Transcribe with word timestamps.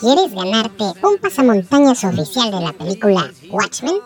¿Quieres 0.00 0.34
ganarte 0.34 0.84
un 1.02 1.18
pasamontañas 1.20 2.02
oficial 2.04 2.50
de 2.50 2.60
la 2.60 2.72
película 2.72 3.30
Watchmen? 3.50 3.98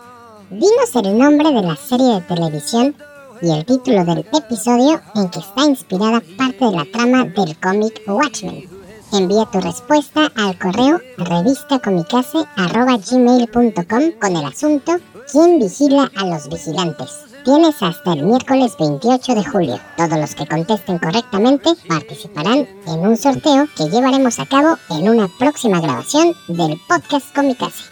Dinos 0.51 0.95
el 0.95 1.17
nombre 1.19 1.51
de 1.51 1.63
la 1.63 1.75
serie 1.75 2.15
de 2.15 2.21
televisión 2.21 2.95
y 3.43 3.51
el 3.51 3.65
título 3.65 4.05
del 4.05 4.25
episodio 4.33 5.01
en 5.17 5.29
que 5.31 5.41
está 5.41 5.65
inspirada 5.65 6.23
parte 6.37 6.65
de 6.65 6.71
la 6.73 6.85
trama 6.93 7.25
del 7.25 7.59
cómic 7.59 8.03
Watchmen. 8.07 8.69
Envía 9.13 9.47
tu 9.47 9.61
respuesta 9.61 10.31
al 10.37 10.57
correo 10.59 11.01
revistacomicase.gmail.com 11.19 14.13
con 14.21 14.37
el 14.37 14.45
asunto 14.45 14.93
¿Quién 15.33 15.59
vigila 15.59 16.09
a 16.17 16.27
los 16.27 16.49
vigilantes? 16.49 17.30
Tienes 17.45 17.83
hasta 17.83 18.13
el 18.13 18.25
miércoles 18.25 18.77
28 18.79 19.35
de 19.35 19.45
julio. 19.45 19.81
Todos 19.97 20.19
los 20.19 20.35
que 20.35 20.47
contesten 20.47 20.99
correctamente 20.99 21.71
participarán 21.89 22.69
en 22.87 23.01
un 23.01 23.17
sorteo 23.17 23.67
que 23.77 23.89
llevaremos 23.89 24.39
a 24.39 24.47
cabo 24.47 24.77
en 24.91 25.09
una 25.09 25.27
próxima 25.39 25.81
grabación 25.81 26.35
del 26.49 26.79
podcast 26.87 27.35
Comicase. 27.35 27.85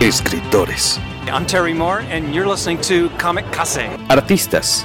Escritores. 0.00 0.98
I'm 1.28 1.46
Terry 1.46 1.72
Moore, 1.72 2.00
and 2.10 2.34
you're 2.34 2.48
listening 2.48 2.78
to 2.82 3.08
Comic 3.18 3.50
Case. 3.52 3.88
Artistas. 4.08 4.84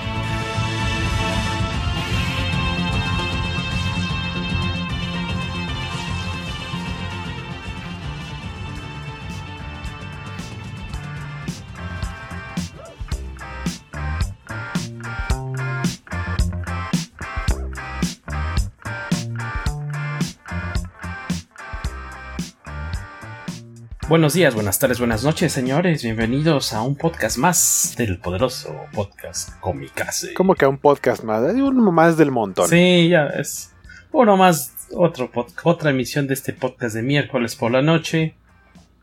Buenos 24.11 24.33
días, 24.33 24.53
buenas 24.53 24.77
tardes, 24.77 24.99
buenas 24.99 25.23
noches, 25.23 25.53
señores. 25.53 26.03
Bienvenidos 26.03 26.73
a 26.73 26.81
un 26.81 26.97
podcast 26.97 27.37
más 27.37 27.93
del 27.97 28.19
poderoso 28.19 28.75
podcast 28.91 29.57
Comicase. 29.61 30.33
¿Cómo 30.33 30.53
que 30.53 30.65
a 30.65 30.67
un 30.67 30.79
podcast 30.79 31.23
más? 31.23 31.41
Hay 31.49 31.61
uno 31.61 31.93
más 31.93 32.17
del 32.17 32.29
montón. 32.29 32.67
Sí, 32.67 33.07
ya 33.07 33.27
es 33.27 33.73
uno 34.11 34.35
más, 34.35 34.89
otro 34.91 35.31
otra 35.63 35.91
emisión 35.91 36.27
de 36.27 36.33
este 36.33 36.51
podcast 36.51 36.93
de 36.93 37.03
miércoles 37.03 37.55
por 37.55 37.71
la 37.71 37.81
noche. 37.81 38.35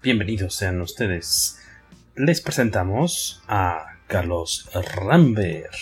Bienvenidos 0.03 0.55
sean 0.55 0.79
ustedes. 0.83 1.59
Les 2.15 2.43
presentamos 2.43 3.43
a 3.49 3.87
Carlos 4.09 4.69
Rambert. 4.95 5.73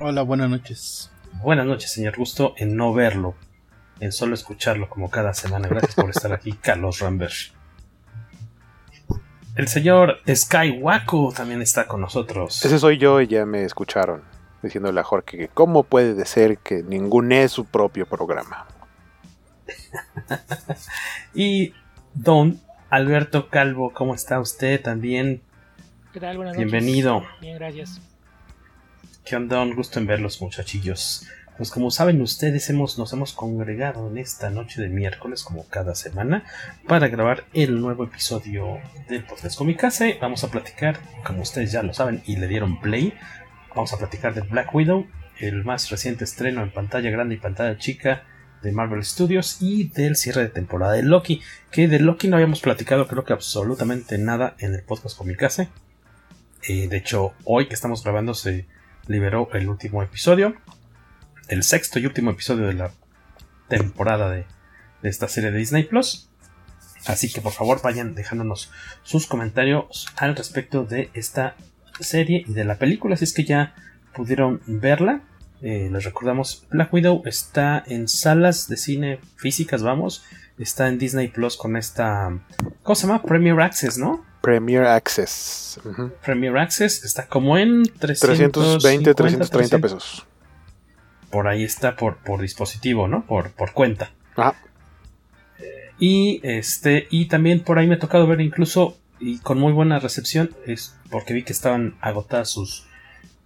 Hola, 0.00 0.22
buenas 0.22 0.48
noches. 0.48 1.10
Buenas 1.42 1.66
noches, 1.66 1.92
señor. 1.92 2.16
Gusto 2.16 2.54
en 2.56 2.74
no 2.74 2.94
verlo, 2.94 3.34
en 4.00 4.12
solo 4.12 4.32
escucharlo 4.32 4.88
como 4.88 5.10
cada 5.10 5.34
semana. 5.34 5.68
Gracias 5.68 5.94
por 5.94 6.08
estar 6.08 6.32
aquí, 6.32 6.54
Carlos 6.54 7.00
Rambert. 7.00 7.59
El 9.60 9.68
señor 9.68 10.22
Skywaku 10.26 11.34
también 11.36 11.60
está 11.60 11.86
con 11.86 12.00
nosotros. 12.00 12.64
Ese 12.64 12.78
soy 12.78 12.96
yo 12.96 13.20
y 13.20 13.26
ya 13.26 13.44
me 13.44 13.62
escucharon 13.62 14.22
diciéndole 14.62 14.98
a 14.98 15.04
Jorge 15.04 15.36
que 15.36 15.48
cómo 15.48 15.82
puede 15.82 16.24
ser 16.24 16.56
que 16.56 16.82
ningún 16.82 17.30
es 17.30 17.52
su 17.52 17.66
propio 17.66 18.06
programa. 18.06 18.66
y 21.34 21.74
Don 22.14 22.58
Alberto 22.88 23.50
Calvo, 23.50 23.92
¿cómo 23.92 24.14
está 24.14 24.40
usted 24.40 24.80
también? 24.80 25.42
¿Qué 26.14 26.20
tal? 26.20 26.38
Buenas 26.38 26.56
Bienvenido. 26.56 27.20
Noches. 27.20 27.40
Bien, 27.42 27.58
gracias. 27.58 28.00
¿Qué 29.26 29.36
onda? 29.36 29.60
Un 29.60 29.74
gusto 29.74 29.98
en 29.98 30.06
verlos, 30.06 30.40
muchachillos. 30.40 31.28
Pues 31.60 31.70
como 31.70 31.90
saben 31.90 32.22
ustedes, 32.22 32.70
hemos, 32.70 32.96
nos 32.96 33.12
hemos 33.12 33.34
congregado 33.34 34.08
en 34.08 34.16
esta 34.16 34.48
noche 34.48 34.80
de 34.80 34.88
miércoles, 34.88 35.44
como 35.44 35.68
cada 35.68 35.94
semana, 35.94 36.42
para 36.88 37.08
grabar 37.08 37.44
el 37.52 37.82
nuevo 37.82 38.04
episodio 38.04 38.78
del 39.10 39.24
podcast 39.26 39.58
Comicase. 39.58 40.16
Vamos 40.22 40.42
a 40.42 40.50
platicar, 40.50 40.98
como 41.22 41.42
ustedes 41.42 41.70
ya 41.70 41.82
lo 41.82 41.92
saben 41.92 42.22
y 42.24 42.36
le 42.36 42.48
dieron 42.48 42.80
play, 42.80 43.12
vamos 43.74 43.92
a 43.92 43.98
platicar 43.98 44.32
de 44.32 44.40
Black 44.40 44.74
Widow, 44.74 45.06
el 45.38 45.62
más 45.62 45.90
reciente 45.90 46.24
estreno 46.24 46.62
en 46.62 46.72
pantalla 46.72 47.10
grande 47.10 47.34
y 47.34 47.38
pantalla 47.38 47.76
chica 47.76 48.22
de 48.62 48.72
Marvel 48.72 49.04
Studios 49.04 49.58
y 49.60 49.90
del 49.90 50.16
cierre 50.16 50.44
de 50.44 50.48
temporada 50.48 50.94
de 50.94 51.02
Loki, 51.02 51.42
que 51.70 51.88
de 51.88 52.00
Loki 52.00 52.28
no 52.28 52.36
habíamos 52.36 52.62
platicado 52.62 53.06
creo 53.06 53.26
que 53.26 53.34
absolutamente 53.34 54.16
nada 54.16 54.54
en 54.60 54.74
el 54.74 54.82
podcast 54.82 55.14
Comicase. 55.14 55.68
Eh, 56.66 56.88
de 56.88 56.96
hecho, 56.96 57.34
hoy 57.44 57.68
que 57.68 57.74
estamos 57.74 58.02
grabando 58.02 58.32
se 58.32 58.64
liberó 59.08 59.50
el 59.52 59.68
último 59.68 60.02
episodio 60.02 60.56
el 61.50 61.64
sexto 61.64 61.98
y 61.98 62.06
último 62.06 62.30
episodio 62.30 62.68
de 62.68 62.74
la 62.74 62.92
temporada 63.68 64.30
de, 64.30 64.46
de, 65.02 65.08
esta 65.08 65.28
serie 65.28 65.50
de 65.50 65.58
Disney 65.58 65.82
Plus. 65.82 66.30
Así 67.06 67.32
que 67.32 67.40
por 67.40 67.52
favor 67.52 67.82
vayan 67.82 68.14
dejándonos 68.14 68.70
sus 69.02 69.26
comentarios 69.26 70.06
al 70.16 70.36
respecto 70.36 70.84
de 70.84 71.10
esta 71.12 71.56
serie 71.98 72.44
y 72.46 72.52
de 72.52 72.64
la 72.64 72.76
película. 72.76 73.16
Si 73.16 73.24
es 73.24 73.32
que 73.34 73.44
ya 73.44 73.74
pudieron 74.14 74.62
verla. 74.66 75.22
Eh, 75.60 75.90
les 75.92 76.04
recordamos, 76.04 76.66
Black 76.70 76.92
Widow 76.92 77.22
está 77.26 77.82
en 77.86 78.08
salas 78.08 78.68
de 78.68 78.76
cine 78.76 79.20
físicas, 79.36 79.82
vamos. 79.82 80.24
Está 80.56 80.88
en 80.88 80.98
Disney 80.98 81.28
Plus 81.28 81.56
con 81.56 81.76
esta... 81.76 82.38
¿Cómo 82.82 82.94
se 82.94 83.06
llama? 83.06 83.22
Premier 83.22 83.60
Access, 83.60 83.98
¿no? 83.98 84.24
Premier 84.40 84.84
Access. 84.84 85.80
Uh 85.84 85.88
-huh. 85.88 86.12
Premier 86.24 86.56
Access 86.56 87.04
está 87.04 87.26
como 87.26 87.58
en 87.58 87.82
320, 87.98 89.14
330 89.14 89.78
pesos 89.78 90.26
por 91.30 91.48
ahí 91.48 91.64
está 91.64 91.96
por, 91.96 92.18
por 92.18 92.40
dispositivo, 92.40 93.08
¿no? 93.08 93.26
Por, 93.26 93.50
por 93.52 93.72
cuenta. 93.72 94.10
Ah. 94.36 94.54
Eh, 95.58 95.92
y 95.98 96.40
este. 96.42 97.06
Y 97.10 97.26
también 97.26 97.60
por 97.60 97.78
ahí 97.78 97.86
me 97.86 97.94
ha 97.94 97.98
tocado 97.98 98.26
ver 98.26 98.40
incluso. 98.40 98.96
Y 99.18 99.38
con 99.38 99.58
muy 99.58 99.72
buena 99.72 99.98
recepción. 99.98 100.50
Es 100.66 100.96
porque 101.10 101.34
vi 101.34 101.42
que 101.42 101.52
estaban 101.52 101.96
agotadas 102.00 102.50
sus. 102.50 102.86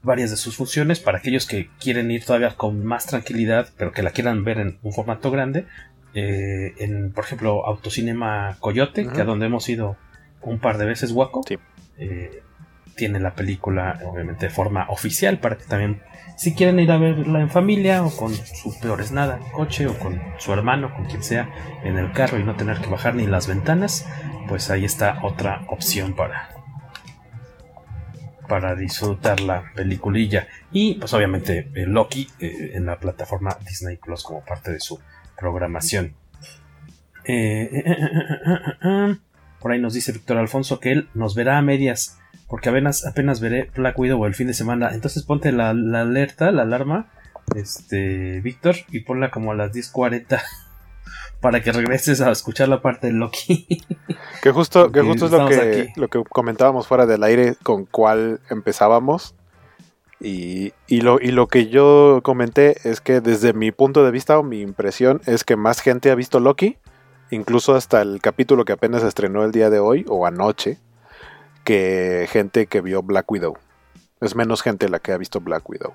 varias 0.02 0.30
de 0.30 0.36
sus 0.36 0.56
funciones. 0.56 1.00
Para 1.00 1.18
aquellos 1.18 1.46
que 1.46 1.68
quieren 1.80 2.10
ir 2.10 2.24
todavía 2.24 2.54
con 2.56 2.84
más 2.84 3.06
tranquilidad. 3.06 3.68
Pero 3.76 3.92
que 3.92 4.02
la 4.02 4.10
quieran 4.10 4.44
ver 4.44 4.58
en 4.58 4.78
un 4.82 4.92
formato 4.92 5.30
grande. 5.30 5.66
Eh, 6.14 6.74
en, 6.78 7.12
por 7.12 7.24
ejemplo, 7.24 7.66
Autocinema 7.66 8.56
Coyote, 8.60 9.08
que 9.08 9.20
a 9.20 9.24
donde 9.24 9.46
hemos 9.46 9.68
ido 9.68 9.96
un 10.42 10.60
par 10.60 10.78
de 10.78 10.86
veces, 10.86 11.10
Waco. 11.10 11.42
Sí. 11.46 11.58
Eh, 11.98 12.43
tiene 12.96 13.20
la 13.20 13.34
película, 13.34 14.00
obviamente, 14.04 14.46
de 14.46 14.50
forma 14.50 14.86
oficial. 14.88 15.38
Para 15.38 15.56
que 15.56 15.64
también 15.64 16.00
si 16.36 16.54
quieren 16.54 16.80
ir 16.80 16.90
a 16.90 16.98
verla 16.98 17.40
en 17.40 17.50
familia 17.50 18.04
o 18.04 18.14
con 18.14 18.34
su 18.34 18.78
peores 18.80 19.12
nada 19.12 19.36
en 19.36 19.52
coche 19.52 19.86
o 19.86 19.98
con 19.98 20.20
su 20.38 20.52
hermano, 20.52 20.92
con 20.94 21.04
quien 21.04 21.22
sea, 21.22 21.48
en 21.84 21.96
el 21.96 22.12
carro 22.12 22.38
y 22.38 22.44
no 22.44 22.56
tener 22.56 22.78
que 22.78 22.88
bajar 22.88 23.14
ni 23.14 23.26
las 23.26 23.46
ventanas, 23.46 24.06
pues 24.48 24.70
ahí 24.70 24.84
está 24.84 25.20
otra 25.22 25.64
opción 25.68 26.14
para 26.14 26.50
para 28.48 28.74
disfrutar 28.74 29.40
la 29.40 29.72
peliculilla 29.74 30.48
y 30.70 30.96
pues 30.96 31.14
obviamente 31.14 31.70
eh, 31.74 31.86
Loki 31.86 32.28
eh, 32.38 32.72
en 32.74 32.84
la 32.84 32.98
plataforma 32.98 33.56
Disney 33.66 33.96
Plus 33.96 34.22
como 34.22 34.44
parte 34.44 34.70
de 34.70 34.80
su 34.80 35.00
programación. 35.38 36.14
Eh, 37.24 37.82
por 39.60 39.72
ahí 39.72 39.80
nos 39.80 39.94
dice 39.94 40.12
Víctor 40.12 40.36
Alfonso 40.36 40.78
que 40.78 40.92
él 40.92 41.08
nos 41.14 41.34
verá 41.34 41.56
a 41.56 41.62
medias 41.62 42.18
porque 42.48 42.68
apenas, 42.68 43.06
apenas 43.06 43.40
veré 43.40 43.70
Black 43.74 43.98
Widow 43.98 44.24
el 44.26 44.34
fin 44.34 44.46
de 44.46 44.54
semana. 44.54 44.90
Entonces 44.92 45.22
ponte 45.22 45.52
la, 45.52 45.74
la 45.74 46.02
alerta, 46.02 46.50
la 46.52 46.62
alarma, 46.62 47.10
este, 47.54 48.40
Víctor, 48.40 48.76
y 48.90 49.00
ponla 49.00 49.30
como 49.30 49.52
a 49.52 49.54
las 49.54 49.72
10.40 49.72 50.40
para 51.40 51.62
que 51.62 51.72
regreses 51.72 52.20
a 52.20 52.30
escuchar 52.30 52.68
la 52.68 52.82
parte 52.82 53.08
de 53.08 53.12
Loki. 53.14 53.66
Que 54.42 54.50
justo, 54.50 54.92
que 54.92 55.00
justo 55.00 55.24
es 55.24 55.32
lo 55.32 55.48
que, 55.48 55.92
lo 55.96 56.08
que 56.08 56.22
comentábamos 56.22 56.86
fuera 56.86 57.06
del 57.06 57.22
aire 57.22 57.54
con 57.62 57.86
cuál 57.86 58.40
empezábamos. 58.50 59.34
Y, 60.20 60.74
y, 60.86 61.00
lo, 61.00 61.18
y 61.18 61.30
lo 61.30 61.48
que 61.48 61.68
yo 61.68 62.20
comenté 62.22 62.76
es 62.84 63.00
que 63.00 63.22
desde 63.22 63.54
mi 63.54 63.72
punto 63.72 64.04
de 64.04 64.10
vista 64.10 64.38
o 64.38 64.42
mi 64.42 64.60
impresión 64.60 65.22
es 65.24 65.44
que 65.44 65.56
más 65.56 65.80
gente 65.80 66.10
ha 66.10 66.14
visto 66.14 66.40
Loki, 66.40 66.76
incluso 67.30 67.74
hasta 67.74 68.02
el 68.02 68.20
capítulo 68.20 68.66
que 68.66 68.72
apenas 68.72 69.02
estrenó 69.02 69.44
el 69.44 69.52
día 69.52 69.70
de 69.70 69.78
hoy 69.78 70.04
o 70.08 70.26
anoche, 70.26 70.78
que 71.64 72.28
gente 72.30 72.66
que 72.66 72.80
vio 72.80 73.02
Black 73.02 73.30
Widow. 73.30 73.56
Es 74.20 74.36
menos 74.36 74.62
gente 74.62 74.88
la 74.88 75.00
que 75.00 75.12
ha 75.12 75.18
visto 75.18 75.40
Black 75.40 75.68
Widow. 75.68 75.92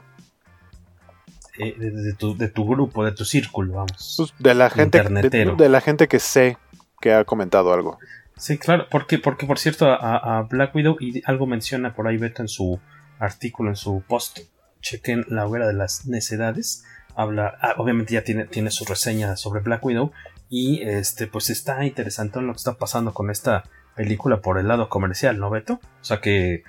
Eh, 1.58 1.76
de, 1.78 1.92
de, 1.92 2.14
tu, 2.14 2.38
de, 2.38 2.48
tu, 2.48 2.66
grupo, 2.68 3.04
de 3.04 3.12
tu 3.12 3.26
círculo, 3.26 3.74
vamos. 3.74 4.16
Pues 4.18 4.34
de 4.40 4.54
la 4.54 4.70
gente 4.70 5.04
de, 5.04 5.56
de, 5.58 5.70
la 5.70 5.82
gente 5.82 6.08
que 6.08 6.20
sé 6.20 6.58
que 7.02 7.14
ha 7.14 7.26
comentado 7.26 7.74
algo. 7.74 8.00
Sí, 8.38 8.58
claro, 8.58 8.88
porque, 8.90 9.18
porque 9.20 9.46
por 9.46 9.60
cierto, 9.60 9.86
a, 9.88 10.40
a, 10.40 10.42
Black 10.44 10.74
Widow, 10.74 10.96
y 11.00 11.22
algo 11.26 11.46
menciona 11.46 11.94
por 11.94 12.08
ahí 12.08 12.18
Beto 12.18 12.42
en 12.42 12.48
su 12.48 12.80
artículo, 13.20 13.70
en 13.70 13.76
su 13.76 14.02
post, 14.08 14.40
chequen 14.82 15.26
la 15.28 15.46
hoguera 15.46 15.68
de 15.68 15.74
las 15.74 16.06
necedades. 16.06 16.86
Habla, 17.16 17.58
ah, 17.62 17.76
obviamente 17.78 18.14
ya 18.14 18.24
tiene, 18.24 18.46
tiene 18.46 18.72
su 18.72 18.86
reseña 18.86 19.36
sobre 19.36 19.60
Black 19.60 19.84
Widow. 19.84 20.14
Y 20.50 20.82
este, 20.84 21.28
pues 21.28 21.50
está 21.50 21.86
interesante 21.86 22.42
lo 22.42 22.54
que 22.54 22.58
está 22.58 22.78
pasando 22.78 23.14
con 23.14 23.30
esta 23.30 23.66
película 24.00 24.40
por 24.40 24.58
el 24.58 24.70
lado 24.70 24.88
comercial, 24.88 25.40
¿no, 25.40 25.50
Beto? 25.50 25.74
O 25.74 26.04
sea 26.06 26.22
que 26.22 26.64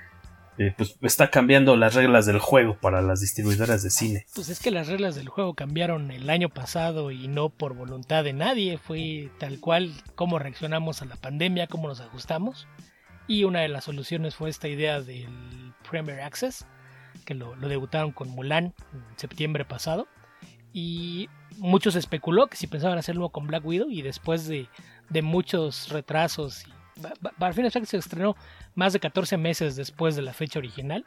eh, 0.57 0.73
pues 0.75 0.97
está 1.01 1.29
cambiando 1.29 1.77
las 1.77 1.93
reglas 1.93 2.25
del 2.25 2.39
juego 2.39 2.75
para 2.75 3.01
las 3.01 3.21
distribuidoras 3.21 3.83
de 3.83 3.89
cine. 3.89 4.25
Pues 4.35 4.49
es 4.49 4.59
que 4.59 4.69
las 4.69 4.89
reglas 4.89 5.15
del 5.15 5.29
juego 5.29 5.53
cambiaron 5.53 6.11
el 6.11 6.29
año 6.29 6.49
pasado 6.49 7.09
y 7.09 7.29
no 7.29 7.47
por 7.47 7.73
voluntad 7.73 8.25
de 8.25 8.33
nadie, 8.33 8.77
fue 8.77 9.29
tal 9.39 9.61
cual 9.61 9.93
cómo 10.15 10.39
reaccionamos 10.39 11.01
a 11.01 11.05
la 11.05 11.15
pandemia, 11.15 11.67
cómo 11.67 11.87
nos 11.87 12.01
ajustamos. 12.01 12.67
Y 13.27 13.45
una 13.45 13.61
de 13.61 13.69
las 13.69 13.85
soluciones 13.85 14.35
fue 14.35 14.49
esta 14.49 14.67
idea 14.67 14.99
del 14.99 15.73
Premier 15.89 16.19
Access, 16.19 16.65
que 17.23 17.33
lo, 17.33 17.55
debutaron 17.55 18.11
con 18.11 18.27
Mulan 18.27 18.73
en 18.91 19.03
septiembre 19.15 19.63
pasado. 19.63 20.05
Y 20.73 21.29
muchos 21.59 21.95
especuló 21.95 22.47
que 22.47 22.57
si 22.57 22.67
pensaban 22.67 22.97
hacerlo 22.97 23.29
con 23.29 23.47
Black 23.47 23.65
Widow 23.65 23.89
y 23.89 24.01
después 24.01 24.49
de, 24.49 24.67
de 25.09 25.21
muchos 25.21 25.87
retrasos 25.87 26.67
y 26.67 26.80
para 27.37 27.53
fin 27.53 27.69
se 27.85 27.97
estrenó 27.97 28.35
más 28.75 28.93
de 28.93 28.99
14 28.99 29.37
meses 29.37 29.75
después 29.75 30.15
de 30.15 30.21
la 30.21 30.33
fecha 30.33 30.59
original. 30.59 31.05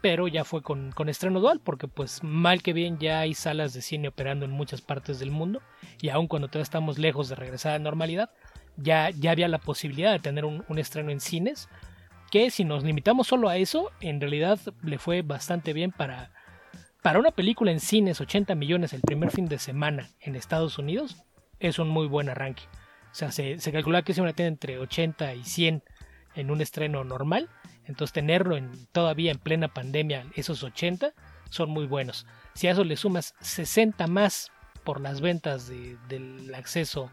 Pero 0.00 0.28
ya 0.28 0.44
fue 0.44 0.62
con, 0.62 0.92
con, 0.92 1.08
estreno 1.08 1.40
dual, 1.40 1.60
porque 1.64 1.88
pues 1.88 2.22
mal 2.22 2.62
que 2.62 2.74
bien 2.74 2.98
ya 2.98 3.20
hay 3.20 3.32
salas 3.32 3.72
de 3.72 3.80
cine 3.80 4.08
operando 4.08 4.44
en 4.44 4.50
muchas 4.50 4.82
partes 4.82 5.18
del 5.18 5.30
mundo. 5.30 5.62
Y 6.02 6.10
aun 6.10 6.26
cuando 6.26 6.48
todavía 6.48 6.64
estamos 6.64 6.98
lejos 6.98 7.30
de 7.30 7.36
regresar 7.36 7.72
a 7.72 7.78
la 7.78 7.84
normalidad, 7.84 8.30
ya, 8.76 9.08
ya 9.10 9.30
había 9.30 9.48
la 9.48 9.58
posibilidad 9.58 10.12
de 10.12 10.18
tener 10.18 10.44
un, 10.44 10.62
un 10.68 10.78
estreno 10.78 11.10
en 11.10 11.20
cines. 11.20 11.68
Que 12.30 12.50
si 12.50 12.64
nos 12.64 12.84
limitamos 12.84 13.28
solo 13.28 13.48
a 13.48 13.56
eso, 13.56 13.92
en 14.00 14.20
realidad 14.20 14.58
le 14.82 14.98
fue 14.98 15.22
bastante 15.22 15.72
bien 15.72 15.90
para, 15.90 16.32
para 17.04 17.18
una 17.18 17.32
película 17.32 17.70
en 17.70 17.80
cines, 17.80 18.22
80 18.22 18.54
millones 18.54 18.94
el 18.94 19.02
primer 19.02 19.30
fin 19.30 19.44
de 19.44 19.58
semana 19.58 20.08
en 20.20 20.36
Estados 20.36 20.78
Unidos, 20.78 21.22
es 21.60 21.78
un 21.78 21.88
muy 21.88 22.06
buen 22.06 22.30
arranque. 22.30 22.62
O 23.14 23.16
sea, 23.16 23.30
se, 23.30 23.56
calcula 23.70 24.02
que 24.02 24.12
se 24.12 24.20
van 24.20 24.30
a 24.30 24.32
tener 24.32 24.50
entre 24.50 24.76
80 24.76 25.36
y 25.36 25.44
100 25.44 25.84
en 26.34 26.50
un 26.50 26.60
estreno 26.60 27.04
normal. 27.04 27.48
Entonces 27.84 28.12
tenerlo 28.12 28.56
en, 28.56 28.72
todavía 28.90 29.30
en 29.30 29.38
plena 29.38 29.68
pandemia, 29.68 30.26
esos 30.34 30.64
80, 30.64 31.14
son 31.48 31.70
muy 31.70 31.86
buenos. 31.86 32.26
Si 32.54 32.66
a 32.66 32.72
eso 32.72 32.82
le 32.82 32.96
sumas 32.96 33.36
60 33.38 34.08
más 34.08 34.50
por 34.82 35.00
las 35.00 35.20
ventas 35.20 35.68
de, 35.68 35.96
del 36.08 36.52
acceso 36.56 37.08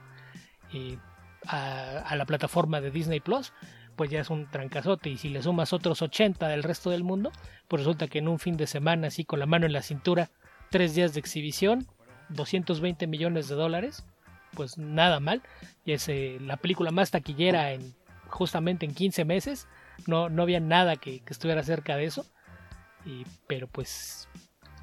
eh, 0.74 0.98
a, 1.46 2.00
a, 2.00 2.16
la 2.16 2.26
plataforma 2.26 2.82
de 2.82 2.90
Disney 2.90 3.20
Plus, 3.20 3.54
pues 3.96 4.10
ya 4.10 4.22
es 4.22 4.32
un 4.32 4.50
trancazote. 4.50 5.12
Y 5.12 5.18
si 5.20 5.30
le 5.30 5.44
sumas 5.44 5.72
otros 5.72 6.02
80 6.02 6.48
del 6.48 6.64
resto 6.64 6.90
del 6.90 7.04
mundo, 7.04 7.32
pues 7.68 7.82
resulta 7.82 8.08
que 8.08 8.18
en 8.18 8.28
un 8.28 8.40
fin 8.40 8.58
de 8.58 8.66
semana, 8.66 9.10
así 9.10 9.24
con 9.24 9.38
la 9.38 9.46
mano 9.46 9.68
en 9.68 9.74
la 9.74 9.84
cintura, 9.84 10.32
tres 10.72 10.96
días 10.96 11.14
de 11.14 11.20
exhibición, 11.20 11.86
220 12.30 13.06
millones 13.06 13.50
de 13.50 13.54
dólares, 13.56 14.04
pues 14.54 14.78
nada 14.78 15.20
mal. 15.20 15.42
Y 15.86 15.94
es 15.94 16.08
eh, 16.10 16.38
la 16.42 16.58
película 16.58 16.92
más 16.92 17.12
taquillera 17.12 17.72
en 17.72 17.94
justamente 18.28 18.86
en 18.86 18.94
15 18.94 19.26
meses. 19.26 19.68
No, 20.08 20.30
no 20.30 20.44
había 20.44 20.60
nada 20.60 20.96
que, 20.96 21.20
que 21.20 21.34
estuviera 21.34 21.64
cerca 21.64 21.96
de 21.96 22.06
eso. 22.06 22.26
Y, 23.06 23.26
pero 23.48 23.68
pues 23.68 24.28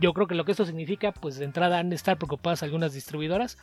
yo 0.00 0.12
creo 0.12 0.26
que 0.26 0.35
lo 0.35 0.44
que 0.44 0.53
esto 0.53 0.65
significa, 0.65 1.12
pues 1.12 1.37
de 1.37 1.44
entrada 1.44 1.79
han 1.79 1.91
de 1.91 1.97
estar 1.97 2.17
preocupadas 2.19 2.62
algunas 2.62 2.93
distribuidoras. 2.93 3.59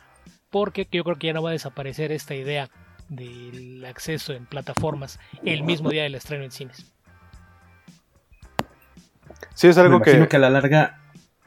Porque 0.50 0.88
yo 0.90 1.04
creo 1.04 1.16
que 1.16 1.28
ya 1.28 1.32
no 1.32 1.42
va 1.42 1.50
a 1.50 1.52
desaparecer 1.52 2.12
esta 2.12 2.34
idea 2.34 2.70
del 3.08 3.84
acceso 3.84 4.32
en 4.32 4.46
plataformas 4.46 5.20
el 5.44 5.62
mismo 5.62 5.90
día 5.90 6.02
del 6.02 6.14
estreno 6.14 6.44
en 6.44 6.50
cines. 6.50 6.92
Sí, 9.54 9.68
es 9.68 9.78
algo 9.78 9.98
Me 9.98 10.04
que... 10.04 10.28
que 10.28 10.36
a 10.36 10.40
la 10.40 10.50
larga 10.50 11.00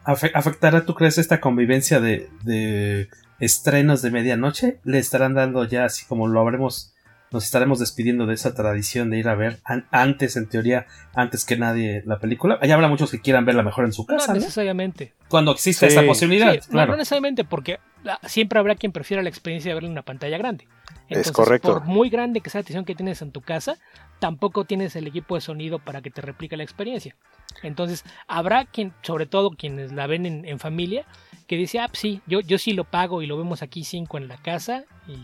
afectará, 0.04 0.86
¿tú 0.86 0.96
crees, 0.96 1.18
esta 1.18 1.40
convivencia 1.40 2.00
de, 2.00 2.30
de 2.44 3.10
estrenos 3.40 4.02
de 4.02 4.12
medianoche? 4.12 4.80
¿Le 4.84 5.00
estarán 5.00 5.34
dando 5.34 5.64
ya 5.66 5.86
así 5.86 6.06
como 6.06 6.28
lo 6.28 6.40
habremos 6.40 6.94
nos 7.32 7.46
estaremos 7.46 7.80
despidiendo 7.80 8.26
de 8.26 8.34
esa 8.34 8.54
tradición 8.54 9.10
de 9.10 9.20
ir 9.20 9.28
a 9.28 9.36
ver 9.36 9.60
an 9.64 9.88
antes, 9.92 10.36
en 10.36 10.48
teoría, 10.48 10.88
antes 11.14 11.46
que 11.46 11.58
nadie 11.58 12.02
la 12.06 12.20
película. 12.20 12.58
Allá 12.62 12.76
habrá 12.76 12.88
muchos 12.88 13.12
que 13.12 13.22
quieran 13.22 13.46
verla 13.46 13.64
mejor 13.64 13.86
en 13.86 13.94
su 13.94 14.06
casa. 14.06 14.34
No 14.34 14.40
necesariamente. 14.40 15.14
¿no? 15.20 15.26
Cuando 15.30 15.52
existe 15.52 15.88
sí. 15.88 15.96
esa 15.96 16.06
posibilidad. 16.06 16.54
Sí, 16.54 16.72
claro. 16.72 16.88
no, 16.88 16.94
no, 16.94 16.98
necesariamente, 16.98 17.44
porque 17.44 17.80
siempre 18.24 18.60
habrá 18.60 18.76
quien 18.76 18.92
prefiera 18.92 19.22
la 19.22 19.30
experiencia 19.30 19.70
de 19.70 19.76
verla 19.76 19.88
en 19.88 19.94
una 19.94 20.02
pantalla 20.02 20.38
grande. 20.38 20.68
Entonces, 21.10 21.28
es 21.28 21.32
correcto. 21.34 21.74
Por 21.74 21.86
muy 21.86 22.10
grande 22.10 22.42
que 22.42 22.50
sea 22.50 22.60
la 22.60 22.64
televisión 22.64 22.86
que 22.86 22.96
tienes 22.96 23.22
en 23.22 23.32
tu 23.32 23.42
casa, 23.42 23.78
tampoco 24.20 24.66
tienes 24.66 24.96
el 24.96 25.08
equipo 25.08 25.36
de 25.36 25.42
sonido 25.42 25.80
para 25.80 26.02
que 26.02 26.12
te 26.12 26.22
replique 26.22 26.56
la 26.56 26.64
experiencia. 26.64 27.16
Entonces, 27.64 28.06
habrá 28.28 28.66
quien, 28.66 28.94
sobre 29.02 29.26
todo 29.26 29.52
quienes 29.52 29.92
la 29.92 30.08
ven 30.08 30.26
en, 30.26 30.46
en 30.46 30.60
familia, 30.60 31.06
que 31.48 31.56
dice, 31.56 31.80
ah, 31.80 31.88
pues 31.88 32.00
sí, 32.00 32.22
yo, 32.28 32.42
yo 32.42 32.58
sí 32.58 32.74
lo 32.74 32.84
pago 32.84 33.22
y 33.22 33.28
lo 33.28 33.38
vemos 33.38 33.62
aquí 33.64 33.84
cinco 33.84 34.18
en 34.18 34.28
la 34.28 34.38
casa 34.38 34.86
y 35.08 35.18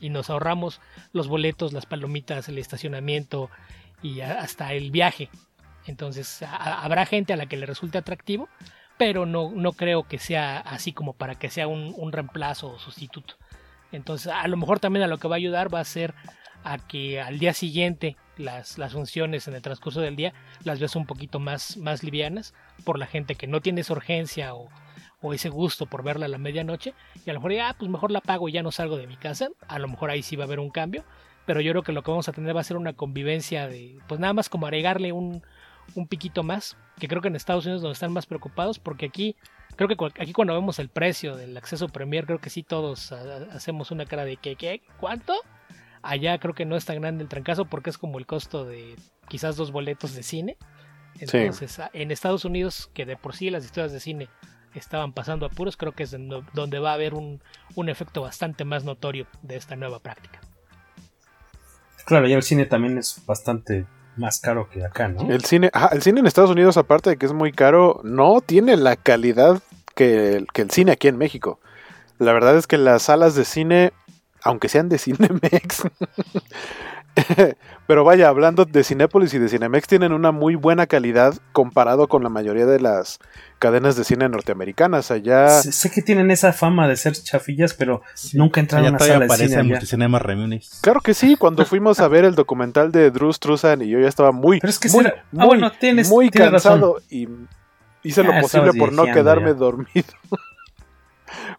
y 0.00 0.10
nos 0.10 0.30
ahorramos 0.30 0.80
los 1.12 1.28
boletos, 1.28 1.72
las 1.72 1.86
palomitas, 1.86 2.48
el 2.48 2.58
estacionamiento 2.58 3.50
y 4.02 4.20
hasta 4.20 4.72
el 4.72 4.90
viaje. 4.90 5.28
Entonces 5.86 6.42
a, 6.42 6.82
habrá 6.82 7.06
gente 7.06 7.32
a 7.32 7.36
la 7.36 7.46
que 7.46 7.56
le 7.56 7.66
resulte 7.66 7.98
atractivo, 7.98 8.48
pero 8.96 9.26
no, 9.26 9.50
no 9.50 9.72
creo 9.72 10.04
que 10.04 10.18
sea 10.18 10.58
así 10.58 10.92
como 10.92 11.12
para 11.12 11.36
que 11.36 11.50
sea 11.50 11.66
un, 11.66 11.94
un, 11.96 12.12
reemplazo 12.12 12.72
o 12.72 12.78
sustituto. 12.78 13.34
Entonces 13.92 14.32
a 14.32 14.46
lo 14.48 14.56
mejor 14.56 14.80
también 14.80 15.04
a 15.04 15.08
lo 15.08 15.18
que 15.18 15.28
va 15.28 15.36
a 15.36 15.38
ayudar 15.38 15.72
va 15.72 15.80
a 15.80 15.84
ser 15.84 16.14
a 16.64 16.78
que 16.78 17.20
al 17.20 17.38
día 17.38 17.54
siguiente 17.54 18.16
las, 18.36 18.78
las 18.78 18.92
funciones 18.92 19.48
en 19.48 19.54
el 19.54 19.62
transcurso 19.62 20.00
del 20.00 20.16
día 20.16 20.34
las 20.64 20.80
veas 20.80 20.96
un 20.96 21.06
poquito 21.06 21.38
más, 21.38 21.76
más 21.76 22.02
livianas 22.02 22.52
por 22.84 22.98
la 22.98 23.06
gente 23.06 23.36
que 23.36 23.46
no 23.46 23.60
tiene 23.60 23.80
esa 23.80 23.92
urgencia 23.94 24.54
o, 24.54 24.68
o 25.20 25.34
ese 25.34 25.48
gusto 25.48 25.86
por 25.86 26.02
verla 26.02 26.26
a 26.26 26.28
la 26.28 26.38
medianoche. 26.38 26.94
Y 27.24 27.30
a 27.30 27.32
lo 27.32 27.40
mejor 27.40 27.52
ya, 27.52 27.68
ah, 27.70 27.76
pues 27.78 27.90
mejor 27.90 28.10
la 28.10 28.20
pago 28.20 28.48
y 28.48 28.52
ya 28.52 28.62
no 28.62 28.72
salgo 28.72 28.96
de 28.96 29.06
mi 29.06 29.16
casa, 29.16 29.48
a 29.66 29.78
lo 29.78 29.88
mejor 29.88 30.10
ahí 30.10 30.22
sí 30.22 30.36
va 30.36 30.44
a 30.44 30.46
haber 30.46 30.60
un 30.60 30.70
cambio, 30.70 31.04
pero 31.46 31.60
yo 31.60 31.72
creo 31.72 31.82
que 31.82 31.92
lo 31.92 32.02
que 32.02 32.10
vamos 32.10 32.28
a 32.28 32.32
tener 32.32 32.54
va 32.54 32.60
a 32.60 32.64
ser 32.64 32.76
una 32.76 32.92
convivencia 32.92 33.68
de, 33.68 33.98
pues 34.06 34.20
nada 34.20 34.32
más 34.32 34.48
como 34.48 34.66
agregarle 34.66 35.12
un, 35.12 35.42
un 35.94 36.06
piquito 36.06 36.42
más, 36.42 36.76
que 36.98 37.08
creo 37.08 37.22
que 37.22 37.28
en 37.28 37.36
Estados 37.36 37.64
Unidos 37.64 37.82
donde 37.82 37.94
están 37.94 38.12
más 38.12 38.26
preocupados, 38.26 38.78
porque 38.78 39.06
aquí, 39.06 39.36
creo 39.78 39.88
que 39.88 40.20
aquí 40.20 40.32
cuando 40.32 40.54
vemos 40.54 40.80
el 40.80 40.88
precio 40.88 41.36
del 41.36 41.56
acceso 41.56 41.88
Premier, 41.88 42.26
creo 42.26 42.40
que 42.40 42.50
sí 42.50 42.64
todos 42.64 43.12
hacemos 43.12 43.92
una 43.92 44.06
cara 44.06 44.24
de 44.24 44.36
que, 44.36 44.56
¿qué? 44.56 44.82
¿Cuánto? 44.98 45.34
Allá 46.02 46.38
creo 46.38 46.54
que 46.54 46.64
no 46.64 46.76
es 46.76 46.84
tan 46.84 47.00
grande 47.00 47.22
el 47.22 47.28
trancazo 47.28 47.64
porque 47.64 47.90
es 47.90 47.98
como 47.98 48.18
el 48.18 48.26
costo 48.26 48.64
de 48.64 48.96
quizás 49.28 49.56
dos 49.56 49.70
boletos 49.70 50.14
de 50.14 50.22
cine. 50.22 50.56
Entonces, 51.20 51.72
sí. 51.72 51.82
en 51.92 52.10
Estados 52.10 52.44
Unidos, 52.44 52.90
que 52.92 53.06
de 53.06 53.16
por 53.16 53.34
sí 53.34 53.50
las 53.50 53.64
historias 53.64 53.92
de 53.92 54.00
cine 54.00 54.28
estaban 54.74 55.12
pasando 55.12 55.46
apuros, 55.46 55.76
creo 55.76 55.92
que 55.92 56.04
es 56.04 56.16
donde 56.52 56.78
va 56.78 56.90
a 56.90 56.94
haber 56.94 57.14
un, 57.14 57.40
un, 57.74 57.88
efecto 57.88 58.22
bastante 58.22 58.64
más 58.64 58.84
notorio 58.84 59.26
de 59.42 59.56
esta 59.56 59.76
nueva 59.76 60.00
práctica. 60.00 60.40
Claro, 62.04 62.26
ya 62.26 62.36
el 62.36 62.42
cine 62.42 62.66
también 62.66 62.98
es 62.98 63.22
bastante 63.26 63.86
más 64.16 64.40
caro 64.40 64.68
que 64.68 64.84
acá, 64.84 65.08
¿no? 65.08 65.30
El 65.30 65.44
cine, 65.44 65.70
ajá, 65.72 65.88
el 65.92 66.02
cine 66.02 66.20
en 66.20 66.26
Estados 66.26 66.50
Unidos, 66.50 66.76
aparte 66.76 67.10
de 67.10 67.16
que 67.16 67.26
es 67.26 67.32
muy 67.32 67.52
caro, 67.52 68.00
no 68.04 68.40
tiene 68.40 68.76
la 68.76 68.96
calidad 68.96 69.62
que 69.98 70.36
el, 70.36 70.46
que 70.46 70.62
el 70.62 70.70
cine 70.70 70.92
aquí 70.92 71.08
en 71.08 71.18
México. 71.18 71.58
La 72.18 72.32
verdad 72.32 72.56
es 72.56 72.68
que 72.68 72.78
las 72.78 73.02
salas 73.02 73.34
de 73.34 73.44
cine, 73.44 73.92
aunque 74.42 74.68
sean 74.68 74.88
de 74.88 74.96
Cinemex, 74.96 75.82
Pero 77.88 78.04
vaya, 78.04 78.28
hablando 78.28 78.64
de 78.64 78.84
Cinépolis 78.84 79.34
y 79.34 79.38
de 79.40 79.48
Cinemex, 79.48 79.88
tienen 79.88 80.12
una 80.12 80.30
muy 80.30 80.54
buena 80.54 80.86
calidad 80.86 81.34
comparado 81.52 82.06
con 82.06 82.22
la 82.22 82.28
mayoría 82.28 82.64
de 82.64 82.78
las 82.78 83.18
cadenas 83.58 83.96
de 83.96 84.04
cine 84.04 84.28
norteamericanas. 84.28 85.10
Allá. 85.10 85.48
Sé, 85.48 85.72
sé 85.72 85.90
que 85.90 86.00
tienen 86.00 86.30
esa 86.30 86.52
fama 86.52 86.86
de 86.86 86.96
ser 86.96 87.14
chafillas, 87.14 87.74
pero 87.74 88.02
sí. 88.14 88.36
nunca 88.36 88.60
entraron 88.60 88.86
a 88.86 88.90
una 88.90 88.98
sala 89.00 89.26
de 89.26 89.48
cine. 89.48 89.62
Multicinema 89.64 90.20
Reuniones. 90.20 90.78
Claro 90.80 91.00
que 91.00 91.12
sí, 91.12 91.34
cuando 91.34 91.64
fuimos 91.66 91.98
a 91.98 92.06
ver 92.06 92.24
el 92.24 92.36
documental 92.36 92.92
de 92.92 93.10
Drew 93.10 93.32
Struzan 93.32 93.82
y 93.82 93.88
yo 93.88 93.98
ya 93.98 94.08
estaba 94.08 94.30
muy, 94.30 94.60
pero 94.60 94.70
es 94.70 94.78
que 94.78 94.88
muy, 94.88 95.04
será... 95.04 95.24
muy, 95.32 95.42
ah, 95.42 95.46
bueno, 95.46 95.72
tienes, 95.72 96.08
muy 96.08 96.30
tienes 96.30 96.52
cansado 96.52 96.94
razón. 96.94 97.08
y 97.10 97.26
hice 98.08 98.22
lo 98.22 98.32
ah, 98.32 98.40
posible 98.40 98.72
por 98.74 98.92
no 98.92 99.04
quedarme 99.04 99.50
ya. 99.50 99.54
dormido. 99.54 100.08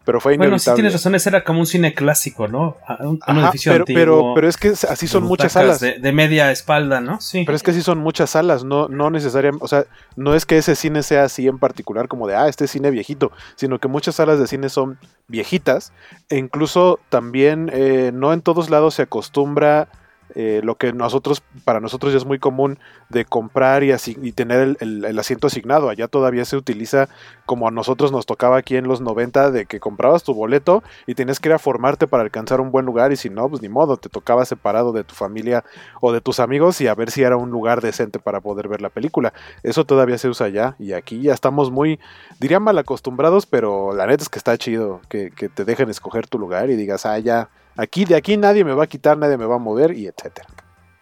pero 0.04 0.20
fue 0.20 0.34
inevitable. 0.34 0.50
Bueno, 0.50 0.58
si 0.58 0.74
tienes 0.74 0.92
razón, 0.92 1.14
ese 1.14 1.28
era 1.28 1.44
como 1.44 1.60
un 1.60 1.66
cine 1.66 1.94
clásico, 1.94 2.48
¿no? 2.48 2.76
Un, 3.00 3.20
Ajá, 3.22 3.40
edificio 3.42 3.72
pero, 3.72 3.82
antiguo, 3.82 4.00
pero, 4.00 4.34
pero, 4.34 4.48
es 4.48 4.56
que 4.56 4.68
así 4.68 5.06
son 5.06 5.24
muchas 5.24 5.52
salas. 5.52 5.80
De, 5.80 5.98
de, 5.98 6.12
media 6.12 6.50
espalda, 6.50 7.00
¿no? 7.00 7.20
Sí. 7.20 7.44
Pero 7.44 7.54
es 7.54 7.62
que 7.62 7.70
así 7.70 7.82
son 7.82 7.98
muchas 7.98 8.30
salas, 8.30 8.64
no, 8.64 8.88
no 8.88 9.10
necesariamente, 9.10 9.64
o 9.64 9.68
sea, 9.68 9.84
no 10.16 10.34
es 10.34 10.46
que 10.46 10.58
ese 10.58 10.74
cine 10.74 11.02
sea 11.02 11.24
así 11.24 11.46
en 11.46 11.58
particular 11.58 12.08
como 12.08 12.26
de, 12.26 12.34
ah, 12.34 12.48
este 12.48 12.66
cine 12.66 12.90
viejito, 12.90 13.30
sino 13.56 13.78
que 13.78 13.88
muchas 13.88 14.16
salas 14.16 14.38
de 14.38 14.46
cine 14.46 14.68
son 14.68 14.98
viejitas 15.28 15.92
e 16.28 16.38
incluso 16.38 16.98
también 17.08 17.70
eh, 17.72 18.10
no 18.12 18.32
en 18.32 18.40
todos 18.40 18.70
lados 18.70 18.94
se 18.94 19.02
acostumbra 19.02 19.88
eh, 20.34 20.60
lo 20.62 20.76
que 20.76 20.92
nosotros, 20.92 21.42
para 21.64 21.80
nosotros 21.80 22.12
ya 22.12 22.18
es 22.18 22.24
muy 22.24 22.38
común 22.38 22.78
de 23.08 23.24
comprar 23.24 23.82
y, 23.82 23.92
y 24.22 24.32
tener 24.32 24.76
el, 24.80 25.04
el, 25.04 25.18
asiento 25.18 25.46
asignado. 25.46 25.88
Allá 25.88 26.08
todavía 26.08 26.44
se 26.44 26.56
utiliza 26.56 27.08
como 27.46 27.66
a 27.66 27.70
nosotros 27.70 28.12
nos 28.12 28.26
tocaba 28.26 28.56
aquí 28.56 28.76
en 28.76 28.86
los 28.86 29.00
90 29.00 29.50
de 29.50 29.66
que 29.66 29.80
comprabas 29.80 30.22
tu 30.22 30.34
boleto 30.34 30.82
y 31.06 31.14
tenías 31.14 31.40
que 31.40 31.48
ir 31.48 31.52
a 31.52 31.58
formarte 31.58 32.06
para 32.06 32.22
alcanzar 32.22 32.60
un 32.60 32.70
buen 32.70 32.86
lugar 32.86 33.12
y 33.12 33.16
si 33.16 33.30
no, 33.30 33.48
pues 33.48 33.62
ni 33.62 33.68
modo, 33.68 33.96
te 33.96 34.08
tocaba 34.08 34.44
separado 34.44 34.92
de 34.92 35.04
tu 35.04 35.14
familia 35.14 35.64
o 36.00 36.12
de 36.12 36.20
tus 36.20 36.40
amigos 36.40 36.80
y 36.80 36.86
a 36.86 36.94
ver 36.94 37.10
si 37.10 37.22
era 37.22 37.36
un 37.36 37.50
lugar 37.50 37.80
decente 37.80 38.18
para 38.18 38.40
poder 38.40 38.68
ver 38.68 38.80
la 38.80 38.90
película. 38.90 39.32
Eso 39.62 39.84
todavía 39.84 40.18
se 40.18 40.28
usa 40.28 40.46
allá 40.46 40.76
y 40.78 40.92
aquí 40.92 41.20
ya 41.20 41.34
estamos 41.34 41.70
muy, 41.70 41.98
diría 42.38 42.60
mal 42.60 42.78
acostumbrados, 42.78 43.46
pero 43.46 43.94
la 43.94 44.06
neta 44.06 44.22
es 44.22 44.28
que 44.28 44.38
está 44.38 44.56
chido 44.56 45.00
que, 45.08 45.30
que 45.30 45.48
te 45.48 45.64
dejen 45.64 45.90
escoger 45.90 46.26
tu 46.28 46.38
lugar 46.38 46.70
y 46.70 46.76
digas, 46.76 47.06
ah, 47.06 47.18
ya 47.18 47.48
Aquí 47.76 48.04
de 48.04 48.16
aquí 48.16 48.36
nadie 48.36 48.64
me 48.64 48.72
va 48.72 48.84
a 48.84 48.86
quitar, 48.86 49.16
nadie 49.16 49.36
me 49.36 49.46
va 49.46 49.56
a 49.56 49.58
mover 49.58 49.96
y 49.96 50.06
etcétera. 50.06 50.48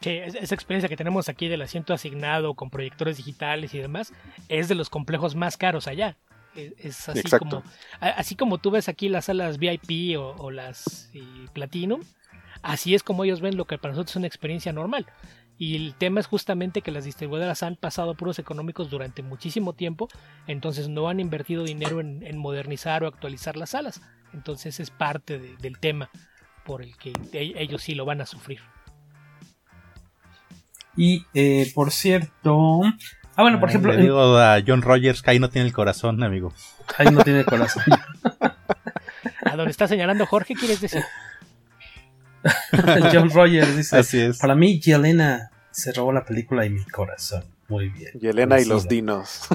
Sí, 0.00 0.10
esa 0.10 0.54
experiencia 0.54 0.88
que 0.88 0.96
tenemos 0.96 1.28
aquí 1.28 1.48
del 1.48 1.62
asiento 1.62 1.92
asignado 1.92 2.54
con 2.54 2.70
proyectores 2.70 3.16
digitales 3.16 3.74
y 3.74 3.78
demás 3.78 4.12
es 4.48 4.68
de 4.68 4.76
los 4.76 4.90
complejos 4.90 5.34
más 5.34 5.56
caros 5.56 5.88
allá. 5.88 6.16
Es, 6.54 7.08
así 7.08 7.22
como 7.22 7.62
así 8.00 8.34
como 8.34 8.58
tú 8.58 8.70
ves 8.70 8.88
aquí 8.88 9.08
las 9.08 9.26
salas 9.26 9.58
VIP 9.58 10.18
o, 10.18 10.50
las 10.50 11.10
Platinum, 11.52 12.00
así 12.62 12.94
es 12.94 13.02
como 13.02 13.24
ellos 13.24 13.40
ven 13.40 13.56
lo 13.56 13.66
que 13.66 13.78
para 13.78 13.92
nosotros 13.92 14.12
es 14.12 14.16
una 14.16 14.26
experiencia 14.26 14.72
normal. 14.72 15.06
Y 15.60 15.74
el 15.74 15.94
tema 15.94 16.20
es 16.20 16.28
justamente 16.28 16.82
que 16.82 16.92
las 16.92 17.04
distribuidoras 17.04 17.64
han 17.64 17.74
pasado 17.74 18.14
puros 18.14 18.38
económicos 18.38 18.90
durante 18.90 19.22
muchísimo 19.22 19.72
tiempo, 19.72 20.08
entonces 20.46 20.88
no 20.88 21.08
han 21.08 21.18
invertido 21.18 21.64
dinero 21.64 21.98
en, 22.00 22.38
modernizar 22.38 23.02
o 23.02 23.08
actualizar 23.08 23.56
las 23.56 23.70
salas. 23.70 24.00
Entonces 24.32 24.78
es 24.78 24.90
parte 24.90 25.38
del 25.38 25.78
tema 25.78 26.10
por 26.68 26.82
el 26.82 26.94
que 26.98 27.14
ellos 27.32 27.80
sí 27.80 27.94
lo 27.94 28.04
van 28.04 28.20
a 28.20 28.26
sufrir. 28.26 28.60
Y 30.94 31.24
eh, 31.32 31.72
por 31.74 31.90
cierto. 31.90 32.82
Ah, 33.36 33.42
bueno, 33.42 33.58
por 33.58 33.70
ejemplo. 33.70 33.90
Le 33.90 34.02
digo 34.02 34.36
a 34.36 34.58
John 34.64 34.82
Rogers 34.82 35.22
que 35.22 35.30
ahí 35.30 35.38
no 35.38 35.48
tiene 35.48 35.66
el 35.66 35.72
corazón, 35.72 36.22
amigo. 36.22 36.52
Ahí 36.98 37.06
no 37.10 37.24
tiene 37.24 37.40
el 37.40 37.46
corazón. 37.46 37.84
a 39.46 39.56
donde 39.56 39.70
está 39.70 39.88
señalando 39.88 40.26
Jorge, 40.26 40.54
¿quieres 40.54 40.82
decir? 40.82 41.02
John 43.14 43.30
Rogers 43.30 43.74
dice: 43.74 43.96
Así 43.96 44.20
es. 44.20 44.38
Para 44.38 44.54
mí, 44.54 44.78
Yelena 44.78 45.50
se 45.70 45.92
robó 45.92 46.12
la 46.12 46.26
película 46.26 46.66
y 46.66 46.70
mi 46.70 46.84
corazón. 46.84 47.44
Muy 47.68 47.88
bien. 47.88 48.12
Yelena 48.20 48.60
y 48.60 48.66
los 48.66 48.88
dinos. 48.88 49.48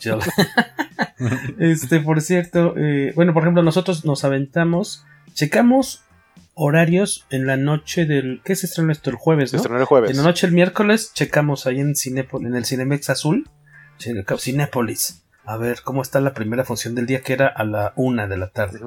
este, 1.60 2.00
por 2.00 2.20
cierto, 2.22 2.74
eh, 2.76 3.12
bueno, 3.14 3.32
por 3.32 3.44
ejemplo, 3.44 3.62
nosotros 3.62 4.04
nos 4.04 4.24
aventamos, 4.24 5.04
checamos 5.32 6.04
horarios 6.54 7.26
en 7.30 7.46
la 7.46 7.56
noche 7.56 8.06
del. 8.06 8.40
¿Qué 8.44 8.56
se 8.56 8.66
estrenó 8.66 8.92
esto? 8.92 9.10
El 9.10 9.16
jueves, 9.16 9.52
¿no? 9.52 9.58
Se 9.58 9.62
estrenó 9.62 9.80
el 9.80 9.86
jueves. 9.86 10.10
En 10.10 10.16
la 10.16 10.22
noche 10.22 10.46
del 10.46 10.54
miércoles 10.54 11.12
checamos 11.14 11.66
ahí 11.66 11.80
en, 11.80 11.94
en 12.04 12.54
el 12.54 12.64
Cinemex 12.64 13.10
Azul, 13.10 13.48
Cinépolis, 14.38 15.24
a 15.44 15.56
ver 15.56 15.82
cómo 15.82 16.02
está 16.02 16.20
la 16.20 16.34
primera 16.34 16.64
función 16.64 16.94
del 16.94 17.06
día, 17.06 17.22
que 17.22 17.32
era 17.32 17.48
a 17.48 17.64
la 17.64 17.92
una 17.96 18.26
de 18.26 18.36
la 18.36 18.50
tarde. 18.50 18.80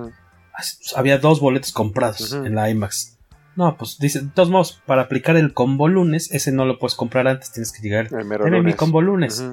Había 0.95 1.19
dos 1.19 1.39
boletos 1.39 1.71
comprados 1.71 2.33
en 2.33 2.55
la 2.55 2.69
IMAX. 2.69 3.17
No, 3.55 3.75
pues 3.75 3.97
dice, 4.00 4.21
de 4.21 4.27
todos 4.27 4.50
modos, 4.50 4.81
para 4.86 5.03
aplicar 5.03 5.36
el 5.36 5.53
combo 5.53 5.88
lunes, 5.88 6.31
ese 6.31 6.51
no 6.51 6.65
lo 6.65 6.77
puedes 6.77 6.95
comprar 6.95 7.27
antes, 7.27 7.51
tienes 7.51 7.71
que 7.71 7.81
llegar. 7.81 8.09
en 8.12 8.63
mi 8.63 8.74
combo 8.74 9.01
lunes. 9.01 9.43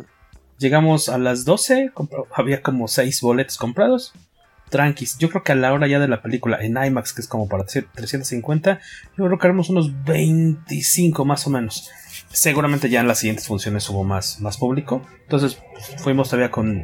Llegamos 0.58 1.08
a 1.08 1.18
las 1.18 1.44
12, 1.44 1.92
había 2.34 2.62
como 2.62 2.86
seis 2.86 3.20
boletos 3.20 3.56
comprados 3.58 4.12
tranquis. 4.68 5.18
Yo 5.18 5.28
creo 5.28 5.42
que 5.42 5.52
a 5.52 5.54
la 5.54 5.72
hora 5.72 5.86
ya 5.86 5.98
de 6.00 6.08
la 6.08 6.22
película 6.22 6.58
en 6.60 6.76
IMAX, 6.76 7.12
que 7.12 7.20
es 7.20 7.28
como 7.28 7.48
para 7.48 7.64
350, 7.64 8.80
yo 9.16 9.24
creo 9.24 9.38
que 9.38 9.46
haremos 9.46 9.70
unos 9.70 10.04
25 10.04 11.24
más 11.24 11.46
o 11.46 11.50
menos. 11.50 11.90
Seguramente 12.30 12.88
ya 12.88 13.00
en 13.00 13.08
las 13.08 13.18
siguientes 13.18 13.46
funciones 13.46 13.88
hubo 13.88 14.04
más, 14.04 14.40
más 14.40 14.58
público. 14.58 15.02
Entonces 15.22 15.62
fuimos 15.98 16.28
todavía 16.28 16.50
con, 16.50 16.82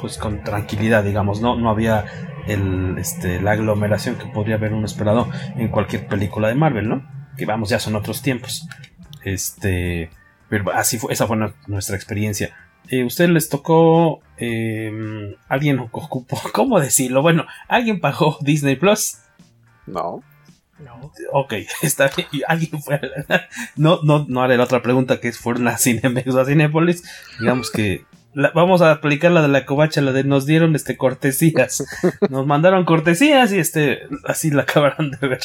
pues, 0.00 0.16
con 0.16 0.42
tranquilidad, 0.42 1.04
digamos. 1.04 1.40
No, 1.40 1.56
no 1.56 1.70
había 1.70 2.06
el, 2.46 2.96
este, 2.98 3.40
la 3.40 3.52
aglomeración 3.52 4.16
que 4.16 4.26
podría 4.26 4.54
haber 4.54 4.72
uno 4.72 4.86
esperado 4.86 5.28
en 5.56 5.68
cualquier 5.68 6.06
película 6.06 6.48
de 6.48 6.54
Marvel, 6.54 6.88
¿no? 6.88 7.06
Que 7.36 7.44
vamos, 7.44 7.68
ya 7.68 7.78
son 7.78 7.96
otros 7.96 8.22
tiempos. 8.22 8.66
Este, 9.24 10.10
pero 10.48 10.72
así 10.72 10.98
fue, 10.98 11.12
esa 11.12 11.26
fue 11.26 11.36
nuestra 11.66 11.96
experiencia. 11.96 12.56
Eh, 12.88 13.04
¿Ustedes 13.04 13.30
les 13.30 13.48
tocó 13.48 14.22
eh, 14.38 15.36
alguien 15.48 15.78
ocupó, 15.78 16.40
¿cómo 16.52 16.80
decirlo? 16.80 17.22
Bueno, 17.22 17.46
¿alguien 17.68 18.00
pagó 18.00 18.38
Disney 18.40 18.76
Plus? 18.76 19.18
No. 19.86 20.22
No. 20.78 21.12
Ok, 21.32 21.54
está 21.82 22.10
bien. 22.16 22.28
Alguien 22.46 22.80
fue 22.80 23.00
no, 23.76 24.00
no, 24.02 24.26
no 24.28 24.42
haré 24.42 24.56
la 24.56 24.64
otra 24.64 24.82
pregunta 24.82 25.20
que 25.20 25.28
es 25.28 25.38
fueron 25.38 25.66
a 25.68 25.76
Cinemex 25.76 26.32
o 26.34 26.40
a 26.40 26.44
Cinepolis. 26.44 27.02
Digamos 27.40 27.70
que 27.70 28.04
vamos 28.54 28.82
a 28.82 28.92
aplicar 28.92 29.32
la 29.32 29.42
de 29.42 29.48
la 29.48 29.66
covacha, 29.66 30.00
la 30.00 30.12
de 30.12 30.22
nos 30.22 30.46
dieron 30.46 30.76
este 30.76 30.96
cortesías. 30.96 31.84
Nos 32.30 32.46
mandaron 32.46 32.84
cortesías 32.84 33.52
y 33.52 33.58
este 33.58 34.02
así 34.24 34.50
la 34.50 34.62
acabarán 34.62 35.10
de 35.10 35.26
ver. 35.26 35.40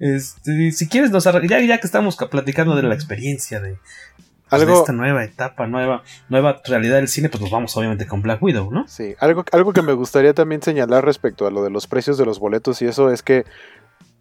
Este, 0.00 0.70
si 0.72 0.88
quieres 0.88 1.10
nos 1.10 1.24
ya, 1.24 1.60
ya 1.60 1.78
que 1.78 1.86
estamos 1.86 2.16
platicando 2.16 2.76
de 2.76 2.82
la 2.82 2.94
experiencia 2.94 3.60
de, 3.60 3.78
pues, 4.48 4.62
esta 4.68 4.92
nueva 4.92 5.24
etapa, 5.24 5.66
nueva, 5.66 6.02
nueva 6.28 6.60
realidad 6.64 6.96
del 6.96 7.08
cine, 7.08 7.28
pues 7.28 7.40
nos 7.40 7.50
vamos 7.50 7.76
obviamente 7.76 8.06
con 8.06 8.22
Black 8.22 8.42
Widow, 8.42 8.70
¿no? 8.70 8.86
Sí, 8.86 9.14
algo, 9.18 9.44
algo 9.52 9.72
que 9.72 9.82
me 9.82 9.92
gustaría 9.92 10.34
también 10.34 10.62
señalar 10.62 11.04
respecto 11.04 11.46
a 11.46 11.50
lo 11.50 11.62
de 11.62 11.70
los 11.70 11.86
precios 11.86 12.18
de 12.18 12.26
los 12.26 12.38
boletos 12.38 12.82
y 12.82 12.86
eso 12.86 13.10
es 13.10 13.22
que 13.22 13.44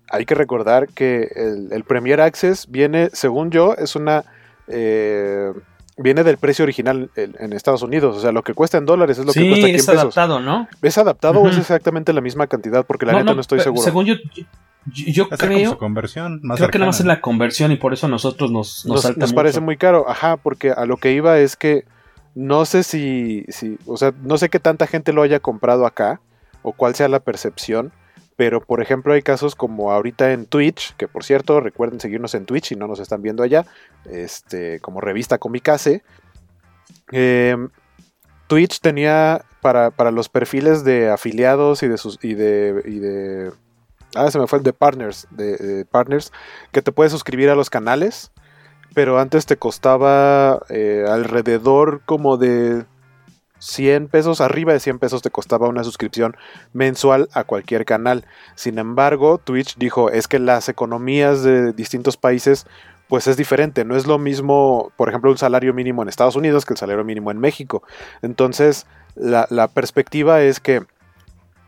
hay 0.10 0.26
que 0.26 0.36
recordar 0.36 0.90
que 0.90 1.30
el, 1.72 1.84
Premier 1.84 2.22
Access 2.22 2.68
viene, 2.70 3.10
según 3.14 3.52
yo, 3.52 3.74
es 3.76 3.96
una... 3.96 4.24
Eh, 4.68 5.52
viene 5.98 6.24
del 6.24 6.38
precio 6.38 6.64
original 6.64 7.12
en 7.16 7.54
Estados 7.54 7.84
Unidos. 7.84 8.18
O 8.18 8.20
sea, 8.20 8.32
lo 8.32 8.42
que 8.42 8.54
cuesta 8.54 8.78
en 8.78 8.86
dólares 8.86 9.18
es 9.20 9.26
lo 9.26 9.34
que 9.34 9.48
cuesta 9.48 9.68
aquí 9.68 9.76
es 9.76 9.90
adaptado, 9.90 10.40
¿no? 10.40 10.68
¿Es 10.82 10.98
adaptado 10.98 11.40
o 11.40 11.50
es 11.50 11.58
exactamente 11.58 12.14
la 12.14 12.22
misma 12.22 12.48
cantidad? 12.48 12.86
Porque 12.86 13.06
la 13.06 13.14
neta 13.14 13.34
no, 13.34 13.42
estoy 13.42 13.60
seguro. 13.60 13.84
Según 13.84 14.06
yo, 14.06 14.16
yo, 14.86 15.30
creo. 15.30 15.78
conversión 15.78 16.42
creo 16.56 16.70
que 16.70 16.78
nada 16.78 16.90
más 16.90 17.00
es 17.00 17.06
la 17.06 17.22
conversión 17.22 17.72
y 17.72 17.78
por 17.78 17.94
eso 17.94 18.08
a 18.08 18.10
nosotros 18.10 18.52
nos, 18.52 18.86
nos, 18.86 19.18
nos, 19.18 19.34
parece 19.34 19.60
muy 19.60 19.78
caro. 19.78 20.10
Ajá, 20.10 20.38
porque 20.38 20.72
a 20.72 20.86
lo 20.86 20.98
que 20.98 21.14
iba 21.14 21.38
es 21.40 21.56
que 21.56 21.86
no 22.36 22.66
sé 22.66 22.84
si, 22.84 23.46
si. 23.50 23.78
O 23.86 23.98
sea, 23.98 24.14
no 24.22 24.38
sé 24.38 24.50
qué 24.50 24.60
tanta 24.60 24.88
gente 24.88 25.14
lo 25.14 25.22
haya 25.22 25.40
comprado 25.40 25.86
acá 25.86 26.20
o 26.62 26.74
cuál 26.74 26.96
sea 26.96 27.08
la 27.08 27.20
percepción. 27.20 27.94
Pero, 28.36 28.62
por 28.62 28.82
ejemplo, 28.82 29.14
hay 29.14 29.22
casos 29.22 29.54
como 29.54 29.92
ahorita 29.92 30.32
en 30.32 30.48
Twitch, 30.48 30.96
que 30.96 31.08
por 31.08 31.24
cierto, 31.24 31.60
recuerden 31.60 32.00
seguirnos 32.00 32.34
en 32.34 32.46
Twitch 32.46 32.70
si 32.70 32.76
no 32.76 32.88
nos 32.88 33.00
están 33.00 33.22
viendo 33.22 33.44
allá, 33.44 33.66
este, 34.06 34.80
como 34.80 35.02
revista 35.02 35.38
Comicase. 35.38 36.02
Em, 37.12 37.70
Twitch 38.48 38.80
tenía 38.80 39.46
para, 39.62 39.92
para, 39.92 40.10
los 40.10 40.30
perfiles 40.30 40.84
de 40.84 41.12
afiliados 41.12 41.84
y 41.84 41.88
de, 41.88 41.98
sus, 41.98 42.18
y 42.24 42.34
de, 42.34 42.82
y 42.86 43.00
de 43.00 43.52
Ah, 44.16 44.30
se 44.30 44.40
me 44.40 44.48
fue 44.48 44.60
el 44.60 44.64
de 44.64 44.74
Partners, 44.74 45.28
de, 45.32 45.86
Partners, 45.90 46.32
que 46.72 46.82
te 46.82 46.92
puedes 46.92 47.12
suscribir 47.12 47.50
a 47.50 47.56
los 47.56 47.70
canales, 47.70 48.32
pero 48.94 49.20
antes 49.20 49.46
te 49.46 49.58
costaba 49.58 50.62
eh, 50.70 51.06
alrededor 51.08 52.02
como 52.06 52.38
de 52.38 52.86
100 53.60 54.10
pesos, 54.10 54.42
arriba 54.42 54.74
de 54.74 54.80
100 54.80 55.00
pesos 55.00 55.22
te 55.22 55.32
costaba 55.32 55.70
una 55.70 55.84
suscripción 55.84 56.36
mensual 56.74 57.30
a 57.34 57.44
cualquier 57.44 57.86
canal. 57.86 58.26
Sin 58.56 58.78
embargo, 58.78 59.38
Twitch 59.38 59.78
dijo, 59.78 60.10
es 60.12 60.28
que 60.28 60.38
las 60.38 60.70
economías 60.70 61.44
de 61.44 61.74
distintos 61.74 62.18
países 62.18 62.68
pues 63.08 63.28
es 63.28 63.38
diferente, 63.38 63.86
no 63.86 63.96
es 63.96 64.08
lo 64.08 64.18
mismo, 64.18 64.92
por 64.96 65.10
ejemplo, 65.10 65.30
un 65.30 65.38
salario 65.38 65.74
mínimo 65.74 66.02
en 66.02 66.10
Estados 66.10 66.36
Unidos 66.36 66.66
que 66.66 66.74
el 66.74 66.78
salario 66.78 67.04
mínimo 67.04 67.32
en 67.32 67.38
México. 67.38 67.84
Entonces, 68.22 68.86
la, 69.16 69.46
la 69.50 69.68
perspectiva 69.68 70.42
es 70.42 70.60
que 70.60 70.84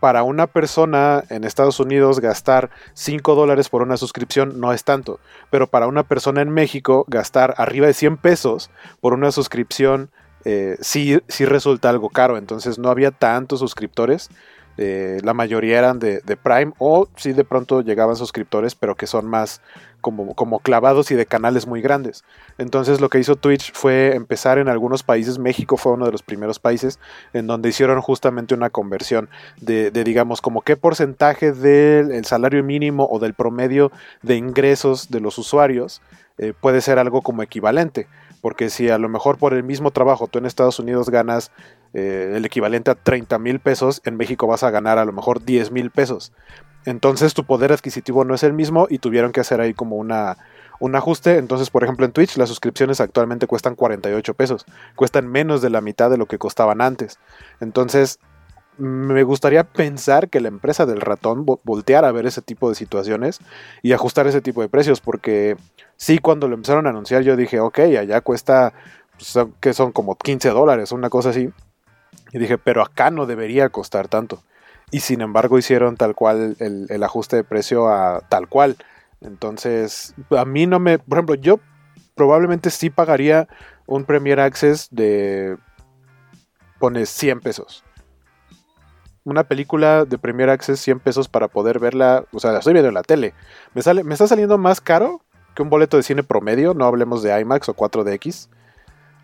para 0.05 0.21
una 0.21 0.45
persona 0.45 1.23
en 1.31 1.43
Estados 1.45 1.79
Unidos 1.79 2.19
gastar 2.19 2.69
5 2.93 3.33
dólares 3.33 3.69
por 3.69 3.81
una 3.81 3.97
suscripción 3.97 4.59
no 4.59 4.71
es 4.71 4.83
tanto, 4.83 5.19
pero 5.49 5.65
para 5.65 5.87
una 5.87 6.03
persona 6.03 6.43
en 6.43 6.51
México 6.51 7.05
gastar 7.07 7.55
arriba 7.57 7.87
de 7.87 7.95
100 7.95 8.17
pesos 8.17 8.69
por 9.01 9.15
una 9.15 9.31
suscripción 9.31 10.11
eh, 10.43 10.77
sí, 10.79 11.19
sí 11.27 11.45
resulta 11.45 11.89
algo 11.89 12.11
caro, 12.11 12.37
entonces 12.37 12.77
no 12.77 12.89
había 12.91 13.09
tantos 13.09 13.57
suscriptores 13.61 14.29
Eh, 14.77 15.21
la 15.23 15.33
mayoría 15.33 15.79
eran 15.79 15.99
de, 15.99 16.19
de, 16.19 16.35
Prime 16.35 16.73
o 16.79 17.07
si 17.15 17.31
de 17.31 17.45
pronto 17.45 17.81
llegaban 17.81 18.17
suscriptores, 18.17 18.75
pero 18.75 18.95
que 18.95 19.07
son 19.07 19.25
más 19.25 19.61
como, 20.05 20.35
como, 20.35 20.59
clavados 20.59 21.09
y 21.09 21.15
de 21.15 21.25
canales 21.25 21.65
muy 21.65 21.81
grandes. 21.81 22.23
Entonces 22.59 23.01
lo 23.01 23.09
que 23.09 23.17
hizo 23.17 23.37
Twitch 23.37 23.73
fue 23.73 24.13
empezar 24.13 24.59
en 24.59 24.69
algunos 24.69 25.01
países, 25.01 25.39
México 25.39 25.77
fue 25.77 25.93
uno 25.93 26.05
de 26.05 26.11
los 26.11 26.21
primeros 26.21 26.59
países 26.59 26.99
en 27.33 27.47
donde 27.47 27.69
hicieron 27.69 27.99
justamente 28.01 28.53
una 28.53 28.69
conversión 28.69 29.29
de, 29.59 29.89
digamos, 29.89 30.41
como 30.41 30.61
qué 30.61 30.77
porcentaje 30.77 31.53
del 31.53 32.23
salario 32.25 32.63
mínimo 32.63 33.07
o 33.09 33.17
del 33.17 33.33
promedio 33.33 33.91
de 34.21 34.35
ingresos 34.35 35.09
de 35.09 35.21
los 35.21 35.39
usuarios 35.39 36.03
eh, 36.37 36.53
puede 36.59 36.81
ser 36.81 36.99
algo 36.99 37.23
como 37.23 37.41
equivalente. 37.41 38.07
Porque 38.41 38.69
si 38.69 38.89
a 38.89 38.99
lo 38.99 39.09
mejor 39.09 39.39
por 39.39 39.55
el 39.55 39.63
mismo 39.63 39.89
trabajo 39.89 40.27
tú 40.27 40.37
en 40.37 40.45
Estados 40.45 40.77
Unidos 40.77 41.09
ganas 41.09 41.51
eh, 41.95 42.33
el 42.35 42.45
equivalente 42.45 42.91
a 42.91 42.95
30 42.95 43.39
mil 43.39 43.59
pesos, 43.59 44.03
en 44.05 44.17
México 44.17 44.45
vas 44.45 44.61
a 44.61 44.69
ganar 44.69 44.99
a 44.99 45.05
lo 45.05 45.13
mejor 45.13 45.43
10 45.43 45.71
mil 45.71 45.89
pesos. 45.89 46.31
Entonces 46.85 47.33
tu 47.33 47.43
poder 47.43 47.73
adquisitivo 47.73 48.23
no 48.23 48.35
es 48.35 48.43
el 48.43 48.53
mismo 48.53 48.87
y 48.89 48.99
tuvieron 48.99 49.31
que 49.31 49.41
hacer 49.41 49.59
ahí 49.59 49.73
como 49.73 49.95
una, 49.95 50.37
un 50.79 50.95
ajuste. 50.95 51.37
Entonces, 51.37 51.69
por 51.69 51.83
ejemplo, 51.83 52.05
en 52.05 52.11
Twitch 52.11 52.37
las 52.37 52.49
suscripciones 52.49 53.01
actualmente 53.01 53.47
cuestan 53.47 53.75
48 53.75 54.33
pesos. 54.35 54.65
Cuestan 54.95 55.27
menos 55.27 55.61
de 55.61 55.69
la 55.69 55.81
mitad 55.81 56.09
de 56.09 56.17
lo 56.17 56.27
que 56.27 56.37
costaban 56.37 56.81
antes. 56.81 57.19
Entonces, 57.59 58.19
me 58.77 59.23
gustaría 59.23 59.63
pensar 59.63 60.29
que 60.29 60.41
la 60.41 60.49
empresa 60.49 60.85
del 60.85 61.01
ratón 61.01 61.45
volteara 61.45 62.09
a 62.09 62.11
ver 62.11 62.25
ese 62.25 62.41
tipo 62.41 62.69
de 62.69 62.75
situaciones 62.75 63.39
y 63.81 63.93
ajustar 63.93 64.27
ese 64.27 64.41
tipo 64.41 64.61
de 64.61 64.69
precios. 64.69 65.01
Porque 65.01 65.57
sí, 65.97 66.19
cuando 66.19 66.47
lo 66.47 66.55
empezaron 66.55 66.85
a 66.85 66.91
anunciar 66.91 67.23
yo 67.23 67.35
dije, 67.35 67.59
ok, 67.59 67.79
allá 67.79 68.21
cuesta, 68.21 68.73
pues, 69.17 69.47
que 69.59 69.73
son 69.73 69.91
como 69.91 70.15
15 70.15 70.49
dólares, 70.49 70.91
una 70.91 71.09
cosa 71.09 71.29
así. 71.29 71.49
Y 72.31 72.37
dije, 72.37 72.57
pero 72.57 72.81
acá 72.81 73.11
no 73.11 73.25
debería 73.25 73.69
costar 73.69 74.07
tanto 74.07 74.43
y 74.91 74.99
sin 74.99 75.21
embargo 75.21 75.57
hicieron 75.57 75.97
tal 75.97 76.15
cual 76.15 76.55
el, 76.59 77.03
ajuste 77.03 77.37
de 77.37 77.43
precio 77.43 77.89
a 77.89 78.21
tal 78.29 78.47
cual. 78.47 78.77
Entonces, 79.21 80.13
a 80.29 80.45
mí 80.45 80.67
no 80.67 80.79
me, 80.79 80.99
por 80.99 81.17
ejemplo, 81.17 81.35
yo 81.35 81.59
probablemente 82.13 82.69
sí 82.69 82.89
pagaría 82.89 83.47
un 83.87 84.05
Premier 84.05 84.39
Access 84.39 84.89
de, 84.91 85.57
pone 86.79 87.05
100 87.05 87.41
pesos. 87.41 87.83
Una 89.23 89.43
película 89.43 90.05
de 90.05 90.19
Premier 90.19 90.49
Access 90.49 90.79
100 90.79 90.99
pesos 90.99 91.27
para 91.27 91.47
poder 91.47 91.79
verla, 91.79 92.25
o 92.31 92.39
sea, 92.39 92.51
la 92.51 92.59
estoy 92.59 92.73
viendo 92.73 92.89
en 92.89 92.93
la 92.93 93.01
tele. 93.01 93.33
Me, 93.73 93.81
sale, 93.81 94.03
me 94.03 94.13
está 94.13 94.27
saliendo 94.27 94.57
más 94.57 94.81
caro 94.81 95.21
que 95.55 95.63
un 95.63 95.69
boleto 95.69 95.97
de 95.97 96.03
cine 96.03 96.21
promedio, 96.21 96.73
no 96.73 96.85
hablemos 96.85 97.23
de 97.23 97.39
IMAX 97.39 97.69
o 97.69 97.75
4DX 97.75 98.49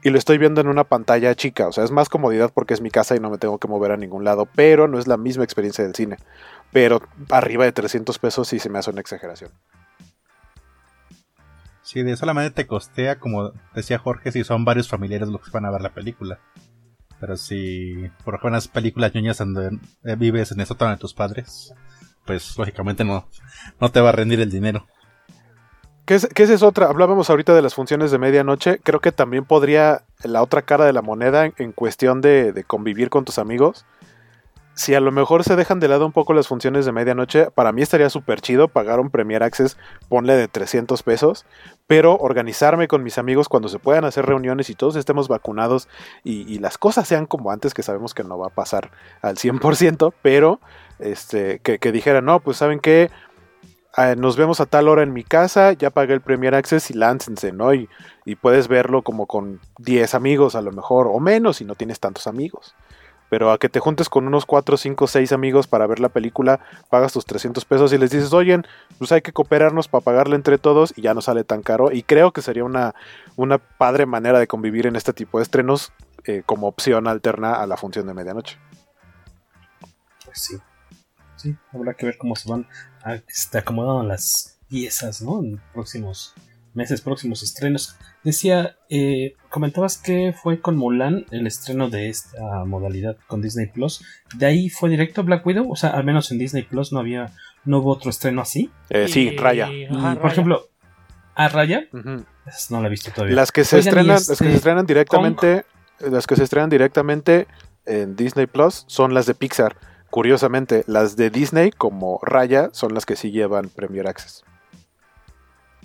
y 0.04 0.10
lo 0.10 0.18
estoy 0.18 0.38
viendo 0.38 0.62
en 0.62 0.68
una 0.68 0.84
pantalla 0.84 1.36
chica. 1.36 1.68
O 1.68 1.72
sea, 1.72 1.84
es 1.84 1.92
más 1.92 2.10
comodidad 2.10 2.52
porque 2.54 2.74
es 2.74 2.82
mi 2.82 2.90
casa 2.90 3.16
y 3.16 3.20
no 3.20 3.30
me 3.30 3.38
tengo 3.38 3.60
que 3.60 3.68
mover 3.68 3.92
a 3.92 3.98
ningún 3.98 4.24
lado, 4.24 4.48
pero 4.56 4.88
no 4.88 5.00
es 5.00 5.08
la 5.08 5.18
misma 5.18 5.44
experiencia 5.44 5.84
del 5.84 5.96
cine. 5.96 6.18
Pero 6.72 7.02
arriba 7.30 7.66
de 7.66 7.72
300 7.72 8.18
pesos 8.20 8.48
sí 8.48 8.60
se 8.60 8.70
me 8.70 8.80
hace 8.80 8.92
una 8.92 9.02
exageración. 9.02 9.52
Sí, 11.84 12.04
de 12.04 12.16
solamente 12.16 12.52
te 12.52 12.68
costea, 12.68 13.20
como 13.20 13.52
decía 13.76 14.00
Jorge, 14.00 14.32
si 14.32 14.44
son 14.44 14.64
varios 14.64 14.88
familiares 14.88 15.28
los 15.28 15.42
que 15.42 15.52
van 15.52 15.66
a 15.66 15.72
ver 15.72 15.82
la 15.82 15.94
película. 15.94 16.40
Pero 17.20 17.38
si, 17.38 18.10
por 18.24 18.34
ejemplo, 18.34 18.50
unas 18.50 18.68
películas 18.68 19.14
ñoñas 19.14 19.38
donde 19.38 19.78
eh, 20.04 20.16
vives 20.16 20.52
en 20.52 20.60
el 20.62 20.66
sótano 20.66 20.92
de 20.92 20.98
tus 20.98 21.14
padres, 21.14 21.74
pues 22.26 22.58
lógicamente 22.58 23.04
no, 23.04 23.28
no 23.80 23.92
te 23.92 24.00
va 24.00 24.10
a 24.10 24.14
rendir 24.14 24.40
el 24.40 24.50
dinero. 24.50 24.88
¿Qué 26.06 26.16
es, 26.16 26.28
esa 26.36 26.54
es 26.54 26.64
otra? 26.64 26.88
Hablábamos 26.88 27.30
ahorita 27.30 27.54
de 27.54 27.62
las 27.62 27.76
funciones 27.76 28.12
de 28.12 28.18
medianoche. 28.18 28.80
Creo 28.84 29.00
que 29.00 29.12
también 29.12 29.46
podría 29.46 30.04
la 30.24 30.42
otra 30.42 30.64
cara 30.64 30.86
de 30.86 30.94
la 30.94 31.02
moneda 31.02 31.46
en, 31.56 31.72
cuestión 31.74 32.22
de, 32.22 32.64
convivir 32.68 33.10
con 33.10 33.24
tus 33.24 33.38
amigos. 33.38 33.86
Si 34.74 34.96
a 34.96 35.00
lo 35.00 35.12
mejor 35.12 35.44
se 35.44 35.56
dejan 35.56 35.80
de 35.80 35.90
lado 35.90 36.06
un 36.06 36.12
poco 36.12 36.34
las 36.34 36.48
funciones 36.48 36.86
de 36.86 36.92
medianoche, 36.92 37.52
para 37.52 37.72
mí 37.72 37.82
estaría 37.82 38.10
súper 38.10 38.42
chido 38.42 38.68
pagar 38.68 39.00
un 39.00 39.12
Premier 39.12 39.44
Access, 39.44 39.78
ponle 40.08 40.36
de 40.36 40.48
300 40.48 41.04
pesos, 41.04 41.46
pero 41.88 42.16
organizarme 42.16 42.88
con 42.88 43.04
mis 43.04 43.18
amigos 43.18 43.50
cuando 43.50 43.68
se 43.68 43.80
puedan 43.80 44.06
hacer 44.06 44.26
reuniones 44.26 44.70
y 44.70 44.76
todos 44.76 44.96
estemos 44.96 45.28
vacunados 45.28 45.88
y, 46.24 46.58
las 46.60 46.78
cosas 46.78 47.08
sean 47.08 47.26
como 47.26 47.52
antes, 47.52 47.74
que 47.74 47.84
sabemos 47.84 48.14
que 48.14 48.24
no 48.24 48.40
va 48.40 48.48
a 48.48 48.50
pasar 48.52 48.92
al 49.22 49.36
100%, 49.36 50.14
pero 50.22 50.62
este, 51.00 51.60
que, 51.60 51.78
que 51.78 51.92
dijera, 51.92 52.22
no, 52.22 52.40
pues 52.40 52.58
saben 52.58 52.80
que 52.80 53.12
Ah, 53.94 54.16
nos 54.16 54.38
vemos 54.38 54.62
a 54.62 54.66
tal 54.66 54.88
hora 54.88 55.04
en 55.04 55.12
mi 55.12 55.24
casa, 55.24 55.74
ya 55.74 55.90
pagué 55.90 56.14
el 56.14 56.22
Premier 56.22 56.56
Access 56.56 56.92
y 56.92 56.94
láncense, 56.94 57.52
¿no? 57.52 57.74
Y, 57.74 57.90
puedes 58.40 58.70
verlo 58.70 59.02
como 59.02 59.26
con 59.26 59.60
10 59.80 60.16
amigos 60.16 60.56
a 60.56 60.62
lo 60.62 60.72
mejor, 60.72 61.08
o 61.08 61.20
menos 61.20 61.58
si 61.58 61.66
no 61.66 61.76
tienes 61.76 62.00
tantos 62.00 62.28
amigos. 62.28 62.74
Pero 63.30 63.52
a 63.52 63.58
que 63.58 63.68
te 63.68 63.82
juntes 63.82 64.08
con 64.08 64.26
unos 64.26 64.46
4, 64.46 64.78
5, 64.78 65.08
6 65.08 65.34
amigos 65.34 65.68
para 65.68 65.86
ver 65.88 66.00
la 66.00 66.08
película, 66.08 66.62
pagas 66.90 67.12
tus 67.12 67.26
300 67.26 67.66
pesos 67.66 67.92
y 67.92 67.98
les 67.98 68.10
dices, 68.12 68.32
oye, 68.32 68.62
pues 68.98 69.12
hay 69.12 69.22
que 69.22 69.34
cooperarnos 69.34 69.90
para 69.90 70.04
pagarle 70.04 70.36
entre 70.36 70.58
todos 70.58 70.94
y 70.96 71.02
ya 71.02 71.14
no 71.14 71.22
sale 71.22 71.44
tan 71.44 71.62
caro. 71.62 71.92
Y 71.92 72.04
creo 72.04 72.32
que 72.32 72.42
sería 72.42 72.64
una, 72.64 72.96
una 73.36 73.58
padre 73.58 74.06
manera 74.06 74.40
de 74.40 74.48
convivir 74.48 74.88
en 74.88 74.96
este 74.96 75.12
tipo 75.12 75.40
de 75.40 75.44
estrenos 75.44 75.92
eh, 76.26 76.44
como 76.46 76.68
opción 76.68 77.08
alterna 77.08 77.56
a 77.56 77.68
la 77.68 77.76
función 77.76 78.08
de 78.08 78.14
medianoche. 78.14 78.58
Pues 80.26 80.40
sí. 80.40 80.58
Sí, 81.36 81.58
habrá 81.74 81.96
que 81.96 82.06
ver 82.06 82.18
cómo 82.18 82.36
se 82.36 82.50
van 82.50 82.68
está 83.28 83.60
acomodando 83.60 84.04
las 84.04 84.60
piezas, 84.70 85.22
¿no? 85.22 85.40
En 85.42 85.62
próximos 85.74 86.34
meses, 86.74 87.02
próximos 87.02 87.44
estrenos. 87.44 87.96
Decía, 88.24 88.78
eh, 88.90 89.36
comentabas 89.50 89.98
que 89.98 90.34
fue 90.42 90.62
con 90.62 90.78
Mulan 90.78 91.26
el 91.32 91.48
estreno 91.48 91.90
de 91.90 92.10
esta 92.10 92.66
modalidad 92.66 93.18
con 93.28 93.42
Disney 93.42 93.68
Plus. 93.68 94.04
¿De 94.36 94.46
ahí 94.46 94.70
fue 94.70 94.90
directo 94.90 95.24
Black 95.24 95.46
Widow? 95.46 95.70
O 95.72 95.76
sea, 95.76 95.92
al 95.92 96.04
menos 96.04 96.32
en 96.32 96.38
Disney 96.38 96.64
Plus 96.64 96.94
no 96.94 97.00
había, 97.00 97.32
no 97.66 97.80
hubo 97.80 97.92
otro 97.92 98.10
estreno 98.10 98.42
así. 98.42 98.72
Eh, 98.90 99.08
sí, 99.08 99.36
Raya. 99.38 99.70
por 100.22 100.32
ejemplo, 100.32 100.70
¿a 101.36 101.48
Raya? 101.50 101.88
No 101.92 102.82
la 102.82 102.88
he 102.88 102.90
visto 102.90 103.12
todavía. 103.12 103.36
Las 103.36 103.52
que 103.52 103.64
se 103.64 103.80
estrenan, 103.80 104.08
las 104.08 104.28
que 104.28 104.36
se 104.36 104.46
este, 104.46 104.56
estrenan 104.56 104.86
directamente, 104.86 105.66
las 106.00 106.28
que 106.28 106.36
se 106.36 106.44
estrenan 106.44 106.70
directamente 106.70 107.48
en 107.86 108.16
Disney 108.16 108.48
Plus 108.48 108.86
son 108.88 109.14
las 109.14 109.26
de 109.26 109.34
Pixar. 109.36 109.76
Curiosamente, 110.12 110.84
las 110.88 111.16
de 111.16 111.30
Disney 111.30 111.72
como 111.72 112.20
Raya 112.22 112.70
son 112.74 112.94
las 112.94 113.06
que 113.06 113.16
sí 113.16 113.32
llevan 113.32 113.70
Premier 113.70 114.08
Access. 114.08 114.44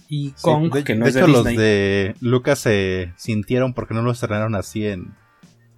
Y 0.09 0.33
Kong, 0.43 0.85
que 0.85 0.97
no 0.97 1.07
es 1.07 1.15
de 1.15 1.21
hecho, 1.21 1.29
los 1.29 1.45
de 1.45 2.17
Lucas 2.21 2.59
se 2.59 3.13
sintieron 3.17 3.73
porque 3.73 3.95
no 3.95 4.03
lo 4.03 4.11
estrenaron 4.11 4.57
así 4.57 4.87
en, 4.87 5.15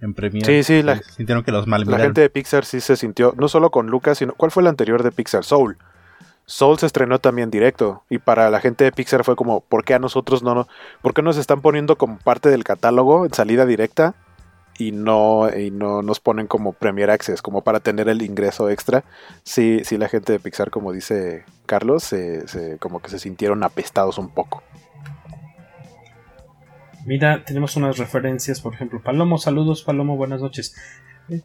en 0.01 0.15
Premier. 0.15 0.45
Sí, 0.45 0.63
sí, 0.63 0.83
la, 0.83 0.97
sintieron 0.97 1.43
que 1.43 1.51
los 1.51 1.67
mal 1.67 1.83
La 1.85 1.99
gente 1.99 2.21
de 2.21 2.29
Pixar 2.31 2.65
sí 2.65 2.81
se 2.81 2.95
sintió, 2.95 3.35
no 3.37 3.47
solo 3.47 3.69
con 3.69 3.87
Lucas, 3.87 4.17
sino. 4.17 4.33
¿Cuál 4.33 4.49
fue 4.49 4.61
el 4.61 4.67
anterior 4.67 5.03
de 5.03 5.11
Pixar? 5.11 5.43
Soul. 5.43 5.77
Soul 6.45 6.79
se 6.79 6.87
estrenó 6.87 7.19
también 7.19 7.51
directo. 7.51 8.03
Y 8.09 8.17
para 8.17 8.49
la 8.49 8.59
gente 8.59 8.83
de 8.83 8.91
Pixar 8.91 9.23
fue 9.23 9.35
como, 9.35 9.61
¿por 9.61 9.83
qué 9.85 9.93
a 9.93 9.99
nosotros 9.99 10.41
no? 10.41 10.67
¿Por 11.03 11.13
qué 11.13 11.21
nos 11.21 11.37
están 11.37 11.61
poniendo 11.61 11.97
como 11.97 12.17
parte 12.17 12.49
del 12.49 12.63
catálogo 12.63 13.25
en 13.25 13.33
salida 13.33 13.67
directa? 13.67 14.15
Y 14.79 14.93
no, 14.93 15.49
y 15.55 15.71
no 15.71 16.01
nos 16.01 16.21
ponen 16.21 16.47
como 16.47 16.71
Premier 16.71 17.11
Access, 17.11 17.41
como 17.41 17.61
para 17.61 17.81
tener 17.81 18.07
el 18.07 18.21
ingreso 18.21 18.69
extra. 18.69 19.03
Sí, 19.43 19.81
sí 19.83 19.97
la 19.97 20.07
gente 20.07 20.31
de 20.31 20.39
Pixar, 20.39 20.71
como 20.71 20.93
dice 20.93 21.43
Carlos, 21.65 22.03
se, 22.03 22.77
como 22.79 23.01
que 23.01 23.09
se 23.09 23.19
sintieron 23.19 23.63
apestados 23.63 24.17
un 24.17 24.29
poco. 24.29 24.63
Mira, 27.05 27.43
tenemos 27.43 27.75
unas 27.75 27.97
referencias, 27.97 28.61
por 28.61 28.73
ejemplo, 28.73 29.01
Palomo, 29.03 29.37
saludos, 29.37 29.83
Palomo, 29.83 30.15
buenas 30.15 30.41
noches. 30.41 30.73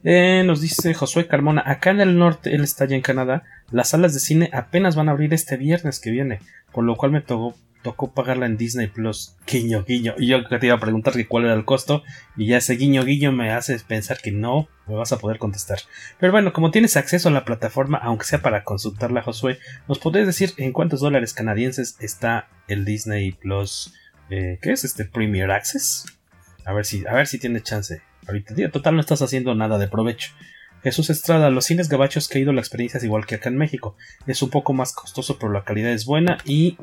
Eh, 0.04 0.44
nos 0.46 0.60
dice 0.60 0.94
Josué 0.94 1.26
Carmona, 1.26 1.62
acá 1.66 1.90
en 1.90 2.00
el 2.00 2.16
norte, 2.16 2.54
él 2.54 2.62
está 2.62 2.86
ya 2.86 2.94
en 2.94 3.02
Canadá, 3.02 3.42
las 3.70 3.90
salas 3.90 4.14
de 4.14 4.20
cine 4.20 4.48
apenas 4.52 4.96
van 4.96 5.08
a 5.08 5.12
abrir 5.12 5.34
este 5.34 5.56
viernes 5.56 6.00
que 6.00 6.10
viene, 6.10 6.38
por 6.72 6.84
lo 6.84 6.96
cual 6.96 7.12
me 7.12 7.20
tocó, 7.20 7.54
tocó 7.84 8.12
pagarla 8.12 8.46
en 8.46 8.56
Disney 8.56 8.88
Plus. 8.88 9.36
Guiño, 9.46 9.84
guiño. 9.84 10.14
Y 10.18 10.26
yo 10.26 10.48
te 10.48 10.66
iba 10.66 10.74
a 10.74 10.80
preguntar 10.80 11.12
que 11.12 11.28
cuál 11.28 11.44
era 11.44 11.54
el 11.54 11.66
costo. 11.66 12.02
Y 12.36 12.46
ya 12.46 12.56
ese 12.56 12.74
guiño, 12.76 13.04
guiño 13.04 13.30
me 13.30 13.52
hace 13.52 13.78
pensar 13.78 14.18
que 14.20 14.32
no 14.32 14.68
me 14.88 14.94
vas 14.94 15.12
a 15.12 15.18
poder 15.18 15.38
contestar. 15.38 15.78
Pero 16.18 16.32
bueno, 16.32 16.52
como 16.52 16.70
tienes 16.70 16.96
acceso 16.96 17.28
a 17.28 17.32
la 17.32 17.44
plataforma, 17.44 17.98
aunque 17.98 18.24
sea 18.24 18.40
para 18.40 18.64
consultarla, 18.64 19.22
Josué, 19.22 19.58
¿nos 19.86 19.98
podrías 19.98 20.26
decir 20.26 20.52
en 20.56 20.72
cuántos 20.72 21.00
dólares 21.00 21.34
canadienses 21.34 21.96
está 22.00 22.48
el 22.68 22.86
Disney 22.86 23.32
Plus? 23.32 23.94
Eh, 24.30 24.58
¿Qué 24.62 24.72
es 24.72 24.84
este 24.84 25.04
Premier 25.04 25.50
Access? 25.50 26.06
A 26.64 26.72
ver 26.72 26.86
si, 26.86 27.06
a 27.06 27.12
ver 27.12 27.26
si 27.26 27.38
tiene 27.38 27.62
chance. 27.62 28.00
Ahorita, 28.26 28.54
total, 28.70 28.94
no 28.94 29.00
estás 29.02 29.20
haciendo 29.20 29.54
nada 29.54 29.76
de 29.76 29.88
provecho. 29.88 30.30
Jesús 30.82 31.10
Estrada, 31.10 31.50
los 31.50 31.66
cines 31.66 31.90
gabachos 31.90 32.28
que 32.28 32.38
he 32.38 32.42
ido 32.42 32.52
la 32.52 32.60
experiencia 32.60 32.98
es 32.98 33.04
igual 33.04 33.26
que 33.26 33.34
acá 33.34 33.50
en 33.50 33.58
México. 33.58 33.94
Es 34.26 34.40
un 34.42 34.48
poco 34.48 34.72
más 34.72 34.94
costoso, 34.94 35.38
pero 35.38 35.52
la 35.52 35.64
calidad 35.64 35.90
es 35.90 36.06
buena 36.06 36.38
y 36.46 36.78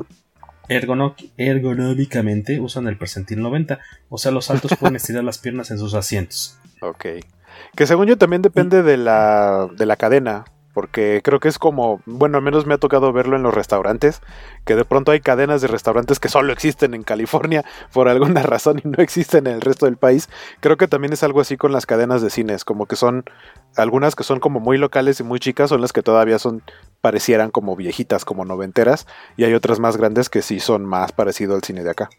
ergonómicamente 0.67 2.59
usan 2.59 2.87
el 2.87 2.97
percentil 2.97 3.41
90, 3.41 3.79
o 4.09 4.17
sea, 4.17 4.31
los 4.31 4.49
altos 4.49 4.71
pueden 4.79 4.95
estirar 4.97 5.23
las 5.23 5.37
piernas 5.37 5.71
en 5.71 5.77
sus 5.77 5.93
asientos. 5.93 6.57
Ok. 6.81 7.05
Que 7.75 7.87
según 7.87 8.07
yo 8.07 8.17
también 8.17 8.41
depende 8.41 8.83
de 8.83 8.97
la, 8.97 9.67
de 9.75 9.85
la 9.85 9.95
cadena. 9.95 10.45
porque 10.73 11.21
creo 11.21 11.41
que 11.41 11.49
es 11.49 11.59
como, 11.59 12.01
bueno, 12.05 12.37
al 12.37 12.43
menos 12.43 12.65
me 12.65 12.73
ha 12.73 12.77
tocado 12.77 13.11
verlo 13.11 13.35
en 13.35 13.43
los 13.43 13.53
restaurantes, 13.53 14.21
que 14.65 14.75
de 14.75 14.85
pronto 14.85 15.11
hay 15.11 15.19
cadenas 15.19 15.61
de 15.61 15.67
restaurantes 15.67 16.19
que 16.19 16.29
solo 16.29 16.53
existen 16.53 16.93
en 16.93 17.03
California 17.03 17.65
por 17.93 18.07
alguna 18.07 18.41
razón 18.41 18.81
y 18.83 18.87
no 18.87 19.03
existen 19.03 19.47
en 19.47 19.55
el 19.55 19.61
resto 19.61 19.85
del 19.85 19.97
país. 19.97 20.29
Creo 20.61 20.77
que 20.77 20.87
también 20.87 21.13
es 21.13 21.23
algo 21.23 21.41
así 21.41 21.57
con 21.57 21.73
las 21.73 21.85
cadenas 21.85 22.21
de 22.21 22.29
cines, 22.29 22.63
como 22.63 22.85
que 22.85 22.95
son 22.95 23.25
algunas 23.75 24.15
que 24.15 24.23
son 24.23 24.39
como 24.39 24.59
muy 24.59 24.77
locales 24.77 25.19
y 25.19 25.23
muy 25.23 25.39
chicas, 25.39 25.69
son 25.69 25.81
las 25.81 25.91
que 25.93 26.03
todavía 26.03 26.39
son 26.39 26.63
parecieran 27.01 27.51
como 27.51 27.75
viejitas, 27.75 28.25
como 28.25 28.45
noventeras, 28.45 29.07
y 29.35 29.43
hay 29.43 29.53
otras 29.53 29.79
más 29.79 29.97
grandes 29.97 30.29
que 30.29 30.41
sí 30.41 30.59
son 30.59 30.85
más 30.85 31.11
parecido 31.11 31.55
al 31.55 31.63
cine 31.63 31.83
de 31.83 31.91
acá. 31.91 32.09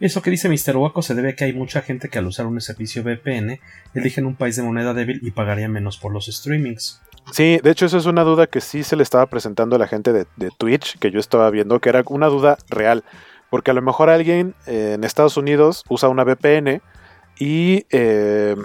Eso 0.00 0.20
que 0.20 0.30
dice 0.30 0.48
Mr. 0.48 0.76
Waco 0.76 1.00
se 1.00 1.14
debe 1.14 1.30
a 1.30 1.36
que 1.36 1.44
hay 1.44 1.52
mucha 1.52 1.80
gente 1.80 2.08
que 2.08 2.18
al 2.18 2.26
usar 2.26 2.46
un 2.46 2.60
servicio 2.60 3.04
VPN 3.04 3.60
eligen 3.94 4.26
un 4.26 4.34
país 4.34 4.56
de 4.56 4.64
moneda 4.64 4.94
débil 4.94 5.20
y 5.22 5.30
pagaría 5.30 5.68
menos 5.68 5.96
por 5.96 6.12
los 6.12 6.26
streamings. 6.26 7.00
Sí, 7.30 7.60
de 7.62 7.70
hecho 7.70 7.86
eso 7.86 7.98
es 7.98 8.06
una 8.06 8.24
duda 8.24 8.48
que 8.48 8.60
sí 8.60 8.82
se 8.82 8.96
le 8.96 9.04
estaba 9.04 9.26
presentando 9.26 9.76
a 9.76 9.78
la 9.78 9.86
gente 9.86 10.12
de, 10.12 10.26
Twitch, 10.58 10.98
que 10.98 11.12
yo 11.12 11.20
estaba 11.20 11.48
viendo, 11.50 11.78
que 11.78 11.88
era 11.88 12.02
una 12.08 12.26
duda 12.26 12.58
real. 12.68 13.04
Porque 13.48 13.70
a 13.70 13.74
lo 13.74 13.82
mejor 13.82 14.10
alguien 14.10 14.56
eh, 14.66 14.94
en 14.94 15.04
Estados 15.04 15.36
Unidos 15.36 15.84
usa 15.88 16.08
una 16.08 16.24
VPN 16.24 16.82
y 17.38 17.86
eh, 17.90 18.56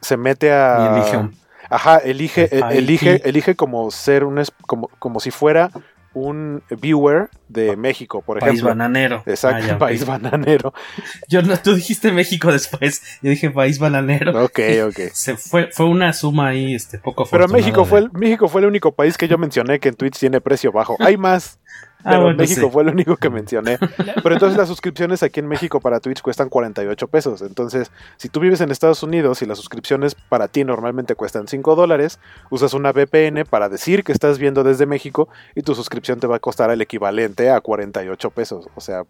se 0.00 0.16
mete 0.16 0.50
a... 0.50 0.78
Y 0.80 0.98
elige 0.98 1.16
un... 1.18 1.36
Ajá, 1.70 1.98
elige, 1.98 2.48
elige, 2.70 3.22
elige 3.28 3.54
como 3.54 3.90
ser 3.90 4.24
un... 4.24 4.42
como, 4.66 4.88
como 4.98 5.20
si 5.20 5.30
fuera 5.30 5.70
un 6.14 6.62
viewer 6.70 7.28
de 7.48 7.76
México, 7.76 8.22
por 8.22 8.38
ejemplo. 8.38 8.52
País 8.52 8.62
bananero. 8.62 9.22
Exacto, 9.26 9.72
ah, 9.72 9.78
país 9.78 10.04
bananero. 10.04 10.72
Yo 11.28 11.42
no, 11.42 11.56
tú 11.58 11.74
dijiste 11.74 12.12
México 12.12 12.50
después, 12.50 13.02
yo 13.22 13.30
dije 13.30 13.50
país 13.50 13.78
bananero. 13.78 14.44
Ok, 14.44 14.60
ok. 14.88 14.98
Se 15.12 15.36
fue, 15.36 15.70
fue 15.72 15.86
una 15.86 16.12
suma 16.12 16.48
ahí, 16.48 16.74
este, 16.74 16.98
poco 16.98 17.26
Pero 17.30 17.48
México 17.48 17.84
fue, 17.84 18.00
el, 18.00 18.10
México 18.12 18.48
fue 18.48 18.62
el 18.62 18.66
único 18.66 18.92
país 18.92 19.16
que 19.16 19.28
yo 19.28 19.38
mencioné 19.38 19.78
que 19.78 19.88
en 19.88 19.94
Twitch 19.94 20.18
tiene 20.18 20.40
precio 20.40 20.72
bajo. 20.72 20.96
Hay 21.00 21.16
más. 21.16 21.58
Ah, 22.04 22.12
pero 22.12 22.34
México 22.34 22.70
fue 22.70 22.84
el 22.84 22.90
único 22.90 23.16
que 23.16 23.28
mencioné. 23.28 23.76
Pero 23.76 24.34
entonces 24.34 24.56
las 24.56 24.68
suscripciones 24.68 25.22
aquí 25.22 25.40
en 25.40 25.48
México 25.48 25.80
para 25.80 25.98
Twitch 25.98 26.22
cuestan 26.22 26.48
48 26.48 27.08
pesos. 27.08 27.42
Entonces, 27.42 27.90
si 28.16 28.28
tú 28.28 28.38
vives 28.40 28.60
en 28.60 28.70
Estados 28.70 29.02
Unidos 29.02 29.42
y 29.42 29.46
las 29.46 29.58
suscripciones 29.58 30.14
para 30.14 30.48
ti 30.48 30.62
normalmente 30.64 31.16
cuestan 31.16 31.48
5 31.48 31.74
dólares, 31.74 32.20
usas 32.50 32.72
una 32.72 32.92
VPN 32.92 33.44
para 33.44 33.68
decir 33.68 34.04
que 34.04 34.12
estás 34.12 34.38
viendo 34.38 34.62
desde 34.62 34.86
México 34.86 35.28
y 35.54 35.62
tu 35.62 35.74
suscripción 35.74 36.20
te 36.20 36.28
va 36.28 36.36
a 36.36 36.40
costar 36.40 36.70
el 36.70 36.80
equivalente 36.80 37.50
a 37.50 37.60
48 37.60 38.30
pesos. 38.30 38.68
O 38.76 38.80
sea, 38.80 39.02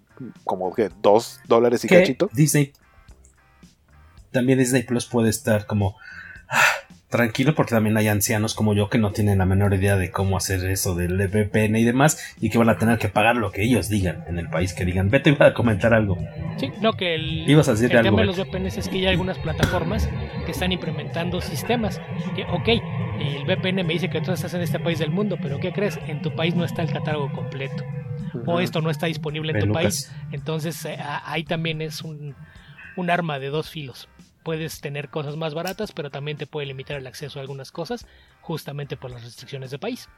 como 0.45 0.75
que 0.75 0.91
2 1.03 1.41
dólares 1.47 1.85
y 1.85 1.89
cachito. 1.89 2.31
Disney. 2.33 2.73
También 4.31 4.59
Disney 4.59 4.83
Plus 4.83 5.07
puede 5.07 5.31
estar 5.31 5.67
como. 5.67 5.97
Ah, 6.49 6.63
tranquilo 7.09 7.55
porque 7.55 7.71
también 7.71 7.97
hay 7.97 8.09
ancianos 8.09 8.55
como 8.55 8.75
yo 8.75 8.91
que 8.91 8.99
no 8.99 9.13
tienen 9.13 9.39
la 9.39 9.47
menor 9.47 9.73
idea 9.73 9.97
de 9.97 10.11
cómo 10.11 10.37
hacer 10.37 10.65
eso 10.67 10.95
del 10.95 11.17
VPN 11.17 11.77
y 11.77 11.85
demás 11.85 12.35
y 12.41 12.51
que 12.51 12.59
van 12.59 12.69
a 12.69 12.77
tener 12.77 12.99
que 12.99 13.09
pagar 13.09 13.37
lo 13.37 13.51
que 13.51 13.63
ellos 13.65 13.89
digan 13.89 14.25
en 14.29 14.39
el 14.39 14.49
país 14.51 14.75
que 14.75 14.85
digan. 14.85 15.09
Vete 15.09 15.31
iba 15.31 15.47
a 15.47 15.55
comentar 15.55 15.95
algo. 15.95 16.19
Sí, 16.59 16.71
no 16.81 16.93
que 16.93 17.15
el, 17.15 17.49
Ibas 17.49 17.69
a 17.69 17.73
decir 17.73 17.95
el 17.95 18.03
tema 18.03 18.21
de 18.21 18.27
los 18.27 18.39
VPNs 18.39 18.77
es 18.77 18.89
que 18.89 18.99
hay 18.99 19.07
algunas 19.07 19.39
plataformas 19.39 20.09
que 20.45 20.53
están 20.53 20.73
implementando 20.73 21.41
sistemas 21.41 22.01
que, 22.37 22.45
ok, 22.45 22.69
el 23.21 23.45
VPN 23.45 23.87
me 23.87 23.95
dice 23.95 24.11
que 24.11 24.21
tú 24.21 24.33
estás 24.33 24.53
en 24.55 24.61
este 24.61 24.79
país 24.79 24.99
del 24.99 25.11
mundo, 25.11 25.39
pero 25.41 25.59
¿qué 25.59 25.73
crees? 25.73 25.99
En 26.07 26.21
tu 26.21 26.35
país 26.35 26.55
no 26.55 26.65
está 26.65 26.83
el 26.83 26.93
catálogo 26.93 27.33
completo. 27.33 27.85
O 28.47 28.61
esto 28.61 28.83
no 28.83 28.91
está 28.91 29.07
disponible 29.07 29.53
en 29.53 29.67
tu 29.67 29.73
país. 29.73 30.13
Entonces 30.33 30.85
eh, 30.85 30.99
ahí 31.25 31.45
también 31.45 31.81
es 31.81 32.03
un, 32.03 32.35
un 32.97 33.11
arma 33.11 33.39
de 33.39 33.49
dos 33.49 33.71
filos 33.71 34.09
puedes 34.49 34.81
tener 34.81 35.11
cosas 35.11 35.37
más 35.37 35.53
baratas, 35.53 35.93
pero 35.93 36.11
también 36.11 36.39
te 36.39 36.47
puede 36.47 36.67
limitar 36.67 36.97
el 36.97 37.07
acceso 37.07 37.39
a 37.39 37.43
algunas 37.43 37.71
cosas, 37.71 38.07
justamente 38.41 38.97
por 38.97 39.11
las 39.11 39.23
restricciones 39.23 39.71
de 39.71 39.79
país. 39.79 40.09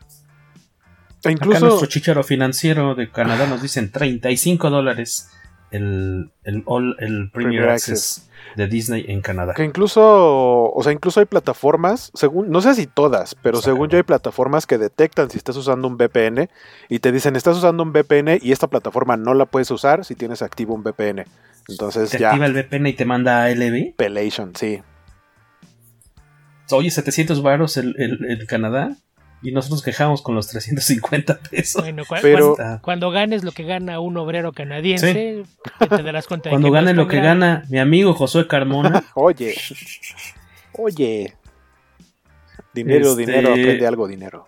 E 1.25 1.33
incluso 1.33 1.57
Acá 1.57 1.67
nuestro 1.67 1.89
chicharo 1.89 2.23
financiero 2.23 2.95
de 2.95 3.11
Canadá 3.11 3.49
nos 3.49 3.61
dicen 3.61 3.91
35 3.91 4.71
dólares 4.71 5.33
el, 5.73 6.31
el, 6.45 6.63
all, 6.67 6.95
el 7.01 7.29
Premier, 7.33 7.71
Access, 7.71 8.31
de 8.55 8.69
Disney 8.69 9.05
en 9.09 9.21
Canadá. 9.21 9.55
Que 9.55 9.65
incluso, 9.65 10.71
o 10.71 10.81
sea, 10.85 10.93
incluso 10.93 11.19
hay 11.19 11.27
plataformas, 11.27 12.13
según, 12.15 12.51
no 12.51 12.61
sé 12.61 12.77
si 12.77 12.87
todas, 12.87 13.35
pero 13.35 13.61
según 13.61 13.89
yo 13.89 13.97
hay 13.97 14.05
plataformas 14.05 14.65
que 14.65 14.79
detectan 14.79 15.29
si 15.29 15.39
estás 15.39 15.57
usando 15.57 15.89
un 15.89 15.97
VPN 15.97 16.49
y 16.89 17.01
te 17.01 17.11
dicen, 17.11 17.35
estás 17.35 17.57
usando 17.57 17.83
un 17.83 17.93
VPN 17.93 18.39
y 18.41 18.53
esta 18.53 18.69
plataforma 18.69 19.17
no 19.17 19.35
la 19.35 19.47
puedes 19.47 19.73
usar 19.73 20.05
si 20.05 20.15
tienes 20.15 20.41
activo 20.41 20.73
un 20.73 20.85
VPN. 20.85 21.25
Entonces 21.69 22.11
¿Te 22.11 22.19
ya. 22.19 22.29
activa 22.29 22.47
el 22.47 22.55
VPN 22.55 22.87
y 22.89 22.93
te 22.95 23.05
manda 23.05 23.45
a 23.45 23.51
LB? 23.51 23.95
Pelation, 23.97 24.55
sí. 24.57 24.81
Oye, 26.71 26.91
700 26.91 27.43
baros 27.43 27.77
el, 27.77 27.95
el, 27.99 28.47
Canadá. 28.47 28.97
Y 29.43 29.53
nosotros 29.53 29.83
quejamos 29.83 30.21
con 30.21 30.35
los 30.35 30.49
350 30.49 31.41
pesos. 31.51 31.83
Bueno, 31.83 32.03
pero, 32.21 32.57
cuando, 32.83 33.11
ganes 33.11 33.43
lo 33.43 33.53
que 33.53 33.65
gana 33.65 33.99
un 33.99 34.19
obrero 34.19 34.53
canadiense, 34.53 35.45
te 35.79 36.03
darás 36.03 36.27
cuenta 36.27 36.51
Cuando 36.51 36.69
de 36.69 36.75
gane 36.75 36.93
lo 36.93 37.09
que 37.09 37.21
gana 37.21 37.65
mi 37.71 37.79
amigo 37.79 38.13
Josué 38.13 38.47
Carmona. 38.47 39.03
oye, 39.15 39.55
oye. 40.73 41.35
Dinero, 42.75 43.11
este 43.11 43.23
dinero, 43.23 43.51
aprende 43.51 43.87
algo, 43.87 44.07
dinero. 44.07 44.47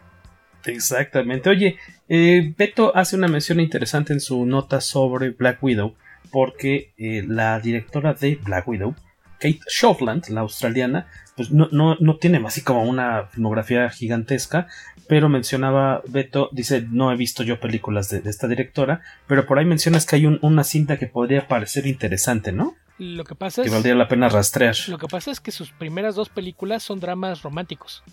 Exactamente. 0.67 1.49
Oye, 1.49 1.79
eh, 2.09 2.53
Beto 2.57 2.95
hace 2.95 3.17
una 3.17 3.29
mención 3.29 3.61
interesante 3.61 4.13
en 4.13 4.21
su 4.21 4.45
nota 4.45 4.83
sobre 4.83 5.31
Black 5.31 5.63
Widow 5.63 5.95
porque 6.31 6.95
eh, 6.97 7.25
la 7.27 7.59
directora 7.61 8.15
de 8.15 8.37
Black 8.37 8.69
Widow, 8.69 8.95
Kate 9.39 9.61
Shortland, 9.69 10.29
la 10.29 10.43
australiana, 10.43 11.09
pues 11.37 11.51
no, 11.51 11.69
no, 11.73 11.97
no, 11.99 12.17
tiene 12.17 12.41
así 12.47 12.63
como 12.63 12.85
una 12.85 13.27
filmografía 13.27 13.91
gigantesca, 13.91 14.69
pero 15.09 15.29
mencionaba 15.29 16.03
Beto, 16.07 16.49
dice, 16.53 16.87
no 16.89 17.11
he 17.11 17.17
visto 17.17 17.43
yo 17.43 17.59
películas 17.59 18.09
de, 18.09 18.23
esta 18.29 18.47
directora, 18.47 19.01
pero 19.27 19.47
por 19.47 19.59
ahí 19.59 19.65
mencionas 19.65 20.07
que 20.07 20.17
hay 20.17 20.27
una 20.27 20.65
cinta 20.65 20.99
que 20.99 21.07
podría 21.07 21.49
parecer 21.49 21.87
interesante, 21.87 22.53
¿no? 22.53 22.77
Lo 22.99 23.25
que 23.25 23.35
pasa 23.35 23.63
es 23.63 23.67
que 23.67 23.75
valdría 23.75 23.97
la 23.97 24.07
pena 24.07 24.29
rastrear. 24.29 24.77
Lo 24.87 24.99
que 24.99 25.09
pasa 25.09 25.33
es 25.33 25.41
que 25.41 25.51
sus 25.51 25.73
primeras 25.73 26.15
dos 26.15 26.29
películas 26.29 26.85
son 26.85 27.01
dramas 27.01 27.43
románticos. 27.43 28.05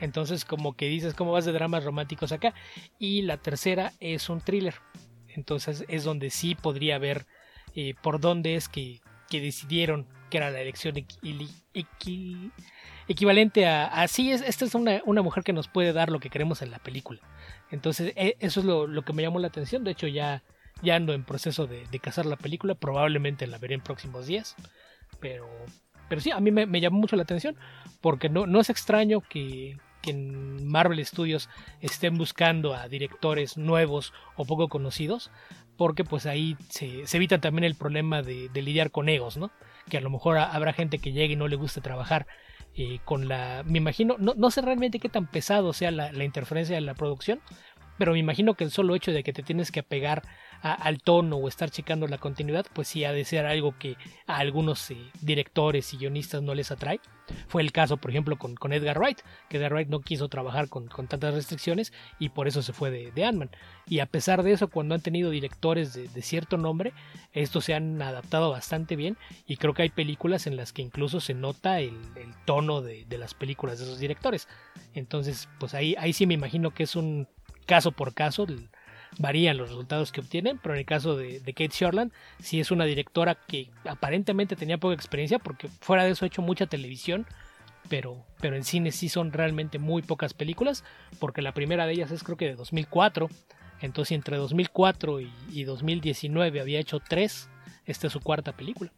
Entonces, 0.00 0.44
como 0.44 0.76
que 0.76 0.86
dices, 0.86 1.14
¿cómo 1.14 1.32
vas 1.32 1.46
de 1.46 1.52
dramas 1.52 1.84
románticos 1.84 2.32
acá? 2.32 2.52
Y 2.98 3.22
la 3.22 3.38
tercera 3.38 3.92
es 4.00 4.28
un 4.28 4.40
thriller. 4.40 4.74
Entonces, 5.28 5.84
es 5.88 6.04
donde 6.04 6.30
sí 6.30 6.54
podría 6.54 6.96
haber 6.96 7.26
eh, 7.74 7.94
por 8.02 8.20
dónde 8.20 8.56
es 8.56 8.68
que, 8.68 9.00
decidieron 9.30 10.06
que 10.30 10.36
era 10.36 10.52
la 10.52 10.60
elección 10.60 10.94
equivalente 13.08 13.66
a, 13.66 13.86
así 13.86 14.30
es, 14.30 14.42
esta 14.42 14.64
es 14.64 14.76
una, 14.76 15.02
mujer 15.04 15.42
que 15.42 15.52
nos 15.52 15.66
puede 15.66 15.92
dar 15.92 16.08
lo 16.08 16.20
que 16.20 16.30
queremos 16.30 16.62
en 16.62 16.70
la 16.70 16.78
película. 16.78 17.20
Entonces 17.72 18.12
e, 18.14 18.36
eso 18.38 18.60
es 18.60 18.66
lo, 18.66 19.02
que 19.02 19.12
me 19.12 19.22
llamó 19.22 19.40
la 19.40 19.48
atención, 19.48 19.82
de 19.82 19.90
hecho 19.90 20.06
ya, 20.06 20.44
ya 20.82 20.94
ando 20.94 21.14
en 21.14 21.24
proceso 21.24 21.66
de, 21.66 21.84
de 21.86 21.98
cazar 21.98 22.26
la 22.26 22.36
película, 22.36 22.76
probablemente 22.76 23.48
la 23.48 23.58
veré 23.58 23.74
en 23.74 23.80
próximos 23.80 24.26
días, 24.26 24.54
pero, 25.18 25.48
pero 26.08 26.20
sí, 26.20 26.30
a 26.30 26.38
mí 26.38 26.50
me, 26.50 26.80
llamó 26.80 26.98
mucho 26.98 27.16
la 27.16 27.22
atención 27.22 27.56
porque 28.00 28.28
no, 28.28 28.46
no 28.46 28.60
es 28.60 28.70
extraño 28.70 29.20
que, 29.20 29.78
que 30.00 30.10
en 30.10 30.66
Marvel 30.68 31.04
Studios 31.04 31.48
estén 31.80 32.18
buscando 32.18 32.74
a 32.74 32.88
directores 32.88 33.56
nuevos 33.56 34.12
o 34.36 34.44
poco 34.44 34.68
conocidos, 34.68 35.30
porque 35.76 36.04
pues 36.04 36.26
ahí 36.26 36.56
se, 36.68 37.04
evita 37.12 37.40
también 37.40 37.64
el 37.64 37.74
problema 37.74 38.22
de, 38.22 38.50
lidiar 38.54 38.90
con 38.90 39.08
egos, 39.08 39.36
¿no? 39.36 39.50
Que 39.88 39.98
a 39.98 40.00
lo 40.00 40.10
mejor 40.10 40.38
habrá 40.38 40.72
gente 40.72 40.98
que 40.98 41.12
llegue 41.12 41.34
y 41.34 41.36
no 41.36 41.48
le 41.48 41.56
guste 41.56 41.80
trabajar 41.80 42.26
eh, 42.76 43.00
con 43.04 43.28
la... 43.28 43.62
Me 43.66 43.78
imagino, 43.78 44.16
no, 44.18 44.34
no, 44.36 44.50
sé 44.50 44.62
realmente 44.62 44.98
qué 44.98 45.08
tan 45.08 45.26
pesado 45.26 45.72
sea 45.72 45.90
la, 45.90 46.12
la 46.12 46.24
interferencia 46.24 46.74
de 46.74 46.80
la 46.80 46.94
producción, 46.94 47.40
pero 47.98 48.12
me 48.12 48.18
imagino 48.18 48.54
que 48.54 48.64
el 48.64 48.70
solo 48.70 48.94
hecho 48.94 49.12
de 49.12 49.22
que 49.22 49.32
te 49.32 49.42
tienes 49.42 49.70
que 49.70 49.80
apegar 49.80 50.22
al 50.72 51.02
tono 51.02 51.36
o 51.36 51.46
estar 51.46 51.70
checando 51.70 52.06
la 52.06 52.16
continuidad, 52.16 52.64
pues 52.72 52.88
sí 52.88 53.04
ha 53.04 53.12
de 53.12 53.24
ser 53.26 53.44
algo 53.44 53.76
que 53.78 53.96
a 54.26 54.38
algunos 54.38 54.90
eh, 54.90 54.96
directores 55.20 55.92
y 55.92 55.98
guionistas 55.98 56.42
no 56.42 56.54
les 56.54 56.70
atrae. 56.70 57.00
Fue 57.48 57.60
el 57.60 57.70
caso, 57.70 57.98
por 57.98 58.10
ejemplo, 58.10 58.38
con, 58.38 58.54
con 58.54 58.72
Edgar 58.72 58.98
Wright, 58.98 59.20
que 59.48 59.58
Edgar 59.58 59.74
Wright 59.74 59.88
no 59.88 60.00
quiso 60.00 60.28
trabajar 60.28 60.68
con, 60.68 60.88
tantas 60.88 61.34
restricciones 61.34 61.92
y 62.18 62.30
por 62.30 62.48
eso 62.48 62.62
se 62.62 62.72
fue 62.72 62.90
de, 62.90 63.12
de 63.12 63.24
Ant-Man. 63.24 63.50
Y 63.86 63.98
a 63.98 64.06
pesar 64.06 64.42
de 64.42 64.52
eso, 64.52 64.68
cuando 64.68 64.94
han 64.94 65.02
tenido 65.02 65.30
directores 65.30 65.92
de, 65.92 66.22
cierto 66.22 66.56
nombre, 66.56 66.94
estos 67.32 67.66
se 67.66 67.74
han 67.74 68.00
adaptado 68.00 68.50
bastante 68.50 68.96
bien 68.96 69.18
y 69.46 69.56
creo 69.58 69.74
que 69.74 69.82
hay 69.82 69.90
películas 69.90 70.46
en 70.46 70.56
las 70.56 70.72
que 70.72 70.82
incluso 70.82 71.20
se 71.20 71.34
nota 71.34 71.80
el, 71.80 71.94
tono 72.46 72.80
de, 72.80 73.04
de, 73.04 73.18
las 73.18 73.34
películas 73.34 73.78
de 73.78 73.84
esos 73.84 73.98
directores. 73.98 74.48
Entonces, 74.94 75.48
pues 75.60 75.74
ahí, 75.74 75.94
ahí 75.98 76.14
sí 76.14 76.26
me 76.26 76.34
imagino 76.34 76.72
que 76.72 76.84
es 76.84 76.96
un 76.96 77.28
caso 77.66 77.92
por 77.92 78.14
caso 78.14 78.46
varían 79.18 79.56
los 79.56 79.68
resultados 79.68 80.12
que 80.12 80.20
obtienen, 80.20 80.58
pero 80.62 80.74
en 80.74 80.80
el 80.80 80.86
caso 80.86 81.16
de, 81.16 81.40
Kate 81.40 81.68
Shortland, 81.68 82.12
sí 82.40 82.60
es 82.60 82.70
una 82.70 82.84
directora 82.84 83.34
que 83.34 83.70
aparentemente 83.84 84.56
tenía 84.56 84.78
poca 84.78 84.94
experiencia, 84.94 85.38
porque 85.38 85.68
fuera 85.80 86.04
de 86.04 86.10
eso 86.10 86.24
ha 86.24 86.28
hecho 86.28 86.42
mucha 86.42 86.66
televisión, 86.66 87.26
pero, 87.88 88.24
pero 88.40 88.56
en 88.56 88.64
cine 88.64 88.92
sí 88.92 89.08
son 89.08 89.32
realmente 89.32 89.78
muy 89.78 90.02
pocas 90.02 90.34
películas, 90.34 90.84
porque 91.18 91.42
la 91.42 91.52
primera 91.52 91.86
de 91.86 91.92
ellas 91.92 92.10
es 92.10 92.22
creo 92.22 92.36
que 92.36 92.46
de 92.46 92.54
2004, 92.54 93.28
entonces 93.80 94.12
entre 94.12 94.36
2004 94.36 95.20
y, 95.20 95.64
2019 95.64 96.60
había 96.60 96.80
hecho 96.80 97.00
tres, 97.00 97.48
esta 97.86 98.06
es 98.06 98.12
su 98.12 98.20
cuarta 98.20 98.52
película. 98.52 98.92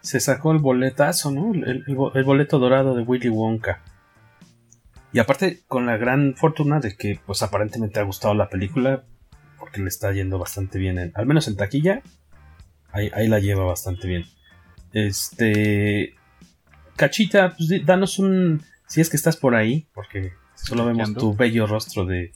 Se 0.00 0.20
sacó 0.20 0.52
el 0.52 0.58
boletazo, 0.58 1.32
¿no? 1.32 1.52
El, 1.52 1.84
el 1.86 2.24
boleto 2.24 2.60
dorado 2.60 2.94
de 2.94 3.02
Willy 3.02 3.28
Wonka. 3.28 3.82
Y 5.14 5.18
aparte, 5.20 5.62
con 5.68 5.86
la 5.86 5.96
gran 5.96 6.34
fortuna 6.36 6.80
de 6.80 6.96
que, 6.96 7.18
pues 7.24 7.42
aparentemente 7.42 8.00
ha 8.00 8.02
gustado 8.02 8.34
la 8.34 8.48
película, 8.50 9.04
porque 9.58 9.80
le 9.80 9.88
está 9.88 10.12
yendo 10.12 10.38
bastante 10.38 10.78
bien, 10.78 10.98
en, 10.98 11.12
al 11.14 11.24
menos 11.24 11.46
en 11.48 11.56
taquilla, 11.56 12.02
ahí, 12.92 13.10
ahí 13.14 13.28
la 13.28 13.38
lleva 13.38 13.64
bastante 13.64 14.06
bien. 14.08 14.24
Este. 14.92 16.14
Cachita, 16.96 17.54
pues 17.56 17.84
danos 17.84 18.18
un. 18.18 18.62
Si 18.86 19.00
es 19.00 19.10
que 19.10 19.16
estás 19.16 19.36
por 19.36 19.54
ahí, 19.54 19.88
porque 19.94 20.32
solo 20.54 20.84
vemos 20.86 21.14
tu 21.14 21.34
bello 21.34 21.66
rostro 21.66 22.04
de, 22.06 22.32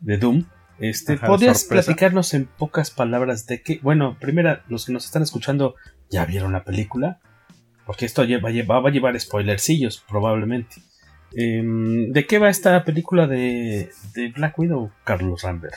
de 0.00 0.18
Doom. 0.18 0.44
Este, 0.78 1.14
Ajá, 1.14 1.26
¿Podrías 1.26 1.60
sorpresa. 1.62 1.86
platicarnos 1.86 2.34
en 2.34 2.46
pocas 2.46 2.90
palabras 2.90 3.46
de 3.46 3.62
qué? 3.62 3.78
Bueno, 3.82 4.16
primera, 4.20 4.64
los 4.68 4.86
que 4.86 4.92
nos 4.92 5.04
están 5.04 5.22
escuchando 5.22 5.74
ya 6.10 6.24
vieron 6.24 6.52
la 6.52 6.64
película. 6.64 7.20
Porque 7.86 8.06
esto 8.06 8.24
lleva, 8.24 8.50
lleva- 8.50 8.80
va 8.80 8.88
a 8.88 8.92
llevar 8.92 9.18
spoilercillos, 9.20 10.02
probablemente. 10.08 10.76
Em, 11.36 12.12
¿De 12.12 12.26
qué 12.26 12.38
va 12.38 12.48
esta 12.48 12.84
película 12.84 13.26
de, 13.26 13.90
de 14.14 14.28
Black 14.28 14.58
Widow, 14.58 14.90
Carlos 15.04 15.42
Rambert? 15.42 15.74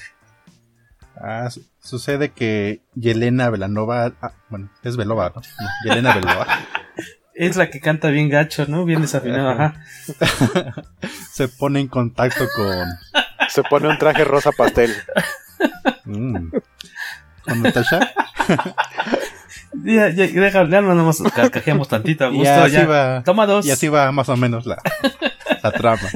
Ah, 1.19 1.49
su- 1.49 1.65
sucede 1.81 2.29
que 2.29 2.81
Yelena 2.95 3.49
Belanova, 3.49 4.13
ah, 4.21 4.33
bueno, 4.49 4.69
es 4.83 4.97
Belova, 4.97 5.31
¿no? 5.35 5.41
No, 5.41 5.67
Yelena 5.83 6.13
Belova, 6.15 6.45
Es 7.33 7.55
la 7.55 7.69
que 7.69 7.79
canta 7.79 8.09
bien 8.09 8.29
gacho, 8.29 8.65
¿no? 8.67 8.83
Bien 8.85 9.01
desafinado, 9.01 9.49
ajá. 9.49 9.75
se 11.31 11.47
pone 11.47 11.79
en 11.79 11.87
contacto 11.87 12.45
con, 12.55 12.87
Se 13.49 13.61
pone 13.63 13.87
un 13.87 13.97
traje 13.99 14.23
rosa 14.23 14.51
pastel. 14.51 14.91
mm, 16.05 16.49
con 17.43 17.61
Natasha 17.61 17.99
Ya, 19.83 20.09
ya, 20.09 20.25
deja, 20.27 20.67
ya 20.67 20.81
no 20.81 20.95
nos 20.95 21.21
carcajeamos 21.31 21.87
tantito 21.87 22.25
a 22.25 22.29
y 22.29 22.37
gusto. 22.37 22.51
así 22.53 22.71
ya. 22.73 22.85
va, 22.87 23.23
Toma 23.23 23.45
dos. 23.45 23.65
y 23.65 23.71
así 23.71 23.87
va 23.87 24.11
más 24.11 24.29
o 24.29 24.37
menos 24.37 24.65
la, 24.65 24.81
la 25.67 25.77
trama. 25.77 26.09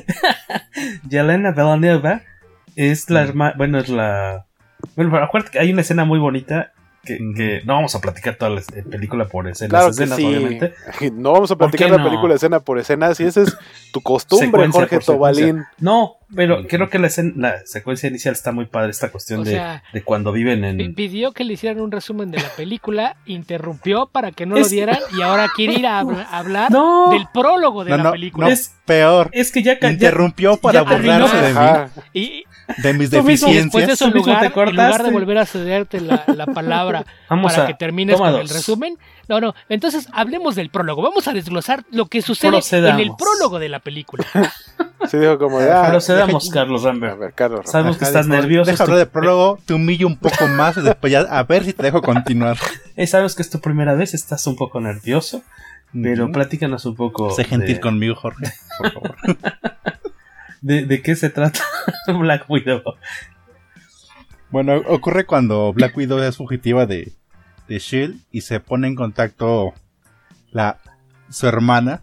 Yelena 1.09 1.51
Belanova 1.51 2.21
es 2.75 3.09
la 3.09 3.21
hermana. 3.21 3.53
Bueno, 3.57 3.79
es 3.79 3.89
la. 3.89 4.45
Bueno, 4.95 5.15
acuérdate 5.17 5.51
que 5.51 5.59
hay 5.59 5.71
una 5.71 5.81
escena 5.81 6.05
muy 6.05 6.19
bonita 6.19 6.73
que, 7.03 7.17
que 7.35 7.61
no 7.65 7.73
vamos 7.75 7.95
a 7.95 7.99
platicar 8.01 8.35
toda 8.35 8.51
la 8.51 8.61
eh, 8.61 8.83
película 8.89 9.25
por 9.25 9.47
escenas, 9.47 9.69
Claro 9.69 9.87
escenas 9.89 10.17
sí. 10.17 10.25
obviamente. 10.25 10.73
No 11.13 11.33
vamos 11.33 11.49
a 11.51 11.55
¿Por 11.55 11.69
platicar 11.69 11.89
la 11.91 11.97
no? 11.97 12.03
película 12.09 12.35
escena 12.35 12.59
por 12.59 12.77
escena. 12.79 13.13
Si 13.15 13.23
esa 13.23 13.41
es 13.41 13.57
tu 13.91 14.01
costumbre, 14.01 14.47
Secuencia 14.47 14.79
Jorge. 14.81 14.99
Tobalín. 14.99 15.63
No, 15.79 16.15
pero 16.35 16.65
creo 16.67 16.89
que 16.89 16.99
la, 16.99 17.07
escena- 17.07 17.33
la 17.35 17.65
secuencia 17.65 18.07
inicial 18.09 18.33
está 18.33 18.51
muy 18.51 18.65
padre. 18.65 18.91
Esta 18.91 19.09
cuestión 19.11 19.43
de, 19.43 19.51
sea, 19.51 19.83
de 19.93 20.03
cuando 20.03 20.31
viven 20.31 20.63
en. 20.63 20.93
Pidió 20.95 21.31
que 21.31 21.43
le 21.43 21.53
hicieran 21.53 21.81
un 21.81 21.91
resumen 21.91 22.31
de 22.31 22.37
la 22.39 22.49
película, 22.49 23.15
interrumpió 23.25 24.07
para 24.07 24.31
que 24.31 24.45
no 24.45 24.57
lo 24.57 24.67
dieran 24.67 24.97
y 25.17 25.21
ahora 25.21 25.49
quiere 25.55 25.73
ir 25.73 25.87
a 25.87 26.01
habl- 26.03 26.25
hablar 26.31 26.71
No. 26.71 27.09
del 27.11 27.27
prólogo 27.33 27.83
de 27.83 27.91
No, 27.91 27.97
la 27.97 28.11
película. 28.11 28.47
no, 28.47 28.53
Es- 28.53 28.75
peor, 28.85 29.29
Es 29.31 29.51
que 29.51 29.63
ya. 29.63 29.77
interrumpió 29.81 30.57
para 30.57 30.83
ya 30.83 30.89
de 30.97 30.99
mí, 30.99 31.09
Ajá. 31.09 31.89
Y 32.13 32.43
de 32.77 32.93
mis 32.93 33.09
Tú 33.09 33.23
mismo, 33.23 33.47
después 33.51 33.83
de 33.85 33.87
deficiencias. 33.87 33.89
eso, 33.93 34.05
en 34.07 34.13
lugar, 34.13 34.39
te 34.53 34.59
en 34.59 34.75
lugar 34.75 35.03
de 35.03 35.11
volver 35.11 35.37
a 35.37 35.45
cederte 35.45 36.01
la, 36.01 36.23
la 36.27 36.45
palabra 36.47 37.05
Vamos 37.29 37.51
para 37.53 37.63
a- 37.63 37.67
que 37.67 37.73
termines 37.73 38.17
con 38.17 38.27
el 38.29 38.33
dos. 38.47 38.53
resumen, 38.53 38.97
no, 39.27 39.39
no, 39.41 39.53
entonces 39.69 40.07
hablemos 40.13 40.55
del 40.55 40.69
prólogo. 40.69 41.01
Vamos 41.01 41.27
a 41.27 41.33
desglosar 41.33 41.83
lo 41.91 42.05
que 42.07 42.21
sucede 42.21 42.59
en 42.73 42.99
el 42.99 43.11
prólogo 43.17 43.59
de 43.59 43.69
la 43.69 43.79
película. 43.79 44.25
Sí, 45.09 45.17
dijo 45.17 45.39
como 45.39 45.59
de. 45.59 45.71
ah, 45.71 45.87
Procedamos, 45.89 46.47
Carlos 46.51 46.85
a 46.85 46.89
Rambert. 46.89 47.17
ver, 47.17 47.33
Carlos. 47.33 47.61
Sabemos 47.65 47.97
que 47.97 48.05
estás 48.05 48.27
deja- 48.27 48.39
nervioso. 48.39 48.69
Deja 48.69 48.83
hablar 48.83 48.99
de 48.99 49.07
prólogo, 49.07 49.57
te 49.65 49.73
humillo 49.73 50.05
un 50.05 50.15
poco 50.15 50.47
más 50.47 50.77
y 50.77 50.81
después 50.81 51.11
ya 51.11 51.21
a 51.21 51.41
ver 51.43 51.65
si 51.65 51.73
te 51.73 51.81
dejo 51.81 52.03
continuar. 52.03 52.55
eh, 52.95 53.07
sabes 53.07 53.33
que 53.33 53.41
es 53.41 53.49
tu 53.49 53.59
primera 53.59 53.95
vez, 53.95 54.13
estás 54.13 54.45
un 54.45 54.55
poco 54.55 54.79
nervioso. 54.79 55.41
Pero 55.91 56.25
Ujú. 56.25 56.33
platícanos 56.33 56.85
un 56.85 56.95
poco. 56.95 57.31
Sé 57.31 57.43
gentil 57.45 57.75
de- 57.75 57.81
conmigo, 57.81 58.13
Jorge, 58.13 58.53
por 58.77 58.91
favor. 58.93 59.15
De, 60.61 61.01
qué 61.01 61.15
se 61.15 61.29
trata 61.29 61.61
Black 62.07 62.49
Widow. 62.49 62.81
Bueno, 64.49 64.77
ocurre 64.87 65.25
cuando 65.25 65.73
Black 65.73 65.95
Widow 65.95 66.19
es 66.19 66.37
fugitiva 66.37 66.85
de, 66.85 67.13
de 67.67 67.79
Shield 67.79 68.19
y 68.31 68.41
se 68.41 68.59
pone 68.59 68.87
en 68.87 68.95
contacto 68.95 69.73
la 70.51 70.79
su 71.29 71.47
hermana. 71.47 72.01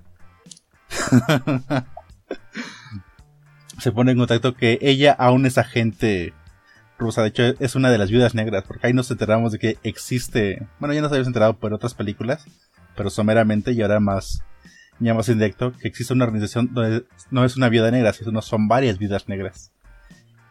se 3.79 3.92
pone 3.92 4.12
en 4.12 4.18
contacto 4.18 4.55
que 4.55 4.79
ella 4.81 5.12
aún 5.12 5.47
es 5.47 5.59
agente 5.59 6.33
rusa. 6.99 7.23
De 7.23 7.29
hecho, 7.29 7.42
es 7.61 7.75
una 7.75 7.90
de 7.90 7.99
las 7.99 8.11
viudas 8.11 8.35
negras, 8.35 8.64
porque 8.66 8.87
ahí 8.87 8.92
nos 8.92 9.11
enteramos 9.11 9.53
de 9.53 9.59
que 9.59 9.79
existe. 9.83 10.66
Bueno, 10.81 10.94
ya 10.94 11.03
nos 11.03 11.11
habíamos 11.11 11.29
enterado 11.29 11.55
por 11.59 11.73
otras 11.73 11.94
películas, 11.94 12.47
pero 12.97 13.11
someramente 13.11 13.73
y 13.73 13.83
ahora 13.83 14.01
más. 14.01 14.42
Más 15.01 15.29
indirecto, 15.29 15.73
que 15.73 15.89
existe 15.89 16.13
una 16.13 16.25
organización 16.25 16.75
donde 16.75 17.07
no 17.31 17.45
es 17.45 17.57
una 17.57 17.69
viuda 17.69 17.91
negra, 17.91 18.13
sino 18.13 18.43
son 18.43 18.69
varias 18.69 18.99
viudas 18.99 19.29
negras 19.29 19.73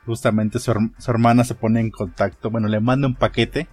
justamente 0.06 0.60
su, 0.60 0.72
herm- 0.72 0.94
su 0.98 1.12
hermana 1.12 1.44
se 1.44 1.54
pone 1.54 1.82
en 1.82 1.92
contacto, 1.92 2.50
bueno, 2.50 2.70
le 2.70 2.80
manda 2.80 3.08
un 3.08 3.16
paquete 3.16 3.68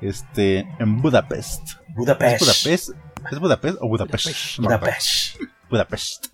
este 0.00 0.66
en 0.80 1.00
Budapest. 1.00 1.74
Budapest. 1.94 2.66
¿Es 2.66 2.92
Budapest? 2.92 3.32
¿Es 3.32 3.38
Budapest 3.38 3.78
o 3.80 3.88
Budapest? 3.88 4.58
No. 4.58 4.64
Budapest. 4.64 5.40
Budapest. 5.70 6.26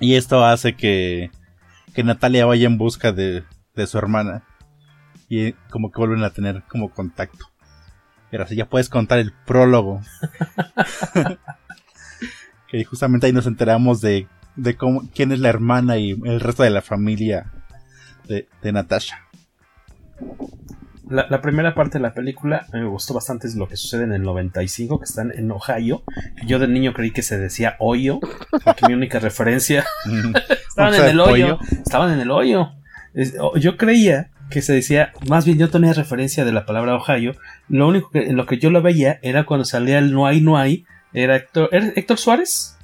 Y 0.00 0.14
esto 0.16 0.44
hace 0.44 0.76
que, 0.76 1.30
que 1.94 2.04
Natalia 2.04 2.44
vaya 2.44 2.66
en 2.66 2.76
busca 2.76 3.10
de, 3.10 3.42
de 3.74 3.86
su 3.86 3.96
hermana. 3.96 4.44
Y 5.30 5.52
como 5.70 5.90
que 5.90 5.98
vuelven 5.98 6.24
a 6.24 6.30
tener 6.30 6.62
como 6.68 6.90
contacto. 6.90 7.46
Pero 8.30 8.44
así 8.44 8.56
ya 8.56 8.68
puedes 8.68 8.88
contar 8.88 9.18
el 9.18 9.32
prólogo. 9.46 10.00
que 12.68 12.84
justamente 12.84 13.26
ahí 13.26 13.32
nos 13.32 13.46
enteramos 13.46 14.00
de, 14.00 14.26
de 14.56 14.76
cómo, 14.76 15.08
quién 15.14 15.32
es 15.32 15.40
la 15.40 15.48
hermana 15.48 15.96
y 15.96 16.10
el 16.24 16.40
resto 16.40 16.62
de 16.62 16.70
la 16.70 16.82
familia 16.82 17.52
de, 18.26 18.48
de 18.62 18.72
Natasha. 18.72 19.24
La, 21.08 21.26
la 21.30 21.40
primera 21.40 21.74
parte 21.74 21.96
de 21.96 22.02
la 22.02 22.12
película 22.12 22.66
me 22.70 22.84
gustó 22.84 23.14
bastante 23.14 23.46
es 23.46 23.54
lo 23.54 23.66
que 23.66 23.76
sucede 23.76 24.04
en 24.04 24.12
el 24.12 24.22
95, 24.22 24.98
que 24.98 25.04
están 25.04 25.32
en 25.34 25.50
Ohio. 25.50 26.02
Yo 26.46 26.58
de 26.58 26.68
niño 26.68 26.92
creí 26.92 27.12
que 27.12 27.22
se 27.22 27.38
decía 27.38 27.76
Ohio, 27.78 28.20
porque 28.62 28.86
mi 28.86 28.92
única 28.92 29.18
referencia 29.18 29.86
estaban 30.68 30.94
en 30.94 31.04
el 31.06 31.20
hoyo. 31.20 31.58
pollo. 31.58 31.58
Estaban 31.70 32.12
en 32.12 32.20
el 32.20 32.30
hoyo. 32.30 32.72
Yo 33.58 33.78
creía 33.78 34.30
que 34.50 34.62
se 34.62 34.72
decía, 34.72 35.12
más 35.28 35.44
bien 35.44 35.58
yo 35.58 35.68
tenía 35.70 35.92
referencia 35.92 36.44
de 36.44 36.52
la 36.52 36.64
palabra 36.66 36.94
Ohio. 36.96 37.32
Lo 37.68 37.88
único 37.88 38.10
que 38.10 38.20
en 38.24 38.36
lo 38.36 38.46
que 38.46 38.58
yo 38.58 38.70
lo 38.70 38.82
veía 38.82 39.18
era 39.22 39.44
cuando 39.44 39.64
salía 39.64 39.98
el 39.98 40.12
no 40.12 40.26
hay, 40.26 40.40
no 40.40 40.56
hay. 40.58 40.84
Era 41.12 41.36
Héctor, 41.36 41.68
¿era 41.72 41.92
Héctor 41.96 42.18
Suárez. 42.18 42.76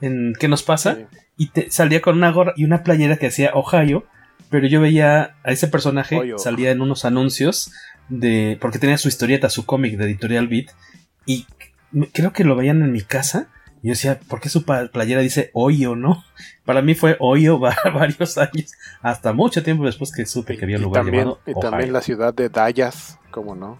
En 0.00 0.34
¿Qué 0.38 0.48
nos 0.48 0.62
pasa? 0.62 0.94
Sí. 0.94 1.04
Y 1.38 1.46
te- 1.48 1.70
salía 1.70 2.00
con 2.00 2.16
una 2.16 2.30
gorra 2.32 2.52
y 2.56 2.64
una 2.64 2.82
playera 2.82 3.16
que 3.16 3.26
decía 3.26 3.50
Ohio. 3.54 4.04
Pero 4.50 4.66
yo 4.68 4.80
veía 4.80 5.34
a 5.42 5.50
ese 5.50 5.66
personaje, 5.68 6.16
Ohio. 6.16 6.38
salía 6.38 6.70
en 6.70 6.80
unos 6.80 7.04
anuncios 7.04 7.72
de. 8.08 8.56
porque 8.60 8.78
tenía 8.78 8.96
su 8.98 9.08
historieta, 9.08 9.50
su 9.50 9.66
cómic 9.66 9.96
de 9.96 10.04
Editorial 10.04 10.46
Beat. 10.48 10.66
Y 11.24 11.46
creo 12.12 12.32
que 12.32 12.44
lo 12.44 12.54
veían 12.56 12.82
en 12.82 12.92
mi 12.92 13.00
casa. 13.02 13.48
Y 13.82 13.88
yo 13.88 13.92
decía, 13.92 14.18
¿por 14.28 14.40
qué 14.40 14.48
su 14.48 14.64
playera 14.64 15.20
dice 15.20 15.50
Ohio, 15.52 15.94
no? 15.96 16.24
Para 16.64 16.82
mí 16.82 16.94
fue 16.94 17.16
va- 17.20 17.76
varios 17.94 18.36
años. 18.38 18.72
Hasta 19.02 19.32
mucho 19.32 19.62
tiempo 19.62 19.84
después 19.84 20.10
que 20.12 20.26
supe 20.26 20.56
que 20.56 20.64
había 20.64 20.76
un 20.78 20.82
lugar 20.84 21.04
también, 21.04 21.24
llamado 21.24 21.40
y 21.46 21.50
Ohio. 21.52 21.60
también 21.70 21.92
la 21.92 22.00
ciudad 22.00 22.34
de 22.34 22.48
Dallas, 22.48 23.18
¿cómo 23.30 23.54
no? 23.54 23.78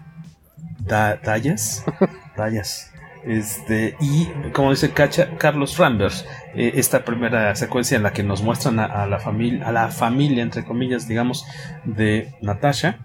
Da- 0.79 1.17
¿Dallas? 1.17 1.83
Dallas. 2.37 2.91
Este, 3.25 3.97
y 3.99 4.27
como 4.53 4.69
dice 4.71 4.91
Cacha, 4.91 5.35
Carlos 5.37 5.77
Rambers, 5.77 6.25
eh, 6.55 6.73
esta 6.75 7.03
primera 7.03 7.53
secuencia 7.55 7.97
en 7.97 8.03
la 8.03 8.13
que 8.13 8.23
nos 8.23 8.41
muestran 8.41 8.79
a, 8.79 8.85
a 8.85 9.05
la 9.07 9.19
familia, 9.19 9.67
a 9.67 9.71
la 9.73 9.89
familia, 9.89 10.43
entre 10.43 10.63
comillas, 10.63 11.09
digamos, 11.09 11.43
de 11.83 12.33
Natasha, 12.41 12.99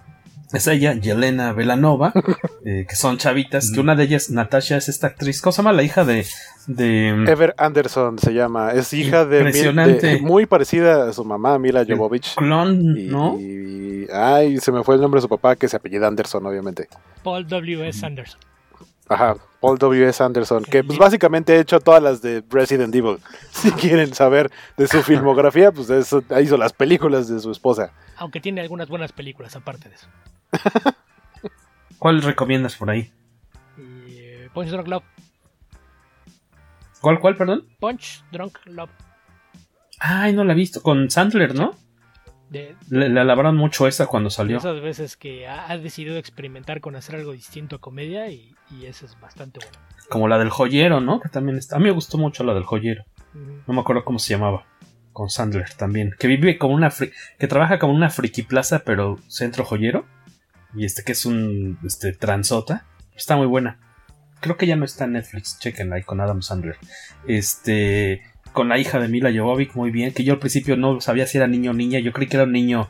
es 0.53 0.67
ella, 0.67 0.95
Yelena 0.95 1.53
Belanova, 1.53 2.13
eh, 2.65 2.87
que 2.89 2.97
son 2.97 3.19
chavitas, 3.19 3.71
que 3.73 3.81
una 3.81 3.95
de 3.97 4.05
ellas, 4.05 4.31
Natasha, 4.31 4.77
es 4.77 4.89
esta 4.89 5.09
actriz, 5.09 5.41
¿cómo 5.41 5.53
se 5.53 5.59
llama? 5.63 5.73
La 5.73 5.83
hija 5.83 6.05
de... 6.05 6.27
de 6.67 7.09
Ever 7.27 7.55
Anderson 7.59 8.19
se 8.19 8.33
llama. 8.35 8.73
Es 8.73 8.93
hija 8.93 9.25
de, 9.25 9.39
Impresionante. 9.39 10.07
de- 10.07 10.21
muy 10.21 10.47
parecida 10.47 11.09
a 11.09 11.13
su 11.13 11.25
mamá, 11.25 11.59
Mila 11.59 11.85
Jovovich. 11.89 12.35
clon, 12.37 12.97
Y, 12.99 13.05
¿no? 13.09 13.39
y- 13.39 14.07
ay, 14.13 14.59
se 14.59 14.73
me 14.73 14.83
fue 14.85 14.97
el 14.97 15.01
nombre 15.01 15.19
de 15.19 15.23
su 15.23 15.29
papá, 15.29 15.57
que 15.57 15.69
se 15.69 15.77
apellida 15.77 16.07
Anderson, 16.09 16.45
obviamente. 16.47 16.89
Paul 17.23 17.47
W.S. 17.47 18.05
Anderson. 18.05 18.41
Ajá, 19.13 19.37
Paul 19.61 19.79
W.S. 19.79 20.23
Anderson, 20.23 20.65
que 20.65 20.83
pues 20.83 20.99
básicamente 20.99 21.53
ha 21.53 21.61
hecho 21.61 21.79
todas 21.81 22.03
las 22.03 22.23
de 22.23 22.43
Resident 22.51 22.95
Evil. 22.95 23.19
Si 23.51 23.71
quieren 23.73 24.15
saber 24.15 24.51
de 24.77 24.89
su 24.89 25.03
filmografía, 25.03 25.71
pues 25.71 25.91
eso, 25.91 26.25
hizo 26.41 26.57
las 26.57 26.73
películas 26.73 27.29
de 27.29 27.39
su 27.39 27.51
esposa. 27.51 27.93
Aunque 28.17 28.41
tiene 28.41 28.61
algunas 28.61 28.89
buenas 28.89 29.13
películas 29.13 29.55
aparte 29.55 29.89
de 29.89 29.95
eso. 29.95 30.09
¿Cuál 31.99 32.23
recomiendas 32.23 32.75
por 32.77 32.91
ahí? 32.91 33.13
Eh, 33.79 34.49
Punch 34.53 34.71
Drunk 34.71 34.89
Love. 34.89 35.05
¿Cuál, 37.01 37.21
cuál, 37.21 37.37
perdón? 37.37 37.69
Punch 37.79 38.25
Drunk 38.33 38.59
Love. 38.65 38.91
Ay, 40.01 40.33
no 40.33 40.43
la 40.43 40.55
he 40.55 40.57
visto. 40.57 40.83
Con 40.83 41.11
Sandler, 41.11 41.55
¿no? 41.55 41.77
De, 42.53 42.77
Le, 42.91 43.09
le 43.09 43.21
alabaron 43.21 43.57
mucho 43.57 43.87
esa 43.89 44.07
cuando 44.07 44.29
salió. 44.31 44.59
esas 44.59 44.81
veces 44.81 45.17
que 45.17 45.49
ha, 45.49 45.71
ha 45.71 45.79
decidido 45.79 46.17
experimentar 46.19 46.81
con 46.81 46.97
hacer 46.97 47.17
algo 47.17 47.33
distinto 47.33 47.77
a 47.77 47.79
comedia 47.81 48.29
y, 48.29 48.55
y 48.71 48.87
eso 48.87 49.07
es 49.07 49.19
bastante 49.21 49.61
bueno. 49.61 49.79
Como 50.11 50.29
la 50.29 50.39
del 50.39 50.51
joyero, 50.51 51.01
¿no? 51.01 51.21
Que 51.21 51.29
también 51.31 51.57
está. 51.57 51.77
A 51.77 51.79
mí 51.79 51.87
me 51.87 51.91
gustó 51.93 52.19
mucho 52.19 52.45
la 52.45 52.53
del 52.55 52.65
joyero. 52.65 53.05
No 53.67 53.73
me 53.73 53.81
acuerdo 53.81 54.05
cómo 54.05 54.19
se 54.19 54.35
llamaba. 54.35 54.67
Con 55.15 55.29
Sandler 55.31 55.71
también. 55.75 56.15
Que 56.19 56.27
vive 56.27 56.59
como 56.59 56.75
una. 56.75 56.91
que 57.39 57.47
trabaja 57.49 57.79
como 57.79 57.95
una 57.95 58.11
friki 58.11 58.43
plaza, 58.43 58.83
pero 58.85 59.19
centro 59.29 59.65
joyero. 59.65 60.05
Y 60.75 60.85
este 60.85 61.03
que 61.03 61.13
es 61.13 61.25
un. 61.25 61.79
Este, 61.85 62.13
transota. 62.13 62.85
Está 63.15 63.37
muy 63.37 63.47
buena. 63.47 63.79
Creo 64.41 64.57
que 64.57 64.67
ya 64.67 64.77
no 64.77 64.85
está 64.85 65.05
en 65.05 65.13
Netflix. 65.13 65.59
Chequenla 65.59 65.97
ahí 65.97 66.03
con 66.03 66.21
Adam 66.21 66.43
Sandler. 66.43 66.77
Este. 67.27 68.23
Con 68.53 68.69
la 68.69 68.79
hija 68.79 68.99
de 68.99 69.09
Mila 69.09 69.31
Jovovich, 69.35 69.75
muy 69.75 69.91
bien. 69.91 70.13
Que 70.13 70.25
yo 70.25 70.35
al 70.35 70.39
principio 70.39 70.77
no 70.77 71.01
sabía 71.01 71.27
si 71.27 71.39
era 71.39 71.47
niño 71.47 71.71
o 71.71 71.75
niña. 71.75 71.99
Yo 71.99 72.13
creí 72.13 72.29
que 72.29 72.37
era 72.37 72.45
un 72.45 72.53
niño 72.53 72.89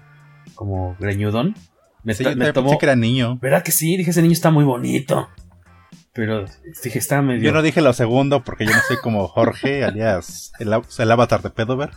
como 0.55 0.96
greñudón. 0.98 1.55
Me, 2.03 2.14
sí, 2.14 2.25
me 2.37 2.53
tomó. 2.53 2.79
que 2.79 2.87
era 2.87 2.96
niño. 2.96 3.38
¿Verdad 3.40 3.62
que 3.62 3.70
sí? 3.70 3.96
Dije, 3.96 4.11
ese 4.11 4.22
niño 4.22 4.33
está 4.33 4.51
muy 4.51 4.64
bonito. 4.64 5.29
Pero 6.14 6.44
dije, 6.85 6.98
está 6.98 7.22
medio. 7.22 7.42
Yo 7.42 7.53
no 7.53 7.62
dije 7.62 7.81
lo 7.81 7.94
segundo 7.94 8.44
porque 8.44 8.66
yo 8.66 8.72
no 8.72 8.81
soy 8.87 8.98
como 8.98 9.29
Jorge, 9.29 9.83
alias 9.85 10.53
el, 10.59 10.70
el 10.98 11.11
avatar 11.11 11.40
de 11.40 11.48
Pedover. 11.48 11.88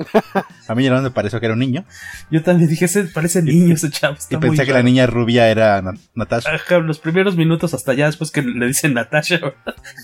A 0.69 0.75
mí 0.75 0.87
no 0.87 1.01
me 1.01 1.11
pareció 1.11 1.41
que 1.41 1.47
era 1.47 1.53
un 1.53 1.59
niño. 1.59 1.83
Yo 2.31 2.41
también 2.41 2.69
dije, 2.69 2.85
ese 2.85 3.03
parece 3.05 3.41
niño 3.41 3.73
ese 3.73 3.89
chavo. 3.89 4.15
y 4.29 4.37
pensé 4.37 4.65
que 4.65 4.71
la 4.71 4.83
niña 4.83 5.05
rubia 5.05 5.49
era 5.49 5.83
Natasha. 6.13 6.49
los 6.79 6.99
primeros 6.99 7.35
minutos 7.35 7.73
hasta 7.73 7.93
ya 7.93 8.05
después 8.05 8.31
que 8.31 8.41
le 8.41 8.67
dicen 8.67 8.93
Natasha. 8.93 9.39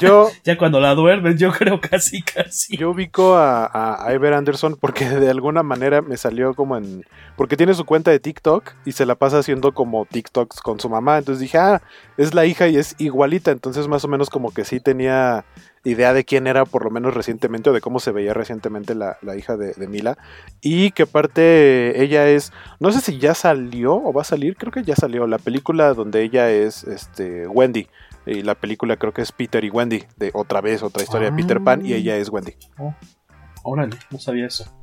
Yo. 0.02 0.30
ya 0.44 0.58
cuando 0.58 0.82
la 0.82 0.94
duermes, 0.94 1.40
yo 1.40 1.54
creo 1.54 1.80
casi, 1.80 2.22
casi. 2.22 2.76
Yo 2.76 2.92
ubico 2.92 3.38
a, 3.38 4.06
a 4.06 4.14
Iver 4.14 4.34
Anderson 4.34 4.78
porque 4.80 5.08
de 5.08 5.30
alguna 5.30 5.64
manera 5.64 6.02
me 6.02 6.18
salió 6.18 6.54
como 6.54 6.76
en. 6.76 7.06
Porque 7.38 7.56
tiene 7.56 7.74
su 7.74 7.86
cuenta 7.86 8.12
de 8.12 8.20
TikTok 8.20 8.74
y 8.84 8.92
se 8.92 9.06
la 9.06 9.16
pasa 9.16 9.40
haciendo 9.40 9.74
como 9.74 10.06
TikToks 10.06 10.60
con 10.60 10.82
su 10.82 10.90
mamá. 10.90 11.18
Entonces 11.18 11.40
dije, 11.40 11.58
ah, 11.58 11.82
es 12.22 12.34
la 12.34 12.46
hija 12.46 12.68
y 12.68 12.78
es 12.78 12.96
igualita. 13.00 13.52
Entonces 13.52 13.88
más 13.88 14.04
o 14.06 14.08
menos 14.08 14.30
como 14.30 14.54
que 14.54 14.66
sí 14.66 14.80
tenía 14.80 15.46
idea 15.84 16.14
de 16.14 16.24
quién 16.24 16.46
era 16.46 16.66
por 16.66 16.84
lo 16.84 16.92
menos 16.92 17.14
recientemente 17.14 17.70
o 17.70 17.74
de 17.74 17.82
cómo 17.82 18.00
se 18.00 18.12
veía 18.12 18.34
recientemente 18.34 18.94
la, 18.94 19.18
hija 19.36 19.58
de, 19.58 19.88
Mila. 19.88 20.18
Y 20.62 20.92
que 20.92 21.04
aparte 21.04 22.04
ella 22.04 22.28
es, 22.30 22.54
no 22.80 22.92
sé 22.92 23.02
si 23.02 23.18
ya 23.18 23.34
salió 23.34 23.96
o 23.96 24.14
va 24.14 24.22
a 24.22 24.26
salir, 24.26 24.56
creo 24.56 24.72
que 24.72 24.84
ya 24.84 24.96
salió 24.96 25.26
la 25.28 25.40
película 25.40 25.94
donde 25.94 26.22
ella 26.22 26.50
es 26.52 26.84
este, 26.84 27.48
Wendy. 27.48 27.88
Y 28.26 28.44
la 28.44 28.54
película 28.54 28.98
creo 28.98 29.14
que 29.14 29.24
es 29.24 29.32
Peter 29.32 29.64
y 29.64 29.72
Wendy, 29.72 30.04
de 30.18 30.30
otra 30.34 30.62
vez, 30.62 30.84
otra 30.84 31.02
historia 31.02 31.32
de 31.32 31.36
Peter 31.36 31.60
Pan 31.62 31.84
y 31.84 31.94
ella 31.94 32.18
es 32.18 32.30
Wendy. 32.30 32.54
Oh, 32.78 32.94
órale, 33.64 33.98
no 34.12 34.20
sabía 34.20 34.46
eso. 34.46 34.81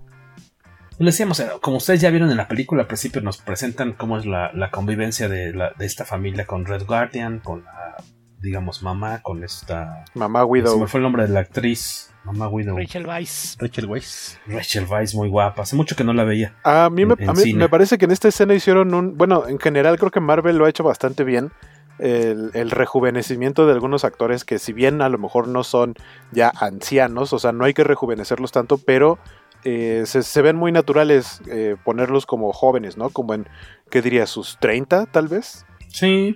Le 0.98 1.06
decíamos, 1.06 1.40
eh, 1.40 1.48
como 1.61 1.76
ustedes 1.76 2.00
ya 2.00 2.11
vieron 2.11 2.30
en 2.30 2.37
la 2.37 2.48
película, 2.48 2.82
al 2.82 2.88
principio 2.88 3.20
nos 3.20 3.38
presentan 3.38 3.92
cómo 3.92 4.18
es 4.18 4.26
la, 4.26 4.70
convivencia 4.70 5.28
de, 5.28 5.52
de, 5.52 5.87
esta 5.87 6.04
familia 6.04 6.44
con 6.44 6.66
Red 6.66 6.87
Guardian, 6.87 7.38
con 7.38 7.64
la 7.64 7.96
digamos, 8.40 8.82
mamá 8.82 9.20
con 9.22 9.42
esta. 9.42 10.04
Mamá 10.14 10.44
Widow. 10.44 10.74
Se 10.74 10.80
me 10.80 10.87
fue 10.87 10.98
el 10.98 11.02
nombre 11.04 11.24
de 11.24 11.28
la 11.30 11.40
actriz. 11.40 12.12
Mamá 12.24 12.48
Widow. 12.48 12.76
Rachel 12.76 13.06
Weisz. 13.06 13.56
Rachel 13.58 13.87
Weisz. 13.87 14.38
Rachel 14.46 14.87
Weisz, 14.88 15.14
muy 15.14 15.28
guapa. 15.28 15.62
Hace 15.62 15.76
mucho 15.76 15.96
que 15.96 16.04
no 16.04 16.12
la 16.12 16.24
veía. 16.24 16.54
A 16.62 16.90
mí, 16.90 17.06
me, 17.06 17.14
a 17.26 17.32
mí 17.32 17.54
me 17.54 17.68
parece 17.68 17.98
que 17.98 18.04
en 18.04 18.11
esta 18.11 18.28
escena 18.28 18.54
hicieron 18.54 18.94
un. 18.94 19.16
Bueno, 19.16 19.48
en 19.48 19.58
general 19.58 19.98
creo 19.98 20.11
que 20.11 20.20
Marvel 20.20 20.56
lo 20.56 20.66
ha 20.66 20.68
hecho 20.68 20.84
bastante 20.84 21.24
bien. 21.24 21.52
El, 21.98 22.70
rejuvenecimiento 22.70 23.66
de 23.66 23.72
algunos 23.72 24.04
actores 24.04 24.44
que 24.44 24.61
si 24.61 24.72
bien 24.72 25.02
a 25.02 25.08
lo 25.08 25.18
mejor 25.18 25.48
no 25.48 25.64
son 25.64 25.94
ya 26.30 26.52
ancianos, 26.61 27.32
o 27.32 27.40
sea, 27.40 27.50
no 27.50 27.64
hay 27.64 27.74
que 27.74 27.82
rejuvenecerlos 27.82 28.52
tanto, 28.52 28.78
pero 28.78 29.18
eh, 29.64 30.05
se, 30.07 30.42
ven 30.42 30.57
muy 30.57 30.73
naturales 30.73 31.40
eh, 31.51 31.77
ponerlos 31.85 32.27
como 32.27 32.53
jóvenes, 32.53 32.97
¿no? 32.97 33.11
Como 33.11 33.35
en, 33.35 33.49
¿qué 33.90 34.03
diría? 34.03 34.27
¿Sus 34.27 34.59
30 34.61 35.07
tal 35.07 35.29
vez? 35.29 35.66
Sí, 35.88 36.35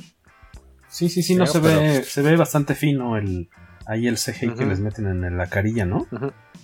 Sí, 0.93 1.09
sí, 1.09 1.23
sí, 1.23 1.35
no 1.35 1.47
se 1.47 1.59
ve, 1.59 2.05
se 2.05 2.21
ve 2.21 2.37
bastante 2.37 2.75
fino 2.75 3.17
el 3.17 3.49
ahí 3.87 4.07
el 4.09 4.19
CGI 4.19 4.51
que 4.51 4.67
les 4.67 4.79
meten 4.79 5.25
en 5.25 5.39
la 5.39 5.47
carilla, 5.47 5.87
¿no? 5.87 6.07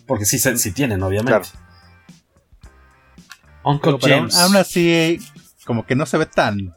Porque 0.06 0.26
sí, 0.26 0.38
sí 0.38 0.72
tienen, 0.72 1.02
obviamente. 1.02 1.48
Uncle 3.64 3.96
James. 4.02 4.36
Aún, 4.36 4.56
así, 4.56 5.18
como 5.64 5.86
que 5.86 5.96
no 5.96 6.04
se 6.04 6.18
ve 6.18 6.26
tan, 6.26 6.76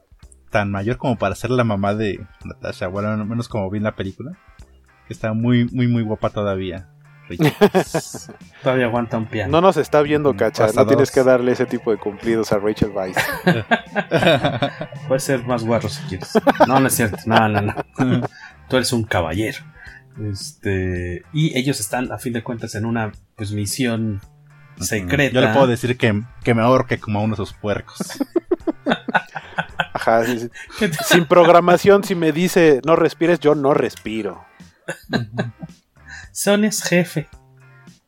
tan 0.49 0.71
mayor 0.71 0.95
como 0.95 1.17
para 1.17 1.35
ser 1.35 1.51
la 1.51 1.65
mamá 1.65 1.93
de 1.93 2.25
Natasha. 2.45 2.87
Bueno, 2.87 3.09
al 3.09 3.25
menos 3.25 3.49
como 3.49 3.69
vi 3.69 3.79
en 3.79 3.83
la 3.83 3.97
película. 3.97 4.31
Que 5.05 5.13
está 5.13 5.33
muy, 5.33 5.65
muy, 5.73 5.87
muy 5.87 6.03
guapa 6.03 6.29
todavía. 6.29 6.89
Todavía 8.63 8.85
aguanta 8.85 9.17
un 9.17 9.25
piano. 9.25 9.51
No 9.51 9.61
nos 9.61 9.77
está 9.77 10.01
viendo, 10.01 10.35
cacha. 10.35 10.67
no 10.75 10.85
tienes 10.87 11.11
que 11.11 11.23
darle 11.23 11.51
ese 11.51 11.65
tipo 11.65 11.91
de 11.91 11.97
cumplidos 11.97 12.51
a 12.51 12.57
Rachel 12.57 12.91
Weisz. 12.91 13.17
Puede 15.07 15.19
ser 15.19 15.45
más 15.45 15.63
guarro 15.63 15.89
si 15.89 16.01
quieres. 16.03 16.33
No, 16.67 16.79
no 16.79 16.87
es 16.87 16.95
cierto. 16.95 17.17
No, 17.25 17.47
no, 17.47 17.61
no. 17.61 17.75
Tú 18.69 18.75
eres 18.77 18.93
un 18.93 19.03
caballero. 19.03 19.59
Este, 20.29 21.23
y 21.33 21.57
ellos 21.57 21.79
están, 21.79 22.11
a 22.11 22.17
fin 22.17 22.33
de 22.33 22.43
cuentas, 22.43 22.75
en 22.75 22.85
una 22.85 23.11
pues, 23.35 23.51
misión 23.51 24.21
secreta. 24.79 25.33
Yo 25.33 25.41
le 25.41 25.53
puedo 25.53 25.67
decir 25.67 25.97
que, 25.97 26.21
que 26.43 26.53
me 26.53 26.61
ahorque 26.61 26.99
como 26.99 27.19
a 27.19 27.23
uno 27.23 27.35
de 27.35 27.43
esos 27.43 27.53
puercos. 27.53 28.19
Ajá, 29.93 30.23
Sin 31.05 31.25
programación, 31.25 32.03
si 32.03 32.15
me 32.15 32.31
dice 32.31 32.81
no 32.85 32.95
respires, 32.95 33.39
yo 33.39 33.55
no 33.55 33.73
respiro. 33.73 34.45
Son 36.31 36.63
es 36.63 36.83
jefe. 36.83 37.27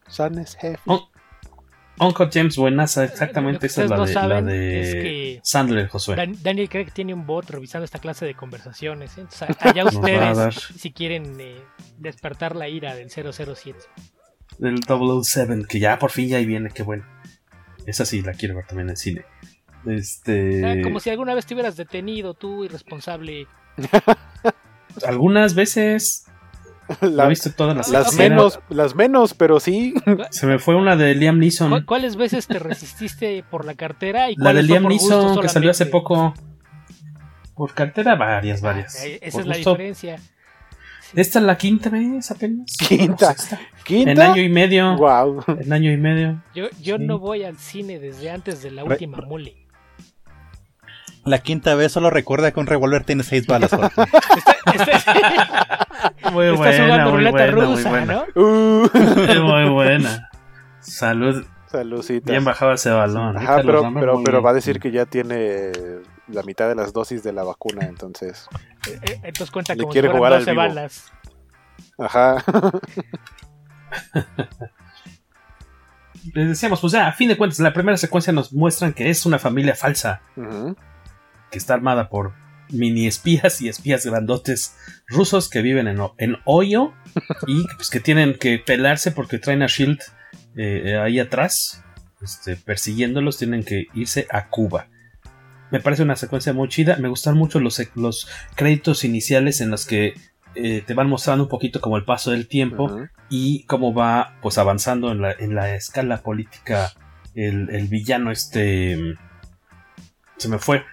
Son 0.07 0.37
es 0.39 0.55
jefe. 0.55 0.79
Uncle 1.99 2.29
James 2.31 2.55
Buenaza, 2.57 3.03
exactamente 3.05 3.67
esa 3.67 3.83
es 3.83 3.89
la 3.89 4.41
de, 4.41 5.39
Sandler, 5.43 5.87
Josué. 5.87 6.15
Daniel 6.41 6.67
Craig 6.67 6.91
tiene 6.91 7.13
un 7.13 7.25
bot 7.25 7.49
revisando 7.49 7.85
esta 7.85 7.99
clase 7.99 8.25
de 8.25 8.33
conversaciones. 8.33 9.17
¿eh? 9.17 9.25
allá 9.59 9.85
ustedes, 9.85 10.55
si 10.75 10.91
quieren 10.91 11.39
eh, 11.39 11.61
despertar 11.97 12.55
la 12.55 12.67
ira 12.67 12.95
del 12.95 13.09
007. 13.09 13.79
Del 14.57 14.79
007, 14.83 15.65
que 15.69 15.79
ya 15.79 15.99
por 15.99 16.09
fin 16.09 16.29
ya 16.29 16.37
ahí 16.37 16.45
viene, 16.45 16.69
qué 16.71 16.83
bueno. 16.83 17.05
Esa 17.85 18.05
sí 18.05 18.21
la 18.21 18.33
quiero 18.33 18.55
ver 18.55 18.65
también 18.65 18.89
en 18.89 18.97
cine. 18.97 19.25
Este... 19.85 20.81
como 20.81 20.99
si 21.01 21.09
alguna 21.09 21.35
vez 21.35 21.45
te 21.45 21.53
hubieras 21.53 21.75
detenido 21.75 22.33
tú, 22.33 22.63
irresponsable. 22.63 23.47
Algunas 25.05 25.55
veces. 25.55 26.25
La, 27.01 27.27
viste 27.27 27.49
todas 27.49 27.75
las, 27.75 27.89
las 27.89 28.13
menos, 28.15 28.59
las 28.69 28.95
menos, 28.95 29.33
pero 29.33 29.59
sí. 29.59 29.93
Se 30.31 30.45
me 30.45 30.59
fue 30.59 30.75
una 30.75 30.95
de 30.95 31.15
Liam 31.15 31.39
Neeson. 31.39 31.85
¿Cuáles 31.85 32.15
veces 32.15 32.47
te 32.47 32.59
resististe 32.59 33.43
por 33.49 33.65
la 33.65 33.75
cartera? 33.75 34.29
Y 34.29 34.35
la 34.35 34.53
de 34.53 34.63
Liam 34.63 34.87
Neeson, 34.87 35.39
que 35.39 35.49
salió 35.49 35.71
hace 35.71 35.85
poco. 35.85 36.33
Por 37.55 37.73
cartera, 37.73 38.15
varias, 38.15 38.61
varias. 38.61 38.99
Ah, 39.01 39.07
esa 39.21 39.39
es 39.41 39.45
la 39.45 39.57
diferencia. 39.57 40.19
Esta 41.15 41.39
es 41.39 41.45
la 41.45 41.57
quinta 41.57 41.89
vez 41.89 42.31
apenas. 42.31 42.75
Quinta. 42.87 43.35
¿Quinta? 43.83 44.11
En 44.11 44.19
año 44.19 44.41
y 44.41 44.49
medio. 44.49 44.95
Wow. 44.97 45.43
En 45.59 45.71
año 45.71 45.91
y 45.91 45.97
medio. 45.97 46.41
Yo, 46.55 46.69
yo 46.81 46.97
no 46.97 47.19
voy 47.19 47.43
al 47.43 47.57
cine 47.57 47.99
desde 47.99 48.31
antes 48.31 48.63
de 48.63 48.71
la 48.71 48.83
última 48.83 49.19
mole. 49.19 49.62
La 51.25 51.39
quinta 51.39 51.75
vez 51.75 51.91
solo 51.91 52.09
recuerda 52.09 52.51
que 52.51 52.59
un 52.59 52.67
revólver 52.67 53.03
tiene 53.05 53.23
seis 53.23 53.47
balas. 53.47 53.71
muy 56.31 56.51
buena, 56.51 57.05
muy 57.09 57.23
buena, 57.23 57.47
rusa, 57.47 57.89
muy 57.89 57.99
buena. 57.99 58.25
¿no? 58.35 58.41
Uh. 58.41 58.89
muy 59.41 59.69
buena. 59.69 60.29
Salud. 60.79 61.45
Saludcita. 61.67 62.31
Bien 62.31 62.43
bajado 62.43 62.73
ese 62.73 62.89
balón. 62.91 63.37
Ajá, 63.37 63.61
pero, 63.65 63.91
pero, 63.93 64.21
pero 64.23 64.41
va 64.43 64.51
a 64.51 64.53
decir 64.53 64.79
que 64.79 64.91
ya 64.91 65.05
tiene 65.05 65.71
la 66.27 66.43
mitad 66.43 66.67
de 66.67 66.75
las 66.75 66.93
dosis 66.93 67.23
de 67.23 67.33
la 67.33 67.43
vacuna, 67.43 67.85
entonces. 67.87 68.47
Eh, 68.87 68.99
eh, 69.01 69.19
entonces 69.23 69.49
cuenta 69.49 69.75
como 69.75 69.89
quiere 69.89 70.09
si 70.09 70.15
jugar 70.15 70.33
12 70.33 70.53
balas. 70.53 71.11
Ajá. 71.97 72.43
Les 76.33 76.47
decíamos, 76.49 76.79
pues 76.79 76.93
ya, 76.93 77.07
a 77.07 77.11
fin 77.11 77.27
de 77.27 77.37
cuentas, 77.37 77.59
la 77.59 77.73
primera 77.73 77.97
secuencia 77.97 78.31
nos 78.31 78.53
muestran 78.53 78.93
que 78.93 79.09
es 79.09 79.25
una 79.25 79.39
familia 79.39 79.75
falsa. 79.75 80.21
Que 81.53 81.59
está 81.59 81.75
armada 81.75 82.09
por 82.09 82.33
mini 82.71 83.05
espías 83.05 83.61
y 83.61 83.69
espías 83.69 84.05
grandotes 84.05 84.75
rusos 85.07 85.49
que 85.49 85.61
viven 85.61 85.87
en, 85.87 85.99
en 86.17 86.37
Hoyo 86.45 86.93
y 87.45 87.63
pues, 87.75 87.91
que 87.91 87.99
tienen 87.99 88.33
que 88.33 88.57
pelarse 88.57 89.11
porque 89.11 89.37
traen 89.37 89.61
a 89.61 89.67
Shield 89.67 89.99
eh, 90.55 90.97
ahí 90.97 91.19
atrás, 91.19 91.83
este, 92.23 92.55
persiguiéndolos, 92.55 93.37
tienen 93.37 93.63
que 93.63 93.85
irse 93.93 94.25
a 94.31 94.49
Cuba. 94.49 94.87
Me 95.69 95.79
parece 95.79 96.01
una 96.01 96.15
secuencia 96.15 96.53
muy 96.53 96.69
chida, 96.69 96.97
me 96.97 97.07
gustan 97.07 97.37
mucho 97.37 97.59
los, 97.59 97.79
los 97.93 98.27
créditos 98.55 99.03
iniciales 99.03 99.61
en 99.61 99.69
los 99.69 99.85
que 99.85 100.15
eh, 100.55 100.83
te 100.85 100.93
van 100.95 101.09
mostrando 101.09 101.43
un 101.43 101.49
poquito 101.49 101.81
como 101.81 101.97
el 101.97 102.05
paso 102.05 102.31
del 102.31 102.47
tiempo 102.47 102.99
y 103.29 103.63
cómo 103.65 103.93
va 103.93 104.39
pues 104.41 104.57
avanzando 104.57 105.11
en 105.11 105.21
la, 105.21 105.31
en 105.31 105.53
la 105.53 105.75
escala 105.75 106.23
política 106.23 106.91
el, 107.35 107.69
el 107.69 107.87
villano 107.89 108.31
este... 108.31 108.97
Se 110.37 110.49
me 110.49 110.57
fue. 110.57 110.83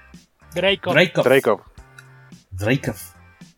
Dracov. 0.55 0.95
Dracov. 1.25 1.61
Dracov. 2.51 2.97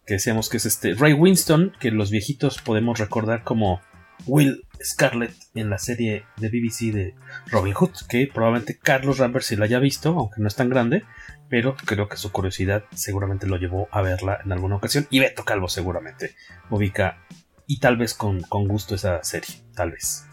Que 0.06 0.14
decíamos 0.14 0.48
que 0.48 0.56
es 0.56 0.66
este 0.66 0.94
Ray 0.94 1.12
Winston, 1.12 1.72
que 1.80 1.90
los 1.90 2.10
viejitos 2.10 2.60
podemos 2.60 2.98
recordar 2.98 3.44
como 3.44 3.80
Will 4.26 4.66
Scarlett 4.82 5.34
en 5.54 5.70
la 5.70 5.78
serie 5.78 6.24
de 6.36 6.48
BBC 6.48 6.92
de 6.92 7.14
Robin 7.50 7.74
Hood, 7.74 7.92
que 8.08 8.28
probablemente 8.32 8.78
Carlos 8.78 9.18
Rambert 9.18 9.44
sí 9.44 9.56
la 9.56 9.64
haya 9.64 9.78
visto, 9.78 10.10
aunque 10.10 10.40
no 10.40 10.48
es 10.48 10.56
tan 10.56 10.68
grande, 10.68 11.04
pero 11.48 11.76
creo 11.76 12.08
que 12.08 12.16
su 12.16 12.32
curiosidad 12.32 12.84
seguramente 12.94 13.46
lo 13.46 13.56
llevó 13.56 13.88
a 13.90 14.02
verla 14.02 14.40
en 14.44 14.52
alguna 14.52 14.76
ocasión. 14.76 15.06
Y 15.10 15.20
Beto 15.20 15.44
Calvo 15.44 15.68
seguramente 15.68 16.34
ubica 16.70 17.18
y 17.66 17.78
tal 17.78 17.96
vez 17.96 18.14
con, 18.14 18.42
con 18.42 18.66
gusto 18.66 18.94
esa 18.94 19.22
serie, 19.22 19.54
tal 19.74 19.92
vez. 19.92 20.26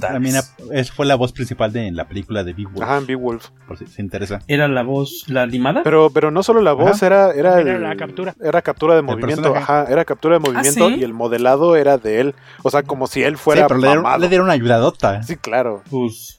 También 0.00 0.36
esa 0.72 0.92
fue 0.92 1.06
la 1.06 1.14
voz 1.14 1.32
principal 1.32 1.72
de 1.72 1.90
la 1.92 2.06
película 2.08 2.42
de 2.44 2.52
Beowulf. 2.52 2.82
Ajá, 2.82 2.98
en 2.98 3.06
Beowulf. 3.06 3.48
Por 3.66 3.78
si 3.78 3.86
se 3.86 4.02
interesa. 4.02 4.40
¿Era 4.48 4.66
la 4.68 4.82
voz, 4.82 5.24
la 5.28 5.42
animada? 5.42 5.82
Pero, 5.84 6.10
pero 6.10 6.30
no 6.30 6.42
solo 6.42 6.60
la 6.62 6.72
voz, 6.72 7.02
era, 7.02 7.30
era, 7.32 7.60
era 7.60 7.78
la 7.78 7.96
captura. 7.96 8.34
Era 8.42 8.62
captura 8.62 8.94
de 8.96 9.02
movimiento, 9.02 9.54
ajá, 9.54 9.84
era 9.88 10.04
captura 10.04 10.34
de 10.34 10.40
movimiento 10.40 10.88
¿sí? 10.88 10.96
y 10.98 11.02
el 11.04 11.12
modelado 11.14 11.76
era 11.76 11.98
de 11.98 12.20
él. 12.20 12.34
O 12.62 12.70
sea, 12.70 12.82
como 12.82 13.06
si 13.06 13.22
él 13.22 13.36
fuera 13.36 13.62
sí, 13.62 13.66
pero 13.68 13.80
le 13.80 13.86
dieron, 13.88 14.02
mamado. 14.02 14.20
le 14.20 14.28
dieron 14.28 14.44
una 14.46 14.54
ayudadota. 14.54 15.22
Sí, 15.22 15.36
claro. 15.36 15.82
Pues, 15.90 16.38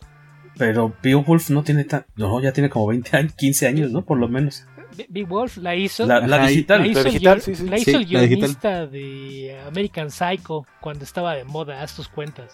pero 0.58 0.94
Beowulf 1.04 1.50
no 1.50 1.64
tiene 1.64 1.84
tan, 1.86 2.06
no, 2.16 2.42
ya 2.42 2.52
tiene 2.52 2.70
como 2.70 2.88
20 2.88 3.18
años, 3.18 3.34
15 3.34 3.68
años, 3.68 3.92
¿no? 3.92 4.04
Por 4.04 4.18
lo 4.18 4.28
menos. 4.28 4.66
Beowulf 5.10 5.58
la 5.58 5.76
hizo. 5.76 6.06
La, 6.06 6.26
la 6.26 6.48
digital. 6.48 6.80
La 6.82 6.88
hizo, 6.88 7.00
la 7.04 7.10
digital, 7.10 7.38
guion- 7.40 7.42
sí, 7.44 7.56
sí. 7.56 7.68
la 7.68 7.78
hizo 7.78 7.92
Sí, 7.92 7.98
el 7.98 8.06
guionista 8.06 8.88
de 8.88 9.58
American 9.68 10.10
Psycho 10.10 10.66
cuando 10.80 11.04
estaba 11.04 11.36
de 11.36 11.44
moda. 11.44 11.82
Haz 11.82 11.96
tus 11.96 12.08
cuentas. 12.08 12.54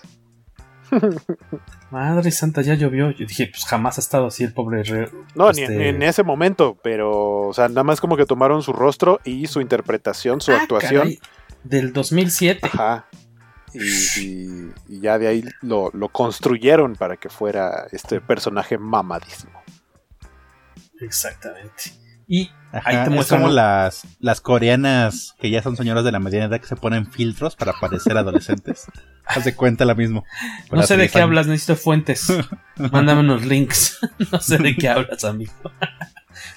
Madre 1.92 2.32
santa, 2.32 2.62
ya 2.62 2.74
llovió. 2.76 3.12
Yo 3.12 3.26
dije, 3.26 3.48
pues 3.52 3.66
jamás 3.66 3.98
ha 3.98 4.02
estado 4.02 4.28
así 4.28 4.44
el 4.44 4.54
pobre 4.54 4.84
re- 4.84 5.10
No, 5.36 5.52
ni, 5.52 5.62
este- 5.64 5.76
ni 5.78 5.86
en 5.88 6.02
ese 6.04 6.24
momento, 6.24 6.78
pero, 6.84 7.48
o 7.48 7.54
sea, 7.54 7.68
nada 7.70 7.84
más 7.84 8.00
como 8.02 8.18
que 8.18 8.26
tomaron 8.26 8.62
su 8.62 8.74
rostro 8.74 9.20
y 9.24 9.48
su 9.48 9.62
interpretación, 9.62 10.42
su 10.42 10.52
Ah, 10.52 10.62
actuación. 10.62 11.02
caray, 11.02 11.20
del 11.64 11.94
2007. 11.94 12.62
Ajá. 12.72 13.06
Y, 13.74 13.80
y- 14.20 14.72
y 14.90 15.00
ya 15.00 15.18
de 15.18 15.28
ahí 15.28 15.44
lo, 15.62 15.92
lo 15.94 16.10
construyeron 16.10 16.96
para 16.96 17.16
que 17.18 17.30
fuera 17.30 17.88
este 17.92 18.20
personaje 18.20 18.78
mamadísimo. 18.78 19.62
Exactamente. 21.00 21.72
Y 22.34 22.50
Ajá, 22.72 22.90
ahí 22.90 22.96
te 22.96 23.04
es 23.04 23.10
muestran. 23.10 23.42
como 23.42 23.52
las, 23.54 24.04
las 24.22 24.40
coreanas 24.40 25.36
que 25.42 25.50
ya 25.50 25.62
son 25.62 25.76
señoras 25.76 26.06
de 26.06 26.14
la 26.14 26.20
mediana 26.20 26.46
edad 26.46 26.62
que 26.62 26.66
se 26.66 26.78
ponen 26.78 27.12
filtros 27.12 27.58
para 27.58 27.74
parecer 27.74 28.16
adolescentes. 28.16 28.86
Haz 29.26 29.44
de 29.44 29.54
cuenta 29.54 29.84
lo 29.84 29.94
mismo. 29.98 30.24
No 30.72 30.82
sé 30.84 30.96
de 30.96 31.02
10 31.02 31.12
qué 31.12 31.18
años. 31.18 31.28
hablas, 31.28 31.48
necesito 31.48 31.76
fuentes. 31.76 32.32
Mándame 32.78 33.20
unos 33.20 33.46
links. 33.46 34.00
no 34.32 34.40
sé 34.40 34.60
de 34.60 34.78
qué 34.78 34.88
hablas, 34.88 35.26
amigo. 35.26 35.52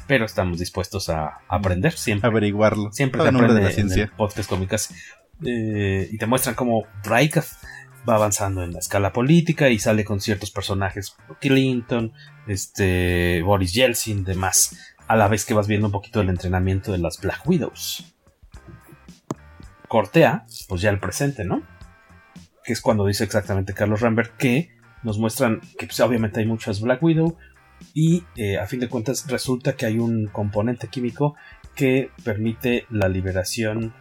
Pero 0.07 0.27
estamos 0.27 0.61
dispuestos 0.61 1.09
a 1.09 1.41
aprender 1.49 1.93
siempre. 1.95 2.31
Averiguarlo. 2.31 2.93
Siempre 2.93 3.20
te 3.20 3.29
en 3.31 3.37
de 3.37 3.49
la 3.49 3.68
en 3.68 3.72
ciencia. 3.75 4.12
podcast 4.16 4.49
cómicas. 4.49 4.95
Eh, 5.45 6.09
y 6.12 6.18
te 6.18 6.27
muestran 6.27 6.55
cómo 6.55 6.85
Drake 7.03 7.43
va 8.09 8.14
avanzando 8.14 8.62
en 8.62 8.72
la 8.72 8.79
escala 8.79 9.12
política 9.12 9.70
y 9.70 9.79
sale 9.79 10.05
con 10.05 10.20
ciertos 10.20 10.51
personajes, 10.51 11.16
Clinton, 11.41 12.12
este, 12.47 13.43
Boris 13.43 13.72
Yeltsin, 13.72 14.25
demás, 14.25 14.77
a 15.07 15.16
la 15.16 15.28
vez 15.28 15.44
que 15.44 15.55
vas 15.55 15.66
viendo 15.66 15.88
un 15.88 15.92
poquito 15.92 16.20
el 16.20 16.28
entrenamiento 16.28 16.92
de 16.92 16.98
las 16.98 17.20
Black 17.20 17.46
Widows. 17.46 18.14
Cortea, 19.88 20.46
pues 20.68 20.80
ya 20.80 20.90
el 20.90 21.00
presente, 21.00 21.44
¿no? 21.44 21.62
Que 22.64 22.72
es 22.72 22.80
cuando 22.80 23.07
dice 23.07 23.24
exactamente 23.24 23.74
Carlos 23.74 24.00
Rambert 24.00 24.36
que 24.36 24.70
nos 25.02 25.18
muestran 25.18 25.61
que 25.78 25.86
pues, 25.86 26.00
obviamente 26.00 26.40
hay 26.40 26.46
muchas 26.46 26.80
Black 26.80 27.02
Widow 27.02 27.36
y 27.92 28.24
eh, 28.36 28.59
a 28.59 28.66
fin 28.66 28.80
de 28.80 28.88
cuentas 28.88 29.26
resulta 29.28 29.76
que 29.76 29.86
hay 29.86 29.98
un 29.98 30.26
componente 30.26 30.88
químico 30.88 31.36
que 31.74 32.11
permite 32.24 32.86
la 32.90 33.09
liberación 33.09 33.94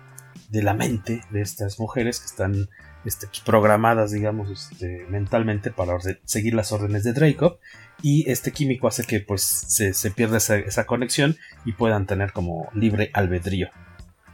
de 0.49 0.63
la 0.63 0.73
mente 0.73 1.21
de 1.31 1.41
estas 1.41 1.79
mujeres 1.79 2.19
que 2.19 2.27
están 2.27 2.69
este, 3.05 3.27
pues, 3.27 3.41
programadas, 3.41 4.11
digamos, 4.11 4.49
este, 4.49 5.05
mentalmente 5.09 5.71
para 5.71 5.97
seguir 6.23 6.53
las 6.53 6.71
órdenes 6.71 7.03
de 7.03 7.13
Draco. 7.13 7.59
Y 8.03 8.29
este 8.29 8.51
químico 8.51 8.87
hace 8.87 9.05
que 9.05 9.21
pues 9.21 9.41
se, 9.41 9.93
se 9.93 10.11
pierda 10.11 10.37
esa, 10.37 10.57
esa 10.57 10.85
conexión 10.85 11.37
y 11.63 11.71
puedan 11.71 12.05
tener 12.05 12.33
como 12.33 12.69
libre 12.73 13.09
albedrío. 13.13 13.69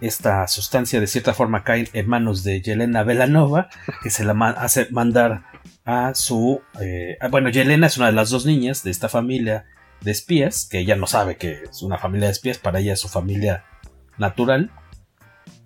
Esta 0.02 0.48
sustancia 0.48 1.00
de 1.00 1.06
cierta 1.08 1.34
forma 1.36 1.64
cae 1.64 1.88
en 1.94 2.08
manos 2.08 2.44
de 2.44 2.62
Yelena 2.62 3.04
Belanova, 3.04 3.70
que 4.02 4.10
se 4.10 4.24
la 4.24 4.34
ma- 4.34 4.50
hace 4.58 4.88
mandar 4.92 5.44
a 5.86 6.16
su... 6.16 6.62
eh, 6.82 7.18
bueno, 7.30 7.50
Yelena 7.50 7.88
es 7.88 7.98
una 7.98 8.08
de 8.08 8.14
las 8.14 8.30
dos 8.32 8.46
niñas 8.46 8.82
de 8.84 8.92
esta 8.92 9.08
familia 9.08 9.66
de 10.02 10.12
espías, 10.12 10.68
que 10.72 10.80
ella 10.80 10.96
no 10.96 11.06
sabe 11.06 11.38
que 11.38 11.64
es 11.70 11.82
una 11.84 11.98
familia 11.98 12.28
de 12.28 12.32
espías, 12.32 12.58
para 12.58 12.80
ella 12.80 12.94
es 12.94 13.00
su 13.02 13.10
familia 13.10 13.66
natural, 14.18 14.72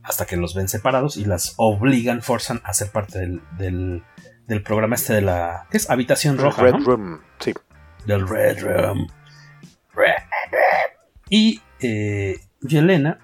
hasta 0.01 0.25
que 0.25 0.35
los 0.35 0.55
ven 0.55 0.67
separados 0.67 1.15
y 1.15 1.23
las 1.25 1.53
obligan, 1.57 2.21
forzan 2.21 2.59
a 2.65 2.73
ser 2.73 2.89
parte 2.91 3.19
del, 3.19 3.41
del, 3.57 4.03
del 4.47 4.61
programa 4.63 4.95
este 4.95 5.13
de 5.13 5.21
la... 5.21 5.67
¿Qué 5.71 5.77
es? 5.77 5.89
Habitación 5.89 6.37
Roja. 6.37 6.63
Red 6.63 6.73
¿no? 6.73 6.79
Room. 6.85 7.21
Del 8.05 8.27
Red 8.27 8.61
Room. 8.61 9.07
Y 11.29 11.61
eh, 11.79 12.39
Yelena, 12.61 13.19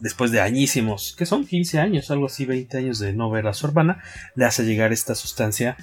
después 0.00 0.30
de 0.30 0.40
añísimos, 0.40 1.14
que 1.16 1.26
son 1.26 1.46
15 1.46 1.78
años, 1.78 2.10
algo 2.10 2.26
así, 2.26 2.46
20 2.46 2.78
años 2.78 2.98
de 2.98 3.12
no 3.12 3.30
ver 3.30 3.46
a 3.46 3.54
su 3.54 3.66
hermana, 3.66 4.02
le 4.34 4.44
hace 4.44 4.64
llegar 4.64 4.92
esta 4.92 5.14
sustancia 5.14 5.76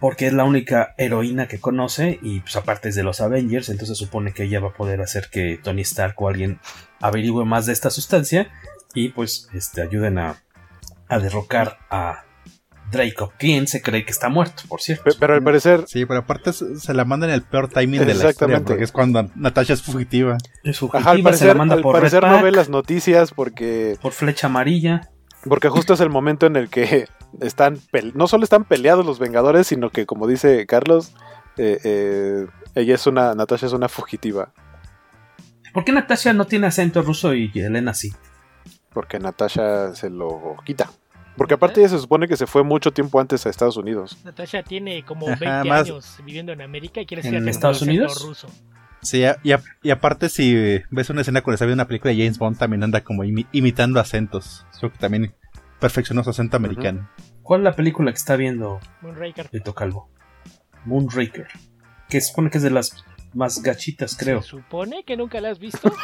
porque 0.00 0.26
es 0.26 0.32
la 0.32 0.44
única 0.44 0.94
heroína 0.98 1.48
que 1.48 1.58
conoce 1.58 2.18
y 2.22 2.40
pues 2.40 2.54
aparte 2.56 2.90
es 2.90 2.94
de 2.94 3.02
los 3.02 3.20
Avengers, 3.20 3.70
entonces 3.70 3.96
supone 3.96 4.32
que 4.32 4.44
ella 4.44 4.60
va 4.60 4.68
a 4.68 4.74
poder 4.74 5.00
hacer 5.00 5.28
que 5.30 5.58
Tony 5.62 5.82
Stark 5.82 6.14
o 6.20 6.28
alguien 6.28 6.60
averigüe 7.00 7.44
más 7.44 7.66
de 7.66 7.72
esta 7.72 7.90
sustancia 7.90 8.50
y 8.94 9.08
pues 9.08 9.48
este, 9.54 9.82
ayuden 9.82 10.18
a, 10.18 10.42
a 11.08 11.18
derrocar 11.18 11.78
a 11.88 12.25
Draco, 12.90 13.32
quien 13.38 13.66
se 13.66 13.82
cree 13.82 14.04
que 14.04 14.10
está 14.12 14.28
muerto, 14.28 14.62
por 14.68 14.80
cierto. 14.80 15.04
Pe- 15.04 15.16
Pero 15.18 15.34
al 15.34 15.42
parecer, 15.42 15.84
Sí, 15.86 16.06
pero 16.06 16.20
aparte 16.20 16.52
se 16.52 16.94
la 16.94 17.04
mandan 17.04 17.30
en 17.30 17.34
el 17.34 17.42
peor 17.42 17.68
timing 17.68 18.00
de 18.00 18.06
la 18.06 18.12
historia, 18.12 18.30
Exactamente. 18.30 18.64
porque 18.68 18.84
es 18.84 18.92
cuando 18.92 19.28
Natasha 19.34 19.72
es 19.74 19.82
fugitiva. 19.82 20.36
Es 20.62 20.80
ajá, 20.82 20.96
al 20.98 21.02
fugitiva, 21.02 21.12
se 21.12 21.14
la 21.16 21.22
parecer, 21.54 21.56
manda 21.56 21.74
al 21.74 21.82
por 21.82 21.94
Red 21.94 22.00
parecer 22.00 22.22
no 22.22 22.28
Pack, 22.34 22.42
ve 22.44 22.52
las 22.52 22.68
noticias 22.68 23.32
porque, 23.32 23.96
por 24.00 24.12
flecha 24.12 24.46
amarilla. 24.46 25.10
porque 25.48 25.68
justo 25.68 25.94
es 25.94 26.00
el 26.00 26.10
momento 26.10 26.46
en 26.46 26.56
el 26.56 26.68
que 26.68 27.06
están 27.40 27.78
no 28.14 28.28
solo 28.28 28.44
están 28.44 28.64
peleados 28.64 29.04
los 29.04 29.18
Vengadores, 29.18 29.66
sino 29.66 29.90
que 29.90 30.06
como 30.06 30.26
dice 30.26 30.64
Carlos, 30.66 31.12
eh, 31.58 31.78
eh, 31.84 32.46
ella 32.74 32.94
es 32.94 33.06
una, 33.06 33.34
Natasha 33.34 33.66
es 33.66 33.72
una 33.72 33.88
fugitiva, 33.88 34.52
¿Por 35.74 35.84
qué 35.84 35.92
Natasha 35.92 36.32
no 36.32 36.46
tiene 36.46 36.68
acento 36.68 37.02
ruso 37.02 37.34
y 37.34 37.50
Elena 37.54 37.92
sí? 37.94 38.12
porque 38.94 39.18
Natasha 39.18 39.94
se 39.94 40.08
lo 40.08 40.56
quita. 40.64 40.90
Porque 41.36 41.54
aparte 41.54 41.80
ella 41.80 41.88
se 41.90 41.98
supone 41.98 42.26
que 42.28 42.36
se 42.36 42.46
fue 42.46 42.62
mucho 42.62 42.92
tiempo 42.92 43.20
antes 43.20 43.44
a 43.46 43.50
Estados 43.50 43.76
Unidos. 43.76 44.16
Natasha 44.24 44.62
tiene 44.62 45.04
como 45.04 45.28
Ajá, 45.28 45.36
20 45.62 45.68
más- 45.68 45.86
años 45.90 46.16
viviendo 46.24 46.52
en 46.52 46.62
América 46.62 47.00
y 47.00 47.06
quiere 47.06 47.20
¿En 47.20 47.24
seguir 47.24 47.38
teniendo 47.40 47.50
Estados 47.50 47.82
Unidos? 47.82 48.22
ruso. 48.24 48.48
Sí, 49.02 49.22
y, 49.44 49.52
a- 49.52 49.62
y 49.82 49.90
aparte 49.90 50.28
si 50.28 50.80
ves 50.90 51.10
una 51.10 51.20
escena 51.20 51.42
cuando 51.42 51.54
está 51.54 51.66
viendo 51.66 51.82
una 51.82 51.86
película 51.88 52.12
de 52.12 52.18
James 52.18 52.38
Bond, 52.38 52.58
también 52.58 52.82
anda 52.82 53.02
como 53.04 53.22
imi- 53.24 53.46
imitando 53.52 54.00
acentos. 54.00 54.66
Creo 54.78 54.90
que 54.90 54.98
también 54.98 55.34
perfeccionó 55.78 56.24
su 56.24 56.30
acento 56.30 56.56
americano. 56.56 57.08
¿Cuál 57.42 57.60
es 57.60 57.64
la 57.64 57.72
película 57.76 58.10
que 58.10 58.16
está 58.16 58.34
viendo 58.36 58.80
Moonraker. 59.02 59.48
Beto 59.52 59.74
Calvo? 59.74 60.08
Moonraker. 60.84 61.46
Que 62.08 62.20
supone 62.20 62.50
que 62.50 62.58
es 62.58 62.64
de 62.64 62.70
las 62.70 63.04
más 63.36 63.62
gachitas, 63.62 64.16
creo. 64.16 64.42
Se 64.42 64.48
supone 64.48 65.04
que 65.04 65.16
nunca 65.16 65.40
la 65.40 65.50
has 65.50 65.58
visto. 65.58 65.92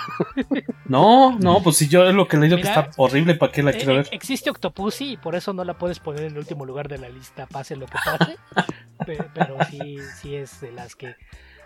No, 0.85 1.39
no, 1.39 1.63
pues 1.63 1.77
si 1.79 1.89
yo 1.89 2.05
es 2.05 2.15
lo 2.15 2.29
que 2.29 2.37
le 2.37 2.47
digo 2.47 2.57
que 2.57 2.65
está 2.69 2.91
horrible, 2.99 3.35
¿para 3.37 3.51
qué 3.51 3.63
la 3.63 3.71
Eh, 3.71 3.77
quiero 3.79 3.93
eh, 3.93 3.97
ver? 3.99 4.09
existe 4.13 4.51
Octopussy 4.51 5.13
y 5.13 5.17
por 5.17 5.35
eso 5.35 5.55
no 5.55 5.65
la 5.65 5.79
puedes 5.79 6.01
poner 6.01 6.25
en 6.25 6.33
el 6.33 6.39
último 6.39 6.67
lugar 6.67 6.89
de 6.89 6.99
la 6.99 7.09
lista, 7.09 7.47
pase 7.47 7.77
lo 7.77 7.87
que 7.87 7.97
pase. 8.05 8.37
Pe- 9.07 9.25
pero 9.33 9.57
sí, 9.71 9.97
sí 10.21 10.35
es 10.35 10.61
de 10.61 10.73
las 10.73 10.95
que. 10.95 11.17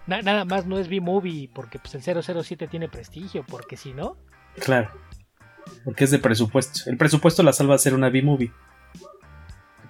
na- 0.06 0.22
nada 0.22 0.44
más 0.44 0.66
no 0.66 0.78
es 0.78 0.88
B-Movie 0.88 1.50
porque 1.52 1.80
pues 1.80 1.94
el 1.96 2.02
007 2.22 2.68
tiene 2.68 2.88
prestigio, 2.88 3.44
porque 3.48 3.76
si 3.76 3.92
no, 3.94 4.16
Claro. 4.60 4.90
Porque 5.84 6.04
es 6.04 6.12
de 6.12 6.20
presupuesto. 6.20 6.88
El 6.88 6.96
presupuesto 6.96 7.42
la 7.42 7.52
salva 7.52 7.74
a 7.74 7.78
ser 7.78 7.94
una 7.94 8.10
B-movie. 8.10 8.52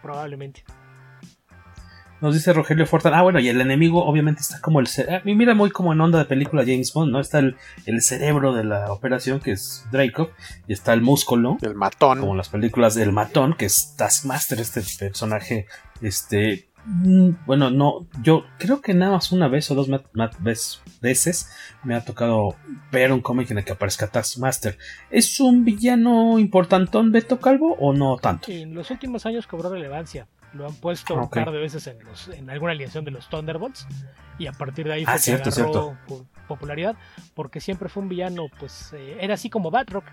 probablemente. 0.01 0.64
Nos 2.21 2.35
dice 2.35 2.53
Rogelio 2.53 2.87
Fortan. 2.87 3.12
Ah, 3.14 3.23
bueno, 3.23 3.39
y 3.41 3.49
el 3.49 3.61
enemigo 3.61 4.05
obviamente 4.05 4.41
está 4.41 4.61
como 4.61 4.81
el. 4.81 4.87
ce- 4.87 5.07
ah, 5.11 5.21
mira, 5.25 5.55
muy 5.55 5.71
como 5.71 5.93
en 5.93 6.01
onda 6.01 6.19
de 6.19 6.25
película 6.25 6.62
James 6.64 6.93
Bond, 6.93 7.12
¿no? 7.12 7.21
Está 7.21 7.41
el, 7.41 7.57
el 7.85 8.01
cerebro 8.03 8.55
de 8.55 8.64
la 8.64 8.91
operación, 8.93 9.39
que 9.41 9.53
es 9.53 9.85
Draco, 9.93 10.31
y 10.67 10.73
está 10.73 10.93
el 10.95 11.03
músculo, 11.03 11.59
El 11.62 11.75
matón. 11.75 12.21
como 12.21 12.33
en 12.33 12.39
las 12.39 12.49
películas 12.49 12.95
del 12.95 13.12
matón, 13.12 13.55
que 13.55 13.67
es 13.67 13.95
Taskmaster, 13.97 14.61
este 14.61 14.83
personaje. 14.99 15.67
Este. 16.01 16.69
mm, 16.87 17.31
Bueno, 17.47 17.71
no, 17.71 18.07
yo 18.23 18.45
creo 18.59 18.81
que 18.81 18.95
nada 18.95 19.12
más 19.12 19.31
una 19.33 19.49
vez 19.49 19.71
o 19.71 19.75
dos 19.75 19.89
veces 21.01 21.51
me 21.85 21.95
ha 21.95 22.05
tocado 22.05 22.57
ver 22.91 23.12
un 23.12 23.21
cómic 23.21 23.51
en 23.51 23.59
el 23.59 23.64
que 23.64 23.73
aparezca 23.73 24.07
Taskmaster. 24.07 24.79
¿Es 25.11 25.39
un 25.41 25.64
villano 25.64 26.39
importantón 26.39 27.12
Beto 27.12 27.41
Calvo 27.41 27.77
o 27.79 27.93
no 27.93 28.17
tanto? 28.17 28.51
En 28.51 28.75
los 28.75 28.91
últimos 28.91 29.27
años 29.27 29.47
cobró 29.47 29.71
relevancia. 29.71 30.27
Lo 30.53 30.67
han 30.67 30.75
puesto 30.75 31.15
Ok. 31.15 31.23
un 31.23 31.29
par 31.45 31.51
de 31.53 31.59
veces 31.59 31.87
en, 31.87 32.03
los- 32.05 32.29
en 32.29 32.49
alguna 32.51 32.73
alineación 32.73 33.05
de 33.05 33.11
los 33.11 33.29
Thunderbolts. 33.29 33.87
Y 34.39 34.47
a 34.47 34.53
partir 34.53 34.87
de 34.87 34.93
ahí 34.95 35.05
Ah, 35.07 35.13
fue 35.13 35.19
cierto, 35.21 35.51
que 35.51 35.61
agarró 35.61 35.97
cierto. 36.07 36.27
popularidad. 36.49 36.97
Porque 37.35 37.61
siempre 37.61 37.89
fue 37.89 38.03
un 38.03 38.09
villano, 38.09 38.45
pues 38.59 38.93
eh, 38.93 39.19
era 39.21 39.35
así 39.35 39.51
como 39.51 39.71
Batroc. 39.71 40.05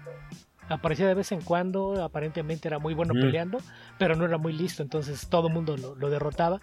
Aparecía 0.70 1.08
de 1.08 1.14
vez 1.14 1.32
en 1.34 1.42
cuando, 1.42 2.02
aparentemente 2.04 2.68
era 2.70 2.80
muy 2.80 2.94
bueno 2.94 3.14
Mm. 3.14 3.20
peleando, 3.22 3.58
pero 4.00 4.16
no 4.16 4.24
era 4.26 4.38
muy 4.38 4.54
listo, 4.54 4.82
entonces 4.82 5.28
todo 5.30 5.48
el 5.50 5.54
mundo 5.54 5.76
lo, 5.76 5.94
lo 5.96 6.10
derrotaba. 6.10 6.62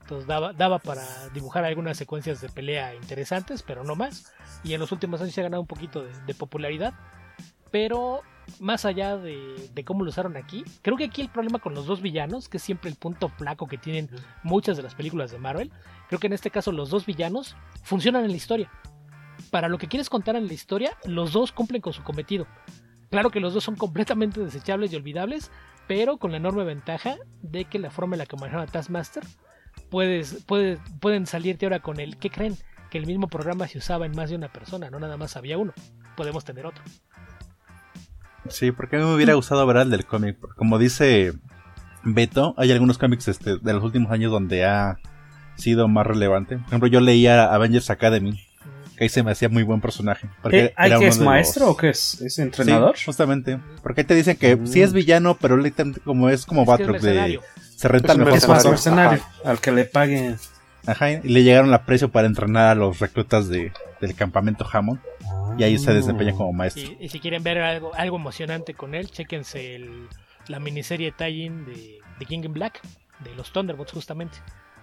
Entonces 0.00 0.26
daba, 0.26 0.52
daba 0.54 0.78
para 0.78 1.02
dibujar 1.34 1.64
algunas 1.64 1.96
secuencias 1.98 2.40
de 2.40 2.48
pelea 2.48 2.94
interesantes, 2.94 3.62
pero 3.62 3.84
no 3.84 3.94
más. 3.94 4.32
Y 4.64 4.72
en 4.74 4.80
los 4.80 4.90
últimos 4.90 5.20
años 5.20 5.34
se 5.34 5.40
ha 5.42 5.44
ganado 5.44 5.60
un 5.60 5.66
poquito 5.68 6.02
de, 6.02 6.10
de 6.26 6.34
popularidad. 6.34 6.94
Pero 7.70 8.22
más 8.60 8.84
allá 8.84 9.16
de, 9.16 9.70
de, 9.72 9.84
cómo 9.84 10.04
lo 10.04 10.10
usaron 10.10 10.36
aquí, 10.36 10.64
creo 10.82 10.96
que 10.96 11.04
aquí 11.04 11.22
el 11.22 11.28
problema 11.28 11.58
con 11.58 11.74
los 11.74 11.86
dos 11.86 12.00
villanos, 12.00 12.48
que 12.48 12.56
es 12.56 12.62
siempre 12.62 12.90
el 12.90 12.96
punto 12.96 13.28
flaco 13.28 13.66
que 13.66 13.78
tienen 13.78 14.08
muchas 14.42 14.76
de 14.76 14.82
las 14.82 14.94
películas 14.94 15.30
de 15.30 15.38
Marvel, 15.38 15.70
creo 16.08 16.20
que 16.20 16.26
en 16.26 16.32
este 16.32 16.50
caso 16.50 16.72
los 16.72 16.90
dos 16.90 17.06
villanos 17.06 17.56
funcionan 17.82 18.24
en 18.24 18.30
la 18.30 18.36
historia. 18.36 18.70
Para 19.50 19.68
lo 19.68 19.78
que 19.78 19.88
quieres 19.88 20.08
contar 20.08 20.36
en 20.36 20.46
la 20.46 20.52
historia, 20.52 20.96
los 21.04 21.32
dos 21.32 21.52
cumplen 21.52 21.82
con 21.82 21.92
su 21.92 22.02
cometido. 22.02 22.46
Claro 23.10 23.30
que 23.30 23.40
los 23.40 23.52
dos 23.52 23.64
son 23.64 23.76
completamente 23.76 24.40
desechables 24.40 24.92
y 24.92 24.96
olvidables, 24.96 25.50
pero 25.86 26.16
con 26.16 26.30
la 26.30 26.38
enorme 26.38 26.64
ventaja 26.64 27.16
de 27.42 27.66
que 27.66 27.78
la 27.78 27.90
forma 27.90 28.14
en 28.14 28.20
la 28.20 28.26
que 28.26 28.36
manejaron 28.36 28.66
a 28.66 28.70
Taskmaster 28.70 29.22
puedes, 29.90 30.44
puedes, 30.46 30.80
pueden 31.00 31.26
salirte 31.26 31.66
ahora 31.66 31.80
con 31.80 32.00
el 32.00 32.16
¿qué 32.16 32.30
creen? 32.30 32.56
Que 32.90 32.98
el 32.98 33.06
mismo 33.06 33.28
programa 33.28 33.68
se 33.68 33.78
usaba 33.78 34.06
en 34.06 34.12
más 34.16 34.30
de 34.30 34.36
una 34.36 34.52
persona, 34.52 34.90
no 34.90 34.98
nada 34.98 35.16
más 35.16 35.36
había 35.36 35.58
uno. 35.58 35.74
Podemos 36.16 36.44
tener 36.44 36.66
otro. 36.66 36.82
Sí, 38.48 38.72
porque 38.72 38.96
a 38.96 38.98
mí 38.98 39.04
me 39.04 39.14
hubiera 39.14 39.34
gustado 39.34 39.66
ver 39.66 39.78
el 39.78 39.90
del 39.90 40.04
cómic. 40.04 40.36
Como 40.56 40.78
dice 40.78 41.32
Beto, 42.04 42.54
hay 42.56 42.72
algunos 42.72 42.98
cómics 42.98 43.28
este, 43.28 43.58
de 43.58 43.72
los 43.72 43.82
últimos 43.84 44.10
años 44.10 44.32
donde 44.32 44.64
ha 44.64 44.98
sido 45.56 45.88
más 45.88 46.06
relevante. 46.06 46.56
Por 46.56 46.66
ejemplo, 46.66 46.88
yo 46.88 47.00
leía 47.00 47.52
Avengers 47.52 47.90
Academy. 47.90 48.40
Que 48.96 49.04
ahí 49.04 49.08
se 49.08 49.22
me 49.22 49.30
hacía 49.30 49.48
muy 49.48 49.62
buen 49.62 49.80
personaje. 49.80 50.28
Porque 50.42 50.74
¿Hay 50.76 50.98
que 50.98 51.06
es 51.06 51.18
maestro 51.18 51.70
o 51.70 51.76
qué 51.76 51.90
es? 51.90 52.20
¿Es 52.20 52.38
entrenador? 52.38 52.96
Sí, 52.96 53.04
justamente. 53.06 53.58
Porque 53.82 54.02
ahí 54.02 54.06
te 54.06 54.14
dicen 54.14 54.36
que 54.36 54.58
sí 54.64 54.82
es 54.82 54.92
villano, 54.92 55.36
pero 55.40 55.58
como 56.04 56.28
es 56.28 56.44
como 56.44 56.64
Batroc 56.64 57.00
de. 57.00 57.40
Se 57.76 57.88
renta 57.88 58.12
es 58.12 58.18
mejor. 58.18 58.34
Es 58.34 58.48
más 58.48 58.64
mercenario. 58.64 59.22
Al 59.44 59.60
que 59.60 59.72
le 59.72 59.84
paguen. 59.84 60.36
Ajá, 60.86 61.12
y 61.12 61.20
le 61.22 61.44
llegaron 61.44 61.72
a 61.72 61.84
precio 61.84 62.10
para 62.10 62.26
entrenar 62.26 62.68
a 62.68 62.74
los 62.74 62.98
reclutas 62.98 63.48
de, 63.48 63.72
del 64.00 64.14
campamento 64.14 64.66
Hammond. 64.70 65.00
Y 65.58 65.62
ahí 65.62 65.78
se 65.78 65.92
desempeña 65.92 66.32
como 66.32 66.52
maestro. 66.52 66.82
Y, 66.82 66.96
y, 67.00 67.08
si 67.08 67.20
quieren 67.20 67.42
ver 67.42 67.58
algo, 67.58 67.94
algo 67.94 68.16
emocionante 68.16 68.74
con 68.74 68.94
él, 68.94 69.10
chequense 69.10 69.74
el, 69.74 70.08
la 70.48 70.60
miniserie 70.60 71.12
tie-in 71.12 71.64
de, 71.64 72.00
de, 72.18 72.26
King 72.26 72.42
in 72.44 72.52
Black, 72.52 72.80
de 73.20 73.34
los 73.34 73.52
Thunderbolts 73.52 73.92
justamente, 73.92 74.38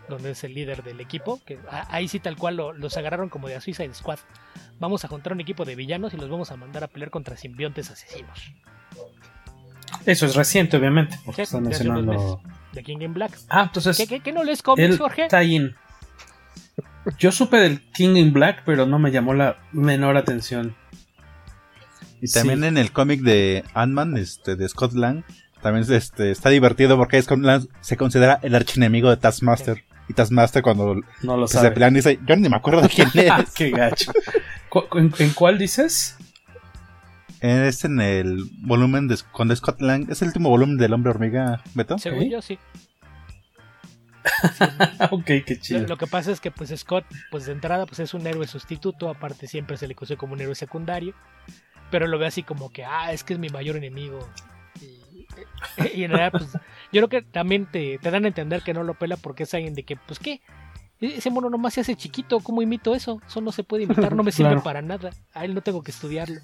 donde 0.08 0.32
es 0.32 0.44
el 0.44 0.54
líder 0.54 0.84
del 0.84 1.00
equipo, 1.00 1.40
que 1.46 1.60
ahí 1.90 2.08
sí 2.08 2.20
tal 2.20 2.36
cual 2.36 2.58
lo, 2.58 2.74
los 2.74 2.98
agarraron 2.98 3.30
como 3.30 3.48
de 3.48 3.56
a 3.56 3.62
Suicide 3.62 3.94
Squad. 3.94 4.20
Vamos 4.80 5.04
a 5.06 5.08
juntar 5.08 5.34
un 5.34 5.42
equipo 5.42 5.66
de 5.66 5.76
villanos 5.76 6.14
y 6.14 6.18
los 6.18 6.30
vamos 6.30 6.52
a 6.52 6.56
mandar 6.56 6.84
a 6.84 6.88
pelear 6.88 7.10
contra 7.10 7.36
simbiontes 7.36 7.92
asesinos. 7.92 8.54
Eso 10.06 10.26
es 10.26 10.36
reciente, 10.36 10.78
obviamente, 10.78 11.18
porque 11.26 11.38
sí, 11.38 11.42
están 11.44 11.64
mencionando... 11.64 12.42
De 12.72 12.84
King 12.84 13.00
in 13.02 13.14
Black. 13.14 13.38
Ah, 13.50 13.64
entonces... 13.64 13.98
¿Qué, 13.98 14.08
qué, 14.08 14.20
qué 14.20 14.32
no 14.32 14.44
lees 14.44 14.62
cómics, 14.62 14.98
Jorge? 14.98 15.28
Tie-in. 15.28 15.76
Yo 17.18 17.32
supe 17.32 17.58
del 17.58 17.82
King 17.92 18.16
in 18.16 18.34
Black, 18.34 18.64
pero 18.66 18.86
no 18.86 19.00
me 19.00 19.12
llamó 19.12 19.34
la 19.34 19.58
menor 19.72 20.18
atención. 20.18 20.76
Y 22.22 22.28
también 22.28 22.62
sí. 22.62 22.68
en 22.68 22.78
el 22.78 22.92
cómic 22.92 23.22
de 23.22 23.64
Ant-Man, 23.74 24.18
este, 24.18 24.56
de 24.56 24.68
Scott 24.68 24.94
Lang, 24.94 25.24
también 25.62 25.86
este, 25.92 26.32
está 26.32 26.50
divertido 26.50 26.98
porque 26.98 27.22
Scott 27.22 27.40
Lang 27.40 27.68
se 27.82 27.98
considera 27.98 28.40
el 28.44 28.56
archienemigo 28.56 29.10
de 29.10 29.18
Taskmaster. 29.18 29.84
Y 30.08 30.14
Taskmaster 30.14 30.64
cuando 30.64 30.96
no 31.22 31.38
lo 31.38 31.48
se 31.48 31.72
pelean 31.72 31.94
dice, 31.94 32.20
yo 32.26 32.36
ni 32.36 32.50
me 32.50 32.56
acuerdo 32.56 32.82
de 32.82 32.90
quién 32.90 33.10
es. 33.14 33.52
Qué 33.52 33.70
gacho. 33.70 34.12
¿En, 34.94 35.14
¿En, 35.20 35.30
cuál 35.32 35.58
dices? 35.58 36.18
Es 37.42 37.86
en 37.86 38.02
el 38.02 38.44
volumen 38.62 39.08
de 39.08 39.18
cuando 39.32 39.56
Scott 39.56 39.82
Lang, 39.82 40.10
es 40.10 40.22
el 40.22 40.30
último 40.30 40.50
volumen 40.50 40.78
del 40.78 40.94
Hombre 40.94 41.12
Hormiga, 41.12 41.62
Beto. 41.74 41.98
Según 41.98 42.24
¿Sí? 42.24 42.30
yo 42.32 42.42
sí. 42.42 42.58
ok, 45.12 45.26
qué 45.46 45.60
chido. 45.60 45.82
Lo, 45.82 45.88
lo, 45.88 45.98
que 45.98 46.08
pasa 46.08 46.32
es 46.32 46.40
que 46.40 46.52
pues 46.52 46.74
Scott, 46.76 47.06
pues 47.32 47.46
de 47.46 47.54
entrada, 47.54 47.86
pues 47.86 48.00
es 48.00 48.14
un 48.14 48.26
héroe 48.26 48.48
sustituto, 48.48 49.10
aparte 49.10 49.48
siempre 49.48 49.78
se 49.78 49.88
le 49.88 49.96
conoce 49.96 50.18
como 50.18 50.34
un 50.34 50.42
héroe 50.42 50.56
secundario, 50.56 51.14
pero 51.92 52.08
lo 52.08 52.18
ve 52.18 52.28
así 52.28 52.44
como 52.44 52.72
que, 52.72 52.86
ah, 52.86 53.12
es 53.14 53.24
que 53.24 53.34
es 53.34 53.40
mi 53.40 53.50
mayor 53.50 53.78
enemigo. 53.78 54.28
Y, 54.82 56.00
y 56.00 56.04
en 56.04 56.12
realidad, 56.12 56.32
pues, 56.32 56.52
yo 56.92 57.08
creo 57.08 57.10
que 57.10 57.22
también 57.22 57.66
te, 57.66 57.98
te, 58.00 58.12
dan 58.12 58.26
a 58.26 58.28
entender 58.28 58.62
que 58.62 58.74
no 58.74 58.84
lo 58.84 58.94
pela 58.94 59.18
porque 59.18 59.44
es 59.44 59.54
alguien 59.54 59.74
de 59.74 59.84
que, 59.84 59.96
pues, 59.96 60.20
¿qué? 60.20 60.42
Ese 61.00 61.30
mono 61.30 61.50
nomás 61.50 61.76
se 61.76 61.82
hace 61.82 61.96
chiquito, 61.96 62.42
¿cómo 62.42 62.62
imito 62.62 62.94
eso? 62.94 63.22
Eso 63.26 63.40
no 63.40 63.54
se 63.54 63.64
puede 63.64 63.84
imitar, 63.84 64.16
no 64.16 64.24
me 64.24 64.34
sirve 64.34 64.50
claro. 64.50 64.64
para 64.64 64.82
nada. 64.82 65.12
A 65.34 65.46
él 65.46 65.56
no 65.56 65.62
tengo 65.62 65.82
que 65.82 65.92
estudiarlo. 65.92 66.42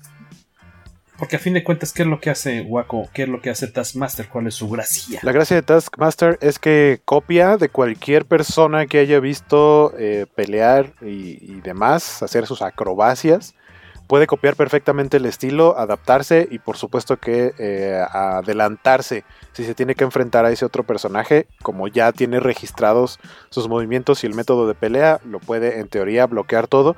Porque 1.18 1.38
a 1.38 1.40
fin 1.40 1.54
de 1.54 1.64
cuentas, 1.64 1.94
¿qué 1.94 2.02
es 2.04 2.08
lo 2.08 2.20
que 2.20 2.30
hace 2.30 2.62
Waco? 2.62 3.10
¿Qué 3.14 3.24
es 3.24 3.30
lo 3.30 3.42
que 3.42 3.50
hace 3.50 3.68
Taskmaster? 3.68 4.28
¿Cuál 4.28 4.48
es 4.48 4.56
su 4.56 4.70
gracia? 4.70 5.20
La 5.24 5.32
gracia 5.32 5.56
de 5.56 5.62
Taskmaster 5.62 6.38
es 6.42 6.60
que 6.60 7.00
copia 7.06 7.56
de 7.56 7.70
cualquier 7.70 8.26
persona 8.26 8.86
que 8.86 9.00
haya 9.00 9.20
visto 9.22 9.94
eh, 9.98 10.26
pelear 10.36 10.94
y, 11.02 11.62
demás, 11.62 12.22
hacer 12.22 12.48
sus 12.48 12.62
acrobacias. 12.62 13.56
Puede 14.08 14.28
copiar 14.28 14.56
perfectamente 14.56 15.18
el 15.18 15.26
estilo, 15.26 15.80
adaptarse 15.80 16.48
y 16.52 16.60
por 16.60 16.78
supuesto 16.78 17.18
que 17.18 17.54
eh, 17.58 18.06
adelantarse 18.12 19.24
si 19.54 19.64
se 19.64 19.74
tiene 19.74 19.96
que 19.96 20.04
enfrentar 20.04 20.46
a 20.46 20.52
ese 20.52 20.66
otro 20.66 20.84
personaje, 20.84 21.48
como 21.64 21.88
ya 21.88 22.12
tiene 22.12 22.40
registrados 22.40 23.20
sus 23.50 23.70
movimientos 23.70 24.24
y 24.24 24.28
el 24.28 24.36
método 24.36 24.68
de 24.68 24.76
pelea, 24.76 25.22
lo 25.24 25.40
puede 25.40 25.80
en 25.80 25.88
teoría 25.88 26.28
bloquear 26.28 26.68
todo. 26.68 26.96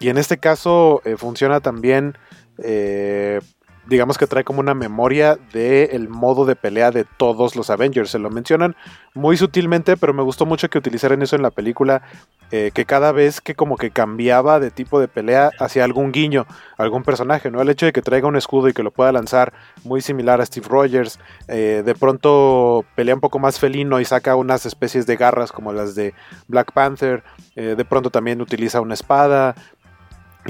Y 0.00 0.08
en 0.08 0.16
este 0.16 0.38
caso 0.38 1.02
eh, 1.04 1.16
funciona 1.16 1.60
también 1.60 2.16
eh, 2.62 3.40
digamos 3.88 4.18
que 4.18 4.26
trae 4.26 4.44
como 4.44 4.60
una 4.60 4.74
memoria 4.74 5.38
del 5.52 5.88
el 5.92 6.08
modo 6.08 6.44
de 6.44 6.56
pelea 6.56 6.90
de 6.90 7.04
todos 7.04 7.56
los 7.56 7.70
Avengers. 7.70 8.10
Se 8.10 8.18
lo 8.18 8.28
mencionan 8.28 8.76
muy 9.14 9.36
sutilmente, 9.38 9.96
pero 9.96 10.12
me 10.12 10.22
gustó 10.22 10.44
mucho 10.44 10.68
que 10.68 10.78
utilizaran 10.78 11.22
eso 11.22 11.36
en 11.36 11.42
la 11.42 11.50
película, 11.50 12.02
eh, 12.50 12.70
que 12.74 12.84
cada 12.84 13.12
vez 13.12 13.40
que 13.40 13.54
como 13.54 13.76
que 13.76 13.90
cambiaba 13.90 14.60
de 14.60 14.70
tipo 14.70 15.00
de 15.00 15.08
pelea 15.08 15.50
hacia 15.58 15.84
algún 15.84 16.12
guiño, 16.12 16.46
algún 16.76 17.02
personaje, 17.02 17.50
¿no? 17.50 17.62
El 17.62 17.70
hecho 17.70 17.86
de 17.86 17.92
que 17.92 18.02
traiga 18.02 18.28
un 18.28 18.36
escudo 18.36 18.68
y 18.68 18.74
que 18.74 18.82
lo 18.82 18.90
pueda 18.90 19.10
lanzar 19.10 19.54
muy 19.84 20.02
similar 20.02 20.40
a 20.42 20.46
Steve 20.46 20.66
Rogers, 20.68 21.18
eh, 21.48 21.82
de 21.84 21.94
pronto 21.94 22.84
pelea 22.94 23.14
un 23.14 23.22
poco 23.22 23.38
más 23.38 23.58
felino 23.58 24.00
y 24.00 24.04
saca 24.04 24.36
unas 24.36 24.66
especies 24.66 25.06
de 25.06 25.16
garras 25.16 25.50
como 25.50 25.72
las 25.72 25.94
de 25.94 26.12
Black 26.46 26.72
Panther, 26.72 27.22
eh, 27.56 27.74
de 27.76 27.84
pronto 27.86 28.10
también 28.10 28.42
utiliza 28.42 28.82
una 28.82 28.94
espada, 28.94 29.54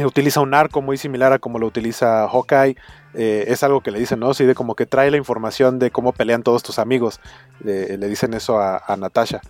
utiliza 0.07 0.41
un 0.41 0.55
arco 0.55 0.83
muy 0.83 0.97
similar 0.97 1.33
a 1.33 1.39
como 1.39 1.59
lo 1.59 1.67
utiliza 1.67 2.29
Hawkeye. 2.29 2.77
Eh, 3.15 3.47
es 3.49 3.63
algo 3.63 3.81
que 3.81 3.91
le 3.91 3.99
dicen, 3.99 4.21
¿no? 4.21 4.35
Sí, 4.35 4.45
de 4.45 4.55
como 4.55 4.75
que 4.75 4.87
trae 4.87 5.11
la 5.11 5.17
información 5.17 5.79
de 5.79 5.91
cómo 5.91 6.13
pelean 6.13 6.43
todos 6.43 6.63
tus 6.63 6.79
amigos. 6.79 7.21
Le, 7.65 7.97
le 7.97 8.09
dicen 8.09 8.35
eso 8.35 8.59
a, 8.61 8.83
a, 8.87 8.97
Natasha. 8.97 9.41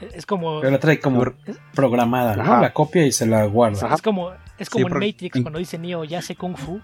Es 0.00 0.26
como. 0.26 0.60
Pero 0.60 0.72
la 0.72 0.80
trae 0.80 1.00
como 1.00 1.24
programada, 1.74 2.36
¿no? 2.36 2.42
Ajá. 2.42 2.60
La 2.60 2.72
copia 2.72 3.06
y 3.06 3.12
se 3.12 3.26
la 3.26 3.44
guarda. 3.46 3.86
Ajá. 3.86 3.94
Es 3.94 4.02
como, 4.02 4.32
es 4.58 4.68
como 4.68 4.88
sí, 4.88 4.92
en 4.92 4.98
Matrix 5.00 5.42
cuando 5.42 5.58
dice 5.58 5.78
Neo, 5.78 6.04
ya 6.04 6.20
sé 6.22 6.36
Kung 6.36 6.56
Fu. 6.56 6.80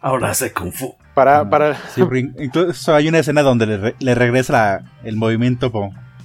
Ahora 0.00 0.34
sé 0.34 0.52
Kung 0.52 0.72
Fu. 0.72 0.96
Para. 1.14 1.48
para... 1.48 1.74
Sí, 1.74 2.02
incluso 2.38 2.94
hay 2.94 3.08
una 3.08 3.18
escena 3.18 3.42
donde 3.42 3.66
le, 3.66 3.76
re, 3.76 3.94
le 4.00 4.14
regresa 4.14 4.52
la, 4.52 4.84
el 5.04 5.16
movimiento 5.16 5.70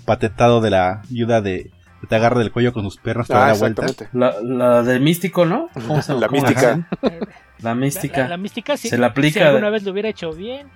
patetado 0.05 0.61
de 0.61 0.69
la 0.69 1.01
ayuda 1.11 1.41
de, 1.41 1.69
te 2.07 2.15
agarra 2.15 2.39
del 2.39 2.51
cuello 2.51 2.73
con 2.73 2.83
sus 2.83 2.97
piernas, 2.97 3.27
te 3.27 3.33
ah, 3.33 3.39
da 3.39 3.47
la 3.47 3.53
vuelta. 3.53 3.85
La, 4.13 4.35
la 4.41 4.83
del 4.83 5.01
místico, 5.01 5.45
¿no? 5.45 5.69
¿Cómo 5.73 6.01
se 6.01 6.13
la 6.13 6.27
mística. 6.29 6.87
La 7.59 7.75
mística. 7.75 8.21
La, 8.21 8.29
la, 8.29 8.37
mística 8.37 8.77
sí. 8.77 8.89
Se 8.89 8.97
la 8.97 9.07
aplica. 9.07 9.39
Si 9.39 9.45
alguna 9.45 9.69
vez 9.69 9.83
lo 9.83 9.91
hubiera 9.91 10.09
hecho 10.09 10.31
bien. 10.31 10.67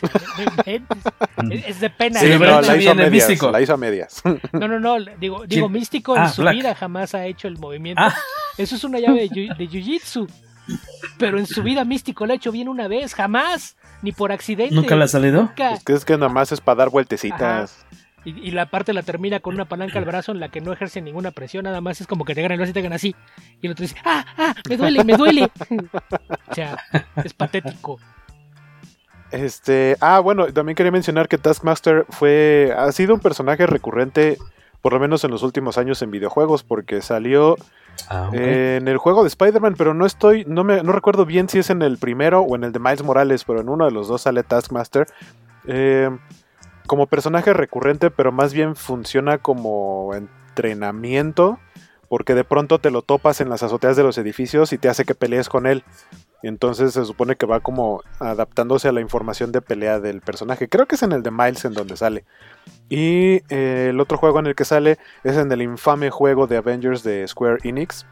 es 1.50 1.80
de 1.80 1.90
pena. 1.90 2.20
Sí, 2.20 2.28
no, 2.28 2.38
la, 2.38 2.60
hizo 2.60 2.76
bien 2.76 2.96
medias, 2.96 3.12
místico. 3.12 3.50
la 3.50 3.60
hizo 3.60 3.74
a 3.74 3.76
medias. 3.76 4.22
No, 4.52 4.68
no, 4.68 4.78
no. 4.78 4.96
Digo, 5.18 5.46
digo 5.46 5.68
místico 5.68 6.16
en 6.16 6.22
ah, 6.22 6.28
su 6.28 6.42
Black. 6.42 6.54
vida 6.54 6.74
jamás 6.74 7.14
ha 7.14 7.26
hecho 7.26 7.48
el 7.48 7.58
movimiento. 7.58 8.02
Ah. 8.02 8.14
Eso 8.56 8.76
es 8.76 8.84
una 8.84 8.98
llave 8.98 9.28
de, 9.28 9.28
jiu-jitsu. 9.28 10.28
Pero 11.18 11.38
en 11.38 11.46
su 11.46 11.62
vida 11.62 11.84
místico 11.84 12.26
lo 12.26 12.32
ha 12.32 12.36
hecho 12.36 12.52
bien 12.52 12.68
una 12.68 12.88
vez, 12.88 13.14
jamás. 13.14 13.76
Ni 14.02 14.12
por 14.12 14.30
accidente. 14.32 14.74
¿Nunca 14.74 14.94
le 14.96 15.04
ha 15.04 15.08
salido? 15.08 15.42
Nunca. 15.42 15.72
Es 15.72 15.84
que, 15.84 15.92
es 15.92 16.04
que 16.04 16.14
nada 16.14 16.28
más 16.28 16.52
es 16.52 16.60
para 16.60 16.76
dar 16.76 16.90
vueltecitas. 16.90 17.72
Ajá. 17.72 17.87
Y, 18.28 18.48
y, 18.48 18.50
la 18.50 18.66
parte 18.66 18.92
la 18.92 19.02
termina 19.02 19.40
con 19.40 19.54
una 19.54 19.64
palanca 19.64 19.98
al 19.98 20.04
brazo 20.04 20.32
en 20.32 20.40
la 20.40 20.50
que 20.50 20.60
no 20.60 20.70
ejerce 20.72 21.00
ninguna 21.00 21.30
presión, 21.30 21.64
nada 21.64 21.80
más 21.80 22.00
es 22.00 22.06
como 22.06 22.26
que 22.26 22.34
te 22.34 22.40
agarran 22.40 22.56
el 22.56 22.58
brazo 22.58 22.70
y 22.70 22.74
te 22.74 22.80
hagan 22.80 22.92
así. 22.92 23.16
Y 23.62 23.66
el 23.66 23.72
otro 23.72 23.82
dice, 23.82 23.96
¡ah, 24.04 24.24
ah! 24.36 24.54
¡Me 24.68 24.76
duele, 24.76 25.02
me 25.02 25.16
duele! 25.16 25.50
o 26.50 26.54
sea, 26.54 26.76
es 27.24 27.32
patético. 27.32 27.98
Este, 29.30 29.96
ah, 30.00 30.20
bueno, 30.20 30.46
también 30.52 30.76
quería 30.76 30.92
mencionar 30.92 31.28
que 31.28 31.38
Taskmaster 31.38 32.04
fue, 32.10 32.74
ha 32.76 32.90
sido 32.92 33.14
un 33.14 33.20
personaje 33.20 33.66
recurrente, 33.66 34.36
por 34.82 34.92
lo 34.92 35.00
menos 35.00 35.24
en 35.24 35.30
los 35.30 35.42
últimos 35.42 35.78
años 35.78 36.02
en 36.02 36.10
videojuegos, 36.10 36.64
porque 36.64 37.00
salió 37.00 37.56
ah, 38.08 38.28
okay. 38.28 38.40
eh, 38.40 38.76
en 38.76 38.88
el 38.88 38.98
juego 38.98 39.22
de 39.22 39.28
Spider-Man, 39.28 39.74
pero 39.78 39.94
no 39.94 40.04
estoy, 40.04 40.44
no 40.46 40.64
me, 40.64 40.82
no 40.82 40.92
recuerdo 40.92 41.24
bien 41.24 41.48
si 41.48 41.58
es 41.58 41.70
en 41.70 41.80
el 41.80 41.96
primero 41.96 42.40
o 42.40 42.56
en 42.56 42.64
el 42.64 42.72
de 42.72 42.78
Miles 42.78 43.02
Morales, 43.02 43.44
pero 43.44 43.60
en 43.60 43.68
uno 43.68 43.86
de 43.86 43.90
los 43.90 44.08
dos 44.08 44.22
sale 44.22 44.42
Taskmaster. 44.42 45.06
Eh, 45.66 46.10
como 46.88 47.06
personaje 47.06 47.52
recurrente, 47.52 48.10
pero 48.10 48.32
más 48.32 48.52
bien 48.52 48.74
funciona 48.74 49.38
como 49.38 50.12
entrenamiento, 50.14 51.60
porque 52.08 52.34
de 52.34 52.42
pronto 52.42 52.80
te 52.80 52.90
lo 52.90 53.02
topas 53.02 53.40
en 53.40 53.50
las 53.50 53.62
azoteas 53.62 53.96
de 53.96 54.02
los 54.02 54.18
edificios 54.18 54.72
y 54.72 54.78
te 54.78 54.88
hace 54.88 55.04
que 55.04 55.14
pelees 55.14 55.48
con 55.48 55.66
él. 55.66 55.84
Y 56.42 56.48
entonces 56.48 56.94
se 56.94 57.04
supone 57.04 57.36
que 57.36 57.46
va 57.46 57.60
como 57.60 58.02
adaptándose 58.20 58.88
a 58.88 58.92
la 58.92 59.00
información 59.00 59.52
de 59.52 59.60
pelea 59.60 60.00
del 60.00 60.20
personaje. 60.20 60.68
Creo 60.68 60.86
que 60.86 60.94
es 60.94 61.02
en 61.02 61.12
el 61.12 61.22
de 61.22 61.30
Miles 61.30 61.64
en 61.64 61.74
donde 61.74 61.96
sale. 61.96 62.24
Y 62.88 63.42
eh, 63.50 63.88
el 63.90 64.00
otro 64.00 64.18
juego 64.18 64.38
en 64.38 64.46
el 64.46 64.54
que 64.54 64.64
sale 64.64 64.98
es 65.24 65.36
en 65.36 65.52
el 65.52 65.62
infame 65.62 66.10
juego 66.10 66.46
de 66.46 66.56
Avengers 66.56 67.02
de 67.02 67.26
Square 67.26 67.58
Enix. 67.64 68.06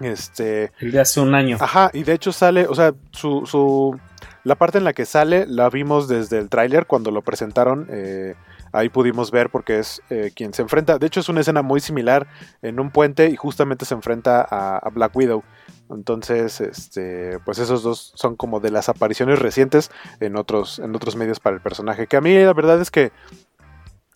Este. 0.00 0.70
El 0.80 0.92
de 0.92 1.00
hace 1.00 1.20
un 1.20 1.34
año. 1.34 1.56
Ajá, 1.58 1.90
y 1.92 2.04
de 2.04 2.12
hecho 2.12 2.30
sale, 2.30 2.66
o 2.68 2.74
sea, 2.74 2.92
su, 3.10 3.46
su 3.46 3.98
La 4.46 4.54
parte 4.54 4.78
en 4.78 4.84
la 4.84 4.92
que 4.92 5.06
sale 5.06 5.44
la 5.48 5.68
vimos 5.70 6.06
desde 6.06 6.38
el 6.38 6.48
tráiler 6.48 6.86
cuando 6.86 7.10
lo 7.10 7.20
presentaron. 7.22 7.88
Eh, 7.90 8.36
ahí 8.70 8.88
pudimos 8.88 9.32
ver 9.32 9.50
porque 9.50 9.80
es 9.80 10.00
eh, 10.08 10.30
quien 10.36 10.54
se 10.54 10.62
enfrenta. 10.62 11.00
De 11.00 11.06
hecho 11.08 11.18
es 11.18 11.28
una 11.28 11.40
escena 11.40 11.62
muy 11.62 11.80
similar 11.80 12.28
en 12.62 12.78
un 12.78 12.92
puente 12.92 13.28
y 13.28 13.34
justamente 13.34 13.84
se 13.84 13.94
enfrenta 13.94 14.46
a, 14.48 14.76
a, 14.76 14.88
Black 14.90 15.16
Widow. 15.16 15.42
Entonces, 15.90 16.60
este, 16.60 17.40
pues 17.44 17.58
esos 17.58 17.82
dos 17.82 18.12
son 18.14 18.36
como 18.36 18.60
de 18.60 18.70
las 18.70 18.88
apariciones 18.88 19.40
recientes 19.40 19.90
en 20.20 20.36
otros, 20.36 20.78
en 20.78 20.94
otros 20.94 21.16
medios 21.16 21.40
para 21.40 21.56
el 21.56 21.60
personaje. 21.60 22.06
Que 22.06 22.16
a 22.16 22.20
mí 22.20 22.32
la 22.38 22.54
verdad 22.54 22.80
es 22.80 22.92
que 22.92 23.10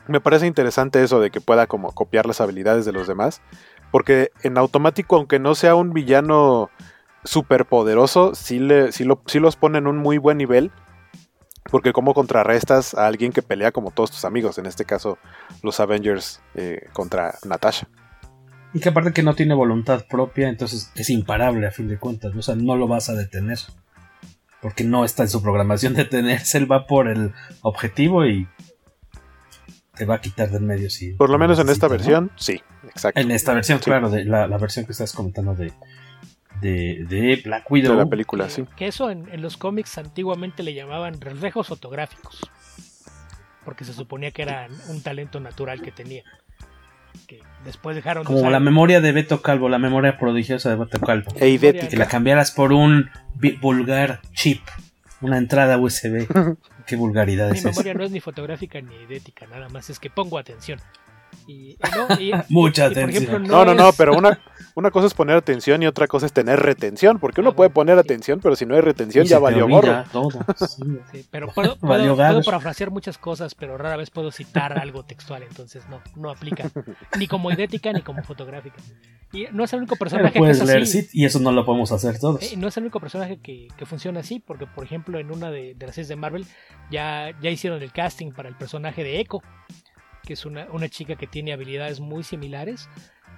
me 0.07 0.21
parece 0.21 0.47
interesante 0.47 1.03
eso 1.03 1.19
de 1.19 1.33
que 1.33 1.41
pueda 1.41 1.67
como 1.67 1.91
copiar 1.91 2.27
las 2.27 2.41
habilidades 2.41 2.85
de 2.85 2.93
los 2.93 3.09
demás. 3.09 3.43
Porque 3.91 4.31
en 4.45 4.59
automático, 4.59 5.17
aunque 5.17 5.41
no 5.41 5.57
sea 5.57 5.75
un 5.75 5.93
villano 5.93 6.71
súper 7.25 7.67
poderoso, 7.67 8.35
sí, 8.35 8.59
le, 8.59 8.93
sí, 8.93 9.05
lo, 9.05 9.23
sí 9.27 9.39
los 9.39 9.57
pone 9.57 9.79
en 9.79 9.87
un 9.87 9.99
muy 9.99 10.19
buen 10.19 10.39
nivel. 10.39 10.71
Porque 11.71 11.93
como 11.93 12.15
contrarrestas 12.15 12.95
a 12.95 13.07
alguien 13.07 13.33
que 13.33 13.43
pelea 13.43 13.71
como 13.71 13.91
todos 13.91 14.11
tus 14.11 14.25
amigos, 14.25 14.59
en 14.59 14.67
este 14.67 14.85
caso 14.85 15.19
los 15.63 15.79
Avengers 15.79 16.41
eh, 16.55 16.89
contra 16.93 17.35
Natasha. 17.45 17.87
Y 18.73 18.81
que 18.81 18.89
aparte 18.89 19.13
que 19.13 19.23
no 19.23 19.35
tiene 19.35 19.55
voluntad 19.55 20.07
propia, 20.09 20.49
entonces 20.49 20.91
es 20.95 21.11
imparable 21.11 21.67
a 21.67 21.71
fin 21.71 21.87
de 21.89 21.99
cuentas, 21.99 22.35
o 22.35 22.43
sea, 22.43 22.55
no 22.55 22.77
lo 22.77 22.89
vas 22.89 23.09
a 23.11 23.15
detener. 23.15 23.59
Porque 24.63 24.85
no 24.85 25.05
está 25.05 25.23
en 25.23 25.29
su 25.29 25.43
programación 25.43 25.95
detenerse, 25.95 26.59
él 26.59 26.71
va 26.71 26.87
por 26.87 27.09
el 27.09 27.33
objetivo 27.63 28.25
y 28.25 28.49
te 29.97 30.07
va 30.07 30.17
a 30.17 30.21
quitar 30.21 30.51
del 30.51 30.63
medio 30.63 30.89
si... 30.89 31.13
Por 31.13 31.29
lo 31.29 31.39
menos 31.39 31.59
en 31.59 31.69
esta 31.69 31.89
versión, 31.89 32.27
¿no? 32.27 32.31
sí, 32.37 32.61
exacto. 32.85 33.21
En 33.21 33.31
esta 33.31 33.53
versión, 33.53 33.79
sí. 33.79 33.85
claro, 33.85 34.09
de 34.09 34.25
la, 34.25 34.47
la, 34.47 34.57
versión 34.57 34.87
que 34.87 34.93
estás 34.93 35.13
comentando 35.13 35.55
de, 35.55 35.73
de, 36.61 37.05
de 37.09 37.41
Black 37.45 37.71
Widow. 37.71 37.93
De 37.93 37.99
la 38.05 38.07
película, 38.07 38.49
sí. 38.49 38.65
Que 38.77 38.87
eso 38.87 39.11
en, 39.11 39.29
en, 39.33 39.43
los 39.43 39.57
cómics 39.57 39.99
antiguamente 39.99 40.63
le 40.63 40.75
llamaban 40.75 41.21
reflejos 41.21 41.69
fotográficos. 41.69 42.41
Porque 43.65 43.85
se 43.85 43.93
suponía 43.93 44.31
que 44.31 44.43
era 44.43 44.69
un 44.89 45.03
talento 45.03 45.41
natural 45.41 45.83
que 45.83 45.93
tenía. 45.93 46.23
Que 47.27 47.43
después 47.65 47.97
dejaron 47.97 48.25
Como 48.25 48.39
usar... 48.39 48.53
la 48.53 48.61
memoria 48.61 49.01
de 49.01 49.13
Beto 49.13 49.43
Calvo, 49.43 49.69
la 49.69 49.79
memoria 49.79 50.19
prodigiosa 50.19 50.71
de 50.71 50.77
Beto 50.77 51.01
Calvo. 51.01 51.33
E 51.37 51.49
idéntica. 51.49 51.89
Que 51.89 51.97
la 51.97 52.07
cambiaras 52.07 52.51
por 52.51 52.73
un 52.73 53.11
vulgar 53.61 54.21
chip. 54.33 54.63
Una 55.21 55.39
entrada 55.39 55.79
USB. 55.79 56.27
Qué 56.87 56.97
vulgaridad 56.97 57.51
Mi 57.51 57.59
es 57.59 57.65
memoria 57.65 57.93
esa. 57.93 57.99
no 57.99 58.05
es 58.05 58.11
ni 58.11 58.21
fotográfica 58.21 58.81
ni 58.81 58.95
idética, 58.97 59.47
nada 59.47 59.69
más 59.69 59.91
es 59.91 60.01
que 60.01 60.11
pongo 60.11 60.39
atención. 60.39 60.81
Y, 61.47 61.77
no, 61.97 62.21
y, 62.21 62.33
Mucha 62.49 62.89
y, 62.89 62.91
atención. 62.93 63.25
ejemplo, 63.25 63.39
No, 63.41 63.65
no, 63.65 63.73
es- 63.73 63.77
no, 63.79 63.93
pero 63.95 64.17
una, 64.17 64.39
una 64.75 64.91
cosa 64.91 65.07
es 65.09 65.15
poner 65.15 65.37
atención 65.37 65.83
y 65.83 65.87
otra 65.87 66.07
cosa 66.07 66.27
es 66.27 66.33
tener 66.33 66.61
retención. 66.61 67.19
Porque 67.19 67.41
uno 67.41 67.51
Ah, 67.51 67.57
puede 67.57 67.71
poner 67.71 67.97
sí. 67.97 68.01
atención, 68.01 68.41
pero 68.41 68.55
si 68.57 68.67
no 68.67 68.75
hay 68.75 68.81
retención 68.83 69.25
Y 69.25 69.29
ya 69.29 69.39
valió 69.39 69.69
gorro. 69.69 70.05
todo. 70.13 70.31
Sí. 70.57 70.83
Sí, 71.13 71.27
pero 71.31 71.49
puedo, 71.55 71.77
puedo, 71.77 72.17
parafrasear 72.43 72.91
muchas 72.91 73.19
cosas, 73.19 73.55
pero 73.55 73.77
rara 73.79 73.97
vez 73.97 74.11
puedo 74.11 74.31
citar 74.31 74.79
algo 74.79 75.05
textual, 75.05 75.43
entonces 75.43 75.83
no, 75.89 76.01
no 76.17 76.31
aplica. 76.31 76.71
Ni 77.19 77.27
como 77.27 77.51
idética 77.51 77.93
ni 77.93 78.03
como 78.03 78.23
fotográfica. 78.23 78.77
Y 79.33 79.47
no 79.53 79.65
es 79.65 79.73
el 79.73 79.79
único 79.81 79.95
Pero 79.97 79.99
personaje 80.11 80.33
que 80.33 80.39
puedes 80.41 80.61
es 80.61 80.67
leer 80.67 80.83
así. 80.83 81.03
sí, 81.03 81.09
y 81.13 81.25
eso 81.25 81.39
no 81.39 81.53
lo 81.53 81.65
podemos 81.65 81.93
hacer 81.93 82.19
todos. 82.19 82.43
Eh, 82.43 82.57
no 82.57 82.69
es 82.69 82.77
el 82.77 82.83
único 82.85 82.99
personaje 83.01 83.39
que, 83.41 83.69
que 83.77 83.87
funciona 83.87 84.21
así, 84.21 84.41
porque 84.41 84.67
por 84.67 84.85
ejemplo 84.85 85.19
en 85.21 85.31
una 85.31 85.51
de, 85.51 85.75
de 85.75 85.87
las 85.87 85.95
series 85.95 86.09
de 86.09 86.17
Marvel 86.17 86.47
ya, 86.91 87.31
ya 87.41 87.51
hicieron 87.51 87.81
el 87.83 87.93
casting 87.93 88.33
para 88.33 88.49
el 88.49 88.57
personaje 88.57 89.05
de 89.05 89.21
Echo, 89.21 89.41
que 90.31 90.35
es 90.35 90.47
una, 90.47 90.69
una 90.71 90.89
chica 90.89 91.17
que 91.17 91.27
tiene 91.27 91.53
habilidades 91.53 91.99
muy 91.99 92.23
similares 92.23 92.89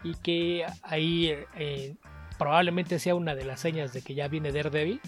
y 0.04 0.12
que 0.16 0.66
ahí 0.82 1.34
eh, 1.56 1.96
probablemente 2.38 2.98
sea 2.98 3.14
una 3.14 3.34
de 3.34 3.46
las 3.46 3.60
señas 3.60 3.94
de 3.94 4.02
que 4.02 4.12
ya 4.12 4.28
viene 4.28 4.52
Daredevil, 4.52 5.00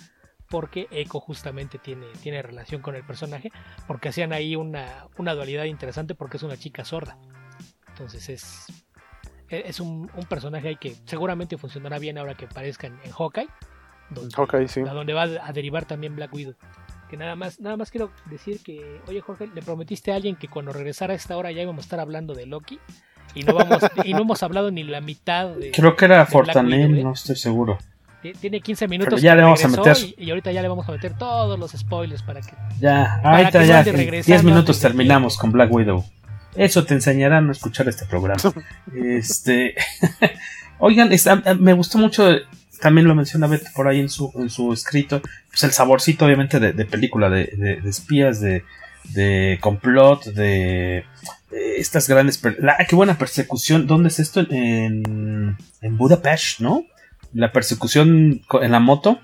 porque 0.49 0.89
Echo 0.91 1.21
justamente 1.21 1.77
tiene, 1.79 2.07
tiene 2.23 2.41
relación 2.41 2.81
con 2.81 2.95
el 2.95 3.05
personaje, 3.05 3.53
porque 3.87 4.09
hacían 4.09 4.33
ahí 4.33 4.57
una, 4.57 5.09
una 5.19 5.35
dualidad 5.35 5.65
interesante 5.65 6.15
porque 6.15 6.39
es 6.39 6.43
una 6.43 6.57
chica 6.57 6.87
sorda. 6.87 7.19
Entonces 7.89 8.31
es, 8.31 8.67
e, 9.51 9.65
es 9.67 9.79
un, 9.79 10.11
un 10.17 10.25
personaje 10.25 10.69
ahí 10.69 10.77
que 10.77 10.97
seguramente 11.05 11.59
funcionará 11.59 11.99
bien 11.99 12.17
ahora 12.17 12.35
que 12.35 12.47
aparezca 12.47 12.87
en, 12.87 12.99
en 13.05 13.13
Hawkeye. 13.13 13.49
Donde, 14.09 14.35
Hawkeye, 14.35 14.69
sí. 14.69 14.81
a 14.81 14.95
donde 14.95 15.13
va 15.13 15.25
a 15.25 15.53
derivar 15.53 15.85
también 15.85 16.17
Black 16.17 16.33
Widow. 16.33 16.55
Que 17.15 17.19
nada 17.19 17.37
más, 17.37 17.61
nada 17.61 17.77
más 17.77 17.93
quiero 17.93 18.11
decir 18.29 18.59
que, 18.65 19.01
oye 19.07 19.21
Jorge, 19.21 19.49
le 19.55 19.63
prometiste 19.63 20.11
a 20.11 20.17
alguien 20.17 20.35
que 20.35 20.49
cuando 20.49 20.73
regresara 20.73 21.13
a 21.13 21.17
esta 21.17 21.37
hora 21.37 21.53
ya 21.53 21.63
íbamos 21.63 21.85
a 21.85 21.87
estar 21.87 22.01
hablando 22.01 22.35
de 22.35 22.45
Loki. 22.45 22.81
Y 23.37 23.45
no 23.45 23.55
vamos, 23.55 23.85
y 24.03 24.15
no 24.15 24.23
hemos 24.23 24.43
hablado 24.43 24.73
ni 24.73 24.83
la 24.83 25.01
mitad 25.01 25.51
de. 25.51 25.71
Creo 25.71 25.95
que 25.95 26.07
era 26.07 26.27
Fortanel, 26.27 26.99
¿eh? 26.99 27.05
no 27.05 27.13
estoy 27.13 27.37
seguro. 27.37 27.79
Tiene 28.41 28.61
15 28.61 28.89
minutos. 28.89 29.23
ya 29.23 29.37
le 29.37 29.43
vamos 29.43 29.65
a 29.65 29.69
meter. 29.69 29.97
Y, 30.19 30.25
y 30.25 30.31
ahorita 30.31 30.51
ya 30.51 30.61
le 30.61 30.67
vamos 30.67 30.89
a 30.89 30.91
meter 30.91 31.17
todos 31.17 31.57
los 31.57 31.71
spoilers 31.71 32.25
para 32.25 32.41
que. 32.41 32.51
Ya, 32.81 33.21
ahorita 33.23 33.61
que 33.61 33.67
ya, 33.69 33.75
mande 33.77 33.91
en 33.91 33.97
regresando 33.97 34.27
10 34.27 34.43
minutos 34.43 34.81
terminamos 34.81 35.37
con 35.37 35.53
Black 35.53 35.73
Widow. 35.73 36.05
Eso 36.57 36.85
te 36.85 36.95
enseñará 36.95 37.39
a 37.39 37.41
no 37.41 37.53
escuchar 37.53 37.87
este 37.87 38.07
programa. 38.07 38.43
este, 38.93 39.77
oigan, 40.81 41.11
me 41.61 41.75
gustó 41.75 41.99
mucho, 41.99 42.29
también 42.85 43.09
lo 43.09 43.15
menciona 43.15 43.47
Beth 43.47 43.73
por 43.75 43.89
ahí 43.89 43.99
en 43.99 44.11
su, 44.11 44.31
en 44.37 44.51
su 44.51 44.71
escrito, 44.75 45.23
pues 45.49 45.65
el 45.65 45.71
saborcito 45.73 46.27
obviamente 46.27 46.61
de, 46.61 46.75
de 46.75 46.85
película, 46.85 47.31
de, 47.31 47.47
de- 47.57 47.81
de 47.81 47.89
espías, 47.91 48.41
de, 48.43 48.63
de 49.15 49.57
complot, 49.61 50.25
de, 50.27 51.05
de 51.51 51.77
estas 51.79 52.07
grandes... 52.09 52.43
La, 52.59 52.77
qué 52.87 52.95
buena 52.95 53.17
persecución, 53.17 53.87
¿dónde 53.87 54.09
es 54.09 54.19
esto? 54.19 54.41
En, 54.51 55.57
en 55.81 55.97
Budapest, 55.97 56.61
¿no? 56.61 56.85
La 57.33 57.51
persecución 57.53 58.43
en 58.61 58.71
la 58.73 58.81
moto 58.81 59.19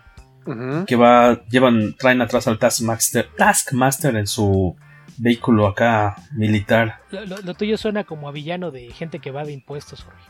que 0.86 0.96
va, 0.96 1.44
llevan, 1.50 1.94
traen 1.98 2.22
atrás 2.22 2.48
al 2.48 2.58
Taskmaster, 2.58 3.28
Taskmaster 3.36 4.16
en 4.16 4.26
su 4.26 4.74
vehículo 5.18 5.66
acá 5.68 6.16
militar. 6.32 7.00
Lo, 7.10 7.26
lo- 7.26 7.42
lo 7.42 7.54
tuyo 7.54 7.76
suena 7.76 8.04
como 8.04 8.26
a 8.26 8.32
villano 8.32 8.70
de 8.70 8.90
gente 8.90 9.18
que 9.18 9.30
va 9.30 9.44
de 9.44 9.52
impuestos, 9.52 10.02
Jorge. 10.02 10.24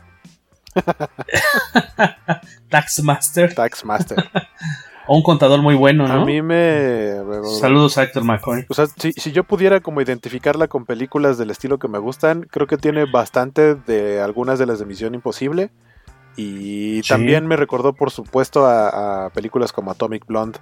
Taskmaster 2.69 3.53
Taxmaster. 3.53 4.17
o 5.07 5.17
un 5.17 5.23
contador 5.23 5.61
muy 5.61 5.75
bueno, 5.75 6.05
A 6.05 6.15
¿no? 6.15 6.25
mí 6.25 6.41
me. 6.41 7.13
Saludos 7.59 7.97
a 7.97 8.03
Héctor 8.03 8.23
McCoy. 8.23 8.65
O 8.69 8.73
sea, 8.73 8.85
si, 8.87 9.11
si 9.13 9.31
yo 9.31 9.43
pudiera 9.43 9.79
como 9.81 10.01
identificarla 10.01 10.67
con 10.67 10.85
películas 10.85 11.37
del 11.37 11.49
estilo 11.49 11.79
que 11.79 11.87
me 11.87 11.97
gustan, 11.99 12.43
creo 12.49 12.67
que 12.67 12.77
tiene 12.77 13.05
bastante 13.05 13.75
de 13.75 14.21
algunas 14.21 14.59
de 14.59 14.65
las 14.67 14.79
de 14.79 14.85
Misión 14.85 15.15
Imposible. 15.15 15.69
Y 16.37 17.01
Sí. 17.03 17.09
también 17.09 17.45
me 17.45 17.57
recordó, 17.57 17.93
por 17.93 18.09
supuesto, 18.11 18.65
a, 18.65 19.25
a 19.25 19.29
películas 19.31 19.73
como 19.73 19.91
Atomic 19.91 20.25
Blonde. 20.25 20.59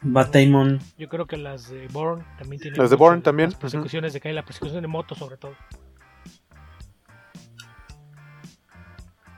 Matt 0.00 0.34
Damon. 0.34 0.80
Yo 0.98 1.08
creo 1.08 1.26
que 1.26 1.36
las 1.36 1.70
de 1.70 1.88
Bourne 1.88 2.24
también 2.38 2.60
tienen. 2.60 2.80
Las 2.80 2.90
de 2.90 2.96
Bourne 2.96 3.20
también, 3.22 3.50
Las 3.50 3.58
persecuciones 3.58 4.12
de 4.12 4.20
calle, 4.20 4.34
la 4.34 4.44
persecución 4.44 4.80
de 4.82 4.88
moto, 4.88 5.14
sobre 5.14 5.36
todo. 5.36 5.52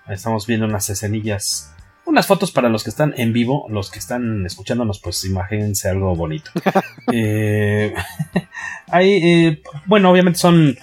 Estamos 0.09 0.47
viendo 0.47 0.67
unas 0.67 0.89
escenillas. 0.91 1.73
Unas 2.05 2.27
fotos 2.29 2.53
para 2.53 2.69
los 2.69 2.85
que 2.85 2.91
están 2.91 3.15
en 3.17 3.33
vivo. 3.33 3.67
Los 3.69 3.91
que 3.91 3.99
están 3.99 4.47
escuchándonos, 4.47 5.01
pues 5.01 5.25
imagínense 5.25 5.89
algo 5.89 6.15
bonito. 6.15 6.51
Eh, 7.13 7.95
hay, 8.89 9.13
eh, 9.23 9.63
bueno, 9.87 10.11
obviamente 10.11 10.39
son. 10.39 10.77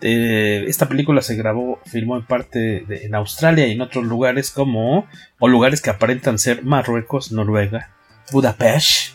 eh, 0.00 0.64
esta 0.68 0.88
película 0.88 1.20
se 1.22 1.34
grabó, 1.36 1.80
filmó 1.86 2.16
en 2.16 2.24
parte 2.26 2.84
de- 2.86 3.04
en 3.04 3.14
Australia 3.14 3.66
y 3.66 3.72
en 3.72 3.80
otros 3.80 4.04
lugares 4.04 4.50
como. 4.50 5.06
O 5.38 5.48
lugares 5.48 5.80
que 5.82 5.90
aparentan 5.90 6.38
ser 6.38 6.64
Marruecos, 6.64 7.32
Noruega, 7.32 7.90
Budapest. 8.32 9.14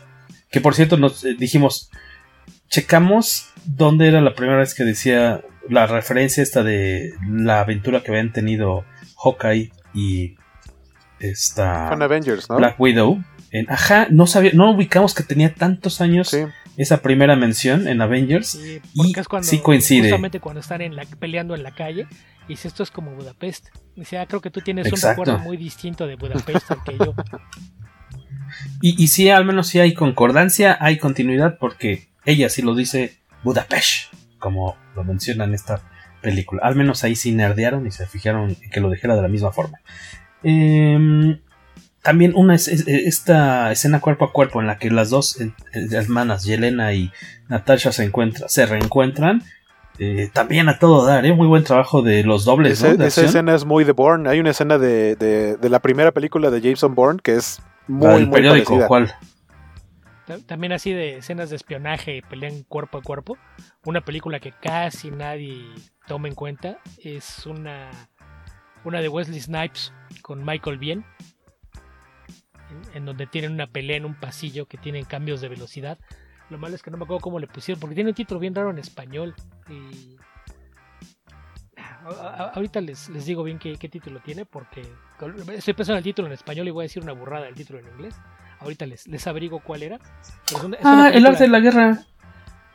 Que 0.52 0.62
por 0.62 0.74
cierto, 0.76 0.98
nos 0.98 1.24
eh, 1.26 1.36
dijimos. 1.38 1.90
Checamos 2.70 3.50
dónde 3.66 4.08
era 4.08 4.20
la 4.22 4.34
primera 4.36 4.58
vez 4.60 4.74
que 4.74 4.84
decía 4.84 5.42
la 5.70 5.86
referencia 5.88 6.42
esta 6.44 6.64
de 6.64 7.14
la 7.30 7.62
aventura 7.62 8.02
que 8.04 8.12
habían 8.12 8.34
tenido 8.34 8.84
Hawkeye 9.24 9.72
y 9.94 10.36
esta 11.20 11.90
Con 11.90 12.02
Avengers, 12.02 12.50
¿no? 12.50 12.58
Black 12.58 12.80
Widow. 12.80 13.24
En, 13.52 13.72
ajá, 13.72 14.08
no 14.10 14.26
sabía, 14.28 14.52
no 14.54 14.72
ubicamos 14.72 15.14
que 15.14 15.24
tenía 15.24 15.54
tantos 15.54 16.02
años 16.02 16.30
Sí. 16.30 16.40
esa 16.76 17.02
primera 17.02 17.36
mención 17.36 17.88
en 17.88 18.02
Avengers. 18.02 18.48
Sí, 18.48 18.82
porque 18.96 19.12
y 19.16 19.20
es 19.20 19.28
cuando, 19.28 19.48
sí 19.48 19.60
coincide. 19.60 20.04
Justamente 20.10 20.40
cuando 20.40 20.60
están 20.62 20.82
en 20.82 20.96
la, 20.96 21.06
peleando 21.20 21.54
en 21.56 21.64
la 21.64 21.72
calle. 21.72 22.08
Y 22.46 22.54
dice, 22.54 22.68
esto 22.68 22.84
es 22.84 22.92
como 22.92 23.12
Budapest. 23.16 23.68
Dice, 23.96 24.18
ah, 24.18 24.26
creo 24.26 24.42
que 24.42 24.50
tú 24.50 24.60
tienes 24.60 24.88
Exacto. 24.88 25.22
un 25.22 25.26
recuerdo 25.28 25.44
muy 25.46 25.56
distinto 25.56 26.08
de 26.08 26.16
Budapest 26.16 26.72
al 26.72 26.84
que 26.84 26.98
yo. 26.98 27.14
Y, 28.82 29.02
y 29.02 29.08
sí, 29.08 29.30
al 29.32 29.46
menos 29.46 29.68
sí 29.68 29.80
hay 29.80 29.96
concordancia, 29.96 30.78
hay 30.80 31.00
continuidad, 31.00 31.58
porque 31.58 32.10
ella 32.24 32.50
sí 32.50 32.62
lo 32.62 32.76
dice 32.76 33.18
Budapest, 33.44 34.14
como 34.38 34.78
lo 34.96 35.04
menciona 35.04 35.46
en 35.46 35.56
esta 35.56 35.82
película. 36.24 36.62
Al 36.64 36.76
menos 36.76 37.04
ahí 37.04 37.16
sí 37.16 37.32
nerdearon 37.34 37.86
y 37.86 37.92
se 37.92 38.08
fijaron 38.08 38.58
en 38.60 38.70
que 38.72 38.80
lo 38.82 38.90
dijera 38.90 39.16
de 39.16 39.22
la 39.22 39.28
misma 39.28 39.52
forma. 39.52 39.80
Em, 40.42 41.40
también 42.02 42.34
una 42.36 42.56
es, 42.56 42.68
es- 42.68 42.88
esta 42.88 43.72
escena 43.72 44.02
cuerpo 44.02 44.26
a 44.26 44.32
cuerpo 44.34 44.60
en 44.60 44.68
la 44.68 44.78
que 44.78 44.90
las 44.92 45.10
dos 45.10 45.40
eh, 45.40 45.52
eh, 45.74 45.88
hermanas, 45.92 46.44
Yelena 46.44 46.94
y 46.94 47.12
Natasha, 47.48 47.92
se 47.92 48.04
encuentran, 48.04 48.50
se 48.50 48.66
reencuentran. 48.66 49.44
eh, 50.00 50.30
también 50.34 50.68
a 50.70 50.80
todo 50.80 51.06
dar, 51.06 51.24
¿eh? 51.24 51.34
muy 51.34 51.46
buen 51.48 51.64
trabajo 51.64 52.02
de 52.02 52.24
los 52.24 52.46
dobles. 52.46 52.74
Ese- 52.80 52.90
¿no? 52.94 52.98
de 52.98 53.08
esa 53.08 53.22
acción. 53.22 53.26
escena 53.28 53.54
es 53.56 53.64
muy 53.64 53.84
de 53.84 53.92
Bourne. 53.92 54.28
Hay 54.28 54.40
una 54.40 54.50
escena 54.50 54.80
de, 54.80 55.16
de, 55.16 55.56
de 55.56 55.70
la 55.70 55.80
primera 55.80 56.12
película 56.12 56.50
de 56.50 56.62
Jameson 56.62 56.96
Bourne 56.96 57.20
que 57.22 57.36
es 57.36 57.60
La 57.88 57.96
muy, 57.96 58.08
del 58.16 58.28
muy 58.28 58.34
periódico, 58.36 58.70
parecida. 58.72 58.88
¿cuál? 58.88 59.14
También 60.48 60.72
así 60.72 60.92
de 60.94 61.18
escenas 61.18 61.50
de 61.50 61.58
espionaje 61.58 62.16
y 62.18 62.22
pelean 62.22 62.64
cuerpo 62.64 62.98
a 62.98 63.02
cuerpo. 63.02 63.38
Una 63.86 64.02
película 64.02 64.40
que 64.40 64.52
casi 64.54 65.12
nadie 65.12 65.64
toma 66.08 66.28
en 66.28 66.36
cuenta 66.36 66.78
es 66.98 67.46
una, 67.46 67.90
una 68.84 69.02
de 69.02 69.10
Wesley 69.10 69.40
Snipes 69.40 69.94
con 70.22 70.44
Michael 70.46 70.78
Bien, 70.78 71.06
en, 72.94 73.06
donde 73.06 73.28
tienen 73.28 73.52
una 73.52 73.68
pelea 73.68 73.98
en 73.98 74.06
un 74.06 74.16
pasillo 74.16 74.66
que 74.66 74.78
tienen 74.78 75.06
cambios 75.06 75.42
de 75.42 75.50
velocidad. 75.50 76.00
Lo 76.50 76.58
malo 76.58 76.76
es 76.76 76.84
que 76.84 76.92
no 76.92 76.98
me 76.98 77.06
acuerdo 77.06 77.22
cómo 77.22 77.40
le 77.40 77.48
pusieron, 77.48 77.80
porque 77.80 77.96
tiene 77.96 78.12
un 78.12 78.16
título 78.16 78.40
bien 78.40 78.54
raro 78.54 78.70
en 78.70 78.80
español. 78.80 79.34
Y... 79.70 80.18
ahorita 82.54 82.82
les, 82.82 83.10
les 83.10 83.26
digo 83.26 83.44
bien 83.44 83.60
qué, 83.60 83.78
qué 83.78 83.90
título 83.90 84.20
tiene, 84.20 84.46
porque 84.46 84.82
estoy 85.56 85.74
pensando 85.74 85.94
en 85.94 86.00
el 86.00 86.04
título 86.04 86.28
en 86.28 86.34
español 86.34 86.68
y 86.68 86.72
voy 86.72 86.84
a 86.84 86.86
decir 86.86 87.02
una 87.02 87.14
burrada 87.14 87.46
del 87.46 87.56
título 87.56 87.80
en 87.80 87.88
inglés. 87.88 88.16
Ahorita 88.60 88.86
les, 88.86 89.08
les 89.08 89.28
abrigo 89.28 89.60
cuál 89.60 89.84
era. 89.84 90.00
ah, 90.84 91.10
el 91.14 91.26
arte 91.26 91.44
de 91.44 91.50
la 91.50 91.60
guerra. 91.60 92.06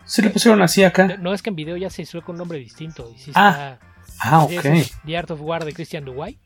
Sí 0.09 0.23
le 0.23 0.31
pusieron 0.31 0.63
así 0.63 0.83
acá. 0.83 1.19
No, 1.19 1.35
es 1.35 1.43
que 1.43 1.51
en 1.51 1.57
video 1.57 1.77
ya 1.77 1.91
se 1.91 2.03
hizo 2.03 2.23
con 2.23 2.35
un 2.35 2.39
nombre 2.39 2.59
distinto. 2.59 3.15
ah, 3.35 3.79
ah 4.21 4.43
ok. 4.45 4.65
The 5.05 5.17
Art 5.17 5.31
of 5.31 5.41
War 5.43 5.65
de 5.65 5.75
Christian 5.75 6.05
Duway. 6.05 6.39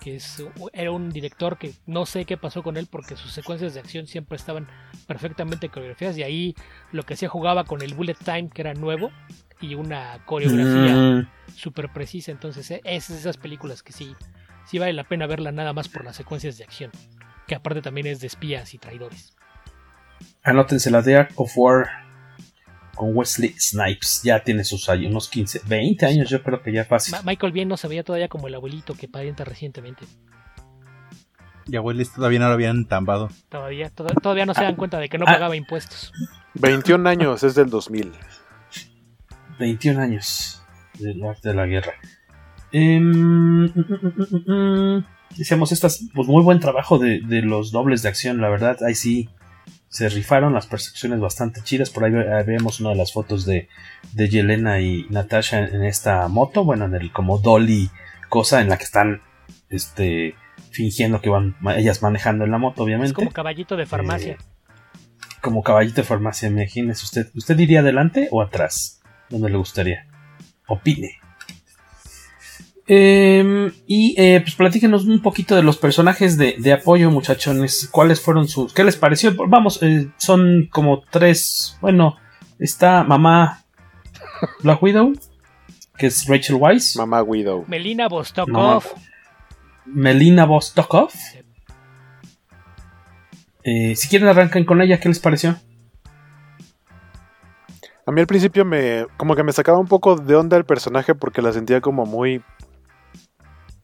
Que 0.00 0.16
es, 0.16 0.42
era 0.72 0.90
un 0.90 1.10
director 1.10 1.56
que 1.56 1.72
no 1.86 2.04
sé 2.04 2.26
qué 2.26 2.36
pasó 2.36 2.62
con 2.62 2.76
él 2.76 2.88
porque 2.90 3.16
sus 3.16 3.32
secuencias 3.32 3.72
de 3.72 3.80
acción 3.80 4.06
siempre 4.06 4.36
estaban 4.36 4.66
perfectamente 5.06 5.68
coreografiadas. 5.68 6.18
Y 6.18 6.24
ahí 6.24 6.54
lo 6.90 7.04
que 7.04 7.14
hacía 7.14 7.28
jugaba 7.28 7.64
con 7.64 7.80
el 7.80 7.94
bullet 7.94 8.16
time, 8.22 8.50
que 8.52 8.62
era 8.62 8.74
nuevo, 8.74 9.12
y 9.60 9.76
una 9.76 10.22
coreografía 10.26 10.94
mm. 10.94 11.28
súper 11.54 11.92
precisa. 11.92 12.32
Entonces, 12.32 12.70
e, 12.70 12.80
es 12.84 13.08
esas 13.08 13.36
películas 13.36 13.82
que 13.82 13.92
sí, 13.92 14.14
sí 14.66 14.78
vale 14.78 14.92
la 14.92 15.04
pena 15.04 15.26
verla 15.26 15.52
nada 15.52 15.72
más 15.72 15.88
por 15.88 16.04
las 16.04 16.16
secuencias 16.16 16.58
de 16.58 16.64
acción 16.64 16.90
que 17.46 17.54
aparte 17.54 17.82
también 17.82 18.06
es 18.06 18.20
de 18.20 18.26
espías 18.26 18.74
y 18.74 18.78
traidores. 18.78 19.34
Anótense 20.42 20.90
la 20.90 21.02
The 21.02 21.16
Art 21.16 21.32
of 21.36 21.52
War 21.56 22.03
con 22.94 23.16
Wesley 23.16 23.54
Snipes. 23.58 24.22
Ya 24.22 24.40
tiene 24.40 24.64
sus 24.64 24.88
años, 24.88 25.10
unos 25.10 25.28
15, 25.28 25.62
20 25.66 26.06
años, 26.06 26.28
yo 26.28 26.42
creo 26.42 26.62
que 26.62 26.72
ya 26.72 26.84
fácil. 26.84 27.14
Michael 27.24 27.52
bien 27.52 27.68
no 27.68 27.76
se 27.76 27.88
veía 27.88 28.04
todavía 28.04 28.28
como 28.28 28.48
el 28.48 28.54
abuelito 28.54 28.94
que 28.94 29.08
parienta 29.08 29.44
recientemente. 29.44 30.04
Y 31.66 31.76
abuelos 31.76 32.12
todavía 32.12 32.38
no 32.38 32.48
lo 32.48 32.52
habían 32.52 32.86
tambado. 32.86 33.30
Todavía, 33.48 33.90
todavía 33.90 34.44
no 34.44 34.54
se 34.54 34.62
dan 34.62 34.76
cuenta 34.76 34.98
de 34.98 35.08
que 35.08 35.18
no 35.18 35.24
pagaba 35.24 35.56
impuestos. 35.56 36.12
21 36.54 37.08
años, 37.08 37.42
es 37.42 37.54
del 37.54 37.70
2000. 37.70 38.12
21 39.58 40.00
años 40.00 40.62
del 40.98 41.24
arte 41.24 41.48
de 41.48 41.54
la 41.54 41.66
guerra. 41.66 41.94
Eh, 42.72 43.00
decíamos, 45.36 45.72
estas, 45.72 46.08
pues 46.14 46.28
muy 46.28 46.42
buen 46.42 46.60
trabajo 46.60 46.98
de, 46.98 47.20
los 47.42 47.72
dobles 47.72 48.02
de 48.02 48.08
acción, 48.08 48.40
la 48.40 48.48
verdad, 48.48 48.78
ahí 48.86 48.94
sí 48.94 49.28
se 49.94 50.08
rifaron 50.08 50.52
las 50.52 50.66
percepciones 50.66 51.20
bastante 51.20 51.62
chidas, 51.62 51.88
por 51.88 52.02
ahí, 52.02 52.10
vemos 52.44 52.80
una 52.80 52.90
de 52.90 52.96
las 52.96 53.12
fotos 53.12 53.46
de, 53.46 53.68
de 54.12 54.28
Yelena 54.28 54.80
y 54.80 55.06
Natasha 55.08 55.60
en, 55.60 55.84
esta 55.84 56.26
moto, 56.26 56.64
bueno, 56.64 56.86
en 56.86 56.96
el 56.96 57.12
como 57.12 57.38
dolly 57.38 57.90
cosa 58.28 58.60
en 58.60 58.70
la 58.70 58.76
que 58.76 58.82
están 58.82 59.22
este 59.68 60.34
fingiendo 60.72 61.20
que 61.20 61.28
van 61.28 61.54
ellas 61.76 62.02
manejando 62.02 62.44
en 62.44 62.50
la 62.50 62.58
moto, 62.58 62.82
obviamente. 62.82 63.10
Es 63.10 63.12
como 63.12 63.30
caballito 63.30 63.76
de 63.76 63.86
farmacia. 63.86 64.32
Eh, 64.32 64.38
como 65.40 65.62
caballito 65.62 66.00
de 66.00 66.08
farmacia, 66.08 66.48
imagínese 66.48 67.04
usted. 67.04 67.30
¿Usted 67.36 67.56
iría 67.60 67.78
adelante 67.78 68.26
o 68.32 68.42
atrás? 68.42 69.00
¿Dónde 69.30 69.48
le 69.48 69.58
gustaría? 69.58 70.08
Opine. 70.66 71.20
Em, 72.86 73.72
y 73.86 74.14
eh, 74.20 74.40
pues 74.42 74.54
platíquenos 74.56 75.06
un 75.06 75.22
poquito 75.22 75.56
de 75.56 75.62
los 75.62 75.78
personajes 75.78 76.36
de, 76.36 76.72
apoyo, 76.72 77.10
muchachones. 77.10 77.88
¿Cuáles 77.90 78.20
fueron 78.20 78.46
sus... 78.46 78.74
¿Qué 78.74 78.84
les 78.84 78.96
pareció? 78.96 79.34
Vamos, 79.48 79.82
eh, 79.82 80.08
son 80.18 80.68
como 80.70 81.02
tres... 81.10 81.78
Bueno, 81.80 82.16
está 82.58 83.02
mamá 83.04 83.64
Black 84.62 84.82
Widow, 84.82 85.12
que 85.96 86.06
es 86.06 86.26
Rachel 86.26 86.56
Weisz. 86.56 86.96
Mamá 86.96 87.22
Widow. 87.22 87.64
Melina 87.68 88.08
Vostokov. 88.08 88.84
Melina 89.86 90.44
Vostokov. 90.44 91.10
Eh, 93.62 93.96
si 93.96 94.08
quieren 94.08 94.28
arrancan 94.28 94.64
con 94.64 94.82
ella, 94.82 95.00
¿qué 95.00 95.08
les 95.08 95.20
pareció? 95.20 95.56
A 98.06 98.12
mí 98.12 98.20
al 98.20 98.26
principio 98.26 98.66
me 98.66 99.06
como 99.16 99.34
que 99.34 99.42
me 99.42 99.52
sacaba 99.52 99.78
un 99.78 99.86
poco 99.86 100.16
de 100.16 100.36
onda 100.36 100.58
el 100.58 100.66
personaje 100.66 101.14
porque 101.14 101.40
la 101.40 101.52
sentía 101.52 101.80
como 101.80 102.04
muy 102.04 102.42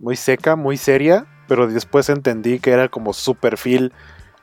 muy 0.01 0.17
seca, 0.17 0.57
muy 0.57 0.77
seria, 0.77 1.27
pero 1.47 1.69
después 1.69 2.09
entendí 2.09 2.59
que 2.59 2.73
era 2.73 2.89
como 2.89 3.13
su 3.13 3.37
perfil 3.37 3.93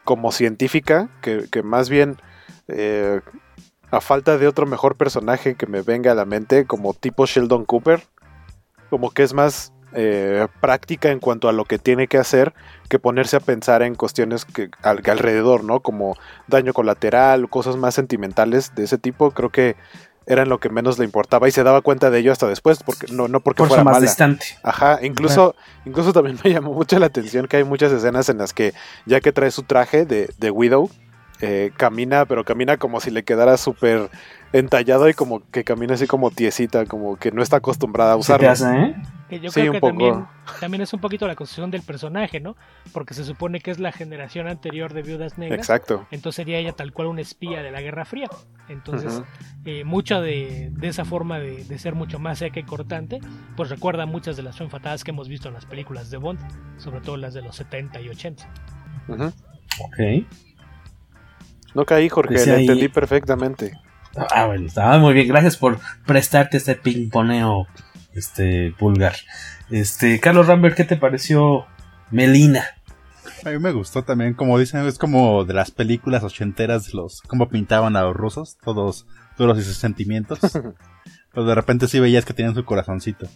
como 0.03 0.31
científica, 0.31 1.09
que, 1.21 1.63
más 1.63 1.89
bien 1.89 2.15
eh, 2.69 3.19
a 3.91 3.99
falta 3.99 4.37
de 4.37 4.47
otro 4.47 4.65
mejor 4.65 4.95
personaje 4.95 5.55
que 5.55 5.67
me 5.67 5.81
venga 5.81 6.13
a 6.13 6.15
la 6.15 6.25
mente, 6.25 6.65
como 6.65 6.93
tipo 6.93 7.25
Sheldon 7.25 7.65
Cooper, 7.65 8.03
como 8.89 9.11
que 9.11 9.23
es 9.23 9.33
más 9.33 9.73
eh, 9.93 10.47
práctica 10.61 11.09
en 11.09 11.19
cuanto 11.19 11.49
a 11.49 11.53
lo 11.53 11.65
que 11.65 11.79
tiene 11.79 12.07
que 12.07 12.17
hacer 12.17 12.53
que 12.89 12.99
ponerse 12.99 13.37
a 13.37 13.39
pensar 13.39 13.81
en 13.81 13.95
cuestiones 13.95 14.45
que, 14.45 14.69
alrededor, 14.83 15.63
¿no? 15.63 15.81
Como 15.81 16.15
daño 16.47 16.73
colateral, 16.73 17.49
cosas 17.49 17.77
más 17.77 17.95
sentimentales 17.95 18.75
de 18.75 18.83
ese 18.83 18.97
tipo. 18.97 19.31
Creo 19.31 19.49
que 19.49 19.75
era 20.27 20.45
lo 20.45 20.59
que 20.59 20.69
menos 20.69 20.99
le 20.99 21.05
importaba 21.05 21.47
y 21.47 21.51
se 21.51 21.63
daba 21.63 21.81
cuenta 21.81 22.09
de 22.09 22.19
ello 22.19 22.33
hasta 22.33 22.47
después, 22.47 22.83
porque 22.83 23.11
no, 23.11 23.29
no 23.29 23.39
porque 23.39 23.63
fuera 23.63 23.83
más 23.83 24.01
distante. 24.01 24.45
Ajá, 24.61 24.99
incluso, 25.01 25.55
incluso 25.85 26.11
también 26.11 26.37
me 26.43 26.51
llamó 26.51 26.73
mucho 26.73 26.99
la 26.99 27.07
atención 27.07 27.47
que 27.47 27.57
hay 27.57 27.63
muchas 27.63 27.91
escenas 27.93 28.27
en 28.29 28.37
las 28.37 28.53
que, 28.53 28.73
ya 29.05 29.21
que 29.21 29.31
trae 29.31 29.49
su 29.51 29.63
traje 29.63 30.05
de, 30.05 30.29
de 30.37 30.51
Widow, 30.51 30.91
eh, 31.39 31.71
camina, 31.77 32.25
pero 32.25 32.43
camina 32.43 32.77
como 32.77 32.99
si 32.99 33.09
le 33.09 33.23
quedara 33.23 33.57
súper 33.57 34.09
entallado 34.53 35.07
y 35.07 35.13
como 35.13 35.41
que 35.49 35.63
camina 35.63 35.93
así 35.93 36.07
como 36.07 36.29
tiesita, 36.29 36.85
como 36.85 37.15
que 37.17 37.31
no 37.31 37.41
está 37.41 37.57
acostumbrada 37.57 38.13
a 38.13 38.15
usarlo. 38.17 38.51
¿eh? 38.51 38.95
Que 39.29 39.39
yo 39.39 39.51
creo 39.51 39.73
que 39.73 39.81
También, 39.81 40.25
también, 40.59 40.81
es 40.81 40.93
un 40.93 41.01
poquito 41.01 41.27
la 41.27 41.35
construcción 41.35 41.69
del 41.69 41.81
personaje, 41.81 42.39
¿no? 42.39 42.55
Porque 42.93 43.13
se 43.13 43.25
supone 43.25 43.59
que 43.59 43.71
es 43.71 43.79
la 43.79 43.91
generación 43.91 44.47
anterior 44.47 44.93
de 44.93 45.01
Viudas 45.01 45.37
Negras. 45.37 45.59
Exacto. 45.59 46.07
Entonces 46.11 46.37
sería 46.37 46.59
ella 46.59 46.71
tal 46.71 46.93
cual 46.93 47.07
una 47.07 47.21
espía 47.21 47.61
de 47.61 47.71
la 47.71 47.81
Guerra 47.81 48.05
Fría. 48.05 48.29
Entonces, 48.69 49.21
eh, 49.65 49.83
mucha 49.83 50.21
de, 50.21 50.71
esa 50.81 51.03
forma 51.03 51.39
de, 51.39 51.77
ser 51.77 51.93
mucho 51.93 52.19
más 52.19 52.39
seca 52.39 52.59
y 52.59 52.63
cortante, 52.63 53.19
pues 53.55 53.69
recuerda 53.69 54.05
muchas 54.05 54.37
de 54.37 54.43
las 54.43 54.59
enfatadas 54.61 55.03
que 55.03 55.11
hemos 55.11 55.27
visto 55.27 55.49
en 55.49 55.55
las 55.55 55.65
películas 55.65 56.09
de 56.09 56.17
Bond, 56.17 56.39
sobre 56.77 57.01
todo 57.01 57.17
las 57.17 57.33
de 57.33 57.41
los 57.41 57.55
70 57.57 57.99
y 58.01 58.09
80. 58.09 58.49
Ok. 59.09 60.25
No 61.75 61.85
caí, 61.85 62.09
Jorge, 62.09 62.45
lo 62.45 62.55
entendí 62.55 62.87
perfectamente. 62.87 63.73
Ah, 64.31 64.45
bueno, 64.45 64.65
estaba 64.65 64.97
muy 64.97 65.13
bien. 65.13 65.27
Gracias 65.27 65.57
por 65.57 65.79
prestarte 66.05 66.57
este 66.57 66.75
pingponeo 66.75 67.67
este 68.17 68.73
pulgar. 68.77 69.15
Este, 69.69 70.19
Carlos 70.19 70.47
Rambert, 70.47 70.75
¿qué 70.75 70.83
te 70.83 70.97
pareció 70.97 71.65
Melina? 72.11 72.65
A 73.45 73.49
mí 73.49 73.59
me 73.59 73.71
gustó 73.71 74.03
también, 74.03 74.33
como 74.33 74.57
dicen, 74.57 74.85
es 74.85 74.97
como 74.97 75.45
de 75.45 75.53
las 75.53 75.71
películas 75.71 76.23
ochenteras, 76.23 76.93
los 76.93 77.21
cómo 77.21 77.49
pintaban 77.49 77.95
a 77.95 78.01
los 78.01 78.15
rusos, 78.15 78.57
todos 78.63 79.05
duros 79.37 79.59
y 79.59 79.63
sus 79.63 79.77
sentimientos. 79.77 80.39
Pero 81.33 81.45
de 81.45 81.55
repente 81.55 81.87
sí 81.87 81.99
veías 81.99 82.25
que 82.25 82.33
tenían 82.33 82.55
su 82.55 82.65
corazoncito. 82.65 83.27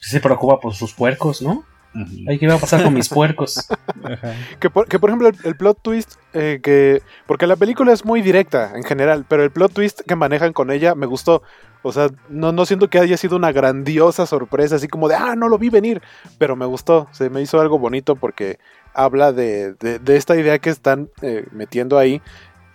Se 0.00 0.20
preocupa 0.20 0.60
por 0.60 0.74
sus 0.74 0.92
puercos, 0.92 1.40
¿no? 1.40 1.64
¿Qué 1.92 2.38
iba 2.40 2.54
a 2.54 2.58
pasar 2.58 2.82
con 2.82 2.94
mis 2.94 3.08
puercos? 3.08 3.68
que, 4.60 4.70
por, 4.70 4.86
ejemplo, 4.88 5.30
el, 5.44 5.56
plot 5.56 5.78
twist, 5.82 6.14
eh, 6.32 6.60
que. 6.62 7.02
Porque 7.26 7.46
la 7.46 7.56
película 7.56 7.92
es 7.92 8.04
muy 8.04 8.22
directa 8.22 8.72
en 8.74 8.84
general, 8.84 9.24
pero 9.28 9.42
el 9.42 9.50
plot 9.50 9.72
twist 9.72 10.00
que 10.02 10.16
manejan 10.16 10.52
con 10.52 10.70
ella 10.70 10.94
me 10.94 11.06
gustó. 11.06 11.42
O 11.82 11.92
sea, 11.92 12.08
no, 12.28 12.52
no 12.52 12.64
siento 12.64 12.88
que 12.88 12.98
haya 12.98 13.16
sido 13.16 13.36
una 13.36 13.50
grandiosa 13.50 14.24
sorpresa, 14.26 14.76
así 14.76 14.86
como 14.86 15.08
de, 15.08 15.16
ah, 15.16 15.34
no 15.36 15.48
lo 15.48 15.58
vi 15.58 15.68
venir, 15.68 16.00
pero 16.38 16.54
me 16.54 16.64
gustó, 16.64 17.08
se 17.10 17.28
me 17.28 17.42
hizo 17.42 17.60
algo 17.60 17.78
bonito 17.78 18.14
porque 18.14 18.58
habla 18.94 19.32
de, 19.32 19.74
de, 19.74 20.16
esta 20.16 20.36
idea 20.36 20.58
que 20.58 20.70
están 20.70 21.10
eh, 21.22 21.46
metiendo 21.50 21.98
ahí 21.98 22.22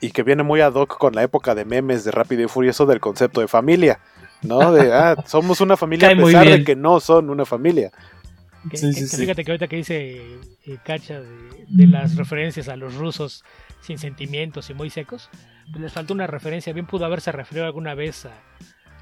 y 0.01 0.11
que 0.11 0.23
viene 0.23 0.43
muy 0.43 0.61
ad 0.61 0.73
hoc 0.73 0.97
con 0.97 1.13
la 1.13 1.23
época 1.23 1.55
de 1.55 1.65
memes 1.65 2.03
de 2.03 2.11
Rápido 2.11 2.43
y 2.43 2.47
Furioso 2.47 2.85
del 2.85 2.99
concepto 2.99 3.41
de 3.41 3.47
familia, 3.47 3.99
¿no? 4.41 4.71
De, 4.71 4.93
ah, 4.93 5.15
somos 5.25 5.61
una 5.61 5.77
familia 5.77 6.09
a 6.11 6.15
pesar 6.15 6.45
de 6.45 6.63
que 6.63 6.75
no 6.75 6.99
son 6.99 7.29
una 7.29 7.45
familia. 7.45 7.91
Fíjate 8.71 9.43
que 9.43 9.51
ahorita 9.51 9.67
que 9.67 9.75
dice 9.77 10.39
eh, 10.65 10.77
Cacha 10.83 11.19
de, 11.19 11.87
las 11.87 12.15
referencias 12.15 12.67
a 12.69 12.75
los 12.75 12.95
rusos 12.95 13.43
sin 13.81 13.97
sentimientos 13.97 14.69
y 14.69 14.73
muy 14.73 14.89
secos, 14.89 15.29
pues 15.71 15.81
les 15.81 15.93
falta 15.93 16.13
una 16.13 16.27
referencia. 16.27 16.73
Bien 16.73 16.85
pudo 16.85 17.05
haberse 17.05 17.31
referido 17.31 17.65
alguna 17.65 17.93
vez 17.95 18.25
a, 18.25 18.31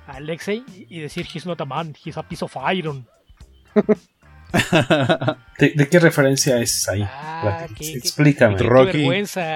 Alexei 0.07 0.63
y 0.67 0.99
decir 0.99 1.25
he's 1.33 1.47
not 1.47 1.59
a 1.61 1.65
man, 1.65 1.95
he's 2.03 2.17
a 2.17 2.23
piece 2.23 2.45
of 2.45 2.55
iron. 2.71 3.07
¿De, 5.59 5.89
qué 5.89 5.99
referencia 5.99 6.59
es 6.61 6.87
ahí? 6.87 7.01
Ah, 7.03 7.65
Explícame. 7.79 8.57
Rocky, 8.59 9.09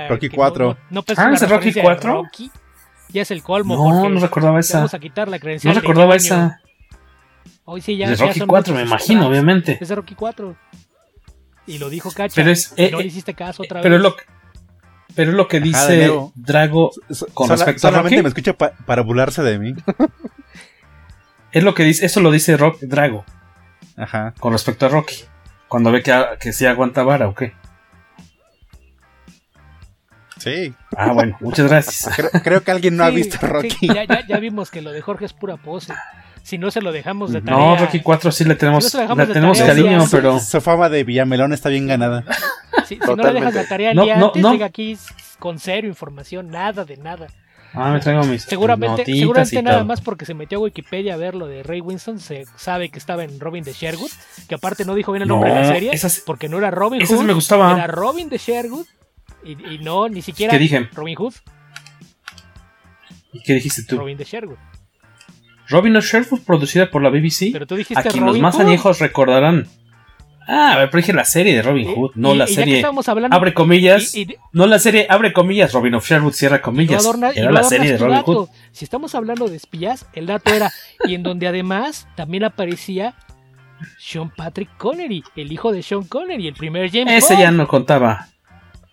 Rocky 0.10 0.30
4. 0.30 0.78
No, 0.90 1.06
ah, 1.16 1.32
¿es 1.34 1.50
Rocky 1.50 1.74
4? 1.74 2.24
ya 3.10 3.22
es 3.22 3.32
el 3.32 3.44
colmo. 3.44 3.76
No, 3.76 4.10
no 4.10 4.20
recordaba 4.20 4.60
esa. 4.60 4.80
Vamos 4.80 4.94
a 4.94 5.00
quitar 5.00 5.28
la 5.28 5.40
credencial. 5.40 5.74
No 5.74 5.82
recordaba 5.82 6.16
esa. 6.16 6.62
Hoy 7.70 7.82
sí 7.82 7.98
ya. 7.98 8.10
De 8.10 8.16
Rocky 8.16 8.40
4, 8.42 8.74
me 8.76 8.82
imagino, 8.82 9.28
obviamente. 9.28 9.78
Es 9.80 9.90
de 9.90 9.96
Rocky 9.96 10.16
4. 10.16 10.56
Y 11.68 11.78
lo 11.78 11.90
dijo 11.90 12.12
Cacha. 12.12 12.34
Pero 12.36 12.50
es. 12.52 12.72
no 12.72 12.78
eh, 12.84 12.92
le 12.98 13.04
hiciste 13.06 13.34
caso 13.36 13.62
otra 13.64 13.82
pero 13.82 13.96
vez. 14.02 14.14
Pero 14.14 14.16
Pero 15.16 15.32
es 15.32 15.38
lo 15.38 15.48
que 15.48 15.60
dice 15.60 16.12
Drago 16.36 16.92
con 17.34 17.48
Sola, 17.48 17.58
respecto 17.58 17.88
a 17.88 17.92
solamente 17.92 18.16
Rocky. 18.18 18.24
me 18.24 18.30
escucha 18.30 18.54
pa- 18.54 18.72
para 18.86 19.02
burlarse 19.04 19.44
de 19.44 19.60
mí. 19.60 19.74
Es 21.52 21.64
lo 21.64 21.74
que 21.74 21.84
dice, 21.84 22.06
eso 22.06 22.22
lo 22.22 22.30
dice 22.30 22.58
Rock, 22.58 22.78
Drago 22.82 23.26
Ajá. 23.98 24.36
con 24.40 24.54
respecto 24.54 24.86
a 24.86 24.90
Rocky. 24.90 25.16
Cuando 25.68 25.92
ve 25.92 26.04
que, 26.04 26.14
que 26.40 26.54
sí 26.54 26.68
aguanta 26.68 27.02
vara 27.02 27.28
o 27.28 27.34
qué. 27.34 27.54
Sí. 30.38 30.74
Ah, 30.96 31.12
bueno, 31.12 31.38
muchas 31.42 31.68
gracias. 31.68 32.16
Creo, 32.16 32.30
creo 32.44 32.64
que 32.64 32.72
alguien 32.72 32.96
no 32.96 33.04
ha 33.04 33.10
visto 33.10 33.38
sí, 33.40 33.46
Rocky. 33.48 33.88
ya, 33.88 34.04
ya- 34.06 34.26
ya 34.28 34.40
vimos 34.40 34.70
que 34.72 34.82
lo 34.82 34.92
de 34.92 35.02
Jorge 35.02 35.26
es 35.26 35.34
pura 35.34 35.58
pose. 35.58 35.94
Si 36.50 36.58
no 36.58 36.72
se 36.72 36.82
lo 36.82 36.92
dejamos 36.92 37.32
de 37.32 37.42
tarea. 37.42 37.60
No, 37.60 37.78
Rocky 37.78 38.00
4 38.00 38.32
sí 38.32 38.44
le 38.44 38.56
tenemos, 38.56 38.86
Si 38.86 38.98
no 38.98 39.16
de 39.16 39.28
tenemos 39.28 39.56
tarea, 39.60 39.72
cariño, 39.76 40.02
sí, 40.02 40.08
pero 40.12 40.40
Su 40.40 40.60
fama 40.62 40.90
de 40.90 41.04
Villamelón 41.04 41.54
está 41.54 41.70
bien 41.70 41.86
ganada. 41.86 42.24
Si, 42.88 42.96
si 42.96 43.02
no 43.02 43.16
le 43.18 43.34
dejas 43.34 43.54
la 43.54 43.68
tarea 43.68 43.92
el 43.92 43.96
No, 43.98 44.04
día 44.06 44.18
no, 44.18 44.28
antes, 44.28 44.42
no. 44.42 44.52
llega 44.52 44.66
aquí 44.66 44.98
con 45.38 45.60
cero 45.60 45.86
información, 45.88 46.50
nada 46.50 46.86
de 46.86 46.98
nada. 46.98 47.28
Ah, 47.76 47.92
me 47.92 48.00
traigo 48.00 48.24
mis 48.24 48.42
Seguramente, 48.42 49.06
seguramente 49.06 49.62
nada 49.62 49.84
más 49.84 50.02
porque 50.02 50.26
se 50.26 50.34
metió 50.34 50.58
a 50.58 50.62
Wikipedia 50.62 51.14
a 51.14 51.18
ver 51.18 51.36
lo 51.36 51.46
de 51.46 51.62
Ray 51.62 51.82
Winston, 51.82 52.20
se 52.20 52.46
sabe 52.56 52.90
que 52.90 52.98
estaba 52.98 53.24
en 53.24 53.40
Robin 53.40 53.64
de 53.64 53.74
Sherwood, 53.74 54.10
que 54.48 54.56
aparte 54.56 54.86
no 54.86 54.96
dijo 54.96 55.12
bien 55.12 55.22
el 55.22 55.28
nombre 55.28 55.52
de 55.52 55.56
la 55.60 55.68
No, 55.68 55.72
serie, 55.72 55.92
esa 55.94 56.10
sí- 56.10 56.22
porque 56.26 56.50
no 56.50 56.58
era 56.58 56.72
Robin 56.72 57.00
Hood, 57.06 57.20
sí 57.20 57.24
me 57.24 57.34
gustaba. 57.34 57.74
era 57.74 57.86
Robin 57.86 58.28
de 58.28 58.40
Sherwood, 58.40 58.88
y, 59.44 59.52
y 59.76 59.78
no, 59.84 60.10
ni 60.10 60.24
siquiera 60.24 60.52
¿Qué 60.54 60.58
dije? 60.58 60.90
Robin 60.94 61.14
Hood, 61.16 61.34
¿Y 63.34 63.44
qué 63.44 63.54
dijiste 63.54 63.84
tú? 63.84 63.98
Robin 63.98 64.18
de 64.18 64.24
Sherwood. 64.24 64.58
Robin 65.70 65.96
of 65.98 66.06
Sherwood, 66.06 66.42
producida 66.42 66.90
por 66.90 67.02
la 67.02 67.10
BBC. 67.10 67.50
Pero 67.54 67.68
tú 67.68 67.76
dijiste 67.76 68.00
A 68.08 68.12
quien 68.12 68.26
los 68.26 68.38
más 68.40 68.56
Hood. 68.56 68.62
añejos 68.66 69.00
recordarán. 69.00 69.68
Ah, 70.52 70.74
a 70.74 70.78
ver, 70.80 70.90
pero 70.90 71.02
dije 71.02 71.14
la 71.14 71.26
serie 71.26 71.54
de 71.56 71.62
Robin 71.62 71.88
Y- 71.88 71.94
Hood, 71.94 72.12
no 72.16 72.34
y- 72.34 72.38
la 72.38 72.50
y 72.50 72.54
serie. 72.56 72.84
hablando- 72.84 73.36
abre 73.38 73.54
comillas. 73.54 74.16
y- 74.16 74.36
no 74.52 74.66
la 74.66 74.80
serie, 74.80 75.06
abre 75.08 75.32
comillas, 75.32 75.72
Robin 75.74 75.94
of 75.94 76.08
Sherwood, 76.08 76.34
cierra 76.34 76.58
No 76.58 76.64
comillas. 76.64 77.04
adorna- 77.06 77.30
era 77.36 77.46
no 77.46 77.52
la 77.52 77.64
serie 77.64 77.92
de 77.92 77.98
Robin 78.00 78.16
dato. 78.16 78.32
Hood. 78.32 78.50
Si 78.72 78.84
estamos 78.84 79.14
hablando 79.14 79.48
de 79.48 79.56
espías, 79.58 80.08
el 80.14 80.26
dato 80.26 80.52
era, 80.52 80.72
y 81.06 81.14
en 81.14 81.22
donde 81.22 81.48
además 81.48 82.08
también 82.16 82.44
aparecía 82.46 83.14
Sean 84.00 84.32
Patrick 84.36 84.76
Connery, 84.78 85.24
el 85.36 85.52
hijo 85.52 85.72
de 85.72 85.84
Sean 85.84 86.04
Connery, 86.04 86.48
el 86.48 86.56
primer 86.56 86.90
James 86.92 87.14
Ese 87.24 87.34
Bond. 87.36 87.44
ya 87.46 87.52
no 87.52 87.68
contaba. 87.68 88.28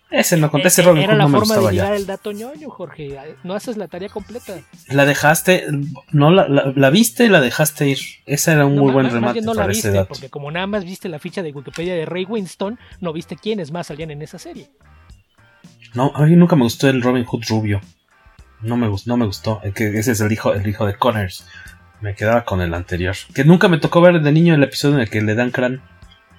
Ese 0.09 0.37
no 0.37 0.49
conté, 0.49 0.69
ese 0.69 0.81
Eh, 0.81 0.85
Robin 0.85 1.03
Era 1.03 1.13
Hood 1.13 1.17
la 1.17 1.23
no 1.25 1.29
me 1.29 1.37
forma 1.39 1.55
de 1.57 1.71
llegar 1.73 1.93
el 1.93 2.05
dato 2.05 2.31
ñoño, 2.31 2.69
Jorge. 2.69 3.17
No 3.43 3.53
haces 3.55 3.75
la 3.75 3.87
tarea 3.89 4.07
completa. 4.07 4.53
La 4.87 5.05
dejaste, 5.05 5.65
no 6.13 6.31
la, 6.31 6.47
la, 6.47 6.71
la 6.75 6.89
viste 6.89 7.25
y 7.25 7.29
la 7.29 7.41
dejaste 7.41 7.89
ir. 7.89 7.99
Ese 8.25 8.53
era 8.53 8.65
un 8.65 8.75
No, 8.75 8.83
muy 8.83 8.87
ma- 8.87 8.93
buen 8.93 9.05
más 9.07 9.13
remate 9.13 9.33
bien 9.33 9.45
no 9.45 9.53
la 9.53 9.61
para 9.63 9.71
ese 9.73 9.87
viste, 9.89 9.97
dato. 9.97 10.07
porque 10.09 10.29
como 10.29 10.49
nada 10.49 10.65
más 10.65 10.85
viste 10.85 11.09
la 11.09 11.19
ficha 11.19 11.43
de 11.43 11.51
Wikipedia 11.51 11.93
de 11.95 12.05
Ray 12.05 12.23
Winston, 12.25 12.79
no 13.01 13.11
viste 13.11 13.35
quiénes 13.35 13.71
más 13.71 13.87
salían 13.87 14.11
en 14.11 14.21
esa 14.21 14.39
serie. 14.39 14.69
No, 15.93 16.11
a 16.15 16.21
mí 16.25 16.35
nunca 16.35 16.55
me 16.55 16.63
gustó 16.63 16.87
el 16.89 17.01
Robin 17.01 17.25
Hood 17.25 17.43
rubio. 17.49 17.81
No 18.61 18.77
me 18.77 18.87
gustó, 18.87 19.09
no 19.09 19.17
me 19.17 19.25
gustó. 19.25 19.59
El 19.63 19.73
que 19.73 19.87
ese 19.99 20.13
es 20.13 20.21
el 20.21 20.31
hijo, 20.31 20.53
el 20.53 20.65
hijo 20.67 20.85
de 20.85 20.95
Connors. 20.95 21.45
Me 22.01 22.15
quedaba 22.15 22.45
con 22.45 22.61
el 22.61 22.73
anterior. 22.73 23.15
Que 23.33 23.43
nunca 23.43 23.67
me 23.67 23.77
tocó 23.77 24.01
ver 24.01 24.21
de 24.21 24.31
niño 24.31 24.53
el 24.55 24.63
episodio 24.63 24.95
en 24.95 25.01
el 25.01 25.09
que 25.09 25.21
le 25.21 25.35
dan 25.35 25.51
crán. 25.51 25.81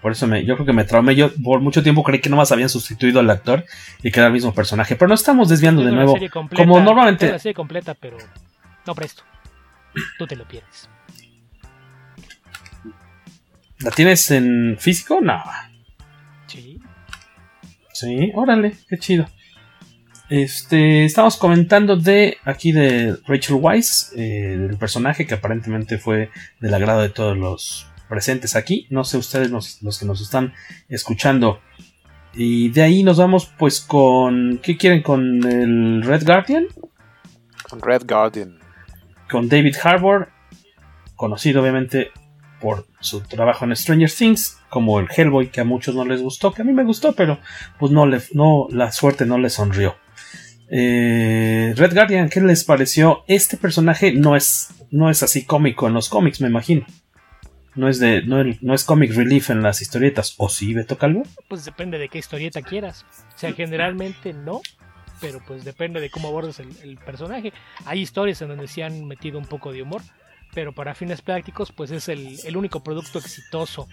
Por 0.00 0.12
eso 0.12 0.26
me, 0.26 0.44
yo 0.44 0.54
creo 0.54 0.66
que 0.66 0.72
me 0.72 0.84
traumé. 0.84 1.14
Yo 1.16 1.30
por 1.42 1.60
mucho 1.60 1.82
tiempo 1.82 2.02
creí 2.02 2.20
que 2.20 2.28
nomás 2.30 2.52
habían 2.52 2.68
sustituido 2.68 3.20
al 3.20 3.30
actor 3.30 3.64
y 4.02 4.10
que 4.10 4.20
era 4.20 4.28
el 4.28 4.32
mismo 4.32 4.54
personaje. 4.54 4.94
Pero 4.96 5.08
no 5.08 5.14
estamos 5.14 5.48
desviando 5.48 5.82
de 5.82 5.90
nuevo. 5.92 6.16
completa, 6.32 6.62
Como 6.62 6.80
normalmente. 6.80 7.30
la 7.30 7.38
serie 7.38 7.54
completa, 7.54 7.94
pero 7.94 8.16
no 8.86 8.94
presto. 8.94 9.22
Tú 10.18 10.26
te 10.26 10.36
lo 10.36 10.46
pierdes. 10.46 10.88
¿La 13.80 13.90
tienes 13.90 14.30
en 14.30 14.76
físico? 14.78 15.20
No. 15.20 15.42
Sí. 16.46 16.80
Sí, 17.92 18.30
órale, 18.34 18.76
qué 18.88 18.98
chido. 18.98 19.26
Este, 20.30 21.04
estamos 21.04 21.36
comentando 21.36 21.96
de 21.96 22.36
aquí 22.44 22.70
de 22.72 23.16
Rachel 23.26 23.56
Weisz, 23.60 24.12
eh, 24.14 24.56
del 24.58 24.76
personaje 24.76 25.26
que 25.26 25.34
aparentemente 25.34 25.98
fue 25.98 26.30
del 26.60 26.74
agrado 26.74 27.00
de 27.00 27.08
todos 27.08 27.36
los 27.36 27.87
presentes 28.08 28.56
aquí. 28.56 28.86
No 28.90 29.04
sé 29.04 29.18
ustedes 29.18 29.50
los, 29.50 29.82
los 29.82 29.98
que 29.98 30.06
nos 30.06 30.20
están 30.20 30.54
escuchando. 30.88 31.60
Y 32.34 32.70
de 32.70 32.82
ahí 32.82 33.02
nos 33.02 33.18
vamos 33.18 33.52
pues 33.58 33.80
con... 33.80 34.58
¿Qué 34.62 34.76
quieren? 34.76 35.02
¿Con 35.02 35.44
el 35.44 36.02
Red 36.02 36.24
Guardian? 36.24 36.66
Con 37.68 37.80
Red 37.80 38.02
Guardian. 38.06 38.58
Con 39.30 39.48
David 39.48 39.76
Harbour, 39.82 40.28
conocido 41.16 41.60
obviamente 41.60 42.10
por 42.60 42.86
su 43.00 43.20
trabajo 43.20 43.64
en 43.64 43.76
Stranger 43.76 44.10
Things, 44.10 44.58
como 44.68 44.98
el 45.00 45.08
Hellboy 45.14 45.50
que 45.50 45.60
a 45.60 45.64
muchos 45.64 45.94
no 45.94 46.04
les 46.04 46.22
gustó, 46.22 46.52
que 46.52 46.62
a 46.62 46.64
mí 46.64 46.72
me 46.72 46.84
gustó, 46.84 47.12
pero 47.12 47.38
pues 47.78 47.92
no 47.92 48.06
le, 48.06 48.20
no, 48.32 48.66
la 48.70 48.90
suerte 48.92 49.26
no 49.26 49.38
le 49.38 49.50
sonrió. 49.50 49.96
Eh, 50.70 51.72
Red 51.76 51.94
Guardian, 51.94 52.28
¿qué 52.28 52.40
les 52.40 52.64
pareció? 52.64 53.24
Este 53.26 53.56
personaje 53.56 54.12
no 54.12 54.36
es, 54.36 54.68
no 54.90 55.10
es 55.10 55.22
así 55.22 55.44
cómico 55.44 55.86
en 55.86 55.94
los 55.94 56.08
cómics, 56.08 56.40
me 56.40 56.48
imagino. 56.48 56.86
No 57.78 57.88
es 57.88 58.00
de, 58.00 58.22
no, 58.22 58.42
no 58.60 58.74
es 58.74 58.82
comic 58.82 59.14
relief 59.14 59.50
en 59.50 59.62
las 59.62 59.80
historietas. 59.82 60.34
¿O 60.38 60.48
sí, 60.48 60.74
Beto 60.74 60.98
Calvo? 60.98 61.22
Pues 61.46 61.64
depende 61.64 61.96
de 61.96 62.08
qué 62.08 62.18
historieta 62.18 62.60
quieras. 62.60 63.06
O 63.32 63.38
sea, 63.38 63.52
generalmente 63.52 64.32
no, 64.32 64.62
pero 65.20 65.40
pues 65.46 65.64
depende 65.64 66.00
de 66.00 66.10
cómo 66.10 66.26
abordes 66.26 66.58
el, 66.58 66.98
personaje. 66.98 67.52
Hay 67.84 68.00
historias 68.00 68.42
en 68.42 68.48
donde 68.48 68.66
se 68.66 68.82
han 68.82 69.06
metido 69.06 69.38
un 69.38 69.44
poco 69.44 69.72
de 69.72 69.82
humor, 69.82 70.02
pero 70.54 70.72
para 70.72 70.96
fines 70.96 71.22
prácticos, 71.22 71.70
pues 71.70 71.92
es 71.92 72.08
el, 72.08 72.40
el 72.44 72.56
único 72.56 72.82
producto 72.82 73.20
exitoso 73.20 73.86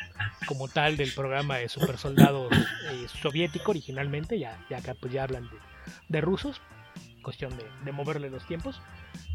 como 0.48 0.68
tal 0.68 0.98
del 0.98 1.14
programa 1.14 1.58
de 1.58 1.70
super 1.70 2.00
soldados 2.00 2.52
eh, 2.54 3.06
soviético 3.22 3.70
originalmente. 3.70 4.40
Ya, 4.40 4.66
ya 4.68 4.80
acá 4.80 4.96
pues 5.00 5.14
ya 5.14 5.22
hablan 5.22 5.44
de, 5.44 5.58
de 6.10 6.22
rusos, 6.22 6.60
cuestión 7.22 7.56
de, 7.56 7.66
de 7.84 7.92
moverle 7.92 8.32
los 8.32 8.48
tiempos. 8.48 8.82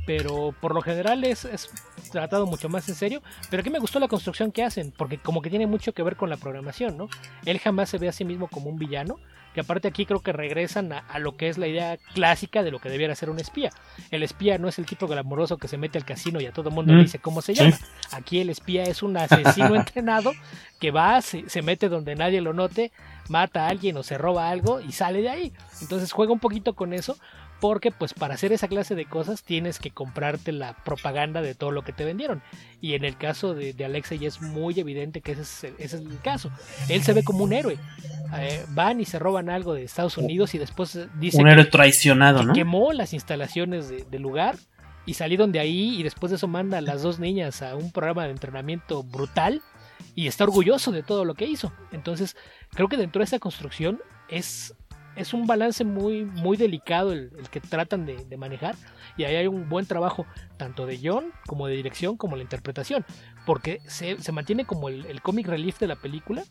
Pero 0.06 0.54
por 0.60 0.74
lo 0.74 0.82
general 0.82 1.24
es, 1.24 1.44
es 1.44 1.70
tratado 2.10 2.46
mucho 2.46 2.68
más 2.68 2.88
en 2.88 2.94
serio. 2.94 3.22
Pero 3.48 3.60
aquí 3.60 3.70
me 3.70 3.78
gustó 3.78 3.98
la 4.00 4.08
construcción 4.08 4.52
que 4.52 4.62
hacen, 4.62 4.92
porque 4.96 5.18
como 5.18 5.40
que 5.42 5.50
tiene 5.50 5.66
mucho 5.66 5.92
que 5.92 6.02
ver 6.02 6.16
con 6.16 6.30
la 6.30 6.36
programación, 6.36 6.96
¿no? 6.96 7.08
Él 7.44 7.58
jamás 7.58 7.88
se 7.88 7.98
ve 7.98 8.08
a 8.08 8.12
sí 8.12 8.24
mismo 8.24 8.48
como 8.48 8.70
un 8.70 8.78
villano, 8.78 9.16
que 9.54 9.60
aparte 9.60 9.88
aquí 9.88 10.06
creo 10.06 10.20
que 10.20 10.32
regresan 10.32 10.92
a, 10.92 10.98
a, 10.98 11.18
lo 11.18 11.36
que 11.36 11.48
es 11.48 11.58
la 11.58 11.66
idea 11.66 11.98
clásica 12.14 12.62
de 12.62 12.70
lo 12.70 12.78
que 12.78 12.88
debiera 12.88 13.14
ser 13.14 13.30
un 13.30 13.40
espía. 13.40 13.70
El 14.10 14.22
espía 14.22 14.58
no 14.58 14.68
es 14.68 14.78
el 14.78 14.86
tipo 14.86 15.08
glamoroso 15.08 15.58
que 15.58 15.68
se 15.68 15.76
mete 15.76 15.98
al 15.98 16.04
casino 16.04 16.40
y 16.40 16.46
a 16.46 16.52
todo 16.52 16.68
el 16.68 16.74
mundo 16.74 16.90
Mm, 16.90 16.96
le 16.96 17.02
dice 17.02 17.18
cómo 17.18 17.42
se 17.42 17.54
llama. 17.54 17.78
Aquí 18.12 18.40
el 18.40 18.50
espía 18.50 18.84
es 18.84 19.02
un 19.02 19.16
asesino 19.16 19.74
entrenado 19.74 20.32
que 20.78 20.90
va, 20.90 21.20
se, 21.22 21.48
se 21.48 21.62
mete 21.62 21.88
donde 21.88 22.14
nadie 22.14 22.40
lo 22.40 22.52
note, 22.52 22.92
mata 23.28 23.66
a 23.66 23.68
alguien 23.68 23.96
o 23.96 24.02
se 24.02 24.18
roba 24.18 24.50
algo 24.50 24.80
y 24.80 24.92
sale 24.92 25.22
de 25.22 25.28
ahí. 25.28 25.52
Entonces 25.80 26.12
juega 26.12 26.32
un 26.32 26.40
poquito 26.40 26.74
con 26.74 26.92
eso. 26.92 27.16
Porque 27.60 27.90
pues 27.90 28.14
para 28.14 28.34
hacer 28.34 28.52
esa 28.52 28.68
clase 28.68 28.94
de 28.94 29.04
cosas 29.04 29.42
tienes 29.42 29.78
que 29.78 29.90
comprarte 29.90 30.50
la 30.52 30.74
propaganda 30.82 31.42
de 31.42 31.54
todo 31.54 31.70
lo 31.70 31.82
que 31.82 31.92
te 31.92 32.04
vendieron. 32.04 32.42
Y 32.80 32.94
en 32.94 33.04
el 33.04 33.16
caso 33.18 33.54
de, 33.54 33.72
de 33.74 33.84
Alexa 33.84 34.14
ya 34.14 34.28
es 34.28 34.40
muy 34.40 34.78
evidente 34.80 35.20
que 35.20 35.32
ese 35.32 35.42
es, 35.42 35.64
el- 35.64 35.74
ese 35.78 35.96
es 35.96 36.02
el 36.02 36.20
caso. 36.20 36.50
Él 36.88 37.02
se 37.02 37.12
ve 37.12 37.22
como 37.22 37.44
un 37.44 37.52
héroe. 37.52 37.76
Eh, 38.38 38.64
van 38.70 39.00
y 39.00 39.04
se 39.04 39.18
roban 39.18 39.50
algo 39.50 39.74
de 39.74 39.82
Estados 39.84 40.16
Unidos 40.16 40.54
y 40.54 40.58
después 40.58 40.96
eh, 40.96 41.08
dice 41.18 41.36
Un 41.38 41.44
que- 41.44 41.50
héroe 41.52 41.64
traicionado, 41.66 42.40
que 42.40 42.46
¿no? 42.46 42.52
quemó 42.54 42.92
las 42.92 43.12
instalaciones 43.12 43.88
de- 43.88 44.04
del 44.04 44.22
lugar 44.22 44.56
y 45.04 45.14
salieron 45.14 45.52
de 45.52 45.60
ahí 45.60 45.98
y 45.98 46.02
después 46.02 46.30
de 46.30 46.36
eso 46.36 46.48
manda 46.48 46.78
a 46.78 46.80
las 46.80 47.02
dos 47.02 47.18
niñas 47.18 47.60
a 47.62 47.74
un 47.76 47.90
programa 47.92 48.24
de 48.24 48.30
entrenamiento 48.30 49.02
brutal 49.02 49.60
y 50.14 50.28
está 50.28 50.44
orgulloso 50.44 50.92
de 50.92 51.02
todo 51.02 51.24
lo 51.26 51.34
que 51.34 51.44
hizo. 51.46 51.72
Entonces, 51.92 52.36
creo 52.72 52.88
que 52.88 52.96
dentro 52.96 53.20
de 53.20 53.24
esa 53.24 53.38
construcción 53.38 54.00
es, 54.28 54.74
es 55.16 55.34
un 55.34 55.46
balance 55.46 55.84
muy, 55.84 56.24
muy 56.24 56.56
delicado 56.56 57.12
el, 57.12 57.30
el 57.38 57.48
que 57.50 57.60
tratan 57.60 58.06
de, 58.06 58.24
de 58.24 58.36
manejar 58.36 58.74
y 59.16 59.24
ahí 59.24 59.36
hay 59.36 59.46
un 59.46 59.68
buen 59.68 59.86
trabajo 59.86 60.26
tanto 60.56 60.86
de 60.86 60.98
John 61.02 61.32
como 61.46 61.66
de 61.66 61.74
dirección 61.76 62.16
como 62.16 62.36
la 62.36 62.42
interpretación, 62.42 63.04
porque 63.46 63.80
se, 63.86 64.20
se 64.22 64.32
mantiene 64.32 64.64
como 64.64 64.88
el, 64.88 65.04
el 65.06 65.20
comic 65.20 65.46
relief 65.46 65.78
de 65.78 65.88
la 65.88 65.96
película 65.96 66.44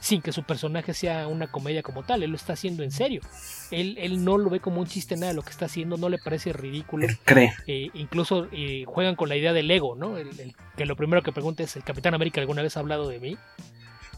sin 0.00 0.20
que 0.20 0.32
su 0.32 0.42
personaje 0.42 0.92
sea 0.92 1.28
una 1.28 1.46
comedia 1.50 1.82
como 1.82 2.02
tal, 2.02 2.22
él 2.22 2.28
lo 2.28 2.36
está 2.36 2.52
haciendo 2.52 2.82
en 2.82 2.90
serio. 2.90 3.22
Él, 3.70 3.96
él 3.98 4.22
no 4.22 4.36
lo 4.36 4.50
ve 4.50 4.60
como 4.60 4.82
un 4.82 4.86
chiste 4.86 5.14
nada 5.16 5.28
de 5.28 5.34
lo 5.34 5.40
que 5.40 5.48
está 5.48 5.64
haciendo, 5.64 5.96
no 5.96 6.10
le 6.10 6.18
parece 6.18 6.52
ridículo. 6.52 7.06
cree. 7.24 7.54
Eh, 7.66 7.88
incluso 7.94 8.46
eh, 8.52 8.84
juegan 8.86 9.16
con 9.16 9.30
la 9.30 9.36
idea 9.36 9.54
del 9.54 9.70
ego, 9.70 9.96
¿no? 9.96 10.18
El- 10.18 10.38
el- 10.40 10.54
que 10.76 10.84
lo 10.84 10.94
primero 10.94 11.22
que 11.22 11.32
pregunta 11.32 11.62
es, 11.62 11.74
¿el 11.76 11.84
Capitán 11.84 12.12
América 12.12 12.38
alguna 12.42 12.60
vez 12.60 12.76
ha 12.76 12.80
hablado 12.80 13.08
de 13.08 13.18
mí? 13.18 13.38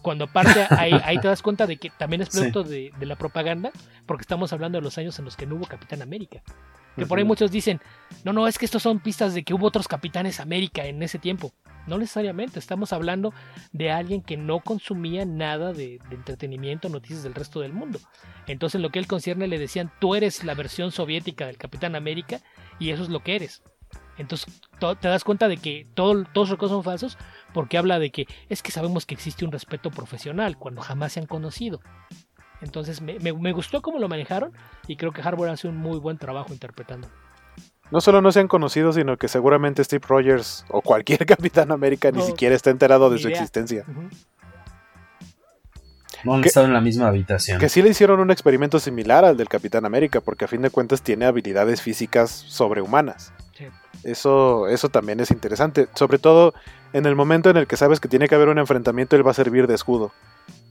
Cuando 0.07 0.26
aparte 0.26 0.64
ahí, 0.70 0.92
ahí 1.04 1.18
te 1.18 1.26
das 1.26 1.42
cuenta 1.42 1.66
de 1.66 1.78
que 1.78 1.90
también 1.90 2.22
es 2.22 2.28
Sí. 2.28 2.38
producto 2.38 2.62
de, 2.62 2.92
de 2.96 3.07
la 3.07 3.16
propaganda, 3.16 3.72
porque 4.07 4.20
estamos 4.22 4.52
hablando 4.52 4.78
de 4.78 4.82
los 4.82 4.96
años 4.98 5.18
en 5.18 5.24
los 5.24 5.36
que 5.36 5.46
no 5.46 5.57
hubo 5.57 5.66
Capitán 5.66 6.00
América. 6.00 6.42
Que 6.94 7.07
por 7.07 7.18
ahí 7.18 7.24
muchos 7.24 7.50
dicen, 7.50 7.80
no, 8.24 8.32
no, 8.32 8.46
es 8.46 8.57
que 8.57 8.64
estos 8.66 8.82
son 8.84 9.00
pistas 9.00 9.34
de 9.34 9.42
que 9.42 9.52
hubo 9.52 9.66
otros 9.66 9.88
Capitanes 9.88 10.38
América 10.38 10.84
en 10.86 11.02
ese 11.02 11.18
tiempo. 11.18 11.52
No 11.88 11.98
necesariamente, 11.98 12.61
estamos 12.61 12.92
hablando 12.92 13.34
de 13.72 13.90
alguien 13.90 14.22
que 14.22 14.36
no 14.36 14.61
consumía 14.61 15.24
nada 15.26 15.72
de, 15.72 15.98
de 16.09 16.14
entretenimiento, 16.14 16.88
noticias 16.88 17.24
del 17.24 17.34
resto 17.34 17.59
del 17.61 17.72
mundo. 17.72 17.98
Entonces, 18.46 18.76
en 18.76 18.82
lo 18.82 18.90
que 18.90 19.00
él 19.00 19.09
concierne, 19.09 19.48
le 19.48 19.59
decían, 19.59 19.90
tú 20.00 20.14
eres 20.14 20.44
la 20.44 20.54
versión 20.54 20.92
soviética 20.92 21.46
del 21.46 21.59
Capitán 21.59 21.96
América 21.96 22.40
y 22.78 22.90
eso 22.90 23.02
es 23.02 23.09
lo 23.09 23.20
que 23.24 23.34
eres. 23.34 23.61
Entonces, 24.18 24.62
to- 24.78 24.94
te 24.96 25.09
das 25.09 25.24
cuenta 25.24 25.48
de 25.48 25.59
que 25.59 25.86
todo, 25.94 26.24
todos 26.32 26.48
los 26.48 26.50
recursos 26.50 26.76
son 26.76 26.84
falsos 26.84 27.18
porque 27.57 27.78
habla 27.78 27.98
de 27.98 28.11
que 28.11 28.26
es 28.50 28.62
que 28.62 28.70
sabemos 28.70 29.07
que 29.07 29.14
existe 29.14 29.46
un 29.46 29.50
respeto 29.50 29.90
profesional 29.90 30.59
cuando 30.59 30.82
jamás 30.82 31.14
se 31.14 31.20
han 31.20 31.26
conocido. 31.26 31.80
Entonces 32.61 33.00
me, 33.00 33.18
me, 33.18 33.32
me 33.32 33.52
gustó 33.52 33.80
cómo 33.80 33.98
lo 33.98 34.11
manejaron 34.11 34.52
y 34.86 34.96
creo 34.96 35.11
que 35.11 35.22
Harbour 35.22 35.48
hace 35.48 35.66
un 35.66 35.78
muy 35.78 35.98
buen 35.98 36.18
trabajo 36.18 36.52
interpretando. 36.52 37.09
No 37.90 38.02
solo 38.02 38.20
no 38.20 38.30
se 38.30 38.40
han 38.40 38.48
conocido, 38.48 38.92
sino 38.92 39.16
que 39.16 39.28
seguramente 39.28 39.82
Steve 39.82 40.04
Rogers 40.07 40.66
o 40.68 40.82
cualquier 40.82 41.24
Capitán 41.26 41.72
América 41.72 42.11
ni 42.11 42.20
siquiera 42.20 42.54
está 42.54 42.68
enterado 42.68 43.09
de 43.09 43.16
su 43.16 43.28
idea. 43.28 43.38
existencia. 43.38 43.86
No 46.22 46.34
han 46.34 46.44
estado 46.44 46.66
en 46.66 46.74
la 46.74 46.82
misma 46.82 47.09
habitación. 47.09 47.59
Que 47.59 47.70
sí 47.70 47.80
le 47.80 47.88
hicieron 47.88 48.20
un 48.20 48.30
experimento 48.30 48.80
similar 48.80 49.24
al 49.24 49.38
del 49.38 49.48
Capitán 49.48 49.86
América, 49.86 50.20
porque 50.20 50.44
a 50.44 50.48
fin 50.48 50.61
de 50.61 50.68
cuentas 50.68 51.00
tiene 51.00 51.24
habilidades 51.24 51.80
físicas 51.80 52.30
sobrehumanas. 52.30 53.32
Sí. 53.57 53.64
Eso, 54.05 54.68
eso 54.68 54.88
también 54.88 55.20
es 55.20 55.30
interesante. 55.30 55.88
Sobre 55.94 56.18
todo 56.18 56.55
en 56.92 57.07
el 57.07 57.14
momento 57.16 57.51
en 57.51 57.57
el 57.57 57.66
que 57.66 57.76
sabes 57.76 58.01
que 58.01 58.09
tiene 58.09 58.28
que 58.28 58.34
haber 58.34 58.49
un 58.49 58.59
enfrentamiento, 58.59 59.16
él 59.16 59.26
va 59.26 59.32
a 59.32 59.34
servir 59.34 59.66
de 59.66 59.74
escudo. 59.74 60.12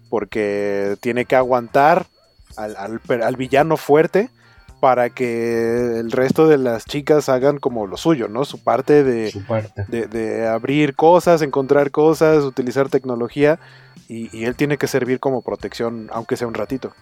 Porque 0.09 0.97
tiene 1.01 1.25
que 1.25 1.35
aguantar 1.35 2.05
al, 2.57 2.75
al 3.21 3.35
villano 3.35 3.77
fuerte 3.77 4.29
para 4.79 5.09
que 5.09 5.99
el 5.99 6.11
resto 6.11 6.47
de 6.47 6.57
las 6.57 6.85
chicas 6.85 7.27
hagan 7.29 7.57
como 7.57 7.87
lo 7.87 7.97
suyo, 7.97 8.27
¿no? 8.27 8.45
Su 8.45 8.63
parte 8.63 9.03
de, 9.03 9.31
Su 9.31 9.43
parte. 9.43 9.85
de, 9.87 10.07
de 10.07 10.47
abrir 10.47 10.95
cosas, 10.95 11.41
encontrar 11.41 11.91
cosas, 11.91 12.43
utilizar 12.43 12.89
tecnología. 12.89 13.59
Y, 14.07 14.35
y 14.37 14.45
él 14.45 14.55
tiene 14.55 14.77
que 14.77 14.87
servir 14.87 15.19
como 15.19 15.41
protección, 15.41 16.09
aunque 16.11 16.37
sea 16.37 16.47
un 16.47 16.53
ratito. 16.53 16.93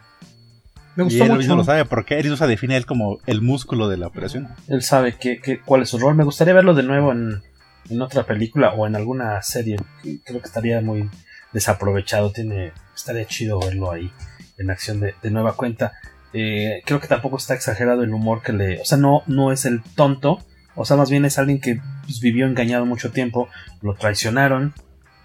Me 0.95 1.03
Y 1.03 1.05
gustó 1.05 1.23
él 1.23 1.29
mucho. 1.29 1.37
mismo 1.39 1.55
lo 1.55 1.63
sabe 1.63 1.85
porque 1.85 2.19
él 2.19 2.37
se 2.37 2.47
define 2.47 2.75
a 2.75 2.77
él 2.77 2.85
como 2.85 3.17
el 3.25 3.41
músculo 3.41 3.87
de 3.89 3.97
la 3.97 4.07
operación. 4.07 4.49
Él 4.67 4.81
sabe 4.83 5.15
que, 5.17 5.39
que- 5.39 5.59
cuál 5.59 5.81
es 5.81 5.89
su 5.89 5.97
rol. 5.97 6.15
Me 6.15 6.23
gustaría 6.23 6.53
verlo 6.53 6.73
de 6.75 6.83
nuevo 6.83 7.11
en, 7.11 7.41
en 7.89 8.01
otra 8.01 8.23
película 8.25 8.73
o 8.73 8.85
en 8.85 8.95
alguna 8.95 9.41
serie. 9.41 9.77
Creo 10.01 10.39
que 10.41 10.47
estaría 10.47 10.81
muy 10.81 11.09
desaprovechado. 11.51 12.31
Tiene, 12.31 12.71
estaría 12.95 13.25
chido 13.25 13.59
verlo 13.59 13.91
ahí 13.91 14.11
en 14.57 14.69
acción 14.69 14.99
de, 14.99 15.15
de 15.21 15.31
nueva 15.31 15.55
cuenta. 15.55 15.93
Eh, 16.33 16.81
creo 16.85 16.99
que 16.99 17.07
tampoco 17.07 17.37
está 17.37 17.53
exagerado 17.53 18.03
el 18.03 18.13
humor 18.13 18.41
que 18.41 18.53
le. 18.53 18.81
O 18.81 18.85
sea, 18.85 18.97
no, 18.97 19.23
no 19.27 19.51
es 19.51 19.65
el 19.65 19.81
tonto. 19.95 20.39
O 20.75 20.85
sea, 20.85 20.97
más 20.97 21.09
bien 21.09 21.25
es 21.25 21.37
alguien 21.37 21.59
que 21.61 21.79
pues, 22.03 22.19
vivió 22.19 22.45
engañado 22.47 22.85
mucho 22.85 23.11
tiempo. 23.11 23.47
Lo 23.81 23.93
traicionaron. 23.95 24.73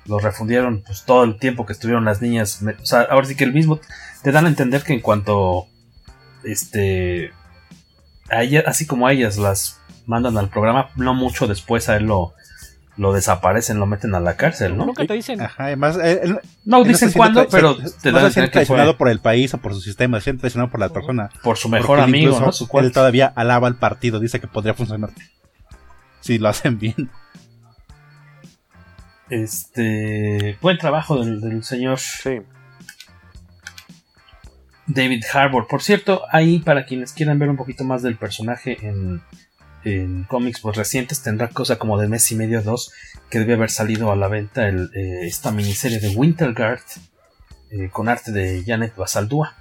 Lo 0.08 0.18
refundieron 0.18 0.82
pues, 0.86 1.04
todo 1.04 1.22
el 1.24 1.38
tiempo 1.38 1.66
que 1.66 1.72
estuvieron 1.74 2.04
las 2.04 2.20
niñas. 2.22 2.60
O 2.82 2.86
sea, 2.86 3.02
ahora 3.02 3.26
sí 3.26 3.36
que 3.36 3.44
el 3.44 3.52
mismo. 3.52 3.78
Te 4.22 4.32
dan 4.32 4.46
a 4.46 4.48
entender 4.48 4.82
que 4.82 4.94
en 4.94 5.00
cuanto. 5.00 5.66
Este 6.44 7.32
a 8.30 8.42
ella, 8.42 8.62
así 8.66 8.86
como 8.86 9.06
a 9.06 9.12
ellas 9.12 9.38
las 9.38 9.80
mandan 10.06 10.36
al 10.38 10.48
programa, 10.48 10.90
no 10.96 11.14
mucho 11.14 11.46
después 11.46 11.88
a 11.88 11.96
él 11.96 12.04
lo, 12.04 12.34
lo 12.96 13.12
desaparecen, 13.12 13.78
lo 13.78 13.86
meten 13.86 14.14
a 14.14 14.20
la 14.20 14.36
cárcel, 14.36 14.76
¿no? 14.76 14.86
Nunca 14.86 15.04
te 15.06 15.14
dicen. 15.14 15.40
Ajá, 15.40 15.64
además, 15.64 15.96
él- 15.96 16.20
él- 16.22 16.40
No 16.64 16.82
él 16.82 16.88
dicen 16.88 17.10
cuándo, 17.12 17.48
pero 17.48 17.76
te 17.76 18.12
no 18.12 18.18
dan 18.18 18.26
a 18.26 18.30
se 18.30 18.34
que 18.40 18.46
fue 18.46 18.50
traicionado 18.50 18.96
por 18.98 19.08
el 19.08 19.20
país 19.20 19.52
o 19.54 19.58
por 19.58 19.72
su 19.74 19.80
sistema, 19.80 20.18
se 20.18 20.24
siente 20.24 20.40
traicionado 20.42 20.70
por 20.70 20.80
la 20.80 20.90
persona. 20.90 21.30
por 21.42 21.56
su 21.56 21.68
mejor 21.68 22.00
amigo, 22.00 22.38
¿no? 22.38 22.52
Su 22.52 22.68
él 22.78 22.92
todavía 22.92 23.32
alaba 23.34 23.66
al 23.66 23.76
partido, 23.76 24.20
dice 24.20 24.40
que 24.40 24.46
podría 24.46 24.74
funcionar. 24.74 25.10
Si 26.20 26.38
lo 26.38 26.48
hacen 26.48 26.78
bien. 26.78 27.10
Este. 29.30 30.56
Buen 30.60 30.78
trabajo 30.78 31.22
del, 31.22 31.40
del 31.40 31.62
señor 31.64 31.98
Sí. 31.98 32.40
David 34.88 35.22
Harbour. 35.32 35.66
Por 35.66 35.82
cierto, 35.82 36.22
ahí 36.32 36.60
para 36.60 36.86
quienes 36.86 37.12
quieran 37.12 37.38
ver 37.38 37.50
un 37.50 37.56
poquito 37.56 37.84
más 37.84 38.02
del 38.02 38.16
personaje 38.16 38.78
en, 38.80 39.20
en 39.84 40.24
cómics 40.24 40.60
pues, 40.60 40.76
recientes, 40.76 41.22
tendrá 41.22 41.48
cosa 41.48 41.78
como 41.78 41.98
de 41.98 42.08
mes 42.08 42.32
y 42.32 42.36
medio, 42.36 42.62
dos, 42.62 42.92
que 43.30 43.38
debe 43.38 43.54
haber 43.54 43.70
salido 43.70 44.10
a 44.10 44.16
la 44.16 44.28
venta 44.28 44.66
el, 44.66 44.90
eh, 44.94 45.26
esta 45.26 45.50
miniserie 45.50 46.00
de 46.00 46.08
Winterguard 46.16 46.80
eh, 47.70 47.90
con 47.90 48.08
arte 48.08 48.32
de 48.32 48.64
Janet 48.66 48.96
Basaldúa, 48.96 49.54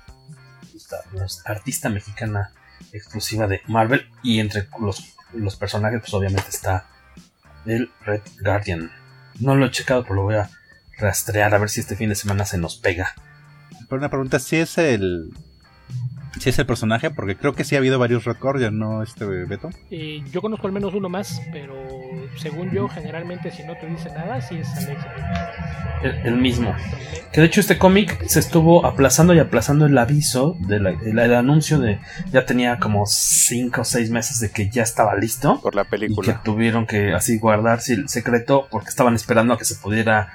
esta 0.73 1.03
artista 1.45 1.89
mexicana 1.89 2.51
exclusiva 2.93 3.47
de 3.47 3.61
Marvel. 3.67 4.09
Y 4.23 4.39
entre 4.39 4.67
los, 4.79 5.13
los 5.33 5.57
personajes, 5.57 5.99
pues 5.99 6.13
obviamente 6.13 6.49
está 6.49 6.87
el 7.65 7.91
Red 8.05 8.21
Guardian. 8.41 8.89
No 9.39 9.55
lo 9.55 9.65
he 9.65 9.71
checado, 9.71 10.03
pero 10.03 10.15
lo 10.15 10.23
voy 10.23 10.35
a 10.35 10.49
rastrear 10.97 11.53
a 11.53 11.57
ver 11.57 11.69
si 11.69 11.79
este 11.79 11.95
fin 11.95 12.09
de 12.09 12.15
semana 12.15 12.45
se 12.45 12.57
nos 12.57 12.77
pega. 12.77 13.13
Pero 13.87 13.99
una 13.99 14.09
pregunta, 14.09 14.39
si 14.39 14.57
es 14.57 14.77
el. 14.77 15.31
Si 16.39 16.49
es 16.49 16.59
el 16.59 16.65
personaje, 16.65 17.09
porque 17.09 17.35
creo 17.35 17.53
que 17.53 17.63
sí 17.63 17.75
ha 17.75 17.79
habido 17.79 17.97
varios 17.99 18.25
Red 18.25 18.37
Guardian, 18.39 18.77
¿no, 18.77 19.01
este 19.01 19.25
Beto? 19.25 19.69
Eh, 19.89 20.21
yo 20.31 20.41
conozco 20.41 20.67
al 20.67 20.73
menos 20.73 20.93
uno 20.93 21.09
más, 21.09 21.41
pero 21.51 21.73
según 22.37 22.69
yo, 22.71 22.87
generalmente 22.89 23.49
si 23.51 23.63
no 23.63 23.75
te 23.77 23.87
dice 23.87 24.09
nada, 24.09 24.39
sí 24.41 24.57
es 24.57 24.67
Alex. 24.77 25.01
El, 26.03 26.11
el 26.27 26.37
mismo. 26.37 26.75
Que 27.31 27.41
de 27.41 27.47
hecho 27.47 27.59
este 27.59 27.77
cómic 27.79 28.23
se 28.27 28.39
estuvo 28.39 28.85
aplazando 28.85 29.33
y 29.33 29.39
aplazando 29.39 29.85
el 29.87 29.97
aviso, 29.97 30.55
de 30.67 30.79
la- 30.79 30.91
el, 30.91 31.17
el 31.17 31.33
anuncio 31.33 31.79
de... 31.79 31.99
Ya 32.31 32.45
tenía 32.45 32.77
como 32.77 33.05
5 33.07 33.81
o 33.81 33.83
6 33.83 34.11
meses 34.11 34.39
de 34.39 34.51
que 34.51 34.69
ya 34.69 34.83
estaba 34.83 35.15
listo. 35.15 35.59
Por 35.61 35.73
la 35.75 35.81
Y 35.81 35.85
que 35.85 35.89
película. 35.89 36.41
tuvieron 36.43 36.85
que 36.85 37.13
así 37.13 37.39
guardarse 37.39 37.93
el 37.93 38.09
secreto 38.09 38.67
porque 38.69 38.89
estaban 38.89 39.15
esperando 39.15 39.53
a 39.53 39.57
que 39.57 39.65
se 39.65 39.75
pudiera 39.75 40.29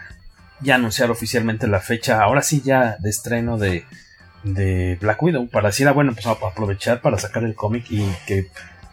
ya 0.60 0.74
anunciar 0.76 1.10
oficialmente 1.10 1.66
la 1.68 1.80
fecha, 1.80 2.20
ahora 2.22 2.42
sí 2.42 2.62
ya 2.64 2.96
de 3.00 3.10
estreno 3.10 3.58
de, 3.58 3.84
de 4.44 4.98
Black 5.00 5.22
Widow, 5.22 5.48
para 5.48 5.68
decir, 5.68 5.86
ah, 5.88 5.92
bueno, 5.92 6.12
pues 6.14 6.26
a- 6.26 6.32
aprovechar 6.32 7.00
para 7.00 7.18
sacar 7.18 7.44
el 7.44 7.54
cómic 7.54 7.86
y 7.90 8.04
que 8.26 8.46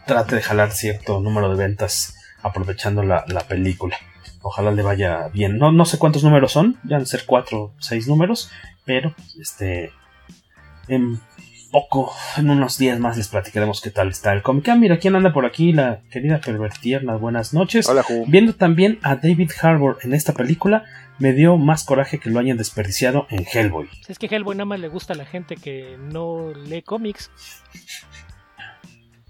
trate 0.06 0.36
de 0.36 0.42
jalar 0.42 0.70
cierto 0.72 1.20
número 1.20 1.48
de 1.50 1.56
ventas 1.56 2.16
aprovechando 2.42 3.02
la, 3.02 3.24
la 3.28 3.40
película. 3.40 3.96
Ojalá 4.42 4.70
le 4.72 4.82
vaya 4.82 5.28
bien. 5.28 5.58
No, 5.58 5.70
no 5.72 5.84
sé 5.84 5.98
cuántos 5.98 6.24
números 6.24 6.52
son, 6.52 6.78
ya 6.84 6.96
han 6.96 7.06
ser 7.06 7.24
cuatro 7.26 7.58
o 7.62 7.72
seis 7.78 8.08
números, 8.08 8.50
pero 8.84 9.14
este 9.40 9.92
en 10.88 11.20
poco, 11.70 12.12
en 12.36 12.50
unos 12.50 12.78
días 12.78 12.98
más 12.98 13.16
les 13.16 13.28
platicaremos 13.28 13.80
qué 13.80 13.90
tal 13.90 14.08
está 14.08 14.32
el 14.32 14.42
cómic. 14.42 14.68
Ah, 14.70 14.74
mira, 14.76 14.98
¿quién 14.98 15.14
anda 15.14 15.32
por 15.32 15.46
aquí? 15.46 15.72
La 15.72 16.00
querida 16.10 16.40
Pervertierna, 16.40 17.14
buenas 17.16 17.52
noches. 17.54 17.88
Hola, 17.88 18.02
Ju. 18.02 18.24
Viendo 18.26 18.54
también 18.54 18.98
a 19.02 19.16
David 19.16 19.50
Harbour 19.60 19.98
en 20.02 20.14
esta 20.14 20.32
película, 20.32 20.84
me 21.20 21.32
dio 21.32 21.56
más 21.56 21.84
coraje 21.84 22.18
que 22.18 22.28
lo 22.30 22.40
hayan 22.40 22.56
desperdiciado 22.56 23.26
en 23.30 23.44
Hellboy. 23.46 23.88
Es 24.08 24.18
que 24.18 24.26
Hellboy 24.26 24.56
nada 24.56 24.64
más 24.64 24.80
le 24.80 24.88
gusta 24.88 25.12
a 25.12 25.16
la 25.16 25.24
gente 25.26 25.54
que 25.56 25.96
no 26.12 26.52
lee 26.54 26.82
cómics. 26.82 27.30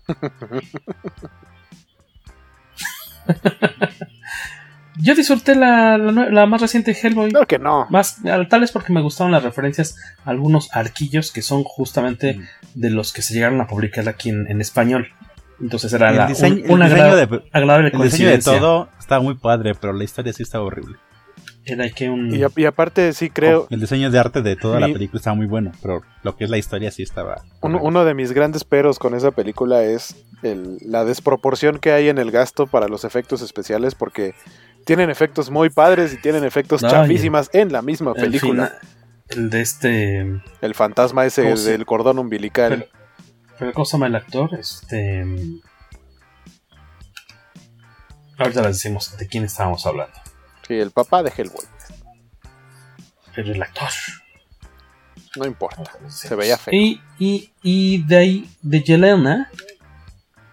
Yo 5.02 5.14
disfruté 5.14 5.54
la, 5.54 5.96
la 5.96 6.12
nue- 6.12 6.30
la 6.30 6.46
más 6.46 6.60
reciente 6.60 6.96
Hellboy. 7.00 7.30
Claro 7.30 7.46
que 7.46 7.58
no. 7.58 7.86
Más, 7.90 8.18
tal 8.48 8.60
vez 8.60 8.70
porque 8.72 8.92
me 8.92 9.00
gustaron 9.00 9.32
las 9.32 9.42
referencias 9.42 9.96
a 10.24 10.30
algunos 10.30 10.68
arquillos 10.74 11.30
que 11.32 11.42
son 11.42 11.62
justamente 11.64 12.34
Mm. 12.34 12.42
de 12.74 12.90
los 12.90 13.12
que 13.12 13.22
se 13.22 13.32
llegaron 13.34 13.60
a 13.60 13.66
publicar 13.66 14.08
aquí 14.08 14.28
en, 14.30 14.46
en 14.50 14.60
español. 14.60 15.08
Entonces 15.60 15.92
era 15.92 16.10
El 16.10 16.16
la, 16.16 16.28
diseño- 16.28 16.64
un- 16.64 16.70
una 16.72 16.86
el 16.86 16.92
diseño 16.94 17.12
agra- 17.12 17.26
de- 17.26 17.42
agradable 17.52 17.90
El 17.94 18.02
diseño 18.02 18.28
de 18.30 18.38
todo 18.38 18.90
estaba 18.98 19.22
muy 19.22 19.34
padre, 19.36 19.74
pero 19.74 19.92
la 19.92 20.04
historia 20.04 20.32
sí 20.32 20.42
estaba 20.42 20.64
horrible. 20.64 20.96
Era 21.72 21.88
que 21.90 22.08
un... 22.10 22.34
Y, 22.34 22.42
a- 22.42 22.50
y 22.56 22.64
aparte 22.64 23.12
sí 23.12 23.30
creo... 23.30 23.66
El 23.70 23.80
diseño 23.80 24.10
de 24.10 24.18
arte 24.18 24.42
de 24.42 24.56
toda 24.56 24.76
Mi- 24.80 24.86
la 24.88 24.92
película 24.92 25.18
estaba 25.18 25.36
muy 25.36 25.46
bueno, 25.46 25.72
pero 25.82 26.02
lo 26.22 26.36
que 26.36 26.44
es 26.44 26.50
la 26.50 26.58
historia 26.58 26.90
sí 26.90 27.02
estaba. 27.02 27.42
Uno, 27.62 27.78
uno 27.82 28.04
de 28.04 28.14
mis 28.14 28.32
grandes 28.32 28.64
peros 28.64 28.98
con 28.98 29.14
esa 29.14 29.30
película 29.30 29.82
es 29.84 30.16
el- 30.42 30.78
la 30.84 31.04
desproporción 31.04 31.78
que 31.78 31.92
hay 31.92 32.08
en 32.08 32.18
el 32.18 32.30
gasto 32.30 32.66
para 32.66 32.88
los 32.88 33.04
efectos 33.04 33.42
especiales 33.42 33.94
porque 33.94 34.34
tienen 34.84 35.10
efectos 35.10 35.50
muy 35.50 35.70
padres 35.70 36.12
y 36.14 36.16
tienen 36.16 36.44
efectos 36.44 36.82
No, 36.82 36.88
chafísimas 36.90 37.50
en 37.52 37.70
la 37.72 37.82
misma 37.82 38.12
el 38.16 38.22
película. 38.22 38.66
fina- 38.68 38.78
el 39.28 39.48
de 39.50 39.60
este... 39.60 40.20
El 40.60 40.74
fantasma 40.74 41.24
ese 41.26 41.44
¿Cómo 41.44 41.56
se- 41.56 41.70
del 41.70 41.86
cordón 41.86 42.18
umbilical. 42.18 42.70
Pero, 42.88 42.90
pero 43.58 43.72
¿cómo 43.74 43.84
se 43.84 43.92
llama 43.92 44.06
el 44.08 44.16
actor? 44.16 44.54
Este... 44.58 45.24
Ahorita 48.38 48.62
les 48.62 48.76
decimos 48.76 49.16
de 49.18 49.26
quién 49.28 49.44
estábamos 49.44 49.84
hablando. 49.86 50.14
Sí, 50.70 50.78
el 50.78 50.92
papá 50.92 51.24
de 51.24 51.32
Hellboy. 51.36 51.64
Pero 53.34 53.52
el 53.52 53.60
actor. 53.60 53.88
No 55.34 55.44
importa. 55.44 55.82
Se 56.06 56.32
veía 56.36 56.56
feo. 56.56 56.72
Y, 56.72 57.00
y, 57.18 57.50
y 57.60 58.04
de 58.04 58.16
ahí, 58.16 58.50
de 58.62 58.80
Yelena, 58.80 59.50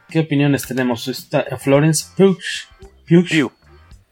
¿qué 0.10 0.22
opiniones 0.22 0.66
tenemos? 0.66 1.08
Está 1.08 1.46
Florence 1.60 2.08
Pugh. 2.18 2.36
Pugh. 3.08 3.28
Pugh. 3.30 3.54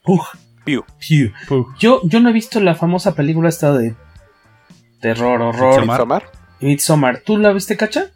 Pugh. 0.03 0.25
Pugh. 0.63 1.33
Pugh. 1.47 1.75
Yo, 1.79 2.01
yo 2.03 2.19
no 2.19 2.29
he 2.29 2.33
visto 2.33 2.59
la 2.59 2.75
famosa 2.75 3.15
película 3.15 3.49
esta 3.49 3.73
de 3.73 3.95
terror, 5.01 5.41
horror. 5.41 5.87
Midsommar. 5.87 6.31
Midsommar. 6.59 7.21
¿Tú 7.21 7.39
la 7.39 7.51
viste, 7.51 7.77
Cacha? 7.77 8.11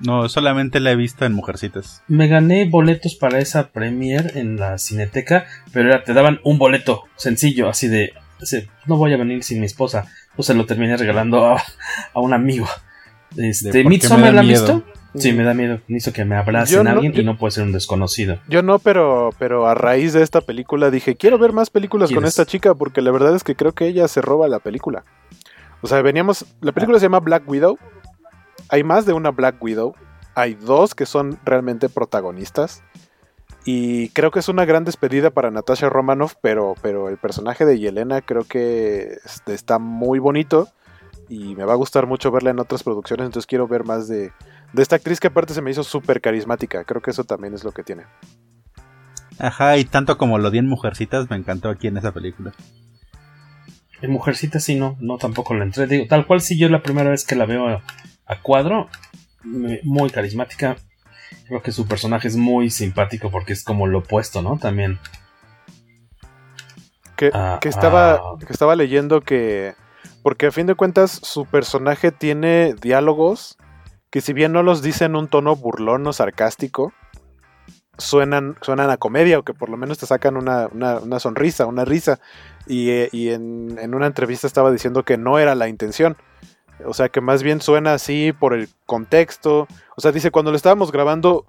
No, 0.00 0.28
solamente 0.28 0.80
la 0.80 0.92
he 0.92 0.96
visto 0.96 1.24
en 1.24 1.32
Mujercitas. 1.34 2.02
Me 2.08 2.26
gané 2.28 2.68
boletos 2.68 3.14
para 3.14 3.38
esa 3.38 3.68
premiere 3.68 4.38
en 4.40 4.56
la 4.58 4.78
cineteca, 4.78 5.46
pero 5.72 5.88
era- 5.90 6.04
te 6.04 6.12
daban 6.14 6.40
un 6.44 6.58
boleto 6.58 7.04
sencillo, 7.16 7.68
así 7.68 7.86
de, 7.88 8.12
así, 8.40 8.66
no 8.86 8.96
voy 8.96 9.12
a 9.12 9.16
venir 9.18 9.42
sin 9.44 9.60
mi 9.60 9.66
esposa. 9.66 10.06
Pues 10.36 10.46
se 10.46 10.54
lo 10.54 10.64
terminé 10.64 10.96
regalando 10.96 11.44
a, 11.46 11.62
a 12.14 12.20
un 12.20 12.32
amigo. 12.32 12.66
Este, 13.36 13.66
¿por 13.68 13.72
qué 13.72 13.84
me 13.84 13.88
¿Midsommar 13.90 14.34
la 14.34 14.40
han 14.40 14.48
visto? 14.48 14.82
Sí, 15.16 15.32
me 15.32 15.42
da 15.42 15.54
miedo. 15.54 15.80
Hizo 15.88 16.12
que 16.12 16.24
me 16.24 16.36
abracen 16.36 16.76
Yo 16.78 16.84
no- 16.84 16.90
alguien 16.90 17.12
yo- 17.12 17.22
y 17.22 17.24
no 17.24 17.36
puede 17.36 17.50
ser 17.50 17.64
un 17.64 17.72
desconocido. 17.72 18.38
Yo 18.48 18.62
no, 18.62 18.78
pero, 18.78 19.30
pero 19.38 19.66
a 19.66 19.74
raíz 19.74 20.12
de 20.12 20.22
esta 20.22 20.40
película 20.40 20.90
dije, 20.90 21.16
quiero 21.16 21.36
ver 21.36 21.52
más 21.52 21.68
películas 21.68 22.10
con 22.12 22.24
esta 22.24 22.46
chica 22.46 22.74
porque 22.74 23.02
la 23.02 23.10
verdad 23.10 23.34
es 23.34 23.42
que 23.44 23.56
creo 23.56 23.72
que 23.72 23.86
ella 23.86 24.06
se 24.08 24.20
roba 24.22 24.46
la 24.48 24.60
película. 24.60 25.04
O 25.82 25.88
sea, 25.88 26.00
veníamos. 26.02 26.44
La 26.60 26.72
película 26.72 26.98
se 27.00 27.06
llama 27.06 27.18
Black 27.20 27.42
Widow. 27.48 27.76
Hay 28.70 28.84
más 28.84 29.06
de 29.06 29.12
una 29.12 29.30
Black 29.30 29.62
Widow. 29.62 29.94
Hay 30.34 30.54
dos 30.54 30.94
que 30.94 31.06
son 31.06 31.38
realmente 31.44 31.88
protagonistas. 31.88 32.82
Y 33.64 34.08
creo 34.10 34.30
que 34.30 34.38
es 34.38 34.48
una 34.48 34.64
gran 34.64 34.84
despedida 34.84 35.30
para 35.30 35.50
Natasha 35.50 35.88
Romanoff, 35.88 36.34
pero, 36.40 36.74
pero 36.80 37.08
el 37.08 37.18
personaje 37.18 37.66
de 37.66 37.78
Yelena 37.78 38.22
creo 38.22 38.44
que 38.44 39.18
este, 39.24 39.52
está 39.52 39.78
muy 39.78 40.18
bonito 40.18 40.68
y 41.28 41.54
me 41.54 41.64
va 41.64 41.74
a 41.74 41.76
gustar 41.76 42.06
mucho 42.06 42.30
verla 42.32 42.50
en 42.50 42.58
otras 42.58 42.82
producciones, 42.82 43.26
entonces 43.26 43.46
quiero 43.46 43.68
ver 43.68 43.84
más 43.84 44.08
de, 44.08 44.32
de 44.72 44.82
esta 44.82 44.96
actriz 44.96 45.20
que 45.20 45.28
aparte 45.28 45.54
se 45.54 45.62
me 45.62 45.70
hizo 45.70 45.84
súper 45.84 46.20
carismática, 46.20 46.82
creo 46.84 47.00
que 47.00 47.12
eso 47.12 47.22
también 47.24 47.54
es 47.54 47.62
lo 47.62 47.70
que 47.70 47.84
tiene. 47.84 48.04
Ajá, 49.38 49.76
y 49.76 49.84
tanto 49.84 50.18
como 50.18 50.38
lo 50.38 50.50
di 50.50 50.58
en 50.58 50.68
Mujercitas, 50.68 51.30
me 51.30 51.36
encantó 51.36 51.68
aquí 51.68 51.86
en 51.86 51.96
esa 51.98 52.12
película. 52.12 52.52
En 54.02 54.10
Mujercitas 54.10 54.64
sí, 54.64 54.74
no, 54.74 54.96
no 55.00 55.18
tampoco 55.18 55.54
la 55.54 55.64
entré, 55.64 55.86
digo, 55.86 56.06
tal 56.08 56.26
cual 56.26 56.40
si 56.40 56.58
yo 56.58 56.68
la 56.68 56.82
primera 56.82 57.10
vez 57.10 57.24
que 57.24 57.36
la 57.36 57.46
veo 57.46 57.80
a, 58.32 58.40
cuadro, 58.42 58.88
muy 59.42 60.10
carismática, 60.10 60.76
Creo 61.46 61.62
que 61.62 61.72
su 61.72 61.86
personaje 61.86 62.28
es 62.28 62.36
muy 62.36 62.70
simpático 62.70 63.30
porque 63.30 63.52
es 63.52 63.64
como 63.64 63.86
lo 63.86 63.98
opuesto, 64.00 64.40
¿no? 64.42 64.56
También. 64.58 64.98
Que, 67.16 67.30
Ah, 67.34 67.58
que 67.60 67.68
estaba, 67.68 68.14
ah. 68.14 68.20
que 68.44 68.52
estaba 68.52 68.76
leyendo 68.76 69.20
que. 69.20 69.74
Porque 70.22 70.46
a 70.46 70.52
fin 70.52 70.66
de 70.66 70.74
cuentas, 70.74 71.10
su 71.22 71.46
personaje 71.46 72.12
tiene 72.12 72.74
diálogos 72.80 73.56
que, 74.10 74.20
si 74.20 74.32
bien 74.32 74.52
no 74.52 74.62
los 74.62 74.82
dice 74.82 75.04
en 75.06 75.16
un 75.16 75.28
tono 75.28 75.56
burlón 75.56 76.06
o 76.06 76.12
sarcástico, 76.12 76.92
suenan, 77.98 78.56
suenan 78.60 78.90
a 78.90 78.96
comedia 78.96 79.38
o 79.38 79.42
que 79.44 79.54
por 79.54 79.68
lo 79.70 79.76
menos 79.76 79.98
te 79.98 80.06
sacan 80.06 80.36
una, 80.36 80.68
una- 80.72 80.98
una 80.98 81.20
sonrisa, 81.20 81.66
una 81.66 81.84
risa. 81.84 82.20
Y, 82.66 82.90
eh, 82.90 83.08
y 83.12 83.30
en, 83.30 83.78
en 83.80 83.94
una 83.94 84.06
entrevista 84.06 84.46
estaba 84.46 84.70
diciendo 84.70 85.04
que 85.04 85.16
no 85.16 85.38
era 85.38 85.54
la 85.54 85.68
intención. 85.68 86.16
O 86.86 86.94
sea, 86.94 87.08
que 87.08 87.20
más 87.20 87.42
bien 87.42 87.60
suena 87.60 87.94
así 87.94 88.32
por 88.32 88.54
el 88.54 88.68
contexto. 88.86 89.66
O 89.96 90.00
sea, 90.00 90.12
dice, 90.12 90.30
cuando 90.30 90.50
lo 90.50 90.56
estábamos 90.56 90.92
grabando, 90.92 91.46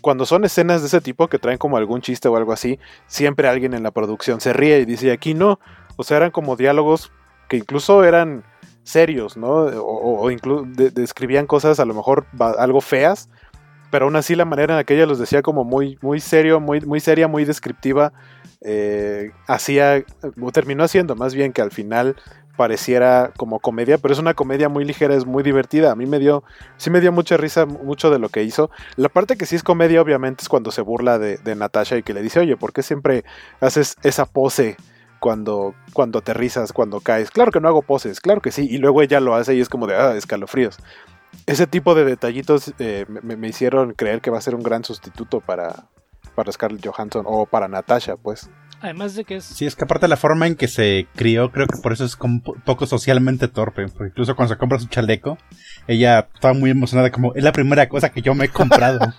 cuando 0.00 0.26
son 0.26 0.44
escenas 0.44 0.80
de 0.82 0.88
ese 0.88 1.00
tipo 1.00 1.28
que 1.28 1.38
traen 1.38 1.58
como 1.58 1.76
algún 1.76 2.00
chiste 2.00 2.28
o 2.28 2.36
algo 2.36 2.52
así, 2.52 2.78
siempre 3.06 3.48
alguien 3.48 3.74
en 3.74 3.82
la 3.82 3.90
producción 3.90 4.40
se 4.40 4.52
ríe 4.52 4.80
y 4.80 4.84
dice, 4.84 5.06
"Y 5.06 5.10
aquí 5.10 5.34
no. 5.34 5.58
O 5.96 6.04
sea, 6.04 6.16
eran 6.18 6.30
como 6.30 6.56
diálogos 6.56 7.12
que 7.48 7.56
incluso 7.58 8.02
eran 8.04 8.44
serios, 8.82 9.36
¿no? 9.36 9.48
O, 9.50 9.80
o- 9.82 10.20
o 10.26 10.30
inclu- 10.30 10.64
de- 10.74 10.90
describían 10.90 11.46
cosas 11.46 11.78
a 11.80 11.84
lo 11.84 11.94
mejor 11.94 12.26
algo 12.58 12.80
feas, 12.80 13.28
pero 13.92 14.06
aún 14.06 14.16
así 14.16 14.34
la 14.34 14.44
manera 14.46 14.72
en 14.74 14.78
la 14.78 14.84
que 14.84 14.94
ella 14.94 15.06
los 15.06 15.18
decía 15.18 15.42
como 15.42 15.62
muy, 15.64 15.98
muy 16.00 16.18
serio, 16.18 16.58
muy, 16.60 16.80
muy 16.80 16.98
seria, 16.98 17.28
muy 17.28 17.44
descriptiva, 17.44 18.12
eh, 18.62 19.32
hacía, 19.46 20.02
o 20.40 20.50
terminó 20.52 20.82
haciendo 20.84 21.14
más 21.14 21.34
bien 21.34 21.52
que 21.52 21.62
al 21.62 21.70
final 21.72 22.16
pareciera 22.62 23.32
como 23.36 23.58
comedia, 23.58 23.98
pero 23.98 24.14
es 24.14 24.20
una 24.20 24.34
comedia 24.34 24.68
muy 24.68 24.84
ligera, 24.84 25.16
es 25.16 25.26
muy 25.26 25.42
divertida. 25.42 25.90
A 25.90 25.96
mí 25.96 26.06
me 26.06 26.20
dio, 26.20 26.44
sí 26.76 26.90
me 26.90 27.00
dio 27.00 27.10
mucha 27.10 27.36
risa 27.36 27.66
mucho 27.66 28.08
de 28.08 28.20
lo 28.20 28.28
que 28.28 28.44
hizo. 28.44 28.70
La 28.94 29.08
parte 29.08 29.36
que 29.36 29.46
sí 29.46 29.56
es 29.56 29.64
comedia, 29.64 30.00
obviamente, 30.00 30.42
es 30.42 30.48
cuando 30.48 30.70
se 30.70 30.80
burla 30.80 31.18
de, 31.18 31.56
Natasha 31.56 31.96
y 31.96 32.04
que 32.04 32.14
le 32.14 32.22
dice, 32.22 32.38
oye, 32.38 32.56
¿por 32.56 32.72
qué 32.72 32.84
siempre 32.84 33.24
haces 33.60 33.96
esa 34.04 34.26
pose 34.26 34.76
cuando, 35.18 35.74
cuando 35.92 36.20
aterrizas, 36.20 36.72
cuando 36.72 37.00
caes? 37.00 37.32
Claro 37.32 37.50
que 37.50 37.58
no 37.58 37.66
hago 37.66 37.82
poses, 37.82 38.20
claro 38.20 38.40
que 38.40 38.52
sí. 38.52 38.68
Y 38.70 38.78
luego 38.78 39.02
ella 39.02 39.18
lo 39.18 39.34
hace 39.34 39.56
y 39.56 39.60
es 39.60 39.68
como 39.68 39.88
de, 39.88 39.96
ah, 39.96 40.14
escalofríos. 40.14 40.78
Ese 41.46 41.66
tipo 41.66 41.96
de 41.96 42.04
detallitos 42.04 42.74
eh, 42.78 43.06
me, 43.08 43.34
me 43.36 43.48
hicieron 43.48 43.94
creer 43.94 44.20
que 44.20 44.30
va 44.30 44.38
a 44.38 44.40
ser 44.40 44.54
un 44.54 44.62
gran 44.62 44.84
sustituto 44.84 45.40
para, 45.40 45.88
para 46.36 46.52
Scarlett 46.52 46.86
Johansson 46.86 47.24
o 47.26 47.44
para 47.44 47.66
Natasha, 47.66 48.16
pues. 48.16 48.48
Además 48.82 49.14
de 49.14 49.24
que 49.24 49.36
es 49.36 49.44
Sí, 49.44 49.64
es 49.64 49.76
que 49.76 49.84
aparte 49.84 50.04
de 50.06 50.10
la 50.10 50.16
forma 50.16 50.46
en 50.46 50.56
que 50.56 50.68
se 50.68 51.06
crió, 51.14 51.50
creo 51.52 51.66
que 51.68 51.78
por 51.80 51.92
eso 51.92 52.04
es 52.04 52.16
como 52.16 52.34
un 52.34 52.40
po- 52.42 52.56
poco 52.64 52.84
socialmente 52.86 53.48
torpe. 53.48 53.86
Porque 53.88 54.08
incluso 54.10 54.34
cuando 54.36 54.52
se 54.54 54.58
compra 54.58 54.78
su 54.78 54.86
chaleco, 54.88 55.38
ella 55.86 56.28
estaba 56.34 56.52
muy 56.54 56.70
emocionada, 56.70 57.10
como 57.10 57.32
es 57.34 57.44
la 57.44 57.52
primera 57.52 57.88
cosa 57.88 58.10
que 58.10 58.22
yo 58.22 58.34
me 58.34 58.46
he 58.46 58.48
comprado. 58.48 58.98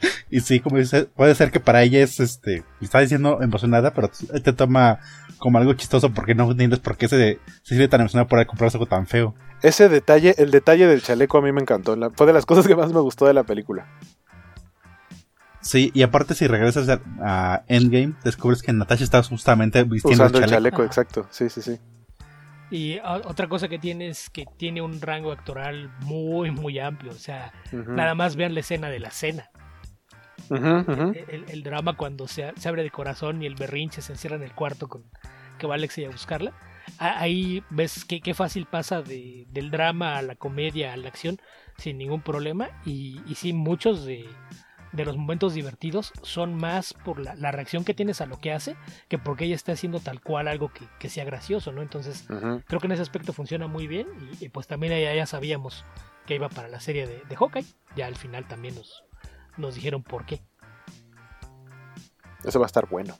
y 0.30 0.40
sí, 0.40 0.60
como 0.60 0.78
dice, 0.78 1.04
puede 1.06 1.34
ser 1.34 1.50
que 1.50 1.60
para 1.60 1.82
ella 1.82 2.00
es 2.00 2.20
este, 2.20 2.62
está 2.80 3.00
diciendo 3.00 3.40
emocionada, 3.42 3.92
pero 3.92 4.10
te 4.42 4.52
toma 4.52 5.00
como 5.38 5.58
algo 5.58 5.72
chistoso 5.74 6.10
porque 6.12 6.34
no 6.34 6.50
entiendes 6.50 6.78
por 6.80 6.96
qué 6.96 7.08
se, 7.08 7.16
se 7.62 7.74
siente 7.74 7.88
tan 7.88 8.00
emocionada 8.00 8.28
por 8.28 8.44
comprarse 8.46 8.76
algo 8.76 8.86
tan 8.86 9.06
feo. 9.06 9.34
Ese 9.62 9.88
detalle, 9.88 10.34
el 10.38 10.50
detalle 10.52 10.86
del 10.86 11.02
chaleco 11.02 11.38
a 11.38 11.42
mí 11.42 11.50
me 11.52 11.60
encantó. 11.60 11.96
la- 11.96 12.10
fue 12.10 12.26
de 12.26 12.32
las 12.32 12.46
cosas 12.46 12.66
que 12.66 12.76
más 12.76 12.92
me 12.92 13.00
gustó 13.00 13.26
de 13.26 13.34
la 13.34 13.42
película. 13.42 13.86
Sí, 15.68 15.90
y 15.92 16.02
aparte 16.02 16.34
si 16.34 16.46
regresas 16.46 16.88
a, 16.88 17.00
a 17.20 17.62
Endgame, 17.68 18.14
descubres 18.24 18.62
que 18.62 18.72
Natasha 18.72 19.04
está 19.04 19.22
justamente 19.22 19.82
vistiendo 19.84 20.24
Usando 20.24 20.38
el 20.38 20.44
el 20.44 20.50
chaleco. 20.50 20.76
chaleco, 20.78 20.84
exacto. 20.86 21.26
Sí, 21.30 21.50
sí, 21.50 21.60
sí. 21.60 21.78
Y 22.70 22.98
otra 23.00 23.48
cosa 23.48 23.68
que 23.68 23.78
tiene 23.78 24.08
es 24.08 24.30
que 24.30 24.46
tiene 24.56 24.80
un 24.80 25.00
rango 25.02 25.30
actoral 25.30 25.90
muy, 26.00 26.50
muy 26.50 26.78
amplio. 26.78 27.12
O 27.12 27.16
sea, 27.18 27.52
nada 27.72 28.14
más 28.14 28.34
vean 28.36 28.54
la 28.54 28.60
escena 28.60 28.88
de 28.88 28.98
la 28.98 29.10
cena. 29.10 29.50
El, 30.50 31.44
el 31.48 31.62
drama 31.62 31.96
cuando 31.96 32.26
se, 32.28 32.50
se 32.56 32.68
abre 32.68 32.82
de 32.82 32.90
corazón 32.90 33.42
y 33.42 33.46
el 33.46 33.54
berrinche 33.54 34.00
se 34.00 34.12
encierra 34.12 34.36
en 34.36 34.42
el 34.44 34.52
cuarto 34.54 34.88
con 34.88 35.04
que 35.58 35.66
va 35.66 35.74
Alex 35.74 35.98
a 35.98 36.10
buscarla. 36.10 36.52
Ahí 36.98 37.62
ves 37.68 38.04
que 38.06 38.20
qué 38.20 38.32
fácil 38.32 38.64
pasa 38.66 39.02
de- 39.02 39.44
del 39.50 39.70
drama 39.70 40.16
a 40.16 40.22
la 40.22 40.36
comedia, 40.36 40.94
a 40.94 40.96
la 40.96 41.08
acción, 41.08 41.38
sin 41.76 41.98
ningún 41.98 42.22
problema. 42.22 42.68
Y, 42.86 43.20
y 43.26 43.34
sí, 43.34 43.52
muchos 43.52 44.06
de, 44.06 44.26
de 44.92 45.04
los 45.04 45.16
momentos 45.16 45.54
divertidos 45.54 46.12
son 46.22 46.54
más 46.54 46.94
por 46.94 47.18
la, 47.20 47.34
la 47.34 47.52
reacción 47.52 47.84
que 47.84 47.94
tienes 47.94 48.20
a 48.20 48.26
lo 48.26 48.40
que 48.40 48.52
hace 48.52 48.76
que 49.08 49.18
porque 49.18 49.44
ella 49.44 49.54
está 49.54 49.72
haciendo 49.72 50.00
tal 50.00 50.20
cual 50.20 50.48
algo 50.48 50.72
que, 50.72 50.86
que 50.98 51.08
sea 51.08 51.24
gracioso, 51.24 51.72
¿no? 51.72 51.82
Entonces, 51.82 52.24
creo 52.66 52.80
que 52.80 52.86
en 52.86 52.92
ese 52.92 53.02
aspecto 53.02 53.32
funciona 53.32 53.66
muy 53.66 53.86
bien. 53.86 54.06
Y, 54.40 54.46
y 54.46 54.48
pues 54.48 54.66
también 54.66 54.92
ya, 55.00 55.14
ya 55.14 55.26
sabíamos 55.26 55.84
que 56.26 56.34
iba 56.34 56.48
para 56.48 56.68
la 56.68 56.80
serie 56.80 57.06
de, 57.06 57.22
de 57.28 57.36
Hawkeye. 57.36 57.66
Ya 57.96 58.06
al 58.06 58.16
final 58.16 58.46
también 58.46 58.74
nos, 58.74 59.04
nos 59.56 59.74
dijeron 59.74 60.02
por 60.02 60.26
qué. 60.26 60.40
Eso 62.44 62.58
va 62.60 62.66
a 62.66 62.68
estar 62.68 62.88
bueno. 62.88 63.18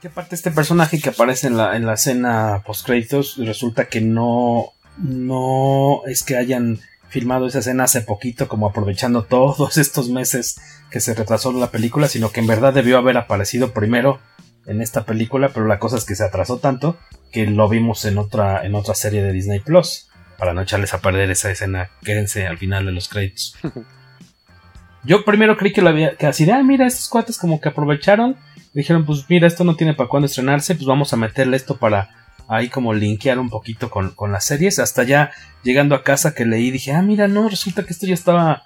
Que 0.00 0.08
aparte 0.08 0.34
este 0.34 0.50
personaje 0.50 1.00
que 1.00 1.10
aparece 1.10 1.46
en 1.46 1.56
la, 1.56 1.76
en 1.76 1.86
la 1.86 1.94
escena 1.94 2.62
post 2.66 2.84
créditos 2.84 3.36
resulta 3.36 3.88
que 3.88 4.00
no 4.00 4.72
no 4.98 6.04
es 6.06 6.22
que 6.22 6.36
hayan 6.36 6.80
filmado 7.08 7.46
esa 7.46 7.60
escena 7.60 7.84
hace 7.84 8.00
poquito 8.02 8.48
como 8.48 8.66
aprovechando 8.66 9.24
todos 9.24 9.76
estos 9.78 10.08
meses 10.08 10.60
que 10.92 11.00
se 11.00 11.14
retrasó 11.14 11.52
la 11.52 11.70
película, 11.70 12.06
sino 12.06 12.30
que 12.30 12.40
en 12.40 12.46
verdad 12.46 12.74
debió 12.74 12.98
haber 12.98 13.16
aparecido 13.16 13.72
primero 13.72 14.20
en 14.66 14.80
esta 14.80 15.04
película, 15.04 15.48
pero 15.48 15.66
la 15.66 15.80
cosa 15.80 15.96
es 15.96 16.04
que 16.04 16.14
se 16.14 16.24
atrasó 16.24 16.58
tanto 16.58 16.96
que 17.32 17.46
lo 17.46 17.68
vimos 17.68 18.04
en 18.04 18.18
otra 18.18 18.64
en 18.64 18.74
otra 18.74 18.94
serie 18.94 19.22
de 19.22 19.32
Disney 19.32 19.60
Plus. 19.60 20.08
Para 20.38 20.54
no 20.54 20.62
echarles 20.62 20.92
a 20.92 21.00
perder 21.00 21.30
esa 21.30 21.50
escena, 21.50 21.90
quédense 22.04 22.46
al 22.46 22.58
final 22.58 22.84
de 22.86 22.92
los 22.92 23.08
créditos. 23.08 23.56
Yo 25.04 25.24
primero 25.24 25.56
creí 25.56 25.72
que 25.72 25.82
lo 25.82 25.88
había, 25.88 26.16
que 26.16 26.26
así 26.26 26.44
de, 26.44 26.52
ah, 26.52 26.62
mira, 26.62 26.86
estos 26.86 27.08
cuates 27.08 27.38
como 27.38 27.60
que 27.60 27.68
aprovecharon. 27.68 28.36
Dijeron, 28.72 29.04
pues 29.04 29.24
mira, 29.28 29.46
esto 29.46 29.64
no 29.64 29.76
tiene 29.76 29.94
para 29.94 30.08
cuándo 30.08 30.26
estrenarse, 30.26 30.74
pues 30.74 30.86
vamos 30.86 31.12
a 31.12 31.16
meterle 31.16 31.56
esto 31.56 31.76
para 31.76 32.10
ahí 32.48 32.68
como 32.68 32.92
linkear 32.94 33.38
un 33.38 33.50
poquito 33.50 33.90
con, 33.90 34.10
con 34.10 34.30
las 34.30 34.44
series. 34.44 34.78
Hasta 34.78 35.02
ya 35.02 35.32
llegando 35.62 35.94
a 35.94 36.04
casa 36.04 36.34
que 36.34 36.44
leí, 36.44 36.70
dije, 36.70 36.92
ah, 36.92 37.02
mira, 37.02 37.28
no, 37.28 37.48
resulta 37.48 37.84
que 37.84 37.92
esto 37.92 38.06
ya 38.06 38.14
estaba 38.14 38.64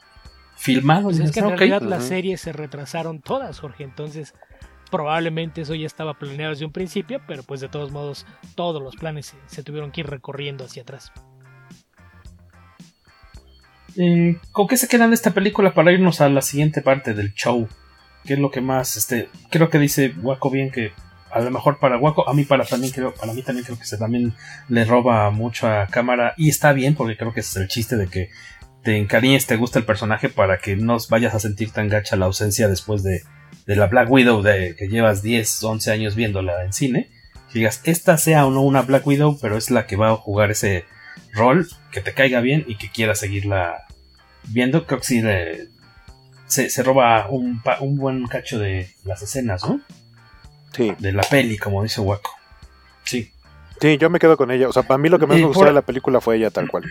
filmado. 0.56 1.04
Pues 1.04 1.20
es 1.20 1.30
que 1.32 1.40
en 1.40 1.44
"Ah, 1.46 1.48
ok". 1.48 1.58
realidad 1.58 1.82
las 1.82 2.04
series 2.04 2.40
se 2.40 2.52
retrasaron 2.52 3.20
todas, 3.20 3.58
Jorge. 3.60 3.84
Entonces, 3.84 4.34
probablemente 4.90 5.60
eso 5.62 5.74
ya 5.74 5.86
estaba 5.86 6.14
planeado 6.14 6.50
desde 6.52 6.64
un 6.64 6.72
principio, 6.72 7.20
pero 7.26 7.42
pues 7.42 7.60
de 7.60 7.68
todos 7.68 7.90
modos, 7.90 8.26
todos 8.54 8.82
los 8.82 8.96
planes 8.96 9.26
se, 9.26 9.36
se 9.46 9.62
tuvieron 9.62 9.90
que 9.90 10.02
ir 10.02 10.06
recorriendo 10.08 10.64
hacia 10.64 10.82
atrás. 10.82 11.12
Eh, 13.96 14.38
¿Con 14.52 14.66
qué 14.66 14.76
se 14.76 14.88
quedan 14.88 15.10
de 15.10 15.14
esta 15.14 15.30
película 15.32 15.72
para 15.72 15.92
irnos 15.92 16.20
a 16.20 16.28
la 16.28 16.42
siguiente 16.42 16.82
parte 16.82 17.14
del 17.14 17.32
show? 17.34 17.68
¿Qué 18.24 18.34
es 18.34 18.38
lo 18.38 18.50
que 18.50 18.60
más, 18.60 18.96
este, 18.96 19.28
creo 19.50 19.70
que 19.70 19.78
dice 19.78 20.14
Waco 20.22 20.50
bien 20.50 20.70
que 20.70 20.92
a 21.30 21.40
lo 21.40 21.50
mejor 21.50 21.78
para 21.78 21.96
Waco, 21.98 22.28
a 22.28 22.34
mí 22.34 22.44
para 22.44 22.64
también 22.64 22.92
creo, 22.92 23.14
para 23.14 23.32
mí 23.32 23.42
también 23.42 23.64
creo 23.64 23.78
que 23.78 23.84
se 23.84 23.98
también 23.98 24.34
le 24.68 24.84
roba 24.84 25.30
mucho 25.30 25.68
a 25.68 25.86
cámara 25.86 26.34
y 26.36 26.48
está 26.48 26.72
bien 26.72 26.94
porque 26.94 27.16
creo 27.16 27.32
que 27.32 27.40
ese 27.40 27.50
es 27.50 27.56
el 27.64 27.68
chiste 27.68 27.96
de 27.96 28.08
que 28.08 28.30
te 28.86 28.96
encariñes, 28.96 29.46
te 29.46 29.56
gusta 29.56 29.80
el 29.80 29.84
personaje 29.84 30.28
para 30.28 30.58
que 30.58 30.76
no 30.76 30.96
vayas 31.10 31.34
a 31.34 31.40
sentir 31.40 31.72
tan 31.72 31.88
gacha 31.88 32.14
la 32.14 32.26
ausencia 32.26 32.68
después 32.68 33.02
de, 33.02 33.24
de 33.66 33.74
la 33.74 33.86
Black 33.88 34.08
Widow 34.08 34.42
de 34.42 34.76
que 34.78 34.86
llevas 34.86 35.22
10, 35.22 35.64
11 35.64 35.90
años 35.90 36.14
viéndola 36.14 36.64
en 36.64 36.72
cine. 36.72 37.10
Que 37.52 37.58
digas, 37.58 37.80
esta 37.82 38.16
sea 38.16 38.46
o 38.46 38.52
no 38.52 38.62
una 38.62 38.82
Black 38.82 39.04
Widow, 39.04 39.38
pero 39.42 39.56
es 39.56 39.72
la 39.72 39.86
que 39.88 39.96
va 39.96 40.10
a 40.10 40.16
jugar 40.16 40.52
ese 40.52 40.84
rol, 41.34 41.66
que 41.90 42.00
te 42.00 42.14
caiga 42.14 42.38
bien 42.38 42.64
y 42.68 42.76
que 42.76 42.88
quiera 42.88 43.16
seguirla 43.16 43.86
viendo. 44.44 44.86
Creo 44.86 45.00
que 45.00 45.06
sí 45.06 45.20
le- 45.20 45.66
se, 46.46 46.70
se 46.70 46.82
roba 46.84 47.26
un, 47.28 47.60
un 47.80 47.96
buen 47.96 48.24
cacho 48.28 48.60
de 48.60 48.88
las 49.04 49.20
escenas, 49.20 49.64
¿no? 49.68 49.80
Sí. 50.76 50.94
De 51.00 51.12
la 51.12 51.22
peli, 51.24 51.58
como 51.58 51.82
dice 51.82 52.00
Waco. 52.00 52.30
Sí. 53.02 53.32
Sí, 53.80 53.98
yo 53.98 54.10
me 54.10 54.20
quedo 54.20 54.36
con 54.36 54.52
ella. 54.52 54.68
O 54.68 54.72
sea, 54.72 54.84
para 54.84 54.96
mí 54.98 55.08
lo 55.08 55.18
que 55.18 55.26
más 55.26 55.36
Eh, 55.38 55.40
me 55.40 55.46
gustó 55.46 55.60
por- 55.62 55.68
de 55.68 55.74
la 55.74 55.82
película 55.82 56.20
fue 56.20 56.36
ella 56.36 56.50
tal 56.52 56.68
cual. 56.70 56.84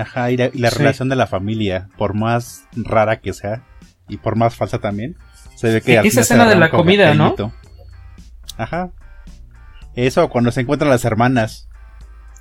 Ajá, 0.00 0.30
y 0.30 0.36
la, 0.36 0.46
y 0.52 0.58
la 0.58 0.70
Sí. 0.70 0.78
relación 0.78 1.08
de 1.08 1.16
la 1.16 1.26
familia, 1.26 1.88
por 1.96 2.14
más 2.14 2.66
rara 2.76 3.20
que 3.20 3.32
sea, 3.32 3.64
y 4.08 4.16
por 4.18 4.36
más 4.36 4.54
falsa 4.54 4.78
también, 4.78 5.16
se 5.56 5.72
ve 5.72 5.80
que... 5.80 5.92
Y 5.92 5.96
al 5.96 6.06
esa 6.06 6.20
escena 6.20 6.48
de 6.48 6.56
la 6.56 6.70
comida, 6.70 7.14
¿no? 7.14 7.34
Ajá. 8.56 8.90
Eso, 9.94 10.28
cuando 10.28 10.50
se 10.52 10.60
encuentran 10.60 10.90
las 10.90 11.04
hermanas, 11.04 11.68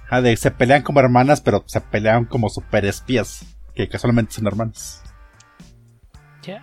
Ah, 0.09 0.21
de, 0.21 0.37
se 0.37 0.51
pelean 0.51 0.83
como 0.83 0.99
hermanas, 1.01 1.41
pero 1.41 1.63
se 1.67 1.81
pelean 1.81 2.25
como 2.25 2.49
super 2.49 2.85
espías, 2.85 3.45
que 3.75 3.89
casualmente 3.89 4.33
son 4.33 4.47
hermanas. 4.47 5.03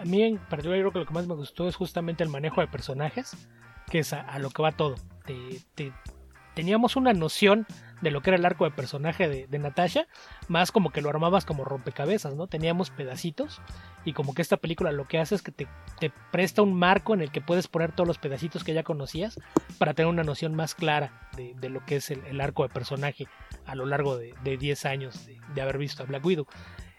a 0.01 0.05
mí 0.07 0.23
en 0.23 0.39
particular 0.39 0.79
creo 0.81 0.93
que 0.93 0.99
lo 1.01 1.07
que 1.07 1.13
más 1.13 1.27
me 1.27 1.35
gustó 1.35 1.69
es 1.69 1.77
justamente 1.77 2.25
el 2.25 2.31
manejo 2.31 2.63
de 2.63 2.69
personajes, 2.69 3.37
que 3.91 3.99
es 3.99 4.15
a, 4.15 4.39
lo 4.39 4.49
que 4.49 4.63
va 4.63 4.73
todo. 4.73 4.95
teníamos 6.55 6.97
una 6.97 7.13
noción 7.13 7.67
de 8.05 8.11
lo 8.11 8.21
que 8.21 8.31
era 8.31 8.37
el 8.37 8.45
arco 8.45 8.65
de 8.65 8.71
personaje 8.71 9.29
de, 9.29 9.47
de, 9.47 9.59
Natasha, 9.59 10.07
más 10.47 10.71
como 10.71 10.91
que 10.91 11.01
lo 11.01 11.09
armabas 11.09 11.45
como 11.45 11.65
rompecabezas, 11.65 12.37
¿no? 12.37 12.47
Teníamos 12.47 12.91
pedacitos 12.91 13.61
y 14.05 14.13
como 14.13 14.35
que 14.35 14.43
esta 14.43 14.59
película 14.59 14.93
lo 14.93 15.09
que 15.09 15.19
hace 15.19 15.35
es 15.35 15.43
que 15.43 15.53
te, 15.53 15.67
presta 16.31 16.63
un 16.63 16.75
marco 16.75 17.15
en 17.15 17.23
el 17.23 17.31
que 17.31 17.41
puedes 17.41 17.69
poner 17.69 17.93
todos 17.93 18.07
los 18.07 18.19
pedacitos 18.19 18.63
que 18.63 18.75
ya 18.75 18.83
conocías 18.83 19.41
para 19.79 19.95
tener 19.95 20.11
una 20.11 20.23
noción 20.23 20.55
más 20.55 20.75
clara 20.75 21.29
de, 21.37 21.69
lo 21.71 21.85
que 21.85 21.97
es 21.97 22.11
el, 22.11 22.41
arco 22.41 22.65
de 22.65 22.69
personaje 22.69 23.27
a 23.67 23.75
lo 23.75 23.87
largo 23.87 24.19
de, 24.19 24.35
10 24.45 24.85
años 24.85 25.27
de, 25.55 25.63
haber 25.63 25.79
visto 25.79 26.03
a 26.03 26.07
Black 26.07 26.25
Widow. 26.25 26.47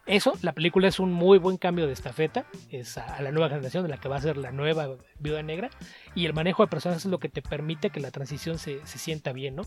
Eso, 0.06 0.34
la 0.44 0.54
película 0.54 0.88
es 0.88 1.00
un 1.00 1.12
muy 1.12 1.40
buen 1.40 1.58
cambio 1.58 1.88
de 1.88 1.94
estafeta, 1.94 2.46
es 2.70 2.98
a, 3.00 3.20
la 3.24 3.32
nueva 3.32 3.50
generación 3.50 3.82
de 3.82 3.90
la 3.90 3.98
que 3.98 4.08
va 4.08 4.18
a 4.18 4.22
ser 4.22 4.38
la 4.38 4.52
nueva 4.52 4.98
Viuda 5.18 5.42
Negra, 5.42 5.72
y 6.14 6.28
el 6.28 6.34
manejo 6.34 6.64
de 6.64 6.70
personajes 6.70 7.06
es 7.06 7.12
lo 7.12 7.20
que 7.20 7.28
te 7.28 7.42
permite 7.42 7.90
que 7.90 8.00
la 8.00 8.12
transición 8.12 8.60
se, 8.60 8.86
sienta 8.86 9.34
bien, 9.34 9.56
¿no? 9.56 9.64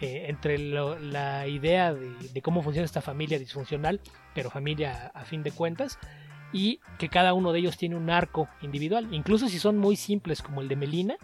Eh, 0.00 0.26
entre 0.28 0.58
la 0.58 1.48
idea 1.48 1.92
de, 1.92 2.40
cómo 2.40 2.62
funciona 2.62 2.84
esta 2.84 3.02
familia 3.02 3.40
disfuncional, 3.40 4.00
pero 4.32 4.48
familia 4.48 5.10
a 5.12 5.24
fin 5.24 5.42
de 5.42 5.50
cuentas, 5.50 5.98
y 6.52 6.78
que 6.98 7.08
cada 7.08 7.34
uno 7.34 7.52
de 7.52 7.58
ellos 7.58 7.76
tiene 7.76 7.96
un 7.96 8.10
arco 8.10 8.48
individual, 8.62 9.08
incluso 9.10 9.48
si 9.48 9.58
son 9.58 9.76
muy 9.76 9.96
simples 9.96 10.40
como 10.40 10.60
el 10.60 10.68
de 10.68 10.76
Melina, 10.76 11.16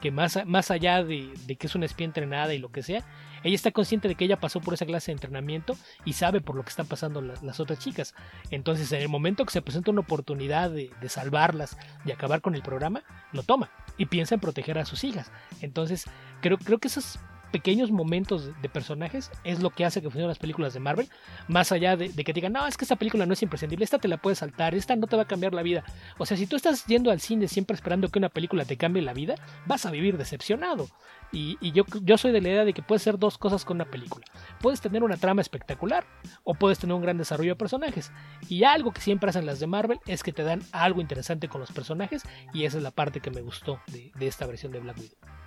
que 0.00 0.12
más, 0.12 0.38
más 0.46 0.70
allá 0.70 1.02
de, 1.02 1.32
que 1.58 1.66
es 1.66 1.74
una 1.74 1.86
espía 1.86 2.04
entrenada 2.04 2.54
y 2.54 2.58
lo 2.58 2.70
que 2.70 2.82
sea, 2.82 3.02
ella 3.44 3.54
está 3.54 3.70
consciente 3.70 4.08
de 4.08 4.14
que 4.14 4.24
ella 4.24 4.40
pasó 4.40 4.60
por 4.60 4.74
esa 4.74 4.86
clase 4.86 5.12
de 5.12 5.16
entrenamiento 5.16 5.76
y 6.04 6.14
sabe 6.14 6.40
por 6.40 6.56
lo 6.56 6.62
que 6.64 6.70
están 6.70 6.86
pasando 6.86 7.20
las, 7.20 7.60
otras 7.60 7.78
chicas. 7.78 8.14
Entonces, 8.50 8.90
en 8.92 9.02
el 9.02 9.08
momento 9.08 9.44
que 9.44 9.52
se 9.52 9.62
presenta 9.62 9.90
una 9.90 10.00
oportunidad 10.00 10.70
de, 10.70 10.90
de, 11.00 11.08
salvarlas 11.08 11.76
y 12.04 12.12
acabar 12.12 12.40
con 12.40 12.54
el 12.54 12.62
programa, 12.62 13.04
lo 13.32 13.42
toma 13.42 13.70
y 13.98 14.06
piensa 14.06 14.34
en 14.34 14.40
proteger 14.40 14.78
a 14.78 14.84
sus 14.84 15.04
hijas. 15.04 15.30
Entonces, 15.60 16.06
creo, 16.40 16.58
creo 16.58 16.78
que 16.78 16.88
eso 16.88 17.00
es 17.00 17.18
pequeños 17.54 17.92
momentos 17.92 18.50
de, 18.60 18.68
personajes 18.68 19.30
es 19.44 19.62
lo 19.62 19.70
que 19.70 19.84
hace 19.84 20.00
que 20.00 20.08
funcionen 20.08 20.26
las 20.26 20.40
películas 20.40 20.74
de 20.74 20.80
Marvel. 20.80 21.08
Más 21.46 21.70
allá 21.70 21.96
de, 21.96 22.10
que 22.10 22.32
digan, 22.32 22.52
no, 22.52 22.66
es 22.66 22.76
que 22.76 22.84
esta 22.84 22.96
película 22.96 23.26
no 23.26 23.32
es 23.32 23.42
imprescindible, 23.44 23.84
esta 23.84 23.98
te 23.98 24.08
la 24.08 24.16
puedes 24.16 24.40
saltar, 24.40 24.74
esta 24.74 24.96
no 24.96 25.06
te 25.06 25.14
va 25.14 25.22
a 25.22 25.28
cambiar 25.28 25.54
la 25.54 25.62
vida. 25.62 25.84
O 26.18 26.26
sea, 26.26 26.36
si 26.36 26.48
tú 26.48 26.56
estás 26.56 26.84
yendo 26.86 27.12
al 27.12 27.20
cine 27.20 27.46
siempre 27.46 27.76
esperando 27.76 28.08
que 28.08 28.18
una 28.18 28.28
película 28.28 28.64
te 28.64 28.76
cambie 28.76 29.02
la 29.02 29.12
vida, 29.12 29.36
vas 29.66 29.86
a 29.86 29.92
vivir 29.92 30.18
decepcionado. 30.18 30.88
Y, 31.30 31.56
yo, 31.70 31.84
soy 32.18 32.32
de 32.32 32.40
la 32.40 32.48
idea 32.48 32.64
de 32.64 32.72
que 32.72 32.82
puedes 32.82 33.02
hacer 33.02 33.20
dos 33.20 33.38
cosas 33.38 33.64
con 33.64 33.76
una 33.76 33.84
película. 33.84 34.26
Puedes 34.60 34.80
tener 34.80 35.04
una 35.04 35.16
trama 35.16 35.40
espectacular 35.40 36.04
o 36.42 36.54
puedes 36.54 36.80
tener 36.80 36.94
un 36.94 37.02
gran 37.02 37.18
desarrollo 37.18 37.52
de 37.52 37.56
personajes. 37.56 38.10
Y 38.48 38.64
algo 38.64 38.92
que 38.92 39.00
siempre 39.00 39.30
hacen 39.30 39.46
las 39.46 39.60
de 39.60 39.68
Marvel 39.68 40.00
es 40.06 40.24
que 40.24 40.32
te 40.32 40.42
dan 40.42 40.62
algo 40.72 41.00
interesante 41.00 41.46
con 41.48 41.60
los 41.60 41.70
personajes 41.70 42.24
y 42.52 42.64
esa 42.64 42.78
es 42.78 42.82
la 42.82 42.90
parte 42.90 43.20
que 43.20 43.30
me 43.30 43.42
gustó 43.42 43.80
de 43.86 44.26
esta 44.26 44.44
versión 44.44 44.72
de 44.72 44.80
Black 44.80 44.98
Widow. 44.98 45.43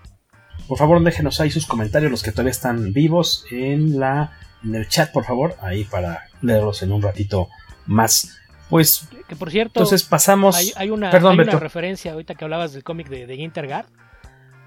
Por 0.68 0.77
favor, 0.77 1.02
déjenos 1.02 1.39
ahí 1.39 1.49
sus 1.49 1.65
comentarios, 1.65 2.11
los 2.11 2.23
que 2.23 2.31
todavía 2.31 2.52
están 2.52 2.91
vivos, 2.91 3.45
en, 3.52 3.99
la, 3.99 4.38
en 4.64 4.76
el 4.76 4.88
chat, 4.88 5.11
por 5.11 5.23
favor, 5.23 5.56
ahí 5.61 5.85
para 5.85 6.26
leerlos 6.41 6.81
en 6.84 6.91
un 6.91 7.02
ratito 7.02 7.48
más. 7.85 8.38
Pues, 8.69 9.07
que 9.27 9.35
por 9.35 9.49
cierto, 9.49 9.80
entonces 9.80 10.03
pasamos. 10.03 10.56
Hay, 10.76 10.89
una, 10.89 11.10
hay 11.10 11.19
una, 11.19 11.60
referencia 11.60 12.11
ahorita 12.11 12.35
que 12.35 12.44
hablabas 12.44 12.73
del 12.73 12.84
cómic 12.84 13.07
de, 13.07 13.26
de 13.26 13.35
Intergard. 13.35 13.85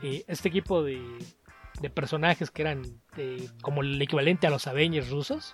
Eh, 0.02 0.24
este 0.26 0.48
equipo 0.48 0.82
de, 0.82 1.02
de, 1.82 1.90
personajes 1.90 2.50
que 2.50 2.62
eran 2.62 2.82
como 3.60 3.82
el 3.82 4.00
equivalente 4.00 4.46
a 4.46 4.50
los 4.50 4.66
Avengers 4.66 5.10
rusos. 5.10 5.52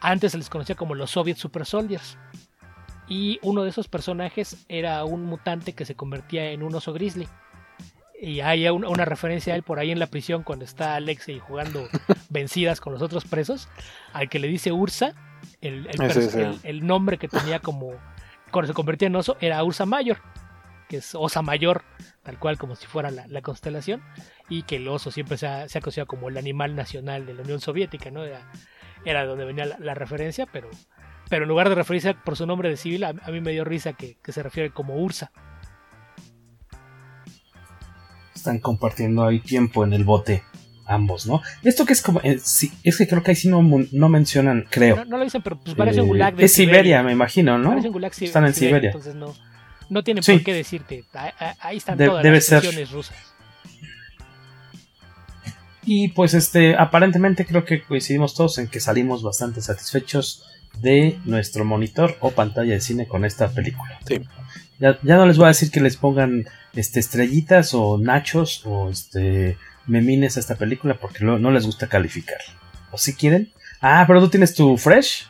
Antes 0.00 0.32
se 0.32 0.38
les 0.38 0.48
conocía 0.48 0.76
como 0.76 0.94
los 0.94 1.10
Soviet 1.10 1.36
Super 1.36 1.66
Soldiers. 1.66 2.16
Y 3.08 3.40
uno 3.42 3.64
de 3.64 3.70
esos 3.70 3.88
personajes 3.88 4.64
era 4.68 5.04
un 5.04 5.24
mutante 5.24 5.72
que 5.72 5.84
se 5.84 5.96
convertía 5.96 6.52
en 6.52 6.62
un 6.62 6.72
oso 6.76 6.92
grizzly 6.92 7.26
y 8.20 8.40
hay 8.40 8.68
una 8.68 9.04
referencia 9.04 9.54
a 9.54 9.56
él 9.56 9.62
por 9.62 9.78
ahí 9.78 9.90
en 9.90 9.98
la 9.98 10.06
prisión 10.06 10.42
cuando 10.42 10.64
está 10.64 10.96
Alexei 10.96 11.38
jugando 11.38 11.88
vencidas 12.28 12.80
con 12.80 12.92
los 12.92 13.02
otros 13.02 13.24
presos, 13.24 13.68
al 14.12 14.28
que 14.28 14.38
le 14.38 14.48
dice 14.48 14.72
Ursa, 14.72 15.14
el, 15.62 15.88
el, 16.62 16.86
nombre 16.86 17.16
que 17.16 17.28
tenía 17.28 17.60
como 17.60 17.92
cuando 18.50 18.68
se 18.68 18.74
convertía 18.74 19.08
en 19.08 19.16
oso 19.16 19.36
era 19.40 19.64
Ursa 19.64 19.86
Mayor, 19.86 20.18
que 20.88 20.98
es 20.98 21.14
Osa 21.14 21.40
Mayor, 21.40 21.82
tal 22.22 22.38
cual 22.38 22.58
como 22.58 22.76
si 22.76 22.86
fuera 22.86 23.10
la, 23.10 23.42
constelación, 23.42 24.02
y 24.50 24.64
que 24.64 24.76
el 24.76 24.88
oso 24.88 25.10
siempre 25.10 25.38
se 25.38 25.46
ha, 25.46 25.68
se 25.68 25.80
como 26.06 26.28
el 26.28 26.36
animal 26.36 26.76
nacional 26.76 27.24
de 27.24 27.34
la 27.34 27.42
Unión 27.42 27.60
Soviética, 27.60 28.10
¿no? 28.10 28.24
Era, 28.24 28.50
era 29.06 29.24
donde 29.24 29.46
venía 29.46 29.64
la, 29.78 29.94
referencia, 29.94 30.46
pero, 30.52 30.68
pero 31.30 31.44
en 31.44 31.48
lugar 31.48 31.70
de 31.70 31.74
referirse 31.74 32.12
por 32.14 32.36
su 32.36 32.46
nombre 32.46 32.68
de 32.68 32.76
civil, 32.76 33.04
a, 33.04 33.12
mí 33.12 33.40
me 33.40 33.52
dio 33.52 33.64
risa 33.64 33.94
que, 33.94 34.18
que 34.22 34.32
se 34.32 34.42
refiere 34.42 34.70
como 34.70 34.96
Ursa 34.96 35.32
están 38.40 38.58
compartiendo 38.58 39.24
ahí 39.24 39.40
tiempo 39.40 39.84
en 39.84 39.92
el 39.92 40.04
bote 40.04 40.42
ambos, 40.86 41.26
¿no? 41.26 41.40
Esto 41.62 41.86
que 41.86 41.92
es 41.92 42.02
como, 42.02 42.20
eh, 42.22 42.40
es 42.82 42.96
que 42.98 43.06
creo 43.06 43.22
que 43.22 43.30
ahí 43.30 43.36
sí 43.36 43.48
no, 43.48 43.62
no 43.62 44.08
mencionan, 44.08 44.66
creo. 44.68 45.04
No, 45.04 45.18
lo 45.18 45.24
dicen, 45.24 45.40
pero 45.40 45.56
pues 45.56 45.76
parece 45.76 46.00
un 46.00 46.06
eh, 46.06 46.10
gulag 46.10 46.34
de 46.34 46.44
Es 46.44 46.52
Siberia, 46.52 47.02
me 47.02 47.12
imagino, 47.12 47.58
¿no? 47.58 47.70
Parece 47.70 47.88
un 47.88 47.92
gulag 47.92 48.12
Están 48.20 48.46
en 48.46 48.54
Siberia. 48.54 48.88
Entonces 48.88 49.14
no, 49.14 49.32
no 49.88 50.02
tienen 50.02 50.24
por 50.24 50.42
qué 50.42 50.52
decirte. 50.52 51.04
Ahí 51.60 51.76
están 51.76 51.96
todas 51.96 52.24
las 52.24 52.34
estaciones 52.34 52.90
rusas. 52.90 53.16
Y 55.84 56.08
pues 56.08 56.34
este, 56.34 56.76
aparentemente 56.76 57.46
creo 57.46 57.64
que 57.64 57.82
coincidimos 57.82 58.34
todos 58.34 58.58
en 58.58 58.68
que 58.68 58.80
salimos 58.80 59.22
bastante 59.22 59.62
satisfechos 59.62 60.44
de 60.78 61.18
nuestro 61.24 61.64
monitor 61.64 62.16
o 62.20 62.30
pantalla 62.30 62.74
de 62.74 62.80
cine 62.80 63.06
con 63.06 63.24
esta 63.24 63.48
película. 63.48 63.98
Sí. 64.06 64.20
Ya, 64.78 64.98
no 65.02 65.26
les 65.26 65.36
voy 65.36 65.46
a 65.46 65.48
decir 65.48 65.70
que 65.70 65.80
les 65.80 65.96
pongan 65.96 66.46
este, 66.74 67.00
estrellitas 67.00 67.74
o 67.74 67.98
nachos 67.98 68.62
o 68.64 68.90
este, 68.90 69.56
memines 69.86 70.36
a 70.36 70.40
esta 70.40 70.56
película 70.56 70.94
porque 70.94 71.24
no, 71.24 71.50
les 71.50 71.66
gusta 71.66 71.88
calificar. 71.88 72.38
¿O 72.90 72.98
si 72.98 73.14
quieren? 73.14 73.52
Ah, 73.80 74.04
pero 74.06 74.20
tú 74.20 74.28
tienes 74.28 74.54
tu 74.54 74.76
fresh. 74.76 75.26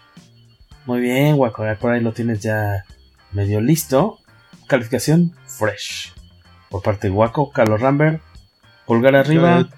Muy 0.87 1.01
bien, 1.01 1.37
guaco, 1.37 1.65
por 1.79 1.93
ahí 1.93 2.01
lo 2.01 2.13
tienes 2.13 2.41
ya 2.41 2.85
medio 3.33 3.61
listo. 3.61 4.19
Calificación 4.67 5.35
fresh. 5.47 6.13
Por 6.69 6.83
parte 6.83 7.09
de 7.09 7.13
Guaco, 7.13 7.51
Carlos 7.51 7.81
Rambert. 7.81 8.23
Pulgar 8.87 9.17
arriba. 9.17 9.69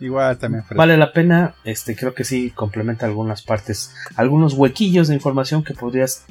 Igual 0.00 0.38
también 0.38 0.64
fresh. 0.64 0.78
Vale 0.78 0.96
la 0.96 1.12
pena. 1.12 1.54
Este, 1.64 1.94
creo 1.94 2.14
que 2.14 2.24
sí 2.24 2.50
complementa 2.50 3.06
algunas 3.06 3.42
partes. 3.42 3.94
Algunos 4.16 4.54
huequillos 4.54 5.08
de 5.08 5.14
información 5.14 5.62
que 5.62 5.74
podrías 5.74 6.24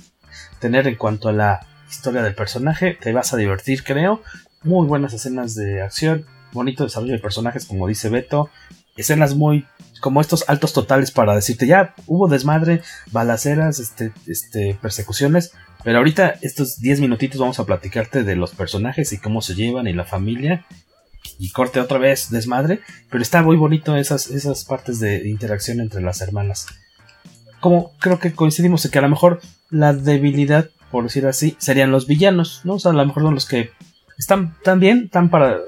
tener 0.59 0.87
en 0.87 0.95
cuanto 0.95 1.29
a 1.29 1.33
la 1.33 1.67
historia 1.89 2.21
del 2.21 2.35
personaje, 2.35 2.97
te 2.99 3.13
vas 3.13 3.33
a 3.33 3.37
divertir 3.37 3.83
creo, 3.83 4.21
muy 4.67 4.85
buenas 4.85 5.13
escenas 5.13 5.55
de 5.55 5.81
acción, 5.81 6.25
bonito 6.51 6.83
desarrollo 6.83 7.13
de 7.13 7.19
personajes 7.19 7.65
como 7.65 7.87
dice 7.87 8.09
Beto, 8.09 8.49
escenas 8.95 9.35
muy 9.35 9.65
como 10.01 10.21
estos 10.21 10.47
altos 10.47 10.73
totales 10.73 11.09
para 11.09 11.33
decirte 11.33 11.65
ya 11.65 11.95
hubo 12.05 12.27
desmadre, 12.27 12.81
balaceras, 13.11 13.79
este, 13.79 14.11
este, 14.27 14.77
persecuciones, 14.79 15.53
pero 15.83 15.97
ahorita 15.97 16.35
estos 16.41 16.79
10 16.79 16.99
minutitos 16.99 17.39
vamos 17.39 17.59
a 17.59 17.65
platicarte 17.65 18.23
de 18.23 18.35
los 18.35 18.51
personajes 18.51 19.11
y 19.13 19.17
cómo 19.17 19.41
se 19.41 19.55
llevan 19.55 19.87
y 19.87 19.93
la 19.93 20.05
familia 20.05 20.65
y 21.39 21.49
corte 21.51 21.79
otra 21.79 21.97
vez 21.97 22.29
desmadre, 22.29 22.81
pero 23.09 23.21
está 23.21 23.41
muy 23.41 23.55
bonito 23.55 23.95
esas, 23.95 24.29
esas 24.29 24.65
partes 24.65 24.99
de 24.99 25.27
interacción 25.27 25.79
entre 25.79 26.01
las 26.01 26.21
hermanas. 26.21 26.67
Como 27.59 27.91
creo 27.99 28.19
que 28.19 28.33
coincidimos 28.33 28.85
en 28.85 28.91
que 28.91 28.99
a 28.99 29.01
lo 29.01 29.09
mejor 29.09 29.41
la 29.71 29.93
debilidad 29.93 30.69
por 30.91 31.03
decir 31.03 31.25
así, 31.25 31.55
serían 31.59 31.91
los 31.91 32.07
villanos, 32.07 32.61
¿no? 32.63 32.77
A 32.83 32.93
lo 32.93 33.05
mejor 33.05 33.23
son 33.23 33.33
los 33.33 33.45
que 33.45 33.71
están 34.17 34.55
tan 34.63 34.79
bien, 34.79 35.03
están 35.05 35.29
para. 35.29 35.59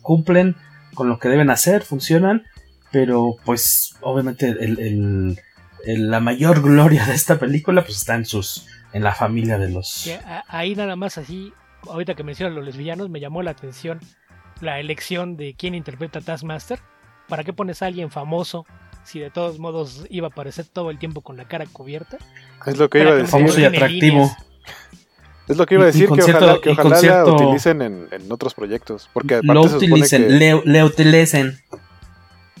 cumplen 0.00 0.56
con 0.94 1.08
lo 1.08 1.18
que 1.18 1.28
deben 1.28 1.50
hacer, 1.50 1.82
funcionan, 1.82 2.44
pero 2.90 3.36
pues 3.44 3.96
obviamente 4.00 4.48
el, 4.48 5.38
la 5.86 6.20
mayor 6.20 6.62
gloria 6.68 7.06
de 7.06 7.14
esta 7.14 7.38
película 7.38 7.82
pues 7.82 7.98
está 7.98 8.14
en 8.14 8.24
sus 8.24 8.66
en 8.92 9.02
la 9.02 9.14
familia 9.14 9.56
de 9.58 9.70
los 9.70 10.08
ahí 10.48 10.74
nada 10.74 10.96
más 10.96 11.16
así 11.16 11.54
ahorita 11.88 12.14
que 12.14 12.22
mencionan 12.22 12.62
los 12.62 12.76
villanos 12.76 13.08
me 13.08 13.20
llamó 13.20 13.42
la 13.42 13.52
atención 13.52 14.00
la 14.62 14.80
elección 14.80 15.36
de 15.36 15.54
quién 15.54 15.74
interpreta 15.74 16.20
a 16.20 16.22
Taskmaster. 16.22 16.78
Para 17.28 17.44
qué 17.44 17.52
pones 17.52 17.82
a 17.82 17.86
alguien 17.86 18.10
famoso 18.10 18.66
si 19.04 19.18
de 19.18 19.30
todos 19.30 19.58
modos 19.58 20.06
iba 20.10 20.28
a 20.28 20.30
aparecer 20.30 20.66
todo 20.66 20.90
el 20.90 20.98
tiempo 20.98 21.22
con 21.22 21.36
la 21.36 21.46
cara 21.46 21.66
cubierta 21.66 22.18
es 22.66 22.78
lo 22.78 22.88
que 22.88 23.00
iba 23.00 23.10
a 23.10 23.14
decir. 23.14 23.30
Famoso 23.30 23.60
y 23.60 23.64
atractivo 23.64 24.30
es 25.52 25.58
lo 25.58 25.66
que 25.66 25.74
iba 25.74 25.84
a 25.84 25.86
decir, 25.86 26.08
que 26.08 26.22
ojalá, 26.22 26.60
que 26.60 26.70
ojalá 26.70 27.00
la 27.00 27.24
utilicen 27.24 27.82
en, 27.82 28.08
en, 28.10 28.32
otros 28.32 28.54
proyectos. 28.54 29.08
Porque 29.12 29.40
lo 29.42 29.62
utilicen, 29.62 30.26
que... 30.26 30.32
le, 30.32 30.62
le, 30.64 30.84
utilicen. 30.84 31.58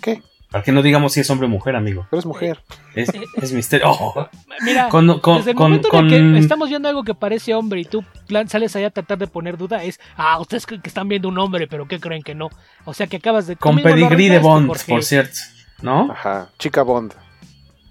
¿Qué? 0.00 0.22
Para 0.52 0.62
que 0.62 0.70
no 0.70 0.82
digamos 0.82 1.14
si 1.14 1.20
es 1.20 1.30
hombre 1.30 1.46
o 1.46 1.48
mujer, 1.48 1.74
amigo. 1.76 2.06
Pero 2.10 2.20
es 2.20 2.26
mujer. 2.26 2.62
Es, 2.94 3.10
es 3.40 3.52
misterio. 3.52 3.90
Oh. 3.90 4.28
Mira, 4.60 4.90
con, 4.90 5.18
con, 5.20 5.38
desde 5.38 5.52
el 5.52 5.56
momento 5.56 5.88
con, 5.88 6.12
en 6.12 6.34
que 6.34 6.38
estamos 6.40 6.68
viendo 6.68 6.90
algo 6.90 7.04
que 7.04 7.14
parece 7.14 7.54
hombre 7.54 7.80
y 7.80 7.84
tú 7.86 8.04
sales 8.48 8.76
allá 8.76 8.88
a 8.88 8.90
tratar 8.90 9.16
de 9.16 9.26
poner 9.26 9.56
duda, 9.56 9.82
es, 9.82 9.98
ah, 10.14 10.38
ustedes 10.38 10.66
creen 10.66 10.82
que 10.82 10.88
están 10.88 11.08
viendo 11.08 11.28
un 11.28 11.38
hombre, 11.38 11.66
pero 11.66 11.88
¿qué 11.88 11.98
creen 11.98 12.22
que 12.22 12.34
no? 12.34 12.50
O 12.84 12.92
sea 12.92 13.06
que 13.06 13.16
acabas 13.16 13.46
de... 13.46 13.56
Con 13.56 13.76
pedigrí 13.80 14.28
de 14.28 14.40
Bond, 14.40 14.66
por 14.86 15.02
cierto. 15.02 15.38
¿No? 15.80 16.12
Ajá, 16.12 16.50
chica 16.58 16.82
Bond. 16.82 17.14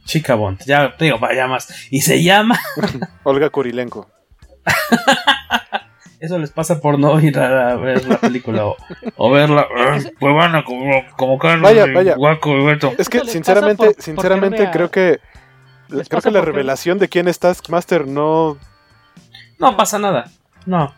Chica 0.06 0.36
Bond, 0.36 0.60
ya 0.65 0.95
te 0.95 1.06
digo, 1.06 1.18
vaya 1.18 1.48
más. 1.48 1.88
Y 1.90 2.02
se 2.02 2.22
llama 2.22 2.60
Olga 3.23 3.49
Kurilenko. 3.49 4.07
Eso 6.19 6.38
les 6.38 6.51
pasa 6.51 6.79
por 6.79 6.99
no 6.99 7.19
ir 7.19 7.39
a 7.39 7.75
ver 7.77 8.05
la 8.05 8.17
película 8.17 8.65
o, 9.17 9.31
verla. 9.31 9.67
Pues 10.19 10.35
van 10.35 10.61
como, 10.63 11.03
como 11.17 11.39
Carlos 11.39 11.63
vaya, 11.63 11.88
vaya. 11.91 12.15
Guaco 12.15 12.51
y 12.51 12.63
Beto. 12.63 12.93
Es 12.99 13.09
que 13.09 13.21
sinceramente, 13.21 13.95
sinceramente 13.97 14.69
creo 14.71 14.91
que 14.91 15.19
creo 16.07 16.21
que 16.21 16.31
la 16.31 16.41
revelación 16.41 16.99
de 16.99 17.09
quién 17.09 17.27
es 17.27 17.39
Taskmaster 17.39 18.07
no 18.07 18.57
no 19.57 19.77
pasa 19.77 19.97
nada. 19.99 20.25
No. 20.65 20.93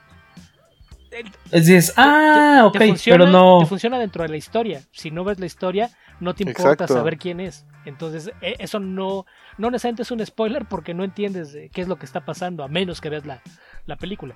Es 1.52 1.68
decir, 1.68 1.94
ah, 1.98 2.64
ok, 2.66 2.78
pero 3.06 3.28
no. 3.28 3.60
Te 3.60 3.66
funciona 3.66 4.00
dentro 4.00 4.24
de 4.24 4.30
la 4.30 4.38
historia. 4.38 4.82
Si 4.92 5.12
no 5.12 5.24
ves 5.24 5.40
la 5.40 5.46
historia, 5.46 5.90
no 6.20 6.34
te 6.34 6.44
importa 6.44 6.88
saber 6.88 7.18
quién 7.18 7.40
es. 7.40 7.66
Entonces, 7.86 8.32
e, 8.42 8.56
eso 8.60 8.80
no, 8.80 9.26
no 9.58 9.72
necesariamente 9.72 10.04
es 10.04 10.12
un 10.12 10.26
spoiler 10.26 10.66
porque 10.66 10.94
no 10.94 11.04
entiendes 11.04 11.56
qué 11.72 11.82
es 11.82 11.88
lo 11.88 11.98
que 11.98 12.06
está 12.06 12.26
pasando, 12.26 12.64
a 12.64 12.68
menos 12.68 13.02
que 13.02 13.10
veas 13.10 13.26
la, 13.26 13.42
la 13.86 13.96
película. 13.98 14.36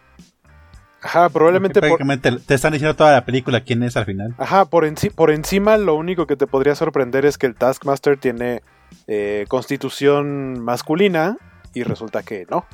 Ajá, 1.01 1.29
probablemente. 1.29 1.79
te 1.79 2.53
están 2.53 2.73
diciendo 2.73 2.95
toda 2.95 3.13
la 3.13 3.25
película 3.25 3.61
quién 3.61 3.83
es 3.83 3.95
al 3.97 4.05
final. 4.05 4.33
Ajá, 4.37 4.65
por, 4.65 4.85
por 5.15 5.31
encima 5.31 5.77
lo 5.77 5.95
único 5.95 6.25
que 6.25 6.35
te 6.35 6.47
podría 6.47 6.75
sorprender 6.75 7.25
es 7.25 7.37
que 7.37 7.45
el 7.45 7.55
Taskmaster 7.55 8.17
tiene 8.17 8.61
eh, 9.07 9.45
constitución 9.47 10.59
masculina 10.63 11.37
y 11.73 11.83
resulta 11.83 12.23
que 12.23 12.45
no. 12.49 12.65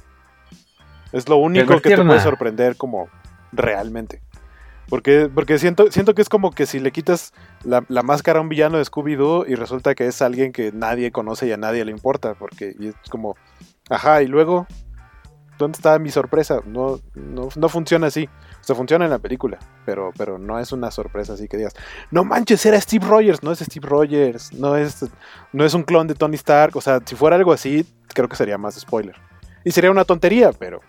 Es 1.11 1.27
lo 1.29 1.37
único 1.37 1.79
que 1.81 1.95
te 1.95 2.03
puede 2.03 2.21
sorprender 2.21 2.75
como 2.75 3.09
realmente. 3.53 4.21
Porque, 4.89 5.29
porque 5.33 5.57
siento, 5.59 5.91
siento 5.91 6.13
que 6.13 6.21
es 6.21 6.29
como 6.29 6.51
que 6.51 6.65
si 6.65 6.79
le 6.79 6.91
quitas 6.91 7.33
la, 7.63 7.81
máscara 8.03 8.39
a 8.39 8.41
un 8.41 8.49
villano 8.49 8.77
de 8.77 8.83
Scooby-Doo 8.83 9.45
y 9.47 9.55
resulta 9.55 9.95
que 9.95 10.07
es 10.07 10.21
alguien 10.21 10.51
que 10.51 10.71
nadie 10.71 11.11
conoce 11.11 11.47
y 11.47 11.51
a 11.51 11.57
nadie 11.57 11.85
le 11.85 11.91
importa. 11.91 12.35
Porque 12.35 12.75
es 12.79 13.09
como, 13.09 13.35
ajá, 13.89 14.21
y 14.21 14.27
luego, 14.27 14.67
¿dónde 15.57 15.77
está 15.77 15.97
mi 15.99 16.11
sorpresa? 16.11 16.59
No, 16.65 16.99
no, 17.15 17.69
funciona 17.69 18.07
así. 18.07 18.29
O 18.59 18.63
sea, 18.63 18.75
funciona 18.75 19.05
en 19.05 19.11
la 19.11 19.19
película, 19.19 19.57
pero, 19.85 20.11
pero 20.17 20.37
no 20.37 20.59
es 20.59 20.71
una 20.71 20.91
sorpresa 20.91 21.33
así 21.33 21.47
que 21.47 21.57
digas, 21.57 21.73
no 22.11 22.23
manches, 22.23 22.65
era 22.65 22.79
Steve 22.79 23.05
Rogers, 23.05 23.43
no 23.43 23.51
es 23.51 23.59
Steve 23.59 23.87
Rogers, 23.87 24.53
no 24.53 24.77
es, 24.77 25.05
no 25.51 25.65
es 25.65 25.73
un 25.73 25.83
clon 25.83 26.07
de 26.07 26.15
Tony 26.15 26.35
Stark. 26.35 26.75
O 26.75 26.81
sea, 26.81 26.99
si 27.05 27.15
fuera 27.15 27.35
algo 27.35 27.51
así, 27.51 27.85
creo 28.13 28.27
que 28.27 28.35
sería 28.35 28.57
más 28.57 28.75
spoiler. 28.75 29.15
Y 29.63 29.71
sería 29.71 29.91
una 29.91 30.05
tontería, 30.05 30.51
pero 30.51 30.81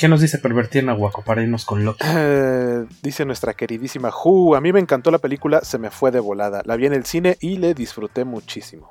¿Qué 0.00 0.08
nos 0.08 0.22
dice 0.22 0.38
Pervertir 0.38 0.82
Nahuaco 0.82 1.20
para 1.20 1.42
irnos 1.42 1.66
con 1.66 1.84
Loki? 1.84 2.02
Eh, 2.06 2.86
dice 3.02 3.26
nuestra 3.26 3.52
queridísima 3.52 4.10
Ju, 4.10 4.54
a 4.54 4.60
mí 4.62 4.72
me 4.72 4.80
encantó 4.80 5.10
la 5.10 5.18
película, 5.18 5.60
se 5.60 5.76
me 5.76 5.90
fue 5.90 6.10
de 6.10 6.20
volada. 6.20 6.62
La 6.64 6.76
vi 6.76 6.86
en 6.86 6.94
el 6.94 7.04
cine 7.04 7.36
y 7.38 7.58
le 7.58 7.74
disfruté 7.74 8.24
muchísimo. 8.24 8.88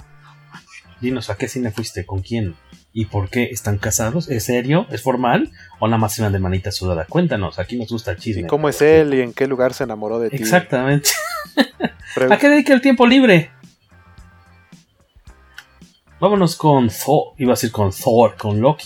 Dinos, 1.02 1.32
¿a 1.32 1.36
qué 1.36 1.48
cine 1.48 1.72
fuiste? 1.72 2.06
¿Con 2.06 2.22
quién? 2.22 2.54
¿Y 2.94 3.06
por 3.06 3.32
qué 3.32 3.46
están 3.46 3.80
casados? 3.80 4.30
¿Es 4.30 4.44
serio? 4.44 4.86
¿Es 4.92 5.02
formal? 5.02 5.50
¿O 5.80 5.88
nada 5.88 5.98
más 5.98 6.16
iban 6.20 6.32
de 6.32 6.38
manita 6.38 6.72
sudada? 6.72 7.08
Cuéntanos, 7.10 7.58
aquí 7.58 7.76
nos 7.76 7.90
gusta 7.90 8.12
el 8.12 8.18
chisme. 8.18 8.44
¿Y 8.44 8.46
cómo 8.46 8.70
es 8.70 8.80
él 8.84 9.16
y 9.16 9.22
en 9.22 9.34
qué 9.34 9.48
lugar 9.48 9.74
se 9.74 9.86
enamoró 9.86 10.20
de 10.20 10.30
ti? 10.30 10.36
Exactamente. 10.36 11.10
¿A 12.30 12.38
qué 12.38 12.50
dedica 12.50 12.72
el 12.72 12.82
tiempo 12.82 13.08
libre? 13.08 13.50
Vámonos 16.20 16.56
con 16.56 16.88
Thor, 16.90 17.34
iba 17.40 17.54
a 17.54 17.56
decir 17.56 17.72
con 17.72 17.90
Thor, 17.90 18.36
con 18.38 18.62
Loki. 18.62 18.86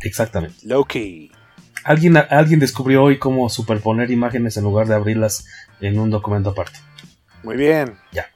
Exactamente. 0.00 0.56
Loki. 0.64 1.30
Alguien, 1.84 2.16
alguien 2.16 2.60
descubrió 2.60 3.02
hoy 3.02 3.18
cómo 3.18 3.48
superponer 3.48 4.10
imágenes 4.10 4.56
en 4.56 4.64
lugar 4.64 4.86
de 4.86 4.94
abrirlas 4.94 5.46
en 5.80 5.98
un 5.98 6.10
documento 6.10 6.50
aparte. 6.50 6.78
Muy 7.42 7.56
bien. 7.56 7.94
Ya. 8.12 8.26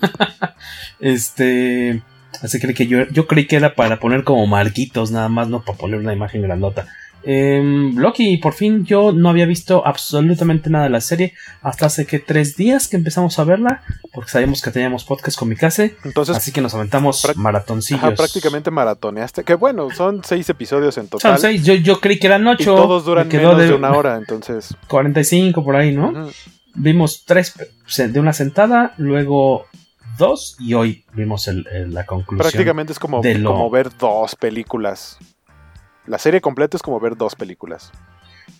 este. 1.00 2.02
Así 2.42 2.58
que 2.58 2.86
yo, 2.86 3.06
yo 3.08 3.26
creí 3.26 3.46
que 3.46 3.56
era 3.56 3.74
para 3.74 3.98
poner 3.98 4.24
como 4.24 4.46
marquitos 4.46 5.10
nada 5.10 5.28
más, 5.28 5.48
no 5.48 5.64
para 5.64 5.78
poner 5.78 6.00
una 6.00 6.12
imagen 6.12 6.42
grandota. 6.42 6.88
Eh, 7.24 7.90
Loki, 7.94 8.38
por 8.38 8.54
fin 8.54 8.84
yo 8.84 9.12
no 9.12 9.30
había 9.30 9.46
visto 9.46 9.86
absolutamente 9.86 10.70
nada 10.70 10.84
de 10.84 10.90
la 10.90 11.00
serie 11.00 11.34
hasta 11.60 11.86
hace 11.86 12.06
que 12.06 12.18
tres 12.18 12.56
días 12.56 12.88
que 12.88 12.96
empezamos 12.96 13.38
a 13.38 13.44
verla, 13.44 13.82
porque 14.12 14.30
sabíamos 14.30 14.60
que 14.60 14.70
teníamos 14.70 15.04
podcast 15.04 15.38
con 15.38 15.48
mi 15.48 15.56
casa. 15.56 15.84
Entonces, 16.04 16.36
así 16.36 16.52
que 16.52 16.60
nos 16.60 16.74
aventamos 16.74 17.26
maratoncillos. 17.36 18.14
prácticamente 18.14 18.70
maratoneaste. 18.70 19.44
Que 19.44 19.54
bueno, 19.54 19.90
son 19.90 20.22
seis 20.24 20.48
episodios 20.48 20.98
en 20.98 21.08
total. 21.08 21.32
Son 21.32 21.40
seis, 21.40 21.64
yo, 21.64 21.74
yo 21.74 22.00
creí 22.00 22.18
que 22.18 22.26
eran 22.26 22.46
ocho. 22.46 22.74
todos 22.74 23.04
duran 23.04 23.28
menos 23.28 23.58
de, 23.58 23.72
una 23.72 23.92
hora, 23.92 24.16
entonces. 24.16 24.74
45 24.88 25.64
por 25.64 25.76
ahí, 25.76 25.94
¿no? 25.94 26.30
Vimos 26.74 27.24
tres 27.26 27.54
de 27.96 28.18
una 28.18 28.32
sentada, 28.32 28.94
luego 28.96 29.66
dos 30.18 30.56
y 30.58 30.74
hoy 30.74 31.04
vimos 31.12 31.48
la 31.48 32.06
conclusión. 32.06 32.50
Prácticamente 32.50 32.92
es 32.92 32.98
como, 32.98 33.22
como 33.22 33.70
ver 33.70 33.90
dos 33.98 34.34
películas. 34.36 35.18
La 36.06 36.18
serie 36.18 36.40
completa 36.40 36.76
es 36.76 36.82
como 36.82 36.98
ver 37.00 37.16
dos 37.16 37.34
películas. 37.34 37.92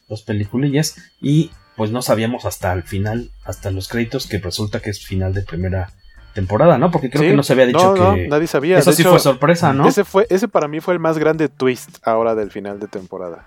Dos 0.08 0.22
películas 0.22 0.96
y 1.20 1.50
pues 1.76 1.90
no 1.90 2.02
sabíamos 2.02 2.44
hasta 2.44 2.72
el 2.72 2.82
final, 2.82 3.30
hasta 3.44 3.70
los 3.70 3.88
créditos, 3.88 4.26
que 4.26 4.38
resulta 4.38 4.80
que 4.80 4.90
es 4.90 5.04
final 5.04 5.32
de 5.32 5.42
primera 5.42 5.90
temporada, 6.34 6.78
¿no? 6.78 6.90
Porque 6.90 7.10
creo 7.10 7.22
que 7.22 7.36
no 7.36 7.42
se 7.42 7.54
había 7.54 7.66
dicho 7.66 7.94
que... 7.94 8.28
nadie 8.28 8.46
sabía. 8.46 8.78
Eso 8.78 8.92
sí 8.92 9.02
fue 9.02 9.18
sorpresa, 9.18 9.72
¿no? 9.72 9.86
Ese, 9.86 10.04
fue, 10.04 10.26
ese 10.30 10.48
para 10.48 10.68
mí 10.68 10.80
fue 10.80 10.94
el 10.94 11.00
más 11.00 11.18
grande 11.18 11.48
twist 11.48 11.98
ahora 12.06 12.34
del 12.34 12.50
final 12.50 12.78
de 12.78 12.88
temporada. 12.88 13.46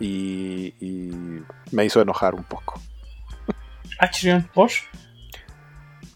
Y, 0.00 0.74
y 0.80 1.42
me 1.70 1.84
hizo 1.84 2.00
enojar 2.00 2.34
un 2.34 2.44
poco. 2.44 2.80
Action, 3.98 4.48
¿por? 4.52 4.70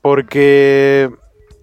Porque 0.00 1.10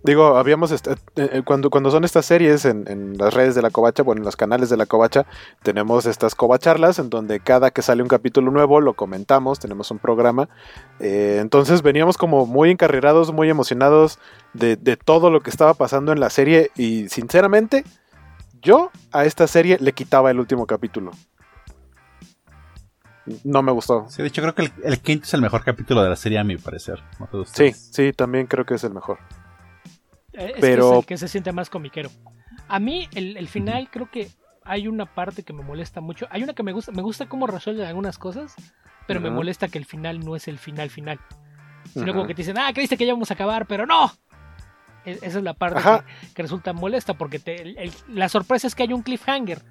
Digo, 0.05 0.37
habíamos 0.37 0.71
eh, 0.71 0.77
eh, 1.15 1.41
cuando, 1.43 1.71
cuando 1.71 1.89
son 1.89 2.03
estas 2.03 2.27
series 2.27 2.63
en, 2.65 3.17
las 3.17 3.33
redes 3.33 3.55
de 3.55 3.63
la 3.63 3.71
covacha, 3.71 4.03
bueno, 4.03 4.21
en 4.21 4.25
los 4.25 4.35
canales 4.35 4.69
de 4.69 4.77
la 4.77 4.85
covacha, 4.85 5.25
tenemos 5.63 6.05
estas 6.05 6.35
covacharlas 6.35 6.99
en 6.99 7.09
donde 7.09 7.39
cada 7.39 7.71
que 7.71 7.81
sale 7.81 8.03
un 8.03 8.07
capítulo 8.07 8.51
nuevo 8.51 8.81
lo 8.81 8.93
comentamos, 8.93 9.57
tenemos 9.57 9.89
un 9.89 9.97
programa. 9.97 10.47
Eh, 10.99 11.39
entonces 11.41 11.81
veníamos 11.81 12.19
como 12.19 12.45
muy 12.45 12.69
encarrerados, 12.69 13.33
muy 13.33 13.49
emocionados 13.49 14.19
de, 14.53 14.75
de 14.75 14.95
todo 14.95 15.31
lo 15.31 15.41
que 15.41 15.49
estaba 15.49 15.73
pasando 15.73 16.11
en 16.11 16.19
la 16.19 16.29
serie 16.29 16.69
y 16.75 17.09
sinceramente 17.09 17.83
yo 18.61 18.91
a 19.11 19.25
esta 19.25 19.47
serie 19.47 19.79
le 19.81 19.93
quitaba 19.93 20.29
el 20.29 20.39
último 20.39 20.67
capítulo. 20.67 21.13
No 23.43 23.63
me 23.63 23.71
gustó. 23.71 24.05
Sí, 24.07 24.21
de 24.21 24.27
hecho 24.27 24.43
creo 24.43 24.53
que 24.53 24.71
el, 24.83 24.99
quinto 24.99 25.25
es 25.25 25.33
el 25.33 25.41
mejor 25.41 25.63
capítulo 25.63 26.03
de 26.03 26.09
la 26.09 26.15
serie 26.15 26.37
a 26.37 26.43
mi 26.43 26.57
parecer. 26.57 27.01
sí, 27.51 27.71
sí, 27.71 28.13
también 28.13 28.45
creo 28.45 28.67
que 28.67 28.75
es 28.75 28.83
el 28.83 28.93
mejor. 28.93 29.17
Eh, 30.37 30.53
es 30.55 30.61
pero... 30.61 30.91
Que, 30.91 30.97
el 30.97 31.05
que 31.05 31.17
se 31.17 31.27
siente 31.27 31.51
más 31.51 31.69
comiquero. 31.69 32.09
A 32.67 32.79
mí, 32.79 33.07
el, 33.13 33.47
final, 33.47 33.89
creo 33.91 34.09
que 34.09 34.29
hay 34.63 34.87
una 34.87 35.05
parte 35.05 35.43
que 35.43 35.53
me 35.53 35.63
molesta 35.63 36.01
mucho. 36.01 36.27
Hay 36.31 36.43
una 36.43 36.53
que 36.53 36.63
me 36.63 36.71
gusta, 36.71 36.91
me 36.91 37.01
gusta 37.01 37.27
cómo 37.27 37.47
resuelven 37.47 37.85
algunas 37.85 38.17
cosas, 38.17 38.55
pero 39.07 39.21
me 39.21 39.29
molesta 39.29 39.67
que 39.67 39.77
el 39.77 39.85
final 39.85 40.19
no 40.19 40.35
es 40.35 40.47
el 40.47 40.57
final 40.57 40.89
final. 40.89 41.19
Sino 41.93 42.13
como 42.13 42.25
que 42.25 42.33
te 42.33 42.41
dicen, 42.41 42.57
ah, 42.57 42.71
creíste 42.73 42.97
que 42.97 43.05
ya 43.05 43.13
vamos 43.13 43.29
a 43.29 43.35
acabar, 43.35 43.67
pero 43.67 43.85
no. 43.85 44.11
E, 45.05 45.11
esa 45.21 45.37
es 45.37 45.43
la 45.43 45.53
parte 45.53 45.81
que, 46.33 46.41
resulta 46.41 46.73
molesta, 46.73 47.13
porque 47.13 47.39
la 48.07 48.29
sorpresa 48.29 48.65
es 48.67 48.73
que 48.73 48.83
hay 48.83 48.93
un 48.93 49.03
cliffhanger. 49.03 49.61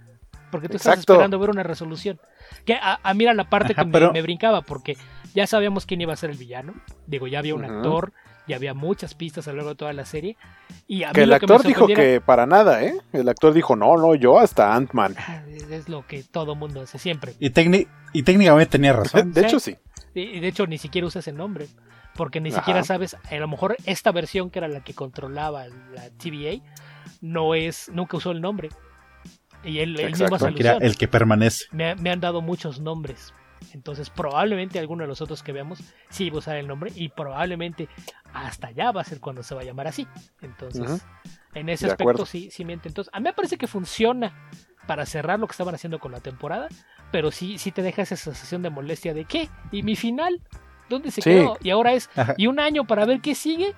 Porque 0.51 0.69
tú 0.69 0.77
estás 0.77 1.01
esperando 1.01 1.41
ver 1.41 1.51
una 1.51 1.65
resolución. 1.65 2.20
Que 2.65 2.78
a, 2.81 3.15
mí 3.15 3.24
era 3.24 3.35
la 3.35 3.51
parte 3.51 3.74
que 3.74 3.85
me, 3.85 4.23
brincaba, 4.23 4.62
porque 4.62 4.97
ya 5.35 5.49
sabíamos 5.49 5.85
quién 5.85 6.01
iba 6.01 6.12
a 6.12 6.16
ser 6.16 6.31
el 6.31 6.36
villano. 6.36 6.74
Digo, 7.09 7.27
ya 7.27 7.41
había 7.41 7.57
un 7.57 7.65
actor, 7.65 8.12
y 8.47 8.53
había 8.53 8.75
muchas 8.75 9.15
pistas 9.15 9.49
a 9.49 9.51
lo 9.53 9.59
largo 9.59 9.71
de 9.71 9.77
toda 9.77 9.93
la 9.93 10.05
serie. 10.05 10.37
Y 10.87 11.05
que 11.12 11.23
el 11.23 11.33
actor 11.33 11.62
dijo 11.62 11.87
que 11.87 12.21
para 12.21 12.47
nada, 12.47 12.83
¿eh? 12.83 12.95
El 13.12 13.29
actor 13.29 13.53
dijo, 13.53 13.77
no, 13.77 13.97
no, 13.97 14.15
yo 14.15 14.39
hasta 14.39 14.75
Ant-Man. 14.75 15.15
Ah, 15.19 15.43
es 15.71 15.89
lo 15.89 16.07
que 16.07 16.23
todo 16.23 16.55
mundo 16.55 16.83
hace 16.83 16.99
siempre. 16.99 17.35
Y, 17.41 17.47
y 17.47 18.23
técnicamente 18.23 18.73
tenía 18.73 18.93
razón. 18.93 19.33
de 19.33 19.41
hecho, 19.43 19.61
sí. 19.61 19.77
Y 20.15 20.41
de 20.41 20.49
hecho, 20.49 20.66
ni 20.66 20.79
siquiera 20.79 21.07
usa 21.07 21.21
ese 21.21 21.33
nombre. 21.33 21.69
Porque 22.15 22.41
ni 22.41 22.53
siquiera 22.53 22.85
sabes, 22.85 23.16
a 23.29 23.35
lo 23.35 23.49
mejor 23.49 23.77
esta 23.87 24.12
versión 24.12 24.51
que 24.51 24.61
era 24.61 24.69
la 24.69 24.85
que 24.85 24.95
controlaba 24.95 25.66
la 25.66 26.11
TVA, 26.11 26.62
no 27.21 27.57
es, 27.57 27.91
nunca 27.93 28.19
usó 28.19 28.31
el 28.31 28.41
nombre. 28.41 28.69
Y 29.65 29.81
él, 29.81 29.95
mismo 29.95 30.37
el 30.37 30.97
que 30.97 31.09
permanece. 31.09 31.65
me 31.73 32.11
han 32.11 32.21
dado 32.21 32.41
muchos 32.41 32.79
nombres. 32.81 33.35
Entonces 33.73 34.11
probablemente 34.11 34.78
alguno 34.78 35.03
de 35.03 35.09
los 35.09 35.20
otros 35.20 35.43
que 35.43 35.53
veamos 35.53 35.81
sí 36.11 36.31
va 36.31 36.36
a 36.36 36.39
usar 36.39 36.57
el 36.57 36.66
nombre 36.66 36.93
y 36.95 37.09
probablemente 37.09 37.89
hasta 38.32 38.69
allá 38.69 38.93
va 38.93 39.01
a 39.01 39.05
ser 39.05 39.20
cuando 39.20 39.43
se 39.43 39.55
va 39.55 39.62
a 39.62 39.65
llamar 39.65 39.86
así. 39.86 40.07
Entonces, 40.43 41.05
en 41.55 41.69
ese 41.69 41.86
aspecto 41.86 42.27
sí, 42.27 42.51
sí 42.51 42.65
miente. 42.65 42.89
Entonces, 42.89 43.12
a 43.15 43.20
mí 43.20 43.24
me 43.24 43.32
parece 43.32 43.57
que 43.57 43.66
funciona 43.66 44.35
para 44.86 45.07
cerrar 45.07 45.39
lo 45.39 45.47
que 45.47 45.53
estaban 45.53 45.74
haciendo 45.74 45.99
con 45.99 46.12
la 46.12 46.20
temporada, 46.20 46.69
pero 47.11 47.31
sí, 47.31 47.59
sí 47.59 47.70
te 47.70 47.82
deja 47.82 48.03
esa 48.03 48.16
sensación 48.16 48.62
de 48.62 48.70
molestia 48.70 49.15
de 49.15 49.24
¿qué? 49.24 49.49
¿Y 49.73 49.82
mi 49.82 49.97
final? 49.97 50.43
¿Dónde 50.89 51.11
se 51.11 51.23
quedó? 51.23 51.57
Y 51.62 51.70
ahora 51.70 51.93
es, 51.95 52.11
¿y 52.36 52.47
un 52.47 52.61
año 52.61 52.86
para 52.86 53.07
ver 53.07 53.20
qué 53.20 53.35
sigue? 53.35 53.74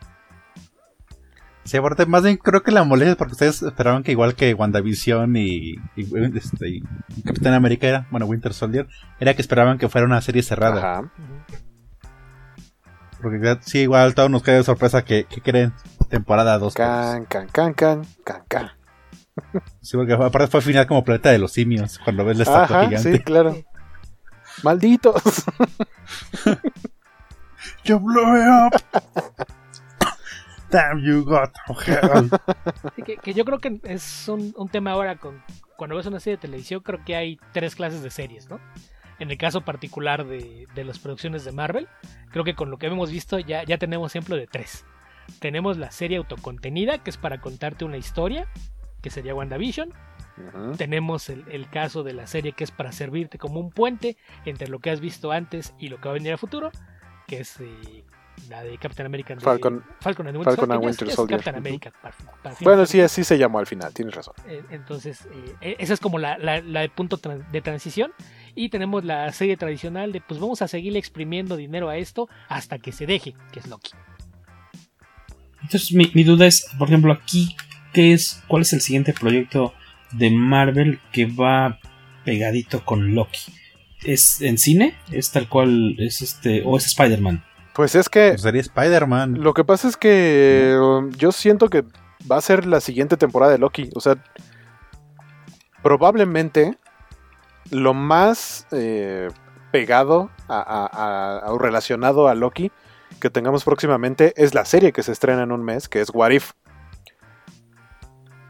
Sí, 1.66 1.76
aparte, 1.76 2.06
más 2.06 2.22
bien 2.22 2.36
creo 2.36 2.62
que 2.62 2.70
la 2.70 2.84
molestia 2.84 3.12
es 3.12 3.16
porque 3.16 3.32
ustedes 3.32 3.60
esperaban 3.62 4.02
que 4.04 4.12
igual 4.12 4.36
que 4.36 4.54
WandaVision 4.54 5.36
y, 5.36 5.74
y, 5.96 6.36
este, 6.36 6.80
Capitán 7.24 7.54
América 7.54 7.88
era, 7.88 8.06
bueno, 8.10 8.26
Winter 8.26 8.54
Soldier, 8.54 8.86
era 9.18 9.34
que 9.34 9.42
esperaban 9.42 9.76
que 9.76 9.88
fuera 9.88 10.06
una 10.06 10.20
serie 10.20 10.42
cerrada. 10.42 10.78
Ajá. 10.98 11.12
Porque 13.20 13.58
sí, 13.62 13.80
igual 13.80 14.14
todos 14.14 14.30
nos 14.30 14.42
queda 14.42 14.56
de 14.56 14.62
sorpresa 14.62 15.04
que, 15.04 15.26
creen. 15.26 15.72
temporada 16.08 16.58
2. 16.58 16.74
Can, 16.74 17.24
can, 17.24 17.48
can, 17.48 17.74
can, 17.74 18.02
can, 18.24 18.42
can. 18.48 18.70
Sí, 19.80 19.96
porque 19.96 20.12
aparte 20.12 20.46
fue 20.46 20.60
final 20.60 20.86
como 20.86 21.04
Planeta 21.04 21.30
de 21.30 21.38
los 21.38 21.52
Simios, 21.52 21.98
cuando 21.98 22.24
ves 22.24 22.36
la 22.36 22.44
estatua 22.44 22.76
Ajá, 22.76 22.88
gigante. 22.88 23.12
sí, 23.12 23.18
claro. 23.20 23.56
Malditos. 24.62 25.44
You 27.84 27.98
blew 27.98 28.36
it 28.36 28.48
up. 28.48 29.46
Damn 30.76 31.02
you 31.02 31.24
got 31.24 31.54
que, 33.06 33.16
que 33.16 33.32
yo 33.32 33.46
creo 33.46 33.58
que 33.58 33.80
es 33.84 34.28
un, 34.28 34.52
un 34.58 34.68
tema 34.68 34.90
ahora 34.90 35.16
con 35.16 35.42
cuando 35.74 35.96
ves 35.96 36.04
una 36.04 36.20
serie 36.20 36.36
de 36.36 36.42
televisión 36.42 36.80
creo 36.80 37.02
que 37.02 37.16
hay 37.16 37.40
tres 37.52 37.74
clases 37.74 38.02
de 38.02 38.10
series, 38.10 38.50
¿no? 38.50 38.60
En 39.18 39.30
el 39.30 39.38
caso 39.38 39.62
particular 39.62 40.26
de, 40.26 40.66
de 40.74 40.84
las 40.84 40.98
producciones 40.98 41.46
de 41.46 41.52
Marvel, 41.52 41.88
creo 42.30 42.44
que 42.44 42.54
con 42.54 42.70
lo 42.70 42.76
que 42.76 42.88
hemos 42.88 43.10
visto 43.10 43.38
ya, 43.38 43.64
ya 43.64 43.78
tenemos 43.78 44.14
ejemplo 44.14 44.36
de 44.36 44.46
tres. 44.46 44.84
Tenemos 45.40 45.78
la 45.78 45.90
serie 45.90 46.18
autocontenida, 46.18 46.98
que 46.98 47.08
es 47.08 47.16
para 47.16 47.40
contarte 47.40 47.86
una 47.86 47.96
historia, 47.96 48.46
que 49.00 49.08
sería 49.08 49.34
WandaVision. 49.34 49.94
Tenemos 50.76 51.30
el, 51.30 51.44
el 51.50 51.70
caso 51.70 52.02
de 52.02 52.12
la 52.12 52.26
serie 52.26 52.52
que 52.52 52.64
es 52.64 52.70
para 52.70 52.92
servirte 52.92 53.38
como 53.38 53.60
un 53.60 53.70
puente 53.70 54.18
entre 54.44 54.68
lo 54.68 54.80
que 54.80 54.90
has 54.90 55.00
visto 55.00 55.32
antes 55.32 55.72
y 55.78 55.88
lo 55.88 55.96
que 55.98 56.08
va 56.08 56.10
a 56.10 56.18
venir 56.18 56.34
a 56.34 56.36
futuro, 56.36 56.70
que 57.26 57.40
es 57.40 57.58
eh, 57.60 58.04
la 58.48 58.62
de 58.62 58.76
Captain 58.78 59.06
America 59.06 59.34
de- 59.34 59.40
Falcon- 59.40 59.82
Falcon 60.00 60.28
and 60.28 60.36
Winter 60.36 60.54
Falcon 60.56 60.72
and 60.72 60.82
Soldier, 60.82 60.86
Winter 60.86 61.10
Soldier. 61.10 61.38
Captain 61.38 61.54
Ujú. 61.56 61.60
America, 61.66 61.92
para- 62.02 62.14
para 62.42 62.54
fin- 62.54 62.64
Bueno, 62.64 62.86
sí, 62.86 63.00
así 63.00 63.24
se 63.24 63.36
llamó 63.38 63.58
al 63.58 63.66
final, 63.66 63.92
tienes 63.92 64.14
razón. 64.14 64.34
eh, 64.46 64.62
Entonces, 64.70 65.26
eh, 65.60 65.76
esa 65.78 65.94
es 65.94 66.00
como 66.00 66.18
la, 66.18 66.38
la- 66.38 66.60
la 66.60 66.80
de 66.80 66.88
punto 66.88 67.16
de 67.50 67.60
transición. 67.62 68.12
Y 68.54 68.70
tenemos 68.70 69.04
la 69.04 69.30
serie 69.32 69.56
tradicional 69.56 70.12
de, 70.12 70.20
pues 70.20 70.40
vamos 70.40 70.62
a 70.62 70.68
seguirle 70.68 70.98
exprimiendo 70.98 71.56
dinero 71.56 71.88
a 71.90 71.96
esto 71.98 72.28
hasta 72.48 72.78
que 72.78 72.90
se 72.92 73.04
deje, 73.06 73.34
que 73.52 73.58
es 73.60 73.66
Loki. 73.66 73.90
Entonces, 75.62 75.92
mi, 75.92 76.10
mi 76.14 76.24
duda 76.24 76.46
es, 76.46 76.66
por 76.78 76.88
ejemplo, 76.88 77.12
aquí, 77.12 77.56
¿qué 77.92 78.12
es, 78.12 78.42
¿cuál 78.46 78.62
es 78.62 78.72
el 78.72 78.80
siguiente 78.80 79.12
proyecto 79.12 79.74
de 80.12 80.30
Marvel 80.30 81.00
que 81.12 81.26
va 81.26 81.78
pegadito 82.24 82.84
con 82.84 83.14
Loki? 83.14 83.40
¿Es 84.04 84.40
en 84.40 84.58
cine? 84.58 84.94
¿Es 85.10 85.32
tal 85.32 85.48
cual? 85.48 85.96
¿Es 85.98 86.22
este? 86.22 86.62
¿O 86.64 86.76
es 86.76 86.86
Spider-Man? 86.86 87.42
Pues 87.76 87.94
es 87.94 88.08
que. 88.08 88.36
sería 88.38 88.62
Spider-Man. 88.62 89.42
Lo 89.42 89.52
que 89.54 89.62
pasa 89.62 89.86
es 89.86 89.96
que 89.98 90.76
um, 90.80 91.10
yo 91.12 91.30
siento 91.30 91.68
que 91.68 91.84
va 92.30 92.38
a 92.38 92.40
ser 92.40 92.66
la 92.66 92.80
siguiente 92.80 93.16
temporada 93.18 93.52
de 93.52 93.58
Loki. 93.58 93.90
O 93.94 94.00
sea, 94.00 94.16
probablemente 95.82 96.78
lo 97.70 97.94
más 97.94 98.66
eh, 98.72 99.28
pegado 99.72 100.30
a, 100.48 100.58
a- 100.58 100.86
a- 100.86 101.38
a- 101.46 101.52
o 101.52 101.58
relacionado 101.58 102.28
a 102.28 102.34
Loki 102.34 102.72
que 103.20 103.30
tengamos 103.30 103.64
próximamente 103.64 104.32
es 104.36 104.54
la 104.54 104.64
serie 104.64 104.92
que 104.92 105.02
se 105.02 105.12
estrena 105.12 105.42
en 105.42 105.52
un 105.52 105.62
mes, 105.64 105.88
que 105.88 106.00
es 106.00 106.10
What 106.12 106.30
If. 106.30 106.52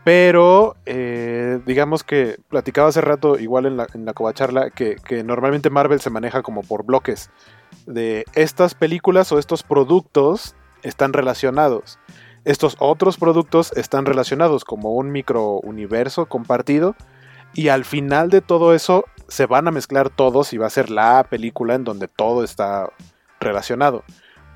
Pero, 0.06 0.76
eh, 0.86 1.58
digamos 1.66 2.04
que 2.04 2.38
platicaba 2.48 2.90
hace 2.90 3.00
rato, 3.00 3.40
igual 3.40 3.66
en 3.66 3.76
la, 3.76 3.88
en 3.92 4.04
la 4.04 4.12
covacharla, 4.12 4.70
que, 4.70 5.00
normalmente 5.24 5.68
Marvel 5.68 6.00
se 6.00 6.10
maneja 6.10 6.44
como 6.44 6.62
por 6.62 6.84
bloques. 6.84 7.28
De 7.86 8.24
estas 8.36 8.76
películas 8.76 9.32
o 9.32 9.40
estos 9.40 9.64
productos 9.64 10.54
están 10.84 11.12
relacionados. 11.12 11.98
Estos 12.44 12.76
otros 12.78 13.16
productos 13.16 13.72
están 13.76 14.06
relacionados 14.06 14.64
como 14.64 14.94
un 14.94 15.10
micro 15.10 15.58
universo 15.58 16.26
compartido. 16.26 16.94
Y 17.52 17.66
al 17.66 17.84
final 17.84 18.30
de 18.30 18.42
todo 18.42 18.74
eso 18.74 19.06
se 19.26 19.46
van 19.46 19.66
a 19.66 19.72
mezclar 19.72 20.08
todos 20.08 20.52
y 20.52 20.56
va 20.56 20.68
a 20.68 20.70
ser 20.70 20.88
la 20.88 21.26
película 21.28 21.74
en 21.74 21.82
donde 21.82 22.06
todo 22.06 22.44
está 22.44 22.90
relacionado. 23.40 24.04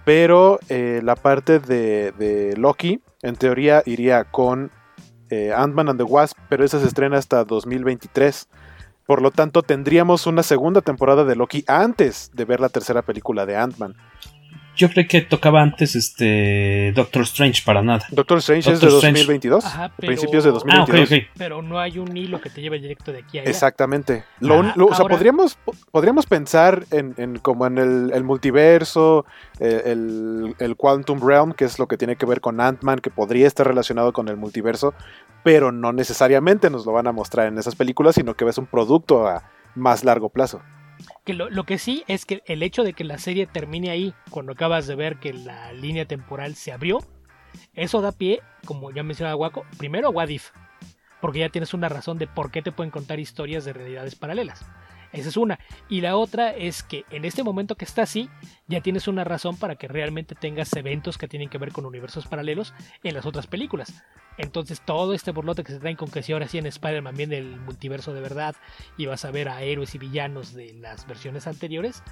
Pero 0.05 0.60
eh, 0.68 1.01
la 1.02 1.16
parte 1.16 1.59
de, 1.59 2.12
de 2.12 2.55
Loki, 2.56 3.02
en 3.22 3.35
teoría, 3.35 3.82
iría 3.85 4.22
con 4.22 4.70
eh, 5.31 5.52
Ant-Man 5.55 5.89
and 5.89 5.98
the 5.98 6.05
Wasp, 6.05 6.36
pero 6.48 6.65
esa 6.65 6.81
se 6.81 6.86
estrena 6.86 7.19
hasta 7.19 7.44
2023. 7.44 8.48
Por 9.07 9.23
lo 9.23 9.31
tanto, 9.31 9.62
tendríamos 9.62 10.27
una 10.27 10.43
segunda 10.43 10.82
temporada 10.82 11.24
de 11.24 11.36
Loki 11.36 11.65
antes 11.66 12.31
de 12.35 12.44
ver 12.44 12.61
la 12.61 12.69
tercera 12.69 13.02
película 13.02 13.47
de 13.47 13.57
Ant-Man. 13.57 13.97
Yo 14.81 14.89
creo 14.89 15.07
que 15.07 15.20
tocaba 15.20 15.61
antes 15.61 15.94
este 15.94 16.93
Doctor 16.94 17.23
Strange 17.24 17.62
para 17.65 17.82
nada. 17.82 18.07
Doctor 18.11 18.39
Strange 18.39 18.73
es 18.73 18.81
de 18.81 18.86
Doctor 18.86 18.98
Strange. 18.98 19.19
2022, 19.20 19.65
Ajá, 19.66 19.93
pero- 19.97 20.07
principios 20.09 20.44
de 20.44 20.51
Ah, 20.51 20.52
2022. 20.55 21.01
ok, 21.11 21.12
ok. 21.19 21.31
Pero 21.36 21.61
no 21.62 21.78
hay 21.78 21.98
un 21.98 22.16
hilo 22.16 22.40
que 22.40 22.48
te 22.48 22.62
lleve 22.62 22.78
directo 22.81 23.12
de 23.12 23.19
aquí 23.19 23.39
a 23.39 23.43
allá. 23.43 23.51
Exactamente. 23.51 24.24
Lo 24.40 24.59
un- 24.59 24.66
Ah, 24.69 24.73
lo- 24.77 24.86
o 24.86 24.94
sea, 24.94 25.02
ahora- 25.02 25.16
podríamos, 25.16 25.59
podríamos 25.90 26.24
pensar 26.27 26.85
en, 26.90 27.15
en 27.19 27.39
como 27.39 27.66
en 27.66 27.77
el, 27.77 28.11
el 28.15 28.24
multiverso, 28.24 29.27
eh, 29.59 29.82
el, 29.86 30.55
el 30.59 30.77
Quantum 30.77 31.20
Realm, 31.27 31.52
que 31.52 31.66
es 31.66 31.78
lo 31.78 31.86
que 31.86 31.97
tiene 31.98 32.16
que 32.16 32.24
ver 32.24 32.40
con 32.40 32.59
Ant-Man, 32.61 33.01
que 33.01 33.11
podría 33.11 33.47
estar 33.47 33.66
relacionado 33.66 34.12
con 34.15 34.28
el 34.28 34.36
multiverso, 34.39 34.94
pero 35.44 35.73
no 35.73 35.93
necesariamente 35.93 36.70
nos 36.70 36.86
lo 36.86 36.93
van 36.93 37.07
a 37.07 37.12
mostrar 37.12 37.48
en 37.48 37.59
esas 37.59 37.77
películas, 37.77 38.15
sino 38.15 38.35
que 38.35 38.47
ves 38.47 38.57
un 38.57 38.66
producto 38.66 39.27
a 39.28 39.43
más 39.74 40.05
largo 40.05 40.31
plazo. 40.31 40.62
Que 41.24 41.34
lo, 41.34 41.51
lo 41.51 41.64
que 41.64 41.78
sí 41.78 42.05
es 42.09 42.24
que 42.24 42.42
el 42.47 42.62
hecho 42.62 42.82
de 42.82 42.92
que 42.92 43.05
la 43.05 43.18
serie 43.18 43.47
termine 43.47 43.90
ahí, 43.90 44.14
cuando 44.30 44.52
acabas 44.52 44.86
de 44.86 44.94
ver 44.94 45.18
que 45.18 45.32
la 45.32 45.72
línea 45.72 46.06
temporal 46.06 46.55
se 46.55 46.72
abrió, 46.72 47.01
eso 47.74 48.01
da 48.01 48.12
pie, 48.12 48.40
como 48.64 48.90
ya 48.90 49.02
mencionaba 49.02 49.36
Waco, 49.36 49.64
primero 49.78 50.09
a 50.09 50.10
What 50.10 50.28
If, 50.28 50.51
porque 51.20 51.40
ya 51.40 51.48
tienes 51.48 51.74
una 51.74 51.88
razón 51.88 52.18
de 52.18 52.26
por 52.26 52.51
qué 52.51 52.62
te 52.62 52.72
pueden 52.72 52.90
contar 52.90 53.20
historias 53.20 53.64
de 53.64 53.72
realidades 53.72 54.14
paralelas. 54.14 54.64
Esa 55.12 55.28
es 55.28 55.37
una. 55.37 55.59
Y 55.89 56.01
la 56.01 56.16
otra 56.16 56.51
es 56.51 56.82
que 56.82 57.05
en 57.11 57.24
este 57.24 57.43
momento 57.43 57.77
que 57.77 57.85
está 57.85 58.03
así, 58.03 58.28
ya 58.69 58.81
tienes 58.81 59.09
una 59.09 59.24
razón 59.24 59.57
para 59.57 59.77
que 59.77 59.89
realmente 59.89 60.35
tengas 60.35 60.73
eventos 60.74 61.19
que 61.19 61.28
tienen 61.28 61.49
que 61.49 61.59
ver 61.59 61.73
con 61.73 61.87
universos 61.87 62.27
paralelos 62.27 62.74
en 63.03 63.15
las 63.15 63.27
otras 63.27 63.47
películas. 63.47 64.05
Entonces 64.39 64.81
todo 64.81 65.12
este 65.12 65.32
borlote 65.32 65.65
que 65.65 65.73
se 65.73 65.81
traen 65.81 65.97
con 65.97 66.11
que 66.11 66.23
si 66.23 66.32
ahora 66.32 66.49
sí 66.49 66.59
en 66.59 66.66
Spider-Man 66.66 67.16
viene 67.16 67.39
el 67.39 67.59
multiverso 67.61 68.15
de 68.15 68.20
verdad 68.20 68.55
y 68.97 69.07
vas 69.07 69.24
a 69.24 69.31
ver 69.31 69.49
a 69.49 69.62
héroes 69.62 69.95
y 69.95 69.99
villanos 69.99 70.55
de 70.55 70.73
las 70.74 71.07
versiones 71.07 71.47
anteriores, 71.47 72.03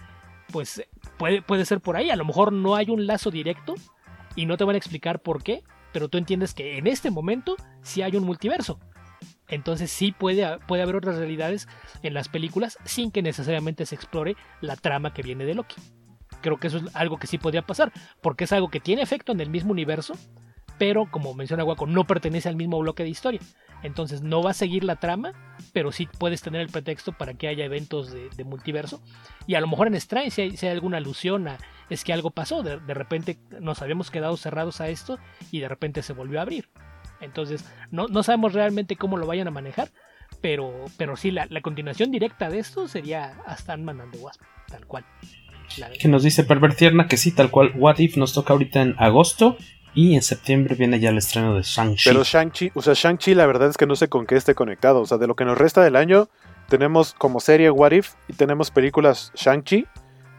pues 0.52 0.82
puede, 1.16 1.40
puede 1.42 1.64
ser 1.64 1.80
por 1.80 1.96
ahí. 1.96 2.10
A 2.10 2.16
lo 2.16 2.24
mejor 2.24 2.52
no 2.52 2.74
hay 2.74 2.90
un 2.90 3.06
lazo 3.06 3.30
directo 3.30 3.74
y 4.34 4.46
no 4.46 4.56
te 4.56 4.64
van 4.64 4.74
a 4.74 4.78
explicar 4.78 5.20
por 5.20 5.42
qué, 5.42 5.62
pero 5.92 6.08
tú 6.08 6.18
entiendes 6.18 6.52
que 6.52 6.78
en 6.78 6.86
este 6.86 7.10
momento 7.10 7.56
sí 7.82 8.02
hay 8.02 8.16
un 8.16 8.24
multiverso. 8.24 8.78
Entonces 9.48 9.90
sí 9.90 10.12
puede, 10.12 10.58
puede 10.66 10.82
haber 10.82 10.96
otras 10.96 11.16
realidades 11.16 11.68
en 12.02 12.14
las 12.14 12.28
películas 12.28 12.78
sin 12.84 13.10
que 13.10 13.22
necesariamente 13.22 13.86
se 13.86 13.94
explore 13.94 14.36
la 14.60 14.76
trama 14.76 15.14
que 15.14 15.22
viene 15.22 15.44
de 15.44 15.54
Loki. 15.54 15.76
Creo 16.40 16.58
que 16.58 16.68
eso 16.68 16.78
es 16.78 16.94
algo 16.94 17.18
que 17.18 17.26
sí 17.26 17.38
podría 17.38 17.62
pasar, 17.62 17.92
porque 18.20 18.44
es 18.44 18.52
algo 18.52 18.68
que 18.68 18.80
tiene 18.80 19.02
efecto 19.02 19.32
en 19.32 19.40
el 19.40 19.50
mismo 19.50 19.72
universo, 19.72 20.14
pero 20.78 21.10
como 21.10 21.34
menciona 21.34 21.64
Waco, 21.64 21.86
no 21.86 22.06
pertenece 22.06 22.48
al 22.48 22.56
mismo 22.56 22.78
bloque 22.78 23.02
de 23.02 23.08
historia. 23.08 23.40
Entonces 23.82 24.22
no 24.22 24.42
va 24.42 24.50
a 24.50 24.54
seguir 24.54 24.84
la 24.84 24.96
trama, 24.96 25.32
pero 25.72 25.92
sí 25.92 26.08
puedes 26.18 26.42
tener 26.42 26.60
el 26.60 26.68
pretexto 26.68 27.12
para 27.12 27.34
que 27.34 27.48
haya 27.48 27.64
eventos 27.64 28.12
de, 28.12 28.44
multiverso. 28.44 29.00
Y 29.46 29.54
a 29.54 29.60
lo 29.60 29.68
mejor 29.68 29.86
en 29.86 29.94
Strange, 29.94 30.56
si 30.56 30.66
hay, 30.66 30.72
alguna 30.72 30.98
alusión 30.98 31.48
a 31.48 31.58
es 31.90 32.04
que 32.04 32.12
algo 32.12 32.30
pasó, 32.30 32.62
de 32.62 32.94
repente 32.94 33.38
nos 33.60 33.80
habíamos 33.80 34.10
quedado 34.10 34.36
cerrados 34.36 34.80
a 34.80 34.88
esto 34.88 35.18
y 35.50 35.60
de 35.60 35.68
repente 35.68 36.02
se 36.02 36.12
volvió 36.12 36.38
a 36.38 36.42
abrir. 36.42 36.68
Entonces 37.20 37.64
no, 37.90 38.06
no 38.08 38.22
sabemos 38.22 38.52
realmente 38.52 38.96
cómo 38.96 39.16
lo 39.16 39.26
vayan 39.26 39.48
a 39.48 39.50
manejar, 39.50 39.90
pero, 40.40 40.72
pero 40.96 41.16
sí, 41.16 41.30
la, 41.30 41.46
la 41.50 41.60
continuación 41.60 42.10
directa 42.10 42.48
de 42.48 42.58
esto 42.58 42.88
sería 42.88 43.34
hasta 43.46 43.72
Ant-Man 43.72 44.00
and 44.00 44.12
the 44.12 44.18
Wasp, 44.18 44.42
tal 44.68 44.86
cual. 44.86 45.04
Que 46.00 46.08
nos 46.08 46.22
dice 46.22 46.44
Pervertierna 46.44 47.06
que 47.08 47.16
sí, 47.16 47.32
tal 47.32 47.50
cual. 47.50 47.72
What 47.76 47.98
If 47.98 48.16
nos 48.16 48.32
toca 48.32 48.52
ahorita 48.52 48.80
en 48.80 48.94
agosto 48.98 49.56
y 49.94 50.14
en 50.14 50.22
septiembre 50.22 50.74
viene 50.74 51.00
ya 51.00 51.10
el 51.10 51.18
estreno 51.18 51.54
de 51.54 51.62
Shang-Chi. 51.62 52.08
Pero 52.08 52.22
Shang-Chi, 52.22 52.72
o 52.74 52.82
sea, 52.82 52.94
Shang-Chi 52.94 53.34
la 53.34 53.46
verdad 53.46 53.68
es 53.68 53.76
que 53.76 53.86
no 53.86 53.96
sé 53.96 54.08
con 54.08 54.26
qué 54.26 54.36
esté 54.36 54.54
conectado. 54.54 55.00
O 55.00 55.06
sea, 55.06 55.18
de 55.18 55.26
lo 55.26 55.36
que 55.36 55.44
nos 55.44 55.58
resta 55.58 55.82
del 55.82 55.96
año, 55.96 56.28
tenemos 56.68 57.14
como 57.14 57.40
serie 57.40 57.70
What 57.70 57.92
If 57.92 58.14
y 58.28 58.34
tenemos 58.34 58.70
películas 58.70 59.32
Shang-Chi, 59.34 59.86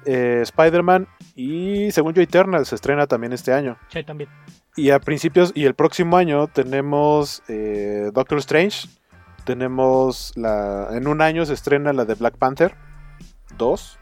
eh, 0.06 0.39
Spider-Man 0.43 1.07
y 1.35 1.91
según 1.91 2.14
yo 2.14 2.22
Eternal 2.22 2.65
se 2.65 2.76
estrena 2.76 3.07
también 3.07 3.34
este 3.34 3.53
año. 3.53 3.77
Sí, 3.89 4.03
también. 4.03 4.30
Y 4.75 4.91
a 4.91 4.99
principios 4.99 5.51
y 5.55 5.65
el 5.65 5.73
próximo 5.73 6.17
año 6.17 6.47
tenemos 6.47 7.43
eh, 7.47 8.11
Doctor 8.13 8.37
Strange. 8.39 8.87
Tenemos 9.45 10.31
la. 10.35 10.89
En 10.91 11.07
un 11.07 11.21
año 11.21 11.45
se 11.45 11.53
estrena 11.53 11.91
la 11.93 12.05
de 12.05 12.15
Black 12.15 12.37
Panther 12.37 12.75
2. 13.57 13.99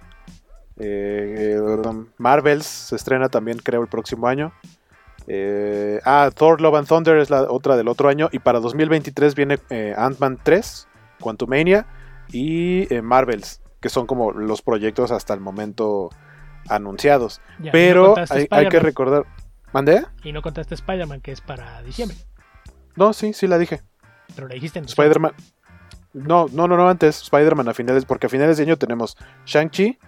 Eh, 0.80 1.60
um, 1.60 2.08
Marvels 2.18 2.66
se 2.66 2.96
estrena 2.96 3.30
también, 3.30 3.58
creo, 3.58 3.82
el 3.82 3.88
próximo 3.88 4.28
año. 4.28 4.54
Eh, 5.28 6.00
ah, 6.06 6.32
Thor 6.34 6.62
Love 6.62 6.76
and 6.76 6.88
Thunder 6.88 7.18
es 7.18 7.30
la 7.30 7.44
otra 7.44 7.76
del 7.76 7.88
otro 7.88 8.10
año. 8.10 8.30
Y 8.32 8.40
para 8.40 8.60
2023 8.60 9.36
viene 9.36 9.60
eh, 9.70 9.94
Ant-Man 9.98 10.40
3, 10.42 10.88
Quantumania 11.20 11.86
y 12.32 12.94
eh, 12.94 13.02
Marvels, 13.02 13.62
que 13.82 13.90
son 13.90 14.08
como 14.08 14.32
los 14.32 14.62
proyectos 14.62 15.12
hasta 15.12 15.34
el 15.34 15.42
momento 15.42 16.10
anunciados. 16.70 17.42
Ya, 17.60 17.72
Pero 17.72 18.16
hay, 18.30 18.48
hay 18.50 18.70
que 18.70 18.80
recordar. 18.80 19.26
¿Mandé? 19.74 20.06
Y 20.24 20.32
no 20.32 20.42
contaste 20.42 20.76
Spider-Man, 20.76 21.22
que 21.22 21.32
es 21.32 21.42
para 21.42 21.82
diciembre. 21.82 22.18
No, 22.96 23.14
sí, 23.14 23.34
sí 23.34 23.48
la 23.48 23.58
dije. 23.58 23.82
Pero 24.36 24.48
la 24.48 24.56
dijiste 24.56 24.80
en 24.80 24.86
Spider-Man. 24.86 25.34
No, 26.14 26.48
no, 26.52 26.68
no, 26.68 26.78
no, 26.78 26.90
antes 26.90 27.22
Spider-Man 27.22 27.70
a 27.70 27.74
finales, 27.74 28.06
porque 28.06 28.28
a 28.28 28.30
finales 28.30 28.58
de 28.58 28.64
año 28.64 28.78
tenemos 28.78 29.18
Shang-Chi, 29.46 30.00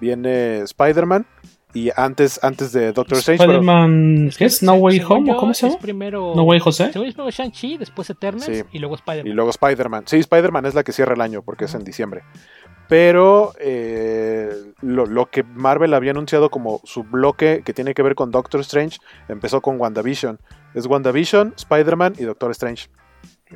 viene 0.00 0.60
Spider-Man 0.60 1.26
y 1.74 1.90
antes, 1.94 2.42
antes 2.42 2.72
de 2.72 2.92
Doctor 2.92 3.18
Strange. 3.18 3.42
Spider-Man, 3.42 4.30
¿qué 4.36 4.46
es? 4.46 4.62
¿No 4.62 4.74
Way 4.74 5.02
Home? 5.06 5.36
¿Cómo 5.36 5.52
se 5.52 5.68
llama? 5.68 5.78
Primero, 5.80 6.32
¿No 6.34 6.44
Way 6.44 6.60
José? 6.60 6.90
Según 6.92 7.12
primero 7.12 7.30
Shang-Chi, 7.30 7.76
después 7.76 8.08
Eternals 8.08 8.46
sí. 8.46 8.62
y 8.72 8.78
luego 8.78 8.94
Spider-Man. 8.94 9.30
Y 9.30 9.34
luego 9.34 9.50
Spider-Man. 9.50 10.04
Sí, 10.06 10.16
Spider-Man 10.16 10.64
es 10.64 10.74
la 10.74 10.82
que 10.82 10.92
cierra 10.92 11.14
el 11.14 11.20
año 11.20 11.42
porque 11.42 11.66
es 11.66 11.74
en 11.74 11.84
diciembre. 11.84 12.22
Pero 12.88 13.52
eh, 13.60 14.72
lo, 14.80 15.04
lo, 15.06 15.26
que 15.26 15.42
Marvel 15.42 15.92
había 15.92 16.12
anunciado 16.12 16.50
como 16.50 16.80
su 16.84 17.04
bloque 17.04 17.62
que 17.64 17.74
tiene 17.74 17.92
que 17.92 18.02
ver 18.02 18.14
con 18.14 18.30
Doctor 18.30 18.60
Strange 18.60 18.98
empezó 19.28 19.60
con 19.60 19.78
WandaVision. 19.78 20.38
Es 20.74 20.86
WandaVision, 20.86 21.54
Spider-Man 21.56 22.14
y 22.18 22.24
Doctor 22.24 22.50
Strange. 22.52 22.88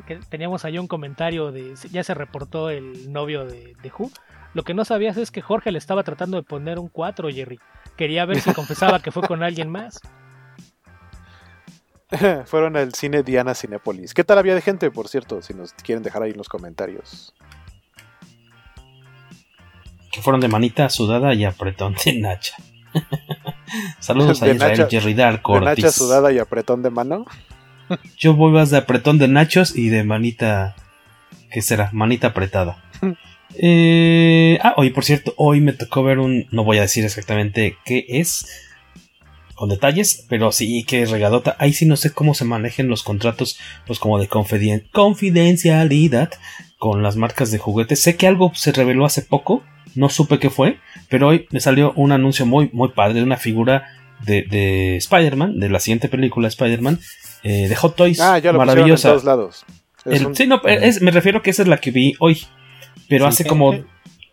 Que 0.06 0.18
teníamos 0.28 0.64
ahí 0.64 0.78
un 0.78 0.86
comentario 0.86 1.52
de. 1.52 1.74
Ya 1.90 2.04
se 2.04 2.14
reportó 2.14 2.70
el 2.70 3.12
novio 3.12 3.44
de, 3.46 3.74
de 3.82 3.92
Who. 3.96 4.10
Lo 4.54 4.64
que 4.64 4.74
no 4.74 4.84
sabías 4.84 5.16
es 5.16 5.30
que 5.30 5.40
Jorge 5.40 5.72
le 5.72 5.78
estaba 5.78 6.02
tratando 6.02 6.36
de 6.36 6.42
poner 6.42 6.78
un 6.78 6.88
4, 6.88 7.28
Jerry. 7.30 7.58
Quería 7.96 8.24
ver 8.26 8.40
si 8.40 8.52
confesaba 8.54 9.00
que 9.00 9.10
fue 9.10 9.22
con 9.26 9.42
alguien 9.42 9.70
más. 9.70 10.00
Fueron 12.46 12.76
al 12.76 12.92
cine 12.94 13.22
Diana 13.22 13.54
Cinepolis. 13.54 14.12
¿Qué 14.12 14.24
tal 14.24 14.38
había 14.38 14.54
de 14.54 14.60
gente, 14.60 14.90
por 14.90 15.08
cierto? 15.08 15.40
Si 15.40 15.54
nos 15.54 15.72
quieren 15.72 16.02
dejar 16.02 16.22
ahí 16.22 16.32
en 16.32 16.38
los 16.38 16.48
comentarios. 16.48 17.34
Que 20.12 20.20
fueron 20.22 20.40
de 20.40 20.48
manita 20.48 20.88
sudada 20.90 21.34
y 21.34 21.44
apretón 21.44 21.96
de 22.04 22.12
Nacha. 22.20 22.54
Saludos 23.98 24.42
a 24.42 24.48
Israel 24.48 24.78
Nacha- 24.78 24.88
Jerry 24.90 25.14
Dark 25.14 25.42
¿De 25.48 25.60
Nacha 25.60 25.90
sudada 25.90 26.30
y 26.32 26.38
apretón 26.38 26.82
de 26.82 26.90
mano? 26.90 27.24
Yo 28.18 28.34
voy 28.34 28.52
más 28.52 28.70
de 28.70 28.76
apretón 28.78 29.18
de 29.18 29.28
nachos 29.28 29.74
y 29.76 29.88
de 29.88 30.04
manita. 30.04 30.76
¿Qué 31.50 31.60
será? 31.62 31.90
Manita 31.92 32.28
apretada. 32.28 32.82
Eh, 33.54 34.58
ah, 34.62 34.72
oye, 34.78 34.90
por 34.92 35.04
cierto, 35.04 35.34
hoy 35.36 35.60
me 35.60 35.74
tocó 35.74 36.02
ver 36.02 36.18
un. 36.20 36.46
No 36.52 36.64
voy 36.64 36.78
a 36.78 36.82
decir 36.82 37.04
exactamente 37.04 37.76
qué 37.84 38.06
es. 38.08 38.46
Con 39.54 39.68
detalles, 39.68 40.24
pero 40.30 40.52
sí 40.52 40.84
que 40.84 41.02
es 41.02 41.10
regadota. 41.10 41.54
Ahí 41.58 41.74
sí 41.74 41.84
no 41.84 41.96
sé 41.96 42.14
cómo 42.14 42.32
se 42.32 42.46
manejen 42.46 42.88
los 42.88 43.02
contratos, 43.02 43.58
pues 43.86 43.98
como 43.98 44.18
de 44.18 44.26
confiden- 44.26 44.88
confidencialidad 44.90 46.30
con 46.78 47.02
las 47.02 47.16
marcas 47.16 47.50
de 47.50 47.58
juguetes. 47.58 48.00
Sé 48.00 48.16
que 48.16 48.26
algo 48.26 48.52
se 48.54 48.72
reveló 48.72 49.04
hace 49.04 49.20
poco, 49.20 49.62
no 49.94 50.08
supe 50.08 50.38
qué 50.38 50.50
fue, 50.50 50.78
pero 51.08 51.28
hoy 51.28 51.46
me 51.50 51.60
salió 51.60 51.92
un 51.96 52.12
anuncio 52.12 52.46
muy, 52.46 52.70
muy 52.72 52.88
padre 52.90 53.14
de 53.14 53.22
una 53.22 53.36
figura 53.36 53.84
de, 54.24 54.42
de 54.42 54.96
Spider-Man, 54.96 55.58
de 55.58 55.68
la 55.68 55.80
siguiente 55.80 56.08
película 56.08 56.48
Spider-Man, 56.48 56.98
eh, 57.42 57.68
de 57.68 57.74
Hot 57.76 57.96
Toys. 57.96 58.20
Ah, 58.20 58.38
ya 58.38 58.52
lo 58.52 58.58
pusieron 58.58 58.60
en 58.60 58.66
maravillosa. 58.66 59.08
todos 59.10 59.24
lados. 59.24 59.64
Es 60.04 60.20
El- 60.20 60.26
un- 60.28 60.36
sí, 60.36 60.46
no, 60.46 60.60
es- 60.64 61.00
me 61.02 61.10
refiero 61.10 61.42
que 61.42 61.50
esa 61.50 61.62
es 61.62 61.68
la 61.68 61.76
que 61.78 61.90
vi 61.90 62.14
hoy. 62.20 62.40
Pero 63.08 63.24
Sí. 63.26 63.28
hace 63.28 63.44
como. 63.46 63.74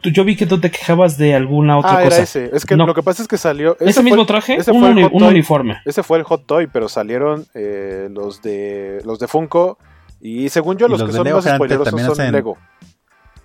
tú- 0.02 0.10
yo 0.12 0.24
vi 0.24 0.36
que 0.38 0.46
tú 0.46 0.60
te 0.60 0.72
quejabas 0.72 1.18
de 1.18 1.34
alguna 1.36 1.78
otra 1.78 1.92
ah, 2.00 2.04
cosa. 2.04 2.16
era 2.16 2.24
ese. 2.24 2.50
Es 2.54 2.66
que 2.66 2.76
No. 2.78 2.86
lo 2.86 2.94
que 2.94 3.04
pasa 3.04 3.22
es 3.22 3.28
que 3.28 3.38
salió. 3.38 3.76
¿Ese 3.80 3.90
ese 3.90 4.04
mismo 4.04 4.18
fue- 4.20 4.26
traje? 4.28 4.56
ese 4.56 4.72
Un 4.72 4.84
uni- 4.84 5.10
uniforme. 5.12 5.78
Ese 5.86 6.04
fue 6.04 6.18
el 6.20 6.24
Hot 6.24 6.46
Toy, 6.46 6.68
pero 6.68 6.88
salieron 6.88 7.46
eh, 7.54 8.08
los 8.12 8.42
de 8.42 9.00
los 9.04 9.20
de 9.20 9.28
Funko. 9.28 9.78
Y 10.22 10.50
según 10.50 10.78
yo, 10.78 10.88
Y 10.88 10.92
los, 10.92 11.00
los 11.02 11.10
que 11.10 11.16
son 11.16 11.24
Lego 11.26 11.38
más 11.42 11.54
spoilerosos 11.56 11.86
también 11.86 12.08
son 12.08 12.14
hacen- 12.20 12.32
Lego. 12.34 12.58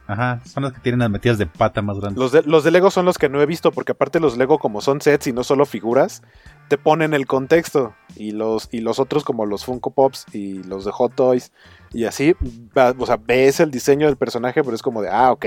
Ajá, 0.07 0.41
son 0.45 0.65
los 0.65 0.73
que 0.75 0.81
tienen 0.81 0.99
las 1.01 1.09
metidas 1.09 1.39
de 1.39 1.47
pata 1.47 1.81
más 1.81 1.99
grandes. 1.99 2.19
Los 2.19 2.31
de, 2.33 2.43
los 2.43 2.63
de 2.63 2.71
Lego 2.71 2.91
son 2.91 3.07
los 3.07 3.17
que 3.17 3.31
no 3.31 3.41
he 3.41 3.47
visto, 3.47 3.73
porque 3.73 3.93
aparte 3.93 4.21
los 4.21 4.37
Lego, 4.37 4.59
como 4.59 4.83
son 4.83 5.01
sets 5.01 5.29
y 5.29 5.33
no 5.33 5.45
solo 5.45 5.65
figuras, 5.65 6.23
te 6.69 6.77
ponen 6.77 7.15
el 7.15 7.27
contexto. 7.27 7.95
Y 8.15 8.33
los, 8.33 8.69
y 8.71 8.81
los 8.81 8.99
otros, 8.99 9.25
como 9.25 9.47
los 9.47 9.65
Funko 9.65 9.93
Pops 9.93 10.27
y 10.35 10.63
los 10.65 10.85
de 10.85 10.93
Hot 10.93 11.15
Toys, 11.15 11.53
y 11.93 12.05
así, 12.05 12.35
va- 12.77 12.95
o 12.99 13.07
sea, 13.07 13.17
ves 13.17 13.61
el 13.61 13.71
diseño 13.71 14.07
del 14.07 14.17
personaje, 14.17 14.63
pero 14.63 14.75
es 14.77 14.83
como 14.83 15.01
de, 15.01 15.09
ah, 15.11 15.33
ok. 15.33 15.47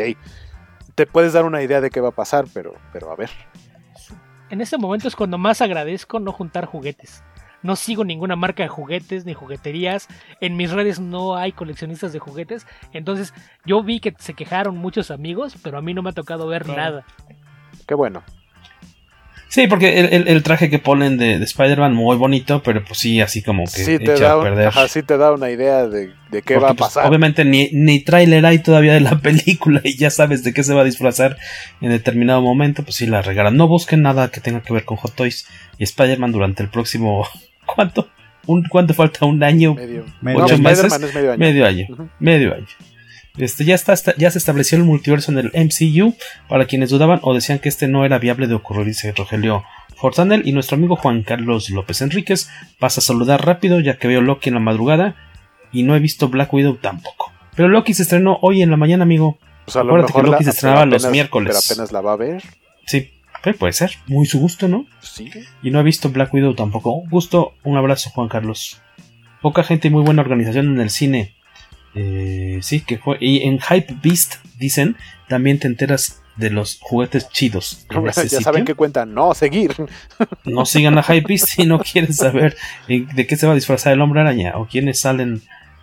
Te 0.95 1.05
puedes 1.05 1.33
dar 1.33 1.45
una 1.45 1.61
idea 1.61 1.79
de 1.79 1.91
qué 1.91 2.01
va 2.01 2.09
a 2.09 2.15
pasar, 2.15 2.45
pero, 2.51 2.73
pero 2.91 3.11
a 3.11 3.15
ver. 3.15 3.29
En 4.49 4.61
este 4.61 4.77
momento 4.79 5.07
es 5.07 5.15
cuando 5.15 5.37
más 5.37 5.61
agradezco 5.61 6.19
no 6.19 6.31
juntar 6.31 6.65
juguetes. 6.65 7.21
No 7.63 7.75
sigo 7.75 8.03
ninguna 8.05 8.35
marca 8.35 8.63
de 8.63 8.69
juguetes 8.69 9.25
ni 9.25 9.33
jugueterías. 9.33 10.07
En 10.41 10.55
mis 10.57 10.71
redes 10.71 10.99
no 10.99 11.35
hay 11.35 11.51
coleccionistas 11.51 12.13
de 12.13 12.19
juguetes. 12.19 12.65
Entonces 12.93 13.33
yo 13.65 13.81
vi 13.83 13.99
que 13.99 14.13
se 14.19 14.33
quejaron 14.35 14.77
muchos 14.77 15.11
amigos, 15.11 15.55
pero 15.63 15.77
a 15.77 15.81
mí 15.81 15.93
no 15.93 16.01
me 16.03 16.11
ha 16.11 16.13
tocado 16.13 16.47
ver 16.47 16.63
Claro. 16.63 16.81
nada. 16.81 17.05
Qué 17.87 17.95
bueno. 17.95 18.23
Sí, 19.49 19.65
porque 19.67 19.97
el, 19.99 20.07
el- 20.13 20.27
el 20.27 20.43
traje 20.43 20.69
que 20.69 20.77
ponen 20.77 21.17
de, 21.17 21.39
de 21.39 21.45
Spider-Man 21.45 21.93
muy 21.93 22.17
bonito, 22.17 22.61
pero 22.63 22.83
pues 22.83 22.99
sí, 22.99 23.21
así 23.21 23.41
como 23.41 23.63
que 23.63 23.69
Sí 23.69 23.97
te, 23.97 24.11
echa 24.13 24.25
da 24.25 24.31
a 24.31 24.37
un- 24.37 24.43
perder. 24.43 24.67
ajá, 24.67 24.87
sí 24.89 25.03
te 25.03 25.17
da 25.17 25.31
una 25.31 25.49
idea 25.49 25.87
de, 25.87 26.07
de 26.07 26.41
qué 26.41 26.55
Porque, 26.55 26.59
va 26.59 26.69
a 26.71 26.73
pues, 26.73 26.89
pasar. 26.89 27.07
obviamente 27.07 27.45
ni, 27.45 27.69
ni 27.71 28.01
tráiler 28.01 28.45
hay 28.45 28.59
todavía 28.59 28.93
de 28.93 28.99
la 28.99 29.17
película 29.21 29.79
y 29.85 29.95
ya 29.95 30.09
sabes 30.09 30.43
de 30.43 30.53
qué 30.53 30.63
se 30.63 30.73
va 30.73 30.81
a 30.81 30.83
disfrazar 30.83 31.37
en 31.79 31.89
determinado 31.91 32.41
momento, 32.41 32.83
pues 32.83 32.97
sí 32.97 33.07
la 33.07 33.21
regalan. 33.21 33.55
No 33.55 33.69
busquen 33.69 34.01
nada 34.01 34.29
que 34.31 34.41
tenga 34.41 34.61
que 34.61 34.73
ver 34.73 34.83
con 34.83 34.97
Hot 34.97 35.15
Toys 35.15 35.47
y 35.77 35.83
Spider-Man 35.85 36.33
durante 36.33 36.61
el 36.61 36.69
próximo... 36.69 37.25
¿Cuánto? 37.75 38.09
¿Un, 38.45 38.63
¿Cuánto 38.63 38.93
falta? 38.93 39.25
¿Un 39.25 39.43
año? 39.43 39.75
Medio. 39.75 40.05
¿Ocho 40.43 40.57
No, 40.57 40.63
meses? 40.63 40.91
Es 40.93 41.13
medio 41.13 41.31
año. 41.31 41.37
Medio 41.39 41.65
año. 41.67 41.85
Medio 42.19 42.53
año. 42.55 42.65
Este, 43.37 43.65
ya, 43.65 43.75
está, 43.75 43.93
ya 44.17 44.31
se 44.31 44.37
estableció 44.39 44.77
el 44.77 44.83
multiverso 44.83 45.31
en 45.31 45.37
el 45.37 45.51
MCU. 45.53 46.15
Para 46.47 46.65
quienes 46.65 46.89
dudaban 46.89 47.19
o 47.21 47.33
decían 47.35 47.59
que 47.59 47.69
este 47.69 47.87
no 47.87 48.03
era 48.05 48.17
viable 48.19 48.47
de 48.47 48.55
ocurrir, 48.55 48.85
dice 48.85 49.11
Rogelio 49.15 49.63
Fortanel. 49.97 50.41
Y 50.47 50.53
nuestro 50.53 50.75
amigo 50.77 50.95
Juan 50.95 51.21
Carlos 51.23 51.69
López 51.69 52.01
Enríquez 52.01 52.49
pasa 52.79 52.99
a 52.99 53.03
saludar 53.03 53.45
rápido, 53.45 53.79
ya 53.79 53.97
que 53.97 54.07
veo 54.07 54.21
Loki 54.21 54.49
en 54.49 54.55
la 54.55 54.61
madrugada. 54.61 55.15
Y 55.71 55.83
no 55.83 55.95
he 55.95 55.99
visto 55.99 56.29
Black 56.29 56.51
Widow 56.53 56.77
tampoco. 56.77 57.31
Pero 57.55 57.67
Loki 57.67 57.93
se 57.93 58.03
estrenó 58.03 58.39
hoy 58.41 58.61
en 58.61 58.71
la 58.71 58.77
mañana, 58.77 59.03
amigo. 59.03 59.37
Pues 59.65 59.75
a 59.75 59.83
lo 59.83 59.89
Acuérdate 59.95 60.13
que 60.13 60.21
Loki 60.23 60.43
la- 60.45 60.51
se 60.51 60.55
estrenaba 60.55 60.85
los 60.85 61.11
miércoles. 61.11 61.49
Pero 61.67 61.73
apenas 61.83 61.91
la 61.91 62.01
va 62.01 62.13
a 62.13 62.15
ver. 62.15 62.41
Sí, 62.85 63.11
puede 63.57 63.73
ser. 63.73 63.91
Muy 64.07 64.25
su 64.25 64.39
gusto, 64.39 64.67
¿no? 64.67 64.85
Sí. 65.01 65.31
Y 65.63 65.71
no 65.71 65.79
he 65.79 65.83
visto 65.83 66.09
Black 66.09 66.33
Widow 66.33 66.53
tampoco. 66.53 66.91
Un 66.91 67.09
gusto, 67.09 67.53
un 67.63 67.77
abrazo, 67.77 68.09
Juan 68.11 68.29
Carlos. 68.29 68.81
Poca 69.41 69.63
gente 69.63 69.87
y 69.87 69.91
muy 69.91 70.03
buena 70.03 70.21
organización 70.21 70.67
en 70.67 70.81
el 70.81 70.89
cine. 70.89 71.35
Eh, 71.95 72.59
sí, 72.61 72.81
que 72.81 72.97
fue. 72.97 73.17
Y 73.19 73.43
en 73.43 73.59
Hype 73.59 73.95
Beast, 74.01 74.35
dicen, 74.57 74.97
también 75.27 75.59
te 75.59 75.67
enteras 75.67 76.21
de 76.37 76.49
los 76.49 76.79
juguetes 76.81 77.29
chidos. 77.29 77.85
ya 78.29 78.41
saben 78.41 78.65
qué 78.65 78.75
cuentan. 78.75 79.13
No, 79.13 79.33
seguir. 79.33 79.75
No 80.45 80.65
sigan 80.65 80.97
a 80.97 81.03
Hype 81.03 81.27
Beast 81.27 81.47
si 81.47 81.65
no 81.65 81.79
quieren 81.91 82.13
saber 82.13 82.55
eh, 82.87 83.05
de 83.13 83.27
qué 83.27 83.35
se 83.35 83.45
va 83.45 83.51
a 83.51 83.55
disfrazar 83.55 83.93
el 83.93 84.01
hombre 84.01 84.21
araña 84.21 84.53
o 84.55 84.67
quiénes 84.67 85.01
salen, 85.01 85.41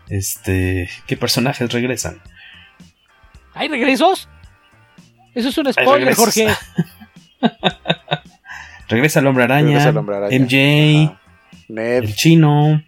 este, 0.08 0.88
qué 1.06 1.16
personajes 1.16 1.70
regresan. 1.70 2.20
¿Hay 3.52 3.68
regresos? 3.68 4.28
Eso 5.34 5.48
es 5.48 5.58
un 5.58 5.72
spoiler. 5.72 6.14
Jorge. 6.14 6.48
Regresa 8.88 9.20
el 9.20 9.26
hombre 9.26 9.44
araña, 9.44 9.66
Regresa 9.68 9.88
el 9.90 9.96
Hombre 9.96 10.16
Araña. 10.16 10.38
MJ, 10.38 11.16
Ned. 11.68 12.04
el 12.04 12.14
chino. 12.14 12.82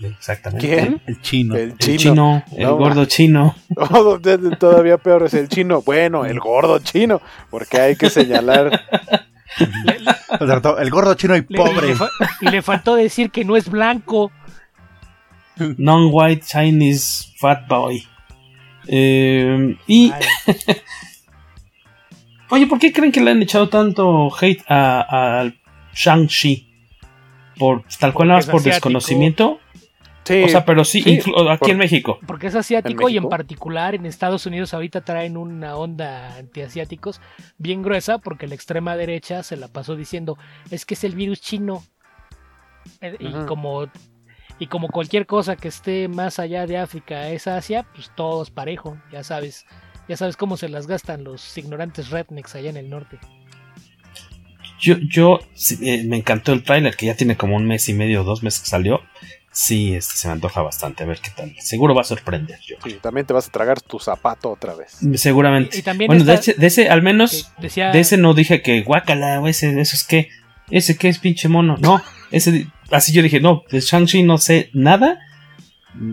Exactamente. 0.00 0.66
¿Quién? 0.66 1.02
El 1.06 1.20
chino. 1.20 1.54
El 1.56 1.70
El 1.72 1.78
chino. 1.78 1.96
chino, 1.98 2.44
el 2.56 2.62
No, 2.64 2.76
gordo 2.76 3.04
chino. 3.04 3.54
Todavía 4.58 4.98
peor 4.98 5.24
es 5.24 5.34
el 5.34 5.48
chino. 5.48 5.82
Bueno, 5.82 6.24
el 6.24 6.40
gordo 6.40 6.78
chino. 6.80 7.20
Porque 7.50 7.78
hay 7.80 7.96
que 7.96 8.10
señalar. 8.10 8.80
El 10.80 10.90
gordo 10.90 11.14
chino 11.14 11.36
y 11.36 11.42
pobre. 11.42 11.88
le 11.88 11.94
fa- 11.96 12.10
le 12.40 12.62
faltó 12.62 12.94
decir 12.96 13.30
que 13.30 13.44
no 13.44 13.56
es 13.56 13.68
blanco. 13.68 14.32
Non-white 15.56 16.44
Chinese 16.46 17.26
fat 17.38 17.68
boy. 17.68 18.02
Eh, 18.88 19.76
y. 19.86 20.12
Oye, 22.52 22.66
¿por 22.66 22.78
qué 22.78 22.92
creen 22.92 23.10
que 23.12 23.20
le 23.20 23.30
han 23.30 23.42
echado 23.42 23.68
tanto 23.68 24.28
hate 24.38 24.62
a, 24.68 25.40
a 25.40 25.52
Shang-Chi? 25.94 26.68
Por, 27.58 27.82
tal 27.98 28.12
cual 28.12 28.28
nada 28.28 28.38
más 28.38 28.46
por 28.46 28.60
asiático. 28.60 28.74
desconocimiento. 28.88 29.58
Sí. 30.24 30.42
O 30.44 30.48
sea, 30.48 30.64
pero 30.64 30.84
sí, 30.84 31.02
Sí, 31.02 31.18
aquí 31.18 31.30
por- 31.58 31.70
en 31.70 31.78
México. 31.78 32.18
Porque 32.26 32.46
es 32.48 32.54
asiático 32.54 33.08
y 33.08 33.16
en 33.16 33.28
particular 33.28 33.94
en 33.94 34.06
Estados 34.06 34.46
Unidos 34.46 34.72
ahorita 34.74 35.00
traen 35.00 35.36
una 35.36 35.76
onda 35.76 36.36
antiasiáticos 36.36 37.20
bien 37.58 37.82
gruesa 37.82 38.18
porque 38.18 38.46
la 38.46 38.54
extrema 38.54 38.96
derecha 38.96 39.42
se 39.42 39.56
la 39.56 39.68
pasó 39.68 39.96
diciendo 39.96 40.36
es 40.70 40.84
que 40.86 40.94
es 40.94 41.04
el 41.04 41.14
virus 41.16 41.40
chino. 41.40 41.82
Eh, 43.00 43.16
Y 43.18 43.32
como 43.46 43.86
y 44.58 44.66
como 44.68 44.88
cualquier 44.88 45.26
cosa 45.26 45.56
que 45.56 45.68
esté 45.68 46.06
más 46.06 46.38
allá 46.38 46.66
de 46.66 46.76
África 46.78 47.28
es 47.30 47.46
Asia, 47.48 47.84
pues 47.94 48.12
todo 48.14 48.42
es 48.44 48.50
parejo, 48.50 48.98
ya 49.10 49.24
sabes. 49.24 49.66
Ya 50.12 50.16
sabes 50.18 50.36
cómo 50.36 50.58
se 50.58 50.68
las 50.68 50.86
gastan 50.86 51.24
los 51.24 51.56
ignorantes 51.56 52.10
rednecks 52.10 52.54
allá 52.54 52.68
en 52.68 52.76
el 52.76 52.90
norte. 52.90 53.16
Yo, 54.78 54.96
yo 54.98 55.40
sí, 55.54 55.78
eh, 55.80 56.04
me 56.04 56.18
encantó 56.18 56.52
el 56.52 56.62
tráiler 56.64 56.94
que 56.96 57.06
ya 57.06 57.14
tiene 57.16 57.38
como 57.38 57.56
un 57.56 57.64
mes 57.64 57.88
y 57.88 57.94
medio 57.94 58.20
o 58.20 58.24
dos 58.24 58.42
meses 58.42 58.60
que 58.60 58.66
salió. 58.66 59.00
Sí, 59.52 59.94
este, 59.94 60.14
se 60.16 60.28
me 60.28 60.32
antoja 60.34 60.60
bastante 60.60 61.04
a 61.04 61.06
ver 61.06 61.18
qué 61.22 61.30
tal. 61.34 61.54
Seguro 61.60 61.94
va 61.94 62.02
a 62.02 62.04
sorprender. 62.04 62.58
Yo. 62.60 62.76
Sí, 62.84 62.98
también 63.00 63.24
te 63.26 63.32
vas 63.32 63.48
a 63.48 63.50
tragar 63.50 63.80
tu 63.80 63.98
zapato 63.98 64.50
otra 64.50 64.74
vez. 64.74 64.98
Seguramente. 65.14 65.76
Y- 65.76 65.80
y 65.80 65.82
también 65.82 66.08
bueno, 66.08 66.24
de 66.26 66.34
ese, 66.34 66.52
de 66.52 66.66
ese, 66.66 66.90
al 66.90 67.00
menos, 67.00 67.50
decía- 67.56 67.90
de 67.90 68.00
ese 68.00 68.18
no 68.18 68.34
dije 68.34 68.60
que 68.60 68.82
guácala, 68.82 69.40
o 69.40 69.48
ese, 69.48 69.80
eso 69.80 69.96
es 69.96 70.04
que, 70.04 70.28
ese 70.70 70.98
que 70.98 71.08
es 71.08 71.20
pinche 71.20 71.48
mono. 71.48 71.78
No, 71.80 72.02
ese, 72.30 72.66
así 72.90 73.14
yo 73.14 73.22
dije, 73.22 73.40
no, 73.40 73.62
de 73.70 73.80
Shang-Chi 73.80 74.24
no 74.24 74.36
sé 74.36 74.68
nada. 74.74 75.20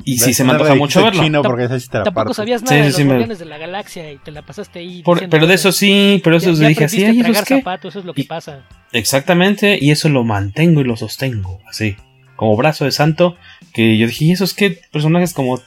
Y 0.03 0.18
sí, 0.18 0.34
se 0.34 0.43
me 0.43 0.51
antoja 0.51 0.76
mucho 0.76 1.03
verlo. 1.03 1.23
Chino 1.23 1.41
porque 1.41 1.68
Tampoco 1.89 2.34
sabías 2.34 2.61
nada 2.64 2.76
Sí, 2.76 2.77
de 2.77 2.84
sí, 2.84 2.89
los 2.89 2.95
sí, 3.22 3.27
me- 3.27 3.35
de 3.35 3.45
la 3.45 3.57
Galaxia 3.57 4.11
y 4.11 4.18
te 4.18 4.31
la 4.31 4.41
pasaste 4.41 4.80
ahí. 4.80 5.01
Por- 5.03 5.15
diciendo 5.18 5.31
pero 5.31 5.47
de 5.47 5.53
eso. 5.53 5.72
sí, 5.72 6.19
pero 6.23 6.35
eso 6.38 6.51
Ya- 6.53 6.68
dije 6.68 6.84
así. 6.85 6.97
aprendiste 6.97 7.06
a 7.06 7.10
"Ay, 7.11 7.19
¿eso 7.19 7.23
tragar 7.31 7.47
qué?". 7.47 7.56
zapatos, 7.60 7.91
eso 7.93 7.99
es 7.99 8.06
lo 8.06 8.14
que 8.14 8.23
pasa. 8.26 8.65
Exactamente, 8.91 9.77
y 9.80 9.91
eso 9.91 10.10
lo 10.10 10.23
mantengo 10.23 10.81
y 10.81 10.84
lo 10.84 10.97
sostengo, 10.97 11.61
así, 11.69 11.95
como 12.35 12.56
brazo 12.57 12.85
de 12.85 12.91
santo, 12.91 13.38
que 13.73 13.97
yo 13.97 14.07
dije, 14.07 14.26
¿y 14.26 14.31
esos 14.31 14.53
qué? 14.53 14.81
Personajes 14.91 15.34
como 15.34 15.61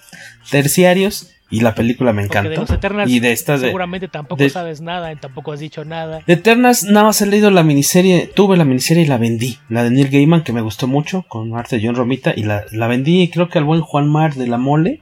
terciarios, 0.50 1.30
y 1.52 1.60
la 1.60 1.74
película 1.74 2.12
me 2.12 2.26
de 2.26 2.56
los 2.56 2.70
Eternals 2.70 3.08
y 3.10 3.20
de 3.20 3.30
estas 3.30 3.60
de, 3.60 3.68
seguramente 3.68 4.08
tampoco 4.08 4.42
de- 4.42 4.50
sabes 4.50 4.80
nada, 4.80 5.14
tampoco 5.16 5.52
has 5.52 5.60
dicho 5.60 5.84
nada. 5.84 6.20
de 6.26 6.32
Eternals 6.32 6.84
nada 6.84 7.04
más 7.06 7.20
he 7.20 7.26
leído 7.26 7.50
la 7.50 7.62
miniserie, 7.62 8.28
tuve 8.34 8.56
la 8.56 8.64
miniserie 8.64 9.04
y 9.04 9.06
la 9.06 9.18
vendí, 9.18 9.58
la 9.68 9.84
de 9.84 9.90
Neil 9.90 10.08
Gaiman 10.08 10.42
que 10.42 10.52
me 10.52 10.62
gustó 10.62 10.88
mucho, 10.88 11.24
con 11.28 11.54
arte 11.56 11.78
de 11.78 11.86
John 11.86 11.94
Romita, 11.94 12.32
y 12.34 12.42
la, 12.42 12.64
la 12.72 12.88
vendí 12.88 13.28
creo 13.28 13.48
que 13.48 13.58
al 13.58 13.64
buen 13.64 13.82
Juan 13.82 14.08
Mar 14.08 14.34
de 14.34 14.48
la 14.48 14.58
Mole, 14.58 15.00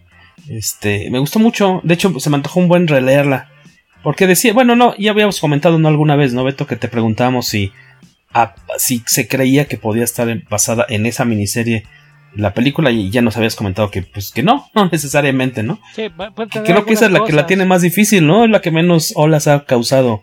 este, 0.49 1.09
me 1.11 1.19
gustó 1.21 1.39
mucho, 1.39 1.81
de 1.85 1.95
hecho 1.95 2.19
se 2.19 2.29
me 2.31 2.37
antojó 2.37 2.61
un 2.61 2.69
buen 2.69 2.89
releerla, 2.89 3.49
porque 4.03 4.27
decía, 4.27 4.53
bueno, 4.53 4.75
no, 4.75 4.97
ya 4.97 5.13
habíamos 5.13 5.41
comentado 5.41 5.79
¿no? 5.79 5.87
alguna 5.87 6.17
vez, 6.17 6.35
¿no, 6.35 6.43
Beto? 6.43 6.67
Que 6.67 6.77
te 6.77 6.89
preguntábamos 6.89 7.47
si, 7.47 7.71
si 8.79 9.03
se 9.07 9.29
creía 9.29 9.67
que 9.67 9.77
podía 9.77 10.05
estar 10.05 10.29
basada 10.49 10.87
en 10.89 11.07
esa 11.07 11.25
miniserie 11.25 11.85
la 12.35 12.55
película 12.55 12.91
y 12.91 13.11
ya 13.11 13.23
nos 13.23 13.37
habías 13.37 13.57
comentado 13.57 13.91
que 13.91 14.03
pues 14.03 14.31
que 14.31 14.43
no, 14.43 14.67
no 14.75 14.89
necesariamente, 14.89 15.63
¿no? 15.63 15.81
Sí, 15.95 16.11
Que 16.51 16.63
creo 16.63 16.85
que 16.85 16.95
esa 16.95 17.07
es 17.07 17.13
la 17.13 17.25
que 17.25 17.33
la 17.33 17.47
tiene 17.47 17.65
más 17.65 17.83
difícil, 17.83 18.27
¿no? 18.27 18.45
Es 18.45 18.51
la 18.51 18.61
que 18.61 18.71
menos 18.71 19.13
olas 19.17 19.47
ha 19.49 19.65
causado. 19.65 20.23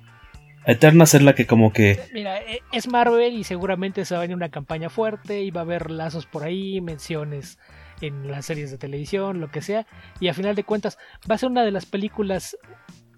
Eternas 0.65 1.13
es 1.13 1.21
la 1.21 1.33
que 1.33 1.45
como 1.47 1.71
que... 1.71 1.97
Mira, 2.13 2.39
e- 2.41 2.61
es 2.73 2.89
Marvel 2.89 3.37
y 3.37 3.45
seguramente 3.45 4.03
se 4.03 4.13
va 4.13 4.19
a 4.19 4.21
venir 4.23 4.35
una 4.35 4.49
campaña 4.49 4.89
fuerte 4.89 5.41
y 5.41 5.49
va 5.49 5.61
a 5.61 5.63
haber 5.63 5.89
lazos 5.89 6.25
por 6.25 6.43
ahí, 6.43 6.81
menciones 6.81 7.57
en 8.01 8.29
las 8.29 8.45
series 8.47 8.69
de 8.69 8.77
televisión, 8.77 9.39
lo 9.39 9.49
que 9.49 9.61
sea. 9.61 9.87
Y 10.19 10.27
a 10.27 10.33
final 10.33 10.55
de 10.55 10.65
cuentas 10.65 10.97
va 11.29 11.35
a 11.35 11.37
ser 11.37 11.49
una 11.49 11.63
de 11.63 11.71
las 11.71 11.85
películas 11.85 12.57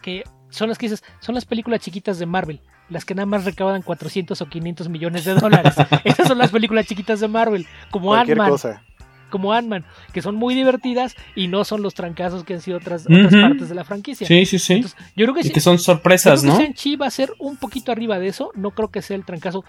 que 0.03 0.23
son 0.49 0.69
las 0.69 0.77
que 0.77 0.85
dices, 0.85 1.03
son 1.21 1.33
las 1.33 1.45
películas 1.45 1.81
chiquitas 1.81 2.19
de 2.19 2.27
Marvel. 2.27 2.61
Las 2.89 3.05
que 3.05 3.13
nada 3.15 3.25
más 3.27 3.45
recaudan 3.45 3.81
400 3.81 4.41
o 4.41 4.45
500 4.49 4.89
millones 4.89 5.25
de 5.25 5.35
dólares. 5.35 5.75
Esas 6.03 6.27
son 6.27 6.37
las 6.37 6.51
películas 6.51 6.85
chiquitas 6.87 7.19
de 7.19 7.27
Marvel. 7.27 7.67
Como 7.91 8.13
Ant-Man. 8.15 8.53
Como 9.29 9.53
Ant-Man. 9.53 9.85
Que 10.11 10.23
son 10.23 10.35
muy 10.35 10.55
divertidas 10.55 11.15
y 11.35 11.47
no 11.49 11.63
son 11.63 11.83
los 11.83 11.93
trancazos 11.93 12.43
que 12.43 12.55
han 12.55 12.61
sido 12.61 12.77
otras, 12.77 13.05
otras 13.05 13.31
partes 13.31 13.69
de 13.69 13.75
la 13.75 13.83
franquicia. 13.83 14.25
Sí, 14.25 14.43
sí, 14.47 14.57
sí. 14.57 14.73
Entonces, 14.73 14.97
yo 15.15 15.25
creo 15.25 15.35
que 15.35 15.41
y 15.41 15.43
sí- 15.43 15.51
que 15.51 15.59
son 15.59 15.77
sorpresas, 15.77 16.41
creo 16.41 16.53
¿no? 16.53 16.57
que 16.59 16.65
Shang-Chi 16.65 16.95
va 16.95 17.05
a 17.05 17.11
ser 17.11 17.31
un 17.37 17.57
poquito 17.57 17.91
arriba 17.91 18.17
de 18.17 18.27
eso. 18.27 18.51
No 18.55 18.71
creo 18.71 18.89
que 18.89 19.03
sea 19.03 19.15
el 19.15 19.23
trancazo. 19.25 19.63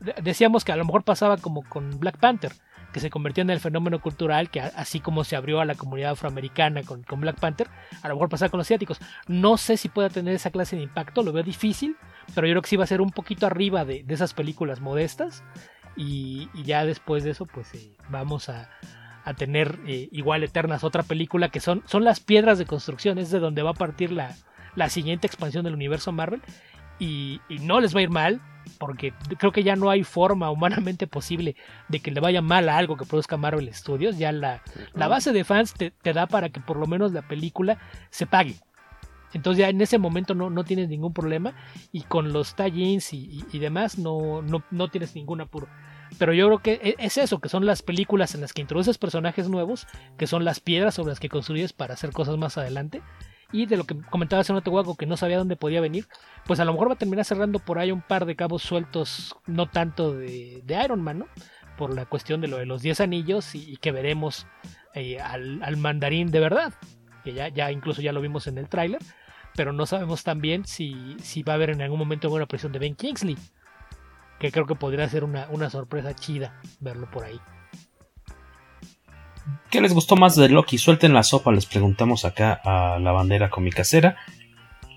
De- 0.00 0.14
Decíamos 0.22 0.64
que 0.64 0.72
a 0.72 0.76
lo 0.76 0.86
mejor 0.86 1.02
pasaba 1.04 1.36
como 1.36 1.62
con 1.68 1.98
Black 2.00 2.16
Panther, 2.16 2.52
que 2.92 3.00
se 3.00 3.10
convirtió 3.10 3.42
en 3.42 3.50
el 3.50 3.60
fenómeno 3.60 4.00
cultural, 4.00 4.50
que 4.50 4.60
así 4.60 5.00
como 5.00 5.24
se 5.24 5.36
abrió 5.36 5.60
a 5.60 5.64
la 5.64 5.74
comunidad 5.74 6.12
afroamericana 6.12 6.82
con, 6.82 7.02
con 7.02 7.20
Black 7.20 7.40
Panther, 7.40 7.68
a 8.02 8.08
lo 8.08 8.14
mejor 8.14 8.28
pasaba 8.28 8.50
con 8.50 8.58
los 8.58 8.66
asiáticos. 8.66 9.00
No 9.26 9.56
sé 9.56 9.76
si 9.76 9.88
pueda 9.88 10.10
tener 10.10 10.34
esa 10.34 10.50
clase 10.50 10.76
de 10.76 10.82
impacto, 10.82 11.22
lo 11.22 11.32
veo 11.32 11.42
difícil, 11.42 11.96
pero 12.34 12.46
yo 12.46 12.52
creo 12.52 12.62
que 12.62 12.68
sí 12.68 12.76
va 12.76 12.84
a 12.84 12.88
ser 12.88 13.00
un 13.00 13.10
poquito 13.10 13.46
arriba 13.46 13.84
de, 13.84 14.02
de 14.04 14.14
esas 14.14 14.34
películas 14.34 14.80
modestas. 14.80 15.42
Y, 15.96 16.48
y 16.54 16.62
ya 16.62 16.84
después 16.84 17.24
de 17.24 17.30
eso, 17.30 17.44
pues 17.46 17.74
eh, 17.74 17.92
vamos 18.08 18.48
a, 18.48 18.70
a 19.24 19.34
tener 19.34 19.78
eh, 19.86 20.08
igual 20.10 20.42
Eternas, 20.42 20.84
otra 20.84 21.02
película 21.02 21.50
que 21.50 21.60
son, 21.60 21.82
son 21.86 22.04
las 22.04 22.20
piedras 22.20 22.58
de 22.58 22.66
construcción, 22.66 23.18
es 23.18 23.30
de 23.30 23.38
donde 23.38 23.62
va 23.62 23.70
a 23.70 23.74
partir 23.74 24.10
la, 24.10 24.34
la 24.74 24.88
siguiente 24.88 25.26
expansión 25.26 25.64
del 25.64 25.74
universo 25.74 26.12
Marvel. 26.12 26.42
Y, 26.98 27.40
y 27.48 27.58
no 27.58 27.80
les 27.80 27.94
va 27.94 28.00
a 28.00 28.02
ir 28.04 28.10
mal, 28.10 28.40
porque 28.78 29.12
creo 29.38 29.52
que 29.52 29.62
ya 29.62 29.76
no 29.76 29.90
hay 29.90 30.04
forma 30.04 30.50
humanamente 30.50 31.06
posible 31.06 31.56
de 31.88 32.00
que 32.00 32.10
le 32.10 32.20
vaya 32.20 32.42
mal 32.42 32.68
a 32.68 32.76
algo 32.78 32.96
que 32.96 33.04
produzca 33.06 33.36
Marvel 33.36 33.72
Studios. 33.74 34.18
Ya 34.18 34.32
la, 34.32 34.62
la 34.94 35.08
base 35.08 35.32
de 35.32 35.44
fans 35.44 35.74
te, 35.74 35.90
te 35.90 36.12
da 36.12 36.26
para 36.26 36.48
que 36.50 36.60
por 36.60 36.76
lo 36.76 36.86
menos 36.86 37.12
la 37.12 37.22
película 37.22 37.78
se 38.10 38.26
pague. 38.26 38.56
Entonces 39.34 39.60
ya 39.60 39.68
en 39.70 39.80
ese 39.80 39.98
momento 39.98 40.34
no, 40.34 40.50
no 40.50 40.62
tienes 40.64 40.88
ningún 40.90 41.14
problema 41.14 41.54
y 41.90 42.02
con 42.02 42.32
los 42.34 42.54
tie-ins 42.54 43.14
y, 43.14 43.18
y- 43.18 43.44
y 43.52 43.58
demás 43.60 43.98
no, 43.98 44.42
no, 44.42 44.62
no 44.70 44.88
tienes 44.88 45.14
ningún 45.14 45.40
apuro. 45.40 45.68
Pero 46.18 46.34
yo 46.34 46.46
creo 46.48 46.58
que 46.58 46.72
e- 46.90 46.96
es 46.98 47.16
eso, 47.16 47.40
que 47.40 47.48
son 47.48 47.64
las 47.64 47.80
películas 47.80 48.34
en 48.34 48.42
las 48.42 48.52
que 48.52 48.60
introduces 48.60 48.98
personajes 48.98 49.48
nuevos, 49.48 49.86
que 50.18 50.26
son 50.26 50.44
las 50.44 50.60
piedras 50.60 50.94
sobre 50.94 51.10
las 51.12 51.20
que 51.20 51.30
construyes 51.30 51.72
para 51.72 51.94
hacer 51.94 52.12
cosas 52.12 52.36
más 52.36 52.58
adelante. 52.58 53.00
Y 53.52 53.66
de 53.66 53.76
lo 53.76 53.84
que 53.84 53.96
comentaba 54.10 54.40
hace 54.40 54.52
un 54.52 54.60
rato 54.60 54.94
que 54.96 55.06
no 55.06 55.16
sabía 55.16 55.38
dónde 55.38 55.56
podía 55.56 55.80
venir, 55.80 56.08
pues 56.46 56.58
a 56.58 56.64
lo 56.64 56.72
mejor 56.72 56.88
va 56.88 56.94
a 56.94 56.98
terminar 56.98 57.24
cerrando 57.24 57.58
por 57.58 57.78
ahí 57.78 57.92
un 57.92 58.00
par 58.00 58.24
de 58.24 58.34
cabos 58.34 58.62
sueltos, 58.62 59.36
no 59.46 59.68
tanto 59.68 60.14
de, 60.14 60.62
Iron 60.82 61.02
Man, 61.02 61.20
¿no? 61.20 61.26
Por 61.76 61.94
la 61.94 62.06
cuestión 62.06 62.40
de 62.40 62.48
lo 62.48 62.56
de 62.56 62.66
los 62.66 62.80
10 62.82 63.00
anillos 63.02 63.54
y, 63.54 63.76
que 63.76 63.92
veremos 63.92 64.46
eh, 64.94 65.20
al, 65.20 65.62
al 65.62 65.76
mandarín 65.76 66.30
de 66.30 66.40
verdad, 66.40 66.72
que 67.24 67.34
ya, 67.34 67.48
ya 67.48 67.70
incluso 67.70 68.00
ya 68.00 68.12
lo 68.12 68.20
vimos 68.20 68.46
en 68.46 68.56
el 68.58 68.68
tráiler, 68.68 69.00
pero 69.54 69.72
no 69.72 69.84
sabemos 69.86 70.24
también 70.24 70.64
si, 70.64 71.16
si 71.20 71.42
va 71.42 71.52
a 71.52 71.56
haber 71.56 71.70
en 71.70 71.82
algún 71.82 71.98
momento 71.98 72.30
una 72.30 72.46
presión 72.46 72.72
de 72.72 72.78
Ben 72.78 72.94
Kingsley, 72.94 73.36
que 74.38 74.50
creo 74.50 74.66
que 74.66 74.74
podría 74.74 75.08
ser 75.08 75.24
una, 75.24 75.46
una 75.50 75.70
sorpresa 75.70 76.14
chida 76.14 76.58
verlo 76.80 77.10
por 77.10 77.24
ahí. 77.24 77.40
¿Qué 79.70 79.80
les 79.80 79.92
gustó 79.94 80.16
más 80.16 80.36
de 80.36 80.48
Loki? 80.48 80.78
Suelten 80.78 81.14
la 81.14 81.22
sopa, 81.22 81.50
les 81.52 81.66
preguntamos 81.66 82.24
acá 82.24 82.60
a 82.64 82.98
la 82.98 83.12
bandera 83.12 83.50
comicasera. 83.50 84.16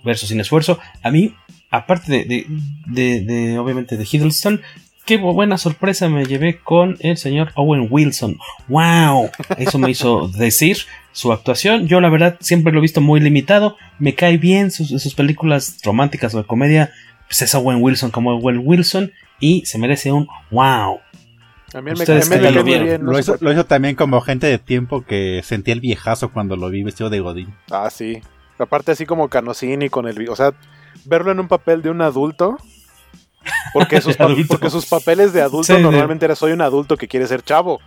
Verso 0.03 0.27
sin 0.27 0.39
esfuerzo. 0.39 0.79
A 1.01 1.11
mí, 1.11 1.33
aparte 1.71 2.11
de, 2.11 2.25
de, 2.25 2.45
de- 2.85 3.21
de, 3.21 3.59
obviamente, 3.59 3.97
de 3.97 4.03
Hiddleston, 4.09 4.61
qué 5.05 5.19
bu- 5.19 5.33
buena 5.33 5.57
sorpresa 5.57 6.09
me 6.09 6.25
llevé 6.25 6.59
con 6.59 6.97
el 6.99 7.17
señor 7.17 7.51
Owen 7.55 7.87
Wilson. 7.89 8.37
¡Wow! 8.67 9.29
Eso 9.57 9.79
me 9.79 9.89
hizo 9.91 10.27
decir 10.37 10.77
su 11.11 11.31
actuación. 11.31 11.87
Yo, 11.87 12.01
la 12.01 12.09
verdad, 12.09 12.37
siempre 12.41 12.71
lo 12.73 12.79
he 12.79 12.81
visto 12.81 13.01
muy 13.01 13.19
limitado. 13.19 13.77
Me 13.97 14.13
cae 14.13 14.37
bien 14.37 14.69
sus, 14.71 14.89
sus 14.89 15.15
películas 15.15 15.77
románticas 15.83 16.35
o 16.35 16.39
de 16.39 16.43
comedia. 16.47 16.91
Pues 17.27 17.41
es 17.41 17.55
Owen 17.55 17.81
Wilson 17.81 18.11
como 18.11 18.31
Owen 18.35 18.61
Wilson. 18.63 19.11
Y 19.39 19.65
se 19.65 19.77
merece 19.79 20.11
un 20.11 20.27
wow. 20.51 20.99
A 21.75 21.81
mí 21.81 21.91
me 21.91 22.05
me 22.05 22.41
ya 22.41 22.51
lo 22.51 22.63
bien, 22.63 23.03
no 23.03 23.11
Lo 23.11 23.19
hizo, 23.19 23.33
por- 23.33 23.41
lo 23.43 23.51
hizo 23.51 23.65
también 23.65 23.95
como 23.95 24.21
gente 24.21 24.47
de 24.47 24.57
tiempo 24.57 25.03
que 25.05 25.41
sentía 25.43 25.73
el 25.73 25.81
viejazo 25.81 26.31
cuando 26.31 26.55
lo 26.55 26.69
vi 26.69 26.83
vestido 26.83 27.09
de 27.09 27.19
Godín. 27.19 27.53
Ah, 27.69 27.89
sí. 27.89 28.21
Aparte 28.57 28.91
así 28.93 29.05
como 29.05 29.27
Canosini 29.29 29.89
con 29.89 30.07
el... 30.07 30.29
O 30.29 30.35
sea, 30.35 30.53
verlo 31.03 31.31
en 31.31 31.39
un 31.41 31.47
papel 31.49 31.81
de 31.81 31.89
un 31.89 32.01
adulto... 32.01 32.57
Porque 33.73 34.01
sus, 34.01 34.15
pa- 34.17 34.23
Adulto. 34.25 34.45
porque 34.47 34.69
sus 34.69 34.85
papeles 34.85 35.33
de 35.33 35.41
adulto 35.41 35.75
Sí, 35.75 35.81
normalmente 35.81 36.25
era 36.25 36.35
soy 36.35 36.51
un 36.53 36.61
adulto 36.61 36.97
que 36.97 37.07
quiere 37.07 37.27
ser 37.27 37.43
chavo. 37.43 37.79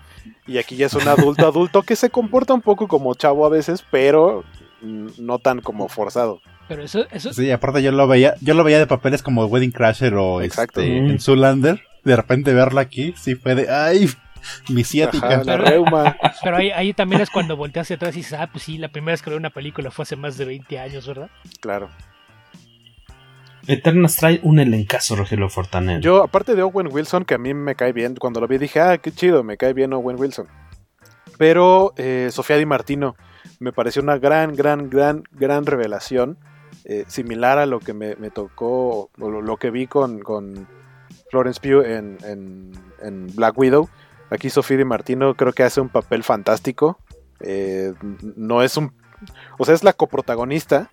Y 0.47 0.59
aquí 0.59 0.77
ya 0.77 0.86
es 0.86 0.94
un 0.94 1.09
adulto 1.09 1.47
adulto 1.47 1.82
que 1.82 1.97
se 1.97 2.10
comporta 2.10 2.55
un 2.55 2.60
poco 2.60 2.86
como 2.89 3.15
chavo 3.15 3.44
a 3.47 3.48
veces, 3.48 3.82
pero 3.90 4.44
no 4.82 5.39
tan 5.39 5.60
como 5.60 5.89
forzado. 5.89 6.40
Pero 6.69 6.82
eso, 6.82 7.06
eso 7.10 7.32
Sí, 7.32 7.51
aparte 7.51 7.82
yo 7.82 7.90
lo 7.90 8.06
veía, 8.06 8.35
yo 8.43 8.52
lo 8.55 8.62
veía 8.62 8.78
de 8.78 8.86
papeles 8.86 9.23
como 9.23 9.47
Wedding 9.47 9.73
Crasher 9.73 10.15
o 10.15 10.43
Exacto. 10.43 10.81
este, 10.81 11.01
Mm. 11.01 11.10
en 11.10 11.19
Zoolander. 11.20 11.82
De 12.05 12.16
repente 12.16 12.53
verlo 12.55 12.81
aquí, 12.81 13.15
sí 13.16 13.35
fue 13.35 13.55
de 13.55 13.70
ay, 13.70 14.09
mi 14.69 14.85
ciática. 14.85 15.27
Ajá, 15.27 15.37
la 15.39 15.57
Pero- 15.57 15.65
reuma. 15.65 16.16
Pero 16.43 16.57
ahí, 16.57 16.70
ahí 16.70 16.93
también 16.95 17.20
es 17.20 17.31
cuando 17.31 17.57
volteas 17.57 17.87
hacia 17.87 17.97
atrás 17.97 18.15
y 18.15 18.19
dices, 18.19 18.39
ah, 18.39 18.49
pues 18.51 18.65
sí, 18.65 18.79
la 18.79 18.89
primera 18.89 19.12
vez 19.12 19.23
que 19.23 19.31
veo 19.31 19.39
una 19.39 19.51
película 19.51 19.91
fue 19.91 20.05
hace 20.05 20.16
más 20.16 20.39
de 20.39 20.45
20 20.45 20.79
años, 20.79 21.07
¿verdad? 21.07 21.31
Claro. 21.61 21.91
Eternas 23.66 24.16
trae 24.16 24.41
un 24.43 24.59
elencazo, 24.61 25.15
Rogelio 25.15 25.49
Fortaner. 25.51 26.01
Yo, 26.01 26.23
aparte 26.23 26.55
de 26.55 26.62
Owen 26.62 26.89
Wilson, 26.91 27.25
que 27.25 27.35
a 27.35 27.39
mí 27.39 27.53
me 27.53 27.75
cae 27.75 27.93
bien, 27.93 28.15
cuando 28.16 28.41
lo 28.41 28.49
vi 28.49 28.57
dije, 28.57 28.81
ah, 28.81 28.97
qué 28.99 29.12
chido, 29.12 29.45
me 29.45 29.59
cae 29.59 29.75
bien 29.75 29.93
Owen 29.93 30.19
Wilson. 30.19 30.47
Pero 31.37 31.93
eh, 31.99 32.31
Sofía 32.33 32.57
Di 32.57 32.65
Martino 32.65 33.15
me 33.61 33.73
pareció 33.73 34.01
una 34.03 34.16
gran, 34.19 34.55
gran, 34.57 34.89
gran, 34.89 35.23
gran 35.33 35.66
revelación, 35.66 36.39
eh, 36.85 37.05
similar 37.09 37.59
a 37.59 37.66
lo 37.66 37.81
que 37.81 37.93
me, 37.93 38.16
me 38.16 38.31
tocó, 38.31 39.11
o 39.19 39.29
lo, 39.31 39.43
lo 39.43 39.57
que 39.59 39.70
vi 39.70 39.87
con, 39.87 40.20
con 40.20 40.66
Florence 41.31 41.61
Pugh 41.61 41.85
en, 41.85 42.19
en- 42.25 42.73
en 43.03 43.27
Black 43.35 43.57
Widow. 43.59 43.89
Aquí 44.31 44.51
Sofía 44.51 44.77
Di 44.77 44.85
Martino 44.85 45.35
creo 45.35 45.53
que 45.53 45.63
hace 45.63 45.81
un 45.81 45.89
papel 45.89 46.23
fantástico. 46.23 46.99
Eh, 47.41 47.95
no 48.37 48.63
es 48.63 48.77
un... 48.77 48.93
O 49.59 49.65
sea, 49.65 49.75
es 49.75 49.83
la 49.85 49.93
coprotagonista, 49.93 50.89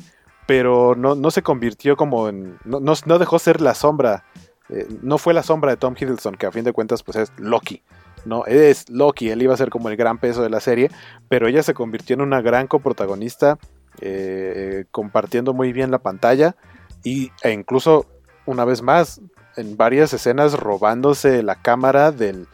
pero 0.48 0.96
no, 0.96 1.16
no 1.16 1.32
se 1.32 1.42
convirtió 1.42 1.96
como 1.98 2.30
en... 2.30 2.58
No, 2.66 2.80
no, 2.80 2.94
no 3.06 3.20
dejó 3.20 3.40
ser 3.40 3.62
la 3.62 3.74
sombra. 3.76 4.24
eh, 4.70 4.88
no 5.02 5.18
fue 5.18 5.34
la 5.34 5.44
sombra 5.44 5.72
de 5.72 5.78
Tom 5.78 5.96
Hiddleston, 6.00 6.36
que 6.36 6.46
a 6.46 6.52
fin 6.52 6.64
de 6.64 6.74
cuentas 6.74 7.04
pues 7.04 7.18
es 7.18 7.32
Loki. 7.38 7.84
No, 8.26 8.46
es 8.48 8.90
Loki, 8.90 9.30
él 9.30 9.44
iba 9.44 9.54
a 9.54 9.58
ser 9.58 9.70
como 9.70 9.90
el 9.90 9.98
gran 9.98 10.18
peso 10.18 10.42
de 10.42 10.50
la 10.50 10.60
serie, 10.60 10.90
pero 11.30 11.48
ella 11.48 11.62
se 11.62 11.76
convirtió 11.76 12.16
en 12.16 12.22
una 12.22 12.42
gran 12.42 12.66
coprotagonista, 12.66 13.60
eh, 14.02 14.86
compartiendo 14.90 15.54
muy 15.54 15.72
bien 15.74 15.92
la 15.92 16.00
pantalla 16.00 16.56
y, 17.04 17.30
e 17.44 17.52
incluso, 17.52 18.08
una 18.48 18.66
vez 18.66 18.82
más, 18.82 19.22
en 19.58 19.78
varias 19.78 20.14
escenas 20.14 20.54
robándose 20.54 21.44
la 21.44 21.56
cámara 21.56 22.12
del, 22.12 22.48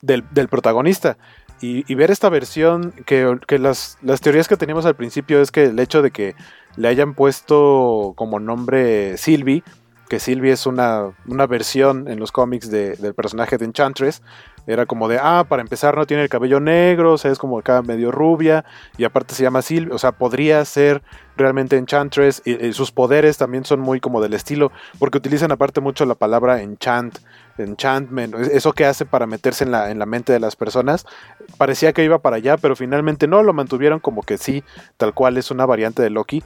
del, 0.00 0.48
protagonista. 0.48 1.16
Y, 1.60 1.84
y 1.90 1.94
ver 1.94 2.10
esta 2.10 2.28
versión, 2.28 2.92
que, 3.06 3.38
que 3.46 3.58
las, 3.58 3.96
las 4.02 4.20
teorías 4.20 4.48
que 4.48 4.56
teníamos 4.56 4.84
al 4.84 4.96
principio 4.96 5.40
es 5.40 5.52
que 5.52 5.64
el 5.64 5.78
hecho 5.78 6.02
de 6.02 6.10
que 6.10 6.34
le 6.76 6.88
hayan 6.88 7.14
puesto 7.14 8.14
como 8.16 8.40
nombre 8.40 9.16
Sylvie, 9.16 9.62
que 10.08 10.18
Sylvie 10.18 10.52
es 10.52 10.66
una, 10.66 11.12
una 11.26 11.46
versión 11.46 12.08
en 12.08 12.18
los 12.18 12.32
cómics 12.32 12.70
de- 12.70 12.96
del 12.96 13.14
personaje 13.14 13.58
de 13.58 13.64
Enchantress, 13.64 14.22
Era 14.66 14.86
como 14.86 15.08
de, 15.08 15.18
ah, 15.20 15.44
para 15.48 15.62
empezar 15.62 15.96
no 15.96 16.06
tiene 16.06 16.22
el 16.22 16.28
cabello 16.28 16.60
negro, 16.60 17.14
o 17.14 17.18
sea, 17.18 17.32
es 17.32 17.38
como 17.38 17.58
acá 17.58 17.82
medio 17.82 18.12
rubia, 18.12 18.64
y 18.96 19.04
aparte 19.04 19.34
se 19.34 19.42
llama 19.42 19.62
Sylvie, 19.62 19.92
o 19.92 19.98
sea, 19.98 20.12
podría 20.12 20.64
ser 20.64 21.02
realmente 21.36 21.76
Enchantress, 21.76 22.42
y, 22.44 22.72
sus 22.72 22.92
poderes 22.92 23.38
también 23.38 23.64
son 23.64 23.80
muy 23.80 23.98
como 24.00 24.20
del 24.20 24.34
estilo, 24.34 24.70
porque 24.98 25.18
utilizan 25.18 25.50
aparte 25.50 25.80
mucho 25.80 26.04
la 26.06 26.14
palabra 26.14 26.62
enchant, 26.62 27.18
enchantment, 27.58 28.34
eso 28.34 28.72
que 28.72 28.84
hace 28.84 29.04
para 29.04 29.26
meterse 29.26 29.64
en 29.64 29.72
la, 29.72 29.90
en 29.90 29.98
la 29.98 30.06
mente 30.06 30.32
de 30.32 30.40
las 30.40 30.54
personas, 30.54 31.06
parecía 31.58 31.92
que 31.92 32.04
iba 32.04 32.20
para 32.20 32.36
allá, 32.36 32.56
pero 32.56 32.76
finalmente 32.76 33.26
no, 33.26 33.42
lo 33.42 33.52
mantuvieron 33.52 33.98
como 33.98 34.22
que 34.22 34.38
sí, 34.38 34.62
tal 34.96 35.12
cual 35.12 35.38
es 35.38 35.50
una 35.50 35.66
variante 35.66 36.02
de 36.02 36.10
Loki, 36.10 36.42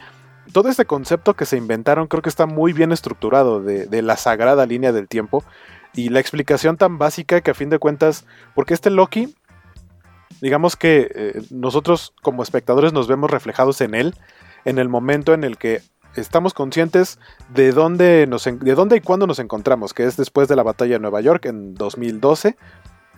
todo 0.52 0.68
este 0.68 0.84
concepto 0.84 1.34
que 1.34 1.44
se 1.44 1.56
inventaron 1.56 2.06
creo 2.06 2.22
que 2.22 2.28
está 2.28 2.46
muy 2.46 2.72
bien 2.72 2.92
estructurado 2.92 3.60
de, 3.60 3.86
de, 3.86 4.00
la 4.00 4.16
sagrada 4.16 4.64
línea 4.64 4.92
del 4.92 5.08
tiempo 5.08 5.42
y 5.96 6.10
la 6.10 6.20
explicación 6.20 6.76
tan 6.76 6.98
básica 6.98 7.40
que 7.40 7.50
a 7.50 7.54
fin 7.54 7.70
de 7.70 7.78
cuentas, 7.78 8.24
porque 8.54 8.74
este 8.74 8.90
Loki, 8.90 9.34
digamos 10.40 10.76
que 10.76 11.10
eh, 11.14 11.42
nosotros 11.50 12.12
como 12.22 12.42
espectadores 12.42 12.92
nos 12.92 13.08
vemos 13.08 13.30
reflejados 13.30 13.80
en 13.80 13.94
él 13.94 14.14
en 14.64 14.78
el 14.78 14.88
momento 14.88 15.32
en 15.32 15.44
el 15.44 15.56
que 15.56 15.80
estamos 16.16 16.52
conscientes 16.54 17.18
de 17.54 17.72
dónde, 17.72 18.26
nos, 18.28 18.44
de 18.44 18.74
dónde 18.74 18.96
y 18.96 19.00
cuándo 19.00 19.26
nos 19.26 19.38
encontramos, 19.38 19.94
que 19.94 20.04
es 20.04 20.16
después 20.16 20.48
de 20.48 20.56
la 20.56 20.62
batalla 20.62 20.94
de 20.94 21.00
Nueva 21.00 21.20
York 21.20 21.46
en 21.46 21.74
2012. 21.74 22.56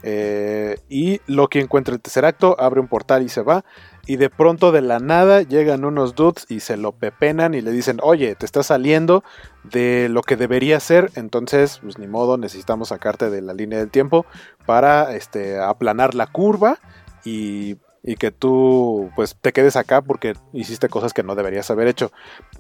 Eh, 0.02 0.78
y 0.88 1.20
Loki 1.26 1.58
encuentra 1.58 1.94
el 1.94 2.00
tercer 2.00 2.24
acto, 2.24 2.56
abre 2.58 2.80
un 2.80 2.88
portal 2.88 3.22
y 3.22 3.28
se 3.28 3.42
va. 3.42 3.64
Y 4.06 4.16
de 4.16 4.30
pronto 4.30 4.72
de 4.72 4.80
la 4.80 5.00
nada 5.00 5.42
llegan 5.42 5.84
unos 5.84 6.14
dudes 6.14 6.46
y 6.48 6.60
se 6.60 6.76
lo 6.76 6.92
pepenan 6.92 7.54
y 7.54 7.60
le 7.60 7.70
dicen, 7.70 7.98
oye, 8.02 8.34
te 8.34 8.46
estás 8.46 8.66
saliendo 8.66 9.22
de 9.64 10.08
lo 10.08 10.22
que 10.22 10.36
debería 10.36 10.80
ser, 10.80 11.10
entonces, 11.14 11.80
pues 11.82 11.98
ni 11.98 12.06
modo, 12.06 12.38
necesitamos 12.38 12.88
sacarte 12.88 13.28
de 13.28 13.42
la 13.42 13.52
línea 13.52 13.78
del 13.78 13.90
tiempo 13.90 14.24
para 14.64 15.14
este, 15.14 15.58
aplanar 15.60 16.14
la 16.14 16.26
curva 16.26 16.78
y, 17.22 17.76
y 18.02 18.14
que 18.16 18.30
tú 18.30 19.10
pues 19.14 19.36
te 19.38 19.52
quedes 19.52 19.76
acá 19.76 20.00
porque 20.00 20.32
hiciste 20.54 20.88
cosas 20.88 21.12
que 21.12 21.22
no 21.22 21.34
deberías 21.34 21.70
haber 21.70 21.88
hecho. 21.88 22.10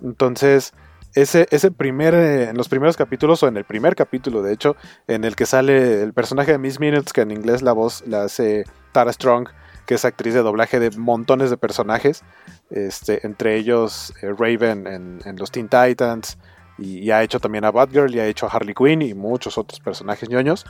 Entonces, 0.02 0.74
ese, 1.22 1.46
ese 1.50 1.70
primer, 1.70 2.14
eh, 2.14 2.50
en 2.50 2.56
los 2.56 2.68
primeros 2.68 2.96
capítulos, 2.96 3.42
o 3.42 3.48
en 3.48 3.56
el 3.56 3.64
primer 3.64 3.96
capítulo, 3.96 4.42
de 4.42 4.52
hecho, 4.52 4.76
en 5.06 5.24
el 5.24 5.36
que 5.36 5.46
sale 5.46 6.02
el 6.02 6.12
personaje 6.12 6.52
de 6.52 6.58
Miss 6.58 6.78
Minutes, 6.78 7.12
que 7.12 7.22
en 7.22 7.30
inglés 7.30 7.62
la 7.62 7.72
voz 7.72 8.04
la 8.06 8.24
hace 8.24 8.64
Tara 8.92 9.12
Strong, 9.12 9.48
que 9.86 9.94
es 9.94 10.04
actriz 10.04 10.34
de 10.34 10.42
doblaje 10.42 10.78
de 10.78 10.90
montones 10.96 11.50
de 11.50 11.56
personajes, 11.56 12.22
este, 12.70 13.26
entre 13.26 13.56
ellos 13.56 14.12
eh, 14.22 14.32
Raven 14.36 14.86
en, 14.86 15.36
los 15.36 15.50
Teen 15.50 15.68
Titans, 15.68 16.38
y, 16.78 17.10
ha 17.10 17.22
hecho 17.24 17.40
también 17.40 17.64
a 17.64 17.72
Batgirl, 17.72 18.14
y 18.14 18.20
ha 18.20 18.26
hecho 18.26 18.46
a 18.46 18.50
Harley 18.50 18.74
Quinn 18.74 19.02
y 19.02 19.14
muchos 19.14 19.58
otros 19.58 19.80
personajes 19.80 20.28
ñoños. 20.28 20.64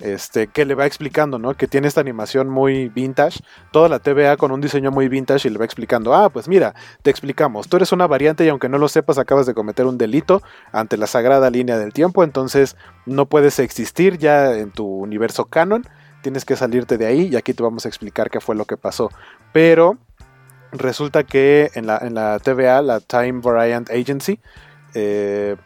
Este, 0.00 0.46
que 0.46 0.64
le 0.64 0.76
va 0.76 0.86
explicando, 0.86 1.40
¿no? 1.40 1.54
Que 1.54 1.66
tiene 1.66 1.88
esta 1.88 2.00
animación 2.00 2.48
muy 2.48 2.88
vintage, 2.88 3.40
toda 3.72 3.88
la 3.88 3.98
TVA 3.98 4.36
con 4.36 4.52
un 4.52 4.60
diseño 4.60 4.92
muy 4.92 5.08
vintage 5.08 5.48
y 5.48 5.50
le 5.50 5.58
va 5.58 5.64
explicando, 5.64 6.14
ah, 6.14 6.30
pues 6.30 6.46
mira, 6.46 6.74
te 7.02 7.10
explicamos, 7.10 7.68
tú 7.68 7.78
eres 7.78 7.90
una 7.90 8.06
variante 8.06 8.44
y 8.44 8.48
aunque 8.48 8.68
no 8.68 8.78
lo 8.78 8.88
sepas 8.88 9.18
acabas 9.18 9.46
de 9.46 9.54
cometer 9.54 9.86
un 9.86 9.98
delito 9.98 10.40
ante 10.70 10.96
la 10.96 11.08
sagrada 11.08 11.50
línea 11.50 11.78
del 11.78 11.92
tiempo, 11.92 12.22
entonces 12.22 12.76
no 13.06 13.26
puedes 13.26 13.58
existir 13.58 14.18
ya 14.18 14.54
en 14.54 14.70
tu 14.70 14.86
universo 14.86 15.46
canon, 15.46 15.82
tienes 16.22 16.44
que 16.44 16.54
salirte 16.54 16.96
de 16.96 17.06
ahí 17.06 17.28
y 17.32 17.36
aquí 17.36 17.52
te 17.52 17.64
vamos 17.64 17.84
a 17.84 17.88
explicar 17.88 18.30
qué 18.30 18.40
fue 18.40 18.54
lo 18.54 18.66
que 18.66 18.76
pasó. 18.76 19.10
Pero 19.52 19.98
resulta 20.70 21.24
que 21.24 21.70
en 21.74 21.86
la, 21.86 22.38
TVA, 22.38 22.82
la 22.82 23.00
Time 23.00 23.40
Variant 23.40 23.90
Agency, 23.90 24.38
eh, 24.94 25.56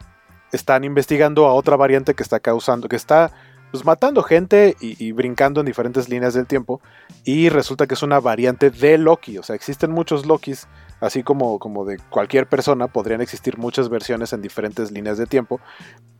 están 0.51 0.83
investigando 0.83 1.45
a 1.47 1.53
otra 1.53 1.75
variante 1.75 2.13
que 2.13 2.23
está 2.23 2.39
causando, 2.39 2.87
que 2.87 2.95
está 2.95 3.31
pues, 3.73 3.85
matando 3.85 4.21
gente 4.21 4.77
y, 4.79 5.11
brincando 5.13 5.59
en 5.59 5.65
diferentes 5.65 6.07
líneas 6.07 6.35
del 6.35 6.45
tiempo. 6.45 6.79
Y 7.25 7.49
resulta 7.49 7.87
que 7.87 7.95
es 7.95 8.03
una 8.03 8.19
variante 8.19 8.69
de 8.69 8.99
Loki. 8.99 9.39
O 9.39 9.43
sea, 9.43 9.55
existen 9.55 9.89
muchos 9.89 10.27
Lokis 10.27 10.67
así 11.01 11.23
como, 11.23 11.57
como 11.57 11.83
de 11.83 11.97
cualquier 12.11 12.47
persona, 12.47 12.87
podrían 12.87 13.19
existir 13.19 13.57
muchas 13.57 13.89
versiones 13.89 14.31
en 14.31 14.43
diferentes 14.43 14.91
líneas 14.91 15.17
de 15.17 15.25
tiempo. 15.25 15.59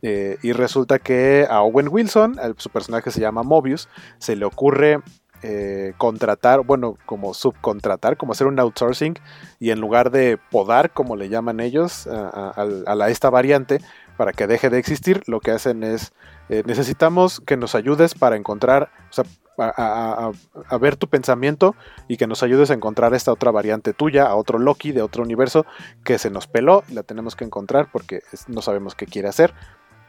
Eh, 0.02 0.36
y 0.42 0.50
resulta 0.52 0.98
que 0.98 1.46
a 1.48 1.62
Owen 1.62 1.88
Wilson, 1.88 2.38
su 2.56 2.70
personaje 2.70 3.12
se 3.12 3.20
llama 3.20 3.44
Mobius, 3.44 3.88
se 4.18 4.34
le 4.34 4.44
ocurre 4.44 4.98
eh, 5.44 5.94
contratar, 5.96 6.64
bueno, 6.64 6.96
como 7.06 7.34
subcontratar, 7.34 8.16
como 8.16 8.32
hacer 8.32 8.46
un 8.46 8.58
outsourcing 8.58 9.14
y 9.60 9.70
en 9.70 9.80
lugar 9.80 10.10
de 10.10 10.38
podar, 10.50 10.90
como 10.90 11.16
le 11.16 11.28
llaman 11.28 11.60
ellos, 11.60 12.06
a, 12.08 13.06
esta 13.08 13.30
variante 13.30 13.80
para 14.16 14.32
que 14.32 14.46
deje 14.46 14.70
de 14.70 14.78
existir, 14.78 15.22
lo 15.26 15.40
que 15.40 15.50
hacen 15.50 15.82
es 15.82 16.12
eh, 16.48 16.62
necesitamos 16.66 17.40
que 17.40 17.56
nos 17.56 17.74
ayudes 17.74 18.14
para 18.14 18.36
encontrar, 18.36 18.90
o 19.10 19.12
sea, 19.12 19.24
a, 19.56 20.32
ver 20.80 20.96
tu 20.96 21.08
pensamiento 21.08 21.76
y 22.08 22.16
que 22.16 22.26
nos 22.26 22.42
ayudes 22.42 22.70
a 22.70 22.74
encontrar 22.74 23.14
esta 23.14 23.32
otra 23.32 23.50
variante 23.50 23.92
tuya, 23.92 24.26
a 24.26 24.34
otro 24.34 24.58
Loki 24.58 24.92
de 24.92 25.02
otro 25.02 25.22
universo 25.22 25.64
que 26.04 26.18
se 26.18 26.30
nos 26.30 26.46
peló 26.46 26.82
la 26.90 27.04
tenemos 27.04 27.36
que 27.36 27.44
encontrar 27.44 27.88
porque 27.92 28.22
no 28.48 28.62
sabemos 28.62 28.94
qué 28.94 29.06
quiere 29.06 29.28
hacer. 29.28 29.54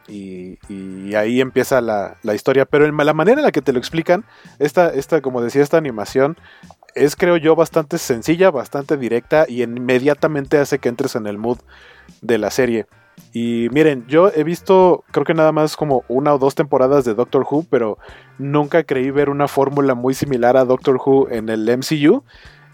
Y, 0.08 0.58
ahí 1.16 1.40
empieza 1.40 1.80
la, 1.80 2.16
historia. 2.32 2.64
Pero 2.64 2.86
en 2.86 2.96
la 2.96 3.12
manera 3.12 3.40
en 3.40 3.44
la 3.44 3.50
que 3.50 3.62
te 3.62 3.72
lo 3.72 3.78
explican, 3.80 4.24
esta, 4.60 4.90
esta, 4.90 5.20
como 5.20 5.40
decía, 5.40 5.62
esta 5.62 5.78
animación 5.78 6.36
es, 6.94 7.16
creo 7.16 7.36
yo, 7.36 7.56
bastante 7.56 7.98
sencilla, 7.98 8.52
bastante 8.52 8.96
directa 8.96 9.46
y 9.48 9.62
inmediatamente 9.62 10.58
hace 10.58 10.78
que 10.78 10.88
entres 10.88 11.16
en 11.16 11.26
el 11.26 11.38
mood 11.38 11.58
de 12.22 12.38
la 12.38 12.50
serie. 12.50 12.86
Y 13.32 13.68
miren, 13.70 14.06
yo 14.06 14.30
he 14.34 14.44
visto, 14.44 15.04
creo 15.10 15.26
que 15.26 15.34
nada 15.34 15.52
más 15.52 15.76
como 15.76 16.04
una 16.08 16.34
o 16.34 16.38
dos 16.38 16.54
temporadas 16.54 17.04
de 17.04 17.14
Doctor 17.14 17.46
Who, 17.48 17.66
pero 17.68 17.98
nunca 18.38 18.84
creí 18.84 19.10
ver 19.10 19.28
una 19.28 19.46
fórmula 19.46 19.94
muy 19.94 20.14
similar 20.14 20.56
a 20.56 20.64
Doctor 20.64 20.98
Who 21.04 21.28
en 21.30 21.48
el 21.48 21.68
MCU. 21.76 22.24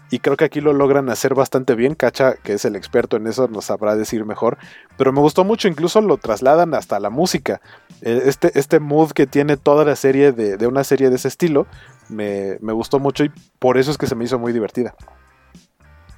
Y 0.09 0.19
creo 0.19 0.37
que 0.37 0.45
aquí 0.45 0.61
lo 0.61 0.73
logran 0.73 1.09
hacer 1.09 1.33
bastante 1.33 1.73
bien. 1.73 1.95
Cacha, 1.95 2.35
que 2.35 2.53
es 2.53 2.65
el 2.65 2.75
experto 2.75 3.17
en 3.17 3.25
eso, 3.25 3.47
nos 3.47 3.65
sabrá 3.65 3.95
decir 3.95 4.25
mejor. 4.25 4.57
Pero 4.95 5.11
me 5.11 5.19
gustó 5.19 5.43
mucho, 5.43 5.67
incluso 5.67 6.01
lo 6.01 6.17
trasladan 6.17 6.75
hasta 6.75 6.99
la 6.99 7.09
música. 7.09 7.61
E, 8.01 8.21
este, 8.25 8.57
este 8.57 8.79
mood 8.79 9.11
que 9.11 9.25
tiene 9.25 9.57
toda 9.57 9.85
la 9.85 9.95
serie 9.95 10.31
de, 10.31 10.55
de 10.57 10.67
una 10.67 10.83
serie 10.83 11.09
de 11.09 11.15
ese 11.15 11.27
estilo, 11.27 11.65
me, 12.09 12.57
me 12.61 12.73
gustó 12.73 12.99
mucho 12.99 13.23
y 13.23 13.31
por 13.59 13.77
eso 13.77 13.89
es 13.89 13.97
que 13.97 14.07
se 14.07 14.15
me 14.15 14.25
hizo 14.25 14.37
muy 14.37 14.53
divertida. 14.53 14.93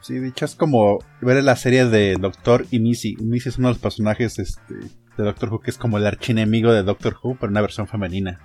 Sí, 0.05 0.19
dicho 0.19 0.45
es 0.45 0.53
como 0.53 0.99
ver 1.19 1.43
la 1.43 1.55
serie 1.55 1.87
de 1.87 2.13
Doctor 2.13 2.67
y 2.69 2.79
Missy. 2.79 3.15
Missy 3.15 3.49
es 3.49 3.57
uno 3.57 3.69
de 3.69 3.73
los 3.73 3.81
personajes 3.81 4.37
este, 4.37 4.75
de 4.75 5.23
Doctor 5.23 5.51
Who 5.51 5.61
que 5.61 5.71
es 5.71 5.79
como 5.79 5.97
el 5.97 6.05
archienemigo 6.05 6.71
de 6.71 6.83
Doctor 6.83 7.17
Who, 7.23 7.37
pero 7.39 7.49
una 7.49 7.61
versión 7.61 7.87
femenina. 7.87 8.39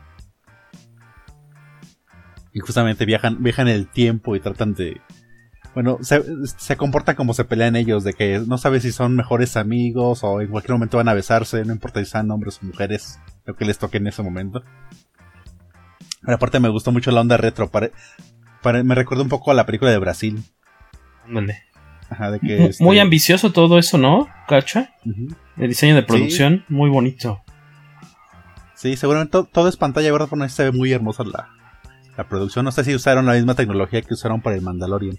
Y 2.55 2.61
justamente 2.61 3.05
viajan, 3.05 3.43
viajan 3.43 3.69
el 3.69 3.89
tiempo 3.89 4.35
y 4.35 4.41
tratan 4.41 4.73
de. 4.73 5.03
Bueno, 5.74 5.99
se, 6.01 6.23
se 6.47 6.78
comportan 6.78 7.15
como 7.15 7.35
se 7.35 7.45
pelean 7.45 7.77
ellos, 7.77 8.05
de 8.05 8.15
que 8.15 8.39
no 8.39 8.57
sabes 8.57 8.82
si 8.82 8.91
son 8.91 9.15
mejores 9.15 9.59
amigos 9.59 10.24
o 10.24 10.41
en 10.41 10.49
cualquier 10.49 10.73
momento 10.73 10.97
van 10.97 11.11
a 11.11 11.15
besarse, 11.15 11.66
no 11.66 11.74
importa 11.74 12.01
si 12.01 12.11
sean 12.11 12.31
hombres 12.31 12.59
o 12.62 12.66
mujeres, 12.66 13.20
lo 13.45 13.55
que 13.55 13.66
les 13.66 13.77
toque 13.77 13.99
en 13.99 14.07
ese 14.07 14.23
momento. 14.23 14.62
Pero 16.23 16.37
aparte 16.37 16.59
me 16.59 16.70
gustó 16.70 16.91
mucho 16.91 17.11
la 17.11 17.20
onda 17.20 17.37
retro, 17.37 17.70
me 18.82 18.95
recuerda 18.95 19.23
un 19.23 19.28
poco 19.28 19.51
a 19.51 19.55
la 19.55 19.66
película 19.66 19.91
de 19.91 19.99
Brasil 19.99 20.43
muy, 21.31 22.98
este 22.98 23.01
ambicioso 23.01 23.52
todo 23.52 23.78
eso, 23.78 23.98
¿no? 23.98 24.28
¿Cacha? 24.48 24.94
El 25.57 25.69
diseño 25.69 25.94
de 25.94 26.02
producción, 26.02 26.65
muy 26.69 26.90
bonito. 26.90 27.43
Sí, 28.74 28.97
seguramente 28.97 29.39
todo, 29.52 29.69
es 29.69 29.77
pantalla 29.77 30.11
¿verdad? 30.11 30.28
Por 30.28 30.51
se 30.51 30.65
ve 30.65 30.73
muy 30.73 30.90
hermosa 30.93 31.23
la, 31.24 31.51
la 32.16 32.24
producción. 32.24 32.65
No 32.65 32.73
sé 32.73 32.82
si 32.85 32.94
usaron 32.94 33.27
la 33.27 33.35
misma 33.35 33.55
tecnología 33.55 34.02
que 34.02 34.15
usaron 34.15 34.40
para 34.40 34.57
el 34.57 34.62
Mandalorian. 34.62 35.19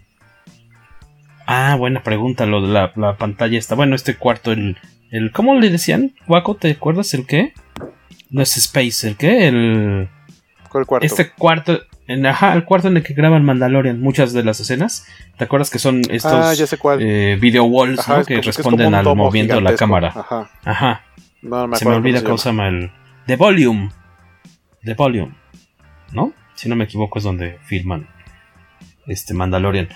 Ah, 1.45 1.75
buena 1.77 2.01
pregunta, 2.01 2.45
lo 2.45 2.61
de 2.61 2.69
la, 2.69 3.17
pantalla 3.17 3.59
está. 3.59 3.75
Bueno, 3.75 3.95
este 3.95 4.15
cuarto, 4.15 4.51
el, 4.51 4.77
el. 5.11 5.31
¿Cómo 5.31 5.55
le 5.59 5.69
decían? 5.69 6.13
Guaco, 6.27 6.55
¿te 6.55 6.71
acuerdas 6.71 7.13
el 7.13 7.25
qué? 7.25 7.53
No 8.29 8.41
es 8.41 8.57
Space, 8.57 9.07
¿el 9.07 9.17
qué? 9.17 9.47
El. 9.47 10.09
¿Cuál 10.69 10.85
cuarto? 10.85 11.05
Este 11.05 11.31
cuarto, 11.31 11.81
en, 12.07 12.25
ajá, 12.25 12.53
el 12.53 12.65
cuarto 12.65 12.87
en 12.87 12.97
el 12.97 13.03
que 13.03 13.13
graban 13.13 13.43
Mandalorian, 13.43 14.01
muchas 14.01 14.33
de 14.33 14.43
las 14.43 14.59
escenas. 14.59 15.05
¿Te 15.37 15.45
acuerdas 15.45 15.69
que 15.69 15.79
son 15.79 16.01
estos 16.09 16.33
ah, 16.33 16.53
ya 16.53 16.67
sé 16.67 16.77
cuál. 16.77 17.01
Eh, 17.01 17.37
video 17.39 17.65
walls 17.65 18.05
que 18.27 18.41
responden 18.41 18.93
al 18.93 19.05
movimiento 19.15 19.55
de 19.55 19.61
la 19.61 19.75
cámara? 19.75 20.13
Ajá. 20.15 20.49
Ajá. 20.63 21.01
se 21.73 21.85
me 21.85 21.95
olvida 21.95 22.23
cómo 22.23 22.37
se 22.37 22.49
llama 22.49 22.67
el. 22.67 22.91
The 23.27 23.35
Volume. 23.35 23.89
The 24.83 24.93
Volume. 24.93 25.35
¿No? 26.11 26.33
Si 26.55 26.67
no 26.67 26.75
me 26.75 26.83
equivoco, 26.83 27.19
es 27.19 27.23
donde 27.23 27.57
filman 27.63 28.07
este 29.07 29.33
Mandalorian. 29.33 29.89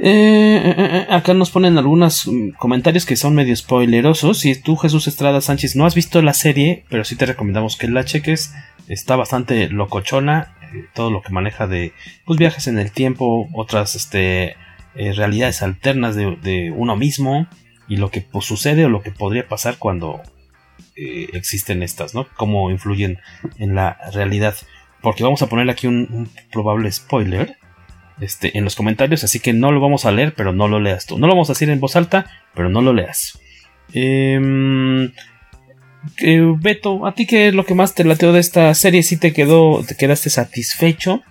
Eh, 0.00 0.62
eh, 0.64 0.74
eh, 0.78 1.06
acá 1.10 1.34
nos 1.34 1.50
ponen 1.50 1.76
algunos 1.76 2.28
mm, 2.28 2.50
comentarios 2.50 3.04
que 3.04 3.16
son 3.16 3.34
medio 3.34 3.56
spoilerosos. 3.56 4.38
Si 4.38 4.54
tú, 4.60 4.76
Jesús 4.76 5.08
Estrada 5.08 5.40
Sánchez, 5.40 5.74
no 5.74 5.86
has 5.86 5.94
visto 5.94 6.22
la 6.22 6.34
serie, 6.34 6.84
pero 6.88 7.04
sí 7.04 7.16
te 7.16 7.26
recomendamos 7.26 7.76
que 7.76 7.88
la 7.88 8.04
cheques. 8.04 8.54
Está 8.86 9.16
bastante 9.16 9.68
locochona. 9.68 10.54
Todo 10.94 11.10
lo 11.10 11.22
que 11.22 11.32
maneja 11.32 11.66
de 11.66 11.92
pues, 12.24 12.38
viajes 12.38 12.66
en 12.66 12.78
el 12.78 12.92
tiempo, 12.92 13.48
otras 13.52 13.94
este, 13.94 14.56
realidades 14.94 15.62
alternas 15.62 16.16
de, 16.16 16.72
uno 16.74 16.96
mismo 16.96 17.46
y 17.88 17.96
lo 17.96 18.10
que 18.10 18.20
pues, 18.20 18.44
sucede 18.44 18.84
o 18.84 18.88
lo 18.88 19.02
que 19.02 19.10
podría 19.10 19.46
pasar 19.48 19.78
cuando 19.78 20.22
existen 20.96 21.82
estas, 21.84 22.14
¿no? 22.14 22.26
Cómo 22.36 22.70
influyen 22.70 23.18
en 23.58 23.74
la 23.74 23.98
realidad. 24.12 24.56
porque 25.00 25.22
vamos 25.22 25.42
a 25.42 25.48
poner 25.48 25.70
aquí 25.70 25.86
un, 25.86 26.28
probable 26.50 26.90
spoiler 26.90 27.56
este, 28.20 28.58
en 28.58 28.64
los 28.64 28.74
comentarios, 28.74 29.22
así 29.22 29.38
que 29.38 29.52
no 29.52 29.70
lo 29.70 29.80
vamos 29.80 30.04
a 30.06 30.10
leer, 30.10 30.34
pero 30.34 30.52
no 30.52 30.66
lo 30.66 30.80
leas 30.80 31.06
tú. 31.06 31.18
No 31.18 31.28
lo 31.28 31.34
vamos 31.34 31.50
a 31.50 31.52
decir 31.52 31.70
en 31.70 31.78
voz 31.78 31.94
alta, 31.94 32.26
pero 32.54 32.68
no 32.68 32.82
lo 32.82 32.92
leas. 32.92 33.38
Eh, 33.92 35.10
Beto, 36.58 37.06
¿a 37.06 37.14
ti 37.14 37.26
qué 37.26 37.48
es 37.48 37.54
lo 37.54 37.64
que 37.64 37.74
más 37.74 37.94
te 37.94 38.04
lateó 38.04 38.32
de 38.32 38.40
esta 38.40 38.72
serie? 38.74 39.02
¿Si 39.02 39.16
te 39.16 39.32
quedó, 39.32 39.82
te 39.86 39.96
quedaste 39.96 40.30
satisfecho? 40.30 41.22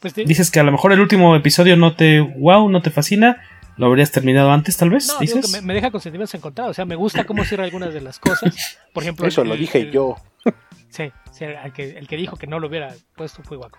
Pues 0.00 0.14
Dices 0.14 0.50
que 0.50 0.60
a 0.60 0.62
lo 0.62 0.72
mejor 0.72 0.92
el 0.92 1.00
último 1.00 1.34
episodio 1.34 1.76
no 1.76 1.94
te, 1.94 2.20
wow, 2.20 2.68
no 2.68 2.82
te 2.82 2.90
fascina, 2.90 3.42
lo 3.76 3.86
habrías 3.86 4.10
terminado 4.10 4.50
antes, 4.50 4.76
tal 4.76 4.90
vez. 4.90 5.08
No, 5.08 5.18
Digo 5.20 5.40
que 5.40 5.60
me, 5.62 5.74
deja 5.74 5.90
con 5.90 6.00
sentimientos 6.00 6.34
encontrados. 6.34 6.70
O 6.70 6.74
sea, 6.74 6.84
me 6.84 6.96
gusta 6.96 7.24
cómo 7.24 7.44
cierra 7.44 7.64
algunas 7.64 7.92
de 7.92 8.00
las 8.00 8.18
cosas. 8.18 8.78
Por 8.92 9.02
ejemplo, 9.02 9.26
eso 9.26 9.44
lo 9.44 9.56
dije 9.56 9.90
yo. 9.90 10.16
Sí, 10.88 11.10
el, 11.40 11.72
que, 11.74 11.98
el 11.98 12.06
que 12.06 12.16
dijo 12.16 12.36
que 12.36 12.46
no 12.46 12.58
lo 12.58 12.68
hubiera 12.68 12.94
puesto 13.16 13.42
fue 13.42 13.58
Guaco. 13.58 13.78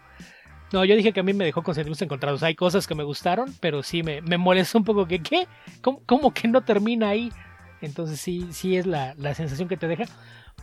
No, 0.71 0.85
yo 0.85 0.95
dije 0.95 1.13
que 1.13 1.21
a 1.21 1.23
mí 1.23 1.33
me 1.33 1.45
dejó 1.45 1.63
con 1.63 1.73
sentimientos 1.73 2.01
encontrados. 2.03 2.43
Hay 2.43 2.53
cosas 2.53 2.85
que 2.85 2.93
me 2.93 3.03
gustaron, 3.03 3.55
pero 3.59 3.81
sí 3.81 4.03
me, 4.03 4.21
me 4.21 4.37
molestó 4.37 4.77
un 4.77 4.83
poco 4.83 5.07
que, 5.07 5.19
¿qué? 5.19 5.47
¿Cómo, 5.81 6.33
que 6.33 6.47
no 6.47 6.61
termina 6.61 7.09
ahí? 7.09 7.31
Entonces 7.81 8.19
sí, 8.19 8.47
sí 8.51 8.75
es 8.75 8.85
la, 8.85 9.15
la 9.17 9.33
sensación 9.33 9.67
que 9.67 9.77
te 9.77 9.87
deja. 9.87 10.03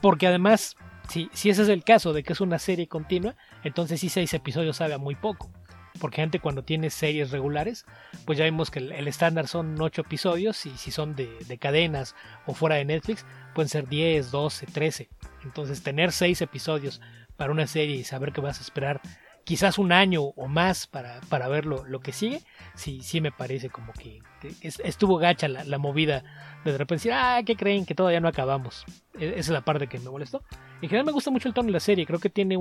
Porque 0.04 0.26
además, 0.26 0.76
si, 1.08 1.30
si 1.32 1.48
ese 1.48 1.62
es 1.62 1.70
el 1.70 1.82
caso 1.82 2.12
de 2.12 2.22
que 2.22 2.34
es 2.34 2.42
una 2.42 2.58
serie 2.58 2.88
continua, 2.88 3.36
entonces 3.62 4.00
sí 4.00 4.10
seis 4.10 4.34
episodios 4.34 4.76
sabe 4.76 4.92
a 4.92 4.98
muy 4.98 5.14
poco 5.14 5.50
porque 5.98 6.16
gente 6.16 6.40
cuando 6.40 6.62
tiene 6.62 6.90
series 6.90 7.30
regulares, 7.30 7.86
pues 8.26 8.36
ya 8.36 8.44
vimos 8.44 8.70
que 8.70 8.80
el, 8.80 9.08
estándar 9.08 9.46
son 9.48 9.80
8 9.80 10.02
episodios 10.02 10.66
y 10.66 10.76
si 10.76 10.90
son 10.90 11.14
de, 11.14 11.58
cadenas 11.58 12.14
o 12.44 12.52
fuera 12.52 12.76
de 12.76 12.84
Netflix, 12.84 13.24
pueden 13.54 13.70
ser 13.70 13.88
10, 13.88 14.30
12, 14.30 14.66
13. 14.66 15.08
Entonces 15.44 15.82
tener 15.82 16.12
6 16.12 16.42
episodios 16.42 17.00
para 17.36 17.52
una 17.52 17.66
serie 17.66 17.96
y 17.96 18.04
saber 18.04 18.32
que 18.32 18.42
vas 18.42 18.58
a 18.58 18.62
esperar 18.62 19.00
quizás 19.44 19.78
un 19.78 19.90
año 19.90 20.22
o 20.22 20.48
más 20.48 20.86
para, 20.86 21.22
para 21.30 21.48
ver 21.48 21.64
lo, 21.64 22.00
que 22.00 22.12
sigue, 22.12 22.42
sí, 22.74 23.00
sí 23.02 23.22
me 23.22 23.32
parece 23.32 23.70
como 23.70 23.94
que, 23.94 24.20
estuvo 24.62 25.16
gacha 25.16 25.48
la, 25.48 25.78
movida 25.78 26.22
de 26.64 26.72
repente 26.72 26.94
decir, 26.94 27.12
ah, 27.12 27.42
¿qué 27.44 27.56
creen? 27.56 27.84
Que 27.84 27.94
todavía 27.94 28.20
no 28.20 28.28
acabamos. 28.28 28.84
E, 29.18 29.28
esa 29.28 29.38
es 29.38 29.48
la 29.50 29.60
parte 29.60 29.86
que 29.86 29.98
me 29.98 30.10
molestó. 30.10 30.42
En 30.80 30.88
general 30.88 31.06
me 31.06 31.12
gusta 31.12 31.30
mucho 31.30 31.48
el 31.48 31.54
tono 31.54 31.66
de 31.66 31.72
la 31.72 31.80
serie, 31.80 32.06
creo 32.06 32.18
que 32.18 32.30
tiene 32.30 32.56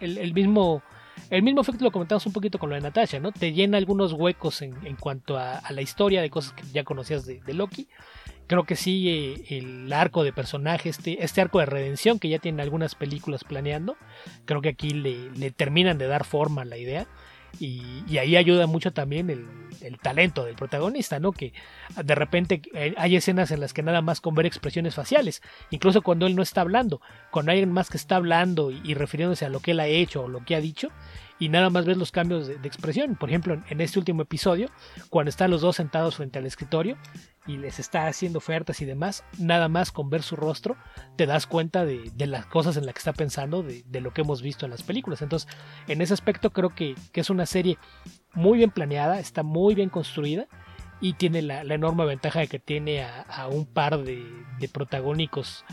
el 0.00 0.34
mismo 0.34 0.82
el 1.30 1.42
mismo 1.42 1.60
efecto 1.60 1.84
lo 1.84 1.90
comentamos 1.90 2.26
un 2.26 2.32
poquito 2.32 2.58
con 2.58 2.70
lo 2.70 2.74
de 2.74 2.80
Natasha, 2.80 3.20
¿no? 3.20 3.32
Te 3.32 3.52
llena 3.52 3.78
algunos 3.78 4.12
huecos 4.12 4.62
en, 4.62 4.96
cuanto 4.96 5.36
a, 5.36 5.60
la 5.70 5.82
historia 5.82 6.22
de 6.22 6.30
cosas 6.30 6.52
que 6.52 6.62
ya 6.72 6.84
conocías 6.84 7.26
de, 7.26 7.40
Loki. 7.54 7.88
Creo 8.46 8.64
que 8.64 8.76
sí, 8.76 9.08
eh, 9.08 9.58
el 9.58 9.92
arco 9.92 10.24
de 10.24 10.32
personaje, 10.32 10.88
este, 10.88 11.22
este 11.22 11.42
arco 11.42 11.58
de 11.58 11.66
redención 11.66 12.18
que 12.18 12.30
ya 12.30 12.38
tienen 12.38 12.60
algunas 12.60 12.94
películas 12.94 13.44
planeando, 13.44 13.96
creo 14.46 14.62
que 14.62 14.70
aquí 14.70 14.90
le, 14.90 15.30
le 15.32 15.50
terminan 15.50 15.98
de 15.98 16.06
dar 16.06 16.24
forma 16.24 16.62
a 16.62 16.64
la 16.64 16.78
idea. 16.78 17.06
Y, 17.60 18.18
ahí 18.18 18.36
ayuda 18.36 18.66
mucho 18.66 18.92
también 18.92 19.30
el, 19.30 19.46
talento 20.02 20.44
del 20.44 20.54
protagonista, 20.54 21.18
¿no? 21.18 21.32
Que 21.32 21.52
de 22.02 22.14
repente 22.14 22.62
hay 22.96 23.16
escenas 23.16 23.50
en 23.50 23.60
las 23.60 23.72
que 23.72 23.82
nada 23.82 24.02
más 24.02 24.20
con 24.20 24.34
ver 24.34 24.46
expresiones 24.46 24.94
faciales, 24.94 25.40
incluso 25.70 26.02
cuando 26.02 26.26
él 26.26 26.36
no 26.36 26.42
está 26.42 26.60
hablando, 26.60 27.00
cuando 27.30 27.52
hay 27.52 27.58
alguien 27.58 27.72
más 27.72 27.88
que 27.88 27.96
está 27.96 28.16
hablando 28.16 28.70
y, 28.70 28.94
refiriéndose 28.94 29.44
a 29.44 29.48
lo 29.48 29.60
que 29.60 29.70
él 29.72 29.80
ha 29.80 29.86
hecho 29.86 30.24
o 30.24 30.28
lo 30.28 30.44
que 30.44 30.54
ha 30.54 30.60
dicho, 30.60 30.88
y 31.38 31.48
nada 31.48 31.70
más 31.70 31.84
ves 31.84 31.96
los 31.96 32.12
cambios 32.12 32.48
de, 32.48 32.54
expresión. 32.64 33.14
Por 33.14 33.28
ejemplo, 33.28 33.62
en, 33.68 33.80
este 33.80 33.98
último 33.98 34.22
episodio, 34.22 34.68
cuando 35.10 35.30
están 35.30 35.50
los 35.50 35.60
dos 35.60 35.76
sentados 35.76 36.16
frente 36.16 36.38
al 36.38 36.46
escritorio 36.46 36.96
y 37.48 37.56
les 37.56 37.80
está 37.80 38.06
haciendo 38.06 38.38
ofertas 38.38 38.80
y 38.82 38.84
demás, 38.84 39.24
nada 39.38 39.68
más 39.68 39.90
con 39.90 40.10
ver 40.10 40.22
su 40.22 40.36
rostro 40.36 40.76
te 41.16 41.26
das 41.26 41.46
cuenta 41.46 41.84
de, 41.86 42.12
las 42.26 42.46
cosas 42.46 42.76
en 42.76 42.84
las 42.84 42.94
que 42.94 42.98
está 42.98 43.14
pensando, 43.14 43.62
de, 43.62 44.00
lo 44.00 44.12
que 44.12 44.20
hemos 44.20 44.42
visto 44.42 44.66
en 44.66 44.70
las 44.70 44.82
películas. 44.82 45.22
Entonces, 45.22 45.50
en 45.88 46.02
ese 46.02 46.12
aspecto 46.14 46.50
creo 46.50 46.74
que, 46.74 46.94
es 47.14 47.30
una 47.30 47.46
serie 47.46 47.78
muy 48.34 48.58
bien 48.58 48.70
planeada, 48.70 49.18
está 49.18 49.42
muy 49.42 49.74
bien 49.74 49.88
construida 49.88 50.46
y 51.00 51.14
tiene 51.14 51.40
la, 51.42 51.62
enorme 51.62 52.04
ventaja 52.04 52.40
de 52.40 52.48
que 52.48 52.58
tiene 52.58 53.02
a, 53.02 53.48
un 53.50 53.64
par 53.66 53.98
de, 53.98 54.22
protagónicos 54.72 55.64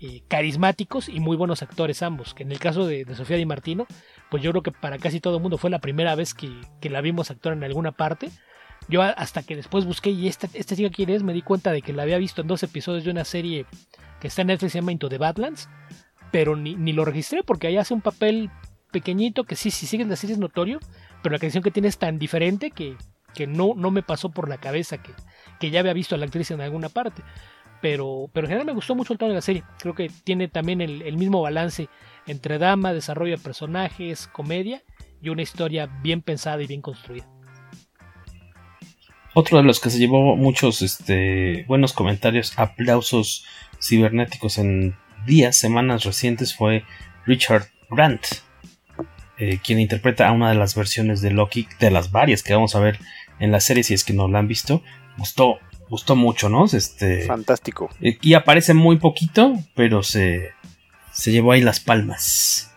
eh, 0.00 0.22
carismáticos 0.28 1.08
y 1.08 1.18
muy 1.18 1.36
buenos 1.36 1.62
actores 1.62 2.02
ambos, 2.02 2.34
que 2.34 2.42
en 2.42 2.52
el 2.52 2.58
caso 2.58 2.86
de, 2.86 3.06
Sofía 3.14 3.38
Di 3.38 3.46
Martino, 3.46 3.86
pues 4.30 4.42
yo 4.42 4.50
creo 4.50 4.62
que 4.62 4.72
para 4.72 4.98
casi 4.98 5.18
todo 5.18 5.36
el 5.36 5.42
mundo 5.42 5.56
fue 5.56 5.70
la 5.70 5.80
primera 5.80 6.14
vez 6.14 6.34
que, 6.34 6.90
la 6.90 7.00
vimos 7.00 7.30
actuar 7.30 7.56
en 7.56 7.64
alguna 7.64 7.92
parte. 7.92 8.30
Yo 8.88 9.02
hasta 9.02 9.42
que 9.42 9.56
después 9.56 9.84
busqué 9.84 10.10
y 10.10 10.28
esta, 10.28 10.48
esta 10.54 10.76
chica 10.76 10.90
quién 10.90 11.10
es, 11.10 11.22
me 11.22 11.32
di 11.32 11.42
cuenta 11.42 11.72
de 11.72 11.82
que 11.82 11.92
la 11.92 12.02
había 12.02 12.18
visto 12.18 12.42
en 12.42 12.48
dos 12.48 12.62
episodios 12.62 13.04
de 13.04 13.10
una 13.10 13.24
serie 13.24 13.66
que 14.20 14.28
está 14.28 14.42
en 14.42 14.48
Netflix, 14.48 14.72
se 14.72 14.78
llama 14.78 14.92
Into 14.92 15.08
the 15.08 15.18
Badlands, 15.18 15.68
pero 16.30 16.56
ni, 16.56 16.92
lo 16.92 17.04
registré 17.04 17.42
porque 17.42 17.66
ahí 17.66 17.76
hace 17.76 17.94
un 17.94 18.00
papel 18.00 18.50
pequeñito 18.90 19.44
que 19.44 19.56
sí, 19.56 19.70
si 19.70 19.86
sigues 19.86 20.06
la 20.06 20.16
serie 20.16 20.34
es 20.34 20.40
notorio, 20.40 20.80
pero 21.22 21.32
la 21.32 21.38
canción 21.38 21.62
que 21.62 21.70
tiene 21.70 21.88
es 21.88 21.98
tan 21.98 22.18
diferente 22.18 22.70
que, 22.70 22.96
que 23.34 23.46
no, 23.46 23.74
no 23.76 23.90
me 23.90 24.02
pasó 24.02 24.30
por 24.30 24.48
la 24.48 24.58
cabeza 24.58 24.98
que, 24.98 25.12
que 25.60 25.70
ya 25.70 25.80
había 25.80 25.92
visto 25.92 26.14
a 26.14 26.18
la 26.18 26.26
actriz 26.26 26.50
en 26.50 26.60
alguna 26.60 26.88
parte. 26.88 27.22
Pero, 27.80 28.30
pero 28.32 28.46
en 28.46 28.50
general 28.50 28.66
me 28.66 28.72
gustó 28.72 28.94
mucho 28.94 29.12
el 29.12 29.18
tono 29.18 29.30
de 29.30 29.36
la 29.36 29.42
serie. 29.42 29.64
Creo 29.78 29.94
que 29.94 30.10
tiene 30.24 30.48
también 30.48 30.80
el, 30.80 31.16
mismo 31.16 31.42
balance 31.42 31.88
entre 32.26 32.58
drama, 32.58 32.92
desarrollo 32.92 33.36
de 33.36 33.42
personajes, 33.42 34.28
comedia 34.28 34.82
y 35.20 35.30
una 35.30 35.42
historia 35.42 35.86
bien 35.86 36.22
pensada 36.22 36.62
y 36.62 36.68
bien 36.68 36.80
construida. 36.80 37.28
Otro 39.34 39.58
de 39.58 39.64
los 39.64 39.80
que 39.80 39.90
se 39.90 39.98
llevó 39.98 40.36
muchos 40.36 40.82
este, 40.82 41.64
buenos 41.66 41.92
comentarios, 41.92 42.52
aplausos 42.56 43.46
cibernéticos 43.80 44.58
en 44.58 44.94
días, 45.26 45.56
semanas 45.56 46.04
recientes 46.04 46.54
fue 46.54 46.84
Richard 47.26 47.68
Grant, 47.90 48.24
eh, 49.38 49.58
quien 49.64 49.80
interpreta 49.80 50.28
a 50.28 50.32
una 50.32 50.50
de 50.50 50.56
las 50.56 50.74
versiones 50.74 51.22
de 51.22 51.30
Loki, 51.30 51.66
de 51.80 51.90
las 51.90 52.10
varias 52.10 52.42
que 52.42 52.54
vamos 52.54 52.74
a 52.74 52.80
ver 52.80 52.98
en 53.38 53.50
la 53.50 53.60
serie, 53.60 53.82
si 53.82 53.94
es 53.94 54.04
que 54.04 54.12
no 54.12 54.28
la 54.28 54.38
han 54.38 54.48
visto. 54.48 54.82
Gustó 55.16 55.58
gustó 55.92 56.16
mucho, 56.16 56.48
¿no? 56.48 56.64
Este, 56.64 57.26
Fantástico. 57.26 57.90
Eh, 58.00 58.16
y 58.22 58.32
aparece 58.32 58.72
muy 58.72 58.96
poquito, 58.96 59.58
pero 59.74 60.02
se, 60.02 60.52
se 61.12 61.32
llevó 61.32 61.52
ahí 61.52 61.60
las 61.60 61.80
palmas. 61.80 62.74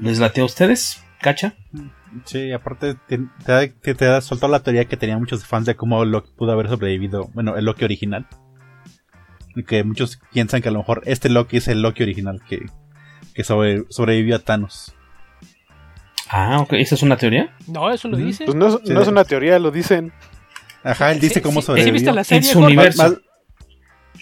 ¿Les 0.00 0.20
late 0.20 0.40
a 0.40 0.44
ustedes? 0.44 1.02
¿Cacha? 1.20 1.54
Sí, 2.24 2.52
aparte 2.52 2.96
te, 3.08 3.20
te, 3.44 3.94
te, 3.94 4.20
soltado 4.20 4.52
la 4.52 4.60
teoría 4.60 4.84
que 4.84 4.96
tenía 4.96 5.18
muchos 5.18 5.44
fans 5.44 5.66
de 5.66 5.74
cómo 5.74 6.04
Loki 6.04 6.30
pudo 6.36 6.52
haber 6.52 6.68
sobrevivido, 6.68 7.30
bueno, 7.34 7.56
el 7.56 7.64
Loki 7.64 7.84
original. 7.84 8.26
Y 9.56 9.64
que 9.64 9.84
muchos 9.84 10.20
piensan 10.32 10.62
que 10.62 10.68
a 10.68 10.72
lo 10.72 10.78
mejor 10.78 11.02
este 11.06 11.28
Loki 11.28 11.58
es 11.58 11.68
el 11.68 11.82
Loki 11.82 12.02
original 12.02 12.40
que, 12.48 12.66
que 13.34 13.44
sobrevivió 13.44 14.36
a 14.36 14.38
Thanos. 14.40 14.94
Ah, 16.28 16.58
ok, 16.60 16.72
¿esa 16.74 16.94
es 16.94 17.02
una 17.02 17.16
teoría? 17.16 17.54
No, 17.66 17.90
eso 17.90 18.08
lo 18.08 18.16
dice. 18.16 18.44
Pues 18.44 18.56
no, 18.56 18.80
no 18.84 19.00
es 19.02 19.08
una 19.08 19.24
teoría, 19.24 19.58
lo 19.58 19.70
dicen. 19.70 20.12
Ajá, 20.82 21.12
él 21.12 21.20
dice 21.20 21.40
cómo 21.40 21.62
sobrevivió. 21.62 22.12
la 22.12 22.24
serie, 22.24 22.48
en 22.48 22.52
su 22.52 22.60
universo. 22.60 23.20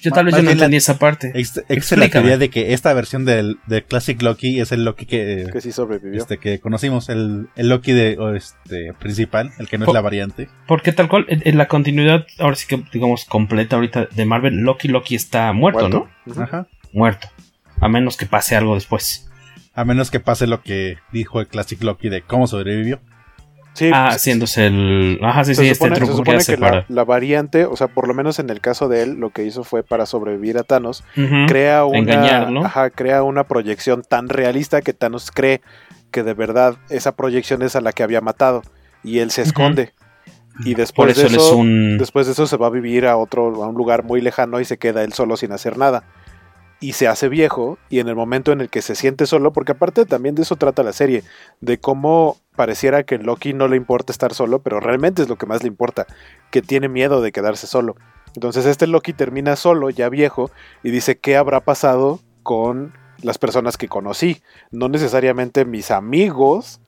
Yo 0.03 0.11
tal 0.11 0.27
vez 0.27 0.37
yo 0.37 0.43
no 0.43 0.51
entendí 0.51 0.77
esa 0.77 0.99
parte. 0.99 1.33
Existe 1.35 1.97
la 1.97 2.09
teoría 2.09 2.37
de 2.39 2.51
que 2.51 2.73
esta 2.73 2.93
versión 2.93 3.24
del, 3.24 3.59
Classic 3.89 4.20
Loki 4.20 4.61
es 4.61 4.73
el 4.73 4.85
Loki 4.85 5.07
que, 5.07 5.47
que 5.53 5.61
sí 5.61 5.73
sobrevivió. 5.73 6.20
Este, 6.20 6.39
que 6.39 6.61
conocimos, 6.61 7.09
el, 7.09 7.49
el 7.57 7.69
Loki 7.69 7.93
de, 7.93 8.19
este, 8.37 8.93
principal, 8.95 9.53
el 9.59 9.69
que 9.69 9.79
no 9.79 9.87
es 9.87 9.93
la 9.93 10.01
variante. 10.01 10.49
Porque 10.66 10.93
tal 10.93 11.09
cual, 11.09 11.27
en, 11.29 11.57
la 11.57 11.69
continuidad, 11.69 12.27
ahora 12.39 12.57
sí 12.57 12.66
que 12.66 12.83
digamos 12.93 13.24
completa 13.24 13.77
ahorita 13.77 14.09
de 14.11 14.24
Marvel, 14.24 14.57
Loki 14.57 14.89
Loki 14.89 15.15
está 15.15 15.53
muerto, 15.53 15.89
¿no? 15.89 16.09
Ajá. 16.43 16.66
Muerto. 16.93 17.29
A 17.81 17.89
menos 17.89 18.16
que 18.16 18.27
pase 18.27 18.57
algo 18.57 18.74
después. 18.74 19.31
A 19.74 19.85
menos 19.85 20.11
que 20.11 20.20
pase 20.20 20.47
lo 20.47 20.62
que 20.62 20.99
dijo 21.12 21.41
el 21.41 21.47
Classic 21.47 21.83
Loki 21.83 22.09
de 22.09 22.23
cómo 22.23 22.47
sobrevivió. 22.47 23.01
Sí, 23.74 23.90
ah, 23.93 24.07
pues, 24.07 24.16
haciéndose 24.16 24.66
el. 24.66 25.19
Ajá, 25.23 25.44
sí, 25.44 25.55
sí, 25.55 25.69
este 25.69 25.90
truco 25.90 26.12
se 26.12 26.16
supone 26.19 26.44
que, 26.44 26.85
la, 26.89 27.05
variante, 27.05 27.65
o 27.65 27.77
sea, 27.77 27.89
por 27.89 28.07
lo 28.07 28.15
menos 28.15 28.39
en 28.39 28.51
el 28.51 28.61
caso 28.61 28.89
de 28.89 29.03
él, 29.03 29.15
lo 29.15 29.31
que 29.31 29.44
hizo 29.44 29.65
fue 29.65 29.82
para 29.82 30.05
sobrevivir 30.05 30.59
a 30.59 30.62
Thanos, 30.62 31.05
crea 31.47 31.85
una. 31.85 32.49
Ajá, 32.65 32.90
crea 32.90 33.23
una 33.23 33.44
proyección 33.44 34.03
tan 34.03 34.28
realista 34.28 34.82
que 34.82 34.93
Thanos 34.93 35.31
cree 35.31 35.62
que 36.11 36.23
de 36.23 36.35
verdad 36.35 36.77
esa 36.90 37.16
proyección 37.16 37.62
es 37.62 37.74
a 37.74 37.81
la 37.81 37.93
que 37.93 38.03
había 38.03 38.20
matado. 38.20 38.62
Y 39.03 39.19
él 39.19 39.31
se 39.31 39.43
esconde. 39.43 39.93
Y 40.65 40.74
después 40.74 41.16
de 41.16 41.27
eso, 41.27 41.61
después 41.99 42.27
de 42.27 42.32
eso 42.32 42.47
se 42.47 42.57
va 42.57 42.66
a 42.66 42.70
vivir 42.70 43.07
a 43.07 43.16
otro, 43.16 43.65
a 43.65 43.69
un 43.69 43.74
lugar 43.74 44.05
muy 44.05 44.20
lejano 44.20 44.61
y 44.61 44.65
se 44.65 44.77
queda 44.77 45.03
él 45.03 45.12
solo 45.15 45.36
sin 45.36 45.51
hacer 45.51 45.78
nada 45.78 46.05
y 46.83 46.95
se 46.95 47.07
hace 47.07 47.29
viejo 47.29 47.79
y 47.89 48.01
en 48.01 48.09
el 48.09 48.17
momento 48.17 48.51
en 48.51 48.61
el 48.61 48.69
que 48.69 48.83
se 48.83 48.97
siente 48.97 49.25
solo, 49.27 49.53
porque 49.53 49.73
aparte 49.73 50.05
también 50.05 50.35
de 50.35 50.43
eso 50.43 50.57
trata 50.57 50.83
la 50.83 50.93
serie, 50.93 51.23
de 51.61 51.79
cómo 51.79 52.37
pareciera 52.57 53.05
que 53.05 53.19
Loki 53.19 53.55
no 53.55 53.69
le 53.69 53.77
importa 53.77 54.13
estar 54.13 54.35
solo, 54.35 54.59
pero 54.59 54.81
realmente 54.81 55.23
es 55.23 55.29
lo 55.29 55.37
que 55.37 55.47
más 55.47 55.63
le 55.63 55.69
importa, 55.69 56.09
que 56.51 56.61
tiene 56.61 56.89
miedo 56.89 57.23
de 57.23 57.31
quedarse 57.31 57.69
solo. 57.69 57.95
Entonces 58.35 58.67
este 58.67 58.89
Loki 58.89 59.13
termina 59.13 59.55
solo, 59.55 59.91
ya 59.91 60.09
viejo, 60.09 60.51
y 60.83 60.91
dice, 60.91 61.17
¿qué 61.17 61.37
habrá 61.37 61.61
pasado 61.61 62.19
con 62.43 62.93
las 63.23 63.39
personas 63.39 63.77
que 63.77 63.87
conocí? 63.87 64.43
No 64.73 64.89
necesariamente 64.89 65.65
mis 65.65 65.93
amigos, 65.93 66.81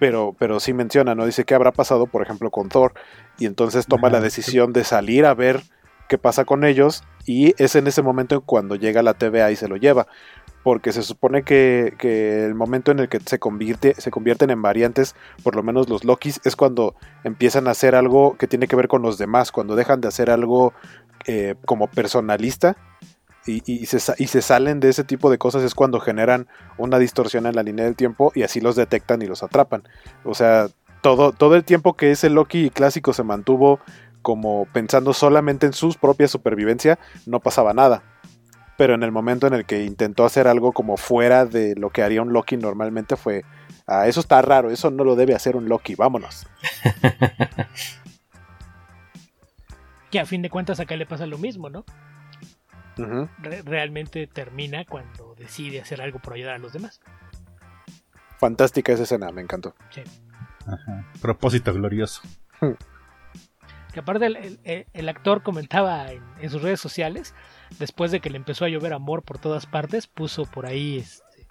pero, 0.00 0.34
pero 0.36 0.58
sí 0.58 0.72
menciona, 0.72 1.14
¿no? 1.14 1.26
Dice, 1.26 1.44
¿qué 1.44 1.54
habrá 1.54 1.70
pasado, 1.70 2.08
por 2.08 2.22
ejemplo, 2.22 2.50
con 2.50 2.68
Thor? 2.70 2.92
Y 3.38 3.46
entonces 3.46 3.86
toma 3.86 4.10
la 4.10 4.20
decisión 4.20 4.72
de 4.72 4.82
salir 4.82 5.26
a 5.26 5.34
ver 5.34 5.62
qué 6.08 6.18
pasa 6.18 6.44
con 6.44 6.64
ellos 6.64 7.04
y 7.28 7.54
es 7.62 7.76
en 7.76 7.86
ese 7.86 8.00
momento 8.00 8.40
cuando 8.40 8.74
llega 8.74 9.02
la 9.02 9.12
TVA 9.12 9.50
y 9.50 9.56
se 9.56 9.68
lo 9.68 9.76
lleva. 9.76 10.06
porque 10.64 10.92
se 10.92 11.02
supone 11.02 11.44
que, 11.44 11.94
el 12.46 12.54
momento 12.54 12.90
en 12.90 12.98
el 12.98 13.08
que 13.08 13.20
se, 13.24 13.38
convierte, 13.38 13.94
se 13.96 14.10
convierten 14.10 14.50
en 14.50 14.60
variantes, 14.60 15.14
por 15.42 15.54
lo 15.54 15.62
menos 15.62 15.88
los 15.88 16.04
Lokis, 16.04 16.40
es 16.44 16.56
cuando 16.56 16.94
empiezan 17.24 17.68
a 17.68 17.70
hacer 17.70 17.94
algo 17.94 18.36
que 18.36 18.48
tiene 18.48 18.66
que 18.66 18.76
ver 18.76 18.88
con 18.88 19.00
los 19.00 19.16
demás, 19.16 19.52
cuando 19.52 19.76
dejan 19.76 20.00
de 20.00 20.08
hacer 20.08 20.30
algo 20.30 20.74
eh, 21.26 21.54
como 21.64 21.86
personalista 21.86 22.76
y, 23.46 23.62
y, 23.64 23.86
se, 23.86 24.14
y, 24.18 24.26
se, 24.26 24.42
salen 24.42 24.80
de 24.80 24.90
ese 24.90 25.04
tipo 25.04 25.30
de 25.30 25.38
cosas 25.38 25.62
es 25.62 25.74
cuando 25.74 26.00
generan 26.00 26.48
una 26.76 26.98
distorsión 26.98 27.46
en 27.46 27.54
la 27.54 27.62
línea 27.62 27.84
del 27.86 27.96
tiempo 27.96 28.32
y 28.34 28.42
así 28.42 28.60
los 28.60 28.76
detectan 28.76 29.22
y 29.22 29.26
los 29.26 29.42
atrapan. 29.42 29.84
O 30.24 30.34
sea, 30.34 30.68
todo, 31.00 31.32
todo 31.32 31.54
el 31.54 31.64
tiempo 31.64 31.94
que 31.94 32.10
ese 32.10 32.30
Loki 32.30 32.70
clásico 32.70 33.12
se 33.12 33.22
mantuvo 33.22 33.80
como 34.22 34.66
pensando 34.72 35.12
solamente 35.12 35.66
en 35.66 35.72
su 35.72 35.94
propia 35.94 36.28
supervivencia, 36.28 36.98
no 37.26 37.40
pasaba 37.40 37.72
nada 37.72 38.02
pero 38.78 38.94
en 38.94 39.02
el 39.02 39.10
momento 39.10 39.48
en 39.48 39.54
el 39.54 39.66
que 39.66 39.84
intentó 39.84 40.24
hacer 40.24 40.46
algo 40.46 40.72
como 40.72 40.96
fuera 40.96 41.44
de 41.46 41.74
lo 41.74 41.90
que 41.90 42.04
haría 42.04 42.22
un 42.22 42.32
Loki 42.32 42.56
normalmente 42.56 43.16
fue, 43.16 43.44
ah, 43.88 44.06
eso 44.06 44.20
está 44.20 44.40
raro, 44.40 44.70
eso 44.70 44.92
no 44.92 45.02
lo 45.02 45.16
debe 45.16 45.34
hacer 45.34 45.56
un 45.56 45.68
Loki, 45.68 45.96
vámonos. 45.96 46.46
que 50.12 50.20
a 50.20 50.26
fin 50.26 50.42
de 50.42 50.48
cuentas 50.48 50.78
acá 50.78 50.94
le 50.94 51.06
pasa 51.06 51.26
lo 51.26 51.38
mismo, 51.38 51.68
¿no? 51.68 51.84
realmente 53.64 54.26
termina 54.26 54.84
cuando 54.84 55.34
decide 55.36 55.80
hacer 55.80 56.00
algo 56.00 56.20
por 56.20 56.34
ayudar 56.34 56.54
a 56.54 56.58
los 56.58 56.72
demás. 56.72 57.00
Fantástica 58.38 58.92
esa 58.92 59.02
escena, 59.02 59.30
me 59.32 59.42
encantó. 59.42 59.74
Sí. 59.90 60.02
Propósito 61.20 61.74
glorioso. 61.74 62.22
que 63.92 64.00
aparte 64.00 64.26
el, 64.92 65.08
actor 65.08 65.42
comentaba 65.42 66.08
en, 66.12 66.50
sus 66.50 66.62
redes 66.62 66.80
sociales 66.80 67.34
después 67.78 68.10
de 68.10 68.20
que 68.20 68.30
le 68.30 68.36
empezó 68.36 68.64
a 68.64 68.68
llover 68.68 68.92
amor 68.92 69.22
por 69.22 69.38
todas 69.38 69.66
partes, 69.66 70.06
puso 70.06 70.44
por 70.44 70.66
ahí 70.66 70.98
este, 70.98 71.46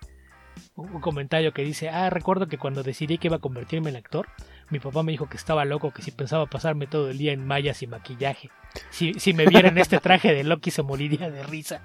un 0.76 1.02
comentario 1.02 1.54
que 1.54 1.64
dice, 1.64 1.90
ah, 1.90 2.10
recuerdo 2.10 2.48
que 2.48 2.58
cuando 2.58 2.84
decidí 2.84 3.18
que 3.18 3.28
iba 3.28 3.38
a 3.38 3.42
convertirme 3.42 3.90
en 3.90 3.96
actor, 3.96 4.28
mi 4.70 4.80
papá 4.80 5.04
me 5.04 5.12
dijo 5.12 5.30
que 5.30 5.38
estaba 5.38 5.66
loco, 5.66 5.92
que 5.92 6.02
si 6.02 6.12
pensaba 6.12 6.46
pasarme 6.46 6.88
todo 6.88 7.10
el 7.10 7.18
día 7.18 7.34
en 7.34 7.46
mallas 7.46 7.82
y 7.82 7.88
maquillaje. 7.88 8.52
Si, 8.90 9.14
si 9.16 9.34
me 9.34 9.46
viera 9.46 9.70
en 9.70 9.78
este 9.78 10.00
traje 10.00 10.34
de 10.34 10.44
Loki 10.44 10.72
se 10.72 10.84
moriría 10.84 11.32
de 11.32 11.44
risa. 11.44 11.82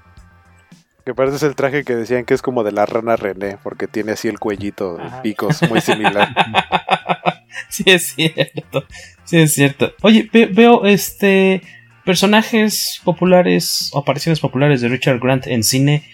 Que 1.04 1.14
parece 1.14 1.44
el 1.46 1.56
traje 1.56 1.84
que 1.84 1.96
decían 1.96 2.24
que 2.24 2.34
es 2.34 2.42
como 2.42 2.62
de 2.62 2.72
la 2.72 2.86
rana 2.86 3.16
René, 3.16 3.58
porque 3.62 3.88
tiene 3.88 4.12
así 4.12 4.28
el 4.28 4.38
cuellito 4.38 4.96
de 4.96 5.04
picos 5.22 5.60
muy 5.68 5.80
similar. 5.80 6.28
sí, 7.68 7.82
es 7.86 8.14
cierto. 8.14 8.84
Sí, 9.24 9.38
es 9.38 9.54
cierto. 9.54 9.92
Oye, 10.02 10.28
veo 10.32 10.84
este 10.84 11.62
personajes 12.04 13.00
populares 13.04 13.90
o 13.92 14.00
apariciones 14.00 14.40
populares 14.40 14.80
de 14.80 14.88
Richard 14.88 15.18
Grant 15.18 15.46
en 15.46 15.64
cine. 15.64 16.04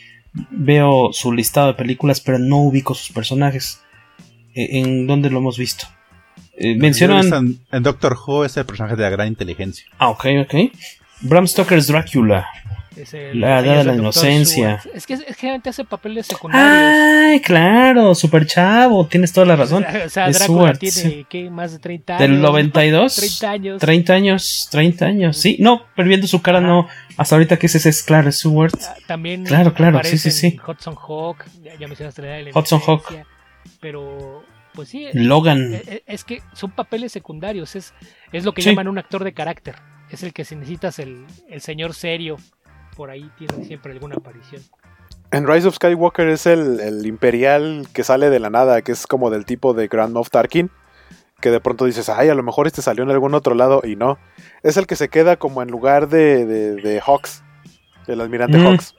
Veo 0.51 1.11
su 1.13 1.33
listado 1.33 1.69
de 1.69 1.75
películas, 1.75 2.21
pero 2.21 2.39
no 2.39 2.59
ubico 2.59 2.95
sus 2.95 3.13
personajes. 3.13 3.81
E, 4.55 4.81
¿En 4.81 5.07
dónde 5.07 5.31
lo 5.31 5.39
hemos 5.39 5.59
visto? 5.59 5.87
Eh, 6.57 6.77
mencionan. 6.77 7.59
En, 7.71 7.83
Doctor 7.83 8.17
Who 8.27 8.45
es 8.45 8.57
el 8.57 8.65
personaje 8.65 8.97
de 8.97 9.03
la 9.03 9.11
gran 9.11 9.29
inteligencia. 9.29 9.87
Ah, 9.99 10.09
ok, 10.11 10.27
ok. 10.43 10.55
Bram 11.21 11.47
Stoker's 11.47 11.89
Drácula 11.89 12.47
la 13.35 13.61
edad 13.61 13.79
de 13.79 13.85
la 13.85 13.95
inocencia. 13.95 14.81
Es 14.95 15.07
que, 15.07 15.15
es 15.15 15.25
que 15.25 15.35
generalmente 15.35 15.71
hace 15.71 15.85
papeles 15.85 16.27
secundarios. 16.27 16.71
Ay, 16.71 17.41
claro, 17.41 18.15
super 18.15 18.47
chavo, 18.47 19.07
tienes 19.07 19.33
toda 19.33 19.47
la 19.47 19.57
razón. 19.57 19.85
O 19.85 20.09
sea, 20.09 20.31
Drácula 20.31 20.75
tiene 20.75 21.27
¿qué? 21.29 21.51
más 21.51 21.73
de 21.73 21.79
30 21.79 22.17
años. 22.17 22.31
Del 22.31 22.41
92. 22.41 23.17
30 23.17 23.51
años. 23.51 23.81
30 23.81 24.13
años, 24.13 24.69
30 24.71 25.07
años. 25.07 25.37
Sí, 25.37 25.57
no, 25.61 25.83
pero 25.95 26.09
viendo 26.09 26.27
su 26.27 26.43
cara, 26.43 26.61
no. 26.61 26.89
Hasta 27.17 27.35
ahorita 27.35 27.59
que 27.59 27.67
ese 27.67 27.89
es 27.89 28.03
claro, 28.03 28.29
es 28.29 28.39
Stewart. 28.39 28.73
Ah, 28.81 28.97
también. 29.07 29.45
Claro, 29.45 29.75
claro, 29.75 30.01
sí, 30.05 30.19
sí, 30.19 30.31
sí. 30.31 30.59
Hudson 30.67 30.95
Hawk, 30.97 31.45
ya, 31.63 31.87
mencionaste 31.87 32.23
la 32.23 32.29
edad 32.29 32.37
de 32.45 32.53
la 32.53 32.59
Hudson 32.59 32.81
Hawk. 32.87 33.13
Pero 33.81 34.45
pues 34.75 34.89
sí. 34.91 35.09
Logan. 35.13 35.75
Es, 35.75 35.89
e, 35.89 36.03
es, 36.07 36.25
que 36.25 36.43
son 36.53 36.71
papeles 36.71 37.11
secundarios, 37.11 37.75
es, 37.75 37.95
es 38.33 38.45
lo 38.45 38.55
que 38.55 38.63
llaman 38.63 38.89
un 38.89 38.99
actor 38.99 39.25
de 39.25 39.33
carácter. 39.33 39.77
Es 40.11 40.23
el 40.23 40.33
que 40.33 40.45
si 40.45 40.55
necesitas 40.55 40.99
el, 41.01 41.27
el 41.49 41.61
señor 41.61 41.95
serio 41.95 42.37
por 42.99 43.11
ahí 43.11 43.31
tiene 43.39 43.65
siempre 43.65 43.93
alguna 43.93 44.17
aparición. 44.17 44.61
En 45.31 45.47
Rise 45.47 45.69
of 45.69 45.77
Skywalker 45.77 46.29
es 46.29 46.47
el, 46.47 47.07
imperial 47.07 47.87
que 47.93 48.03
sale 48.03 48.29
de 48.29 48.41
la 48.41 48.51
nada, 48.51 48.83
que 48.83 48.91
es 48.91 49.07
como 49.07 49.31
del 49.31 49.45
tipo 49.45 49.73
de 49.73 49.87
Grand 49.87 50.13
Moff 50.13 50.31
Tarkin, 50.31 50.69
que 51.41 51.53
de 51.53 51.61
pronto 51.61 51.85
dices, 51.85 52.09
ay, 52.09 52.29
a 52.29 52.35
lo 52.35 52.43
mejor 52.43 52.67
este 52.67 52.83
salió 52.83 53.05
en 53.05 53.11
algún 53.11 53.35
otro 53.35 53.55
lado, 53.55 53.83
y 53.85 53.95
no. 53.95 54.19
Es 54.65 54.77
el 54.77 54.89
que 54.89 54.97
se 54.97 55.09
queda 55.09 55.37
como 55.37 55.63
en 55.63 55.71
lugar 55.71 56.09
de, 56.09 56.45
de, 56.45 57.01
Hawks, 57.01 57.45
el 58.09 58.21
almirante 58.21 58.59
mm. 58.59 58.67
Hawks. 58.67 58.97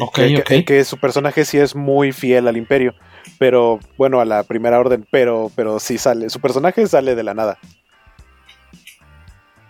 Ok, 0.00 0.18
que, 0.44 0.64
Que, 0.64 0.84
su 0.84 0.98
personaje 0.98 1.44
sí 1.44 1.58
es 1.58 1.76
muy 1.76 2.10
fiel 2.10 2.48
al 2.48 2.56
imperio, 2.56 2.94
pero 3.38 3.78
bueno, 3.96 4.20
a 4.20 4.24
la 4.24 4.42
primera 4.42 4.80
orden, 4.80 5.06
pero, 5.12 5.52
pero 5.54 5.78
sí 5.78 5.98
sale, 5.98 6.30
su 6.30 6.40
personaje 6.40 6.84
sale 6.88 7.14
de 7.14 7.22
la 7.22 7.34
nada. 7.34 7.60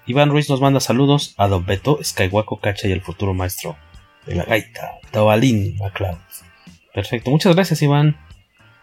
Iván 0.07 0.31
Ruiz 0.31 0.51
nos 0.51 0.61
manda 0.61 0.81
saludos 0.81 1.35
a 1.39 1.49
Don 1.49 1.65
Beto, 1.65 1.99
Skywalker 2.03 2.59
Cacha 2.61 2.89
y 2.89 2.93
el 2.93 3.01
futuro 3.01 3.33
maestro 3.33 3.77
de 4.27 4.35
la 4.35 4.45
gaita, 4.45 4.99
Tabalín 5.11 5.77
MacLeod. 5.79 6.19
Perfecto, 6.93 7.31
muchas 7.31 7.55
gracias 7.55 7.81
Iván. 7.81 8.17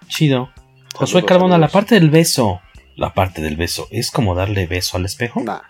Chido. 0.07 0.49
Josué 0.95 1.23
Carbona, 1.23 1.59
la 1.59 1.67
parte 1.67 1.95
del 1.95 2.09
beso. 2.09 2.61
La 2.95 3.13
parte 3.13 3.41
del 3.41 3.55
beso, 3.55 3.87
¿es 3.91 4.09
como 4.09 4.33
darle 4.33 4.65
beso 4.65 4.97
al 4.97 5.05
espejo? 5.05 5.41
Nah. 5.41 5.61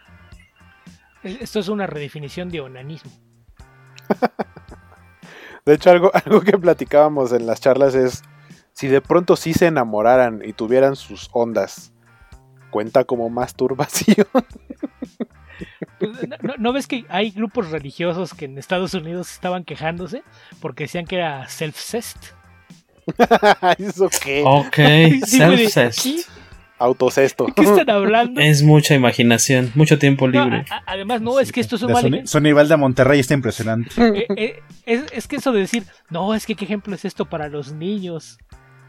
Esto 1.22 1.60
es 1.60 1.68
una 1.68 1.86
redefinición 1.86 2.50
de 2.50 2.62
onanismo. 2.62 3.12
de 5.66 5.74
hecho, 5.74 5.92
algo, 5.92 6.12
algo 6.14 6.42
que 6.42 6.58
platicábamos 6.58 7.32
en 7.34 7.46
las 7.46 7.60
charlas 7.62 7.94
es, 7.94 8.24
si 8.74 8.88
de 8.88 9.02
pronto 9.02 9.36
sí 9.36 9.54
se 9.54 9.68
enamoraran 9.68 10.42
y 10.44 10.54
tuvieran 10.54 10.96
sus 10.96 11.30
ondas, 11.34 11.94
¿cuenta 12.72 13.04
como 13.04 13.30
masturbación? 13.30 14.26
Pues, 16.00 16.12
¿no, 16.60 16.74
ves 16.74 16.88
que 16.88 17.06
hay 17.10 17.32
grupos 17.32 17.72
religiosos 17.72 18.34
que 18.34 18.46
en 18.46 18.58
Estados 18.58 18.94
Unidos 18.94 19.32
estaban 19.32 19.64
quejándose 19.64 20.24
porque 20.60 20.86
decían 20.86 21.06
que 21.06 21.18
era 21.18 21.48
self-cest? 21.48 22.18
¿Eso 23.78 24.10
qué? 24.24 24.44
Ok, 24.46 24.78
self-cest. 25.26 26.28
Autocesto. 26.78 27.46
¿Qué 27.56 27.62
están 27.62 27.92
hablando? 27.92 28.42
Es 28.42 28.64
mucha 28.64 28.96
imaginación, 28.96 29.72
mucho 29.76 30.00
tiempo 30.00 30.28
libre. 30.28 30.66
además, 30.88 31.22
no, 31.22 31.40
es 31.40 31.52
que 31.52 31.62
esto 31.62 31.76
es 31.76 31.84
un 31.84 31.92
mal 31.92 32.28
Son 32.28 32.42
nivel 32.42 32.68
de 32.68 32.76
Monterrey 32.76 33.20
está 33.20 33.36
impresionante. 33.36 33.92
Eh, 34.00 34.26
eh, 34.36 34.60
es, 34.88 35.04
es, 35.14 35.28
que 35.28 35.36
eso 35.36 35.52
de 35.52 35.60
decir, 35.60 35.84
no, 36.10 36.34
es 36.34 36.48
que 36.48 36.56
qué 36.56 36.66
ejemplo 36.66 36.96
es 36.96 37.06
esto 37.06 37.26
para 37.26 37.50
los 37.50 37.72
niños. 37.72 38.40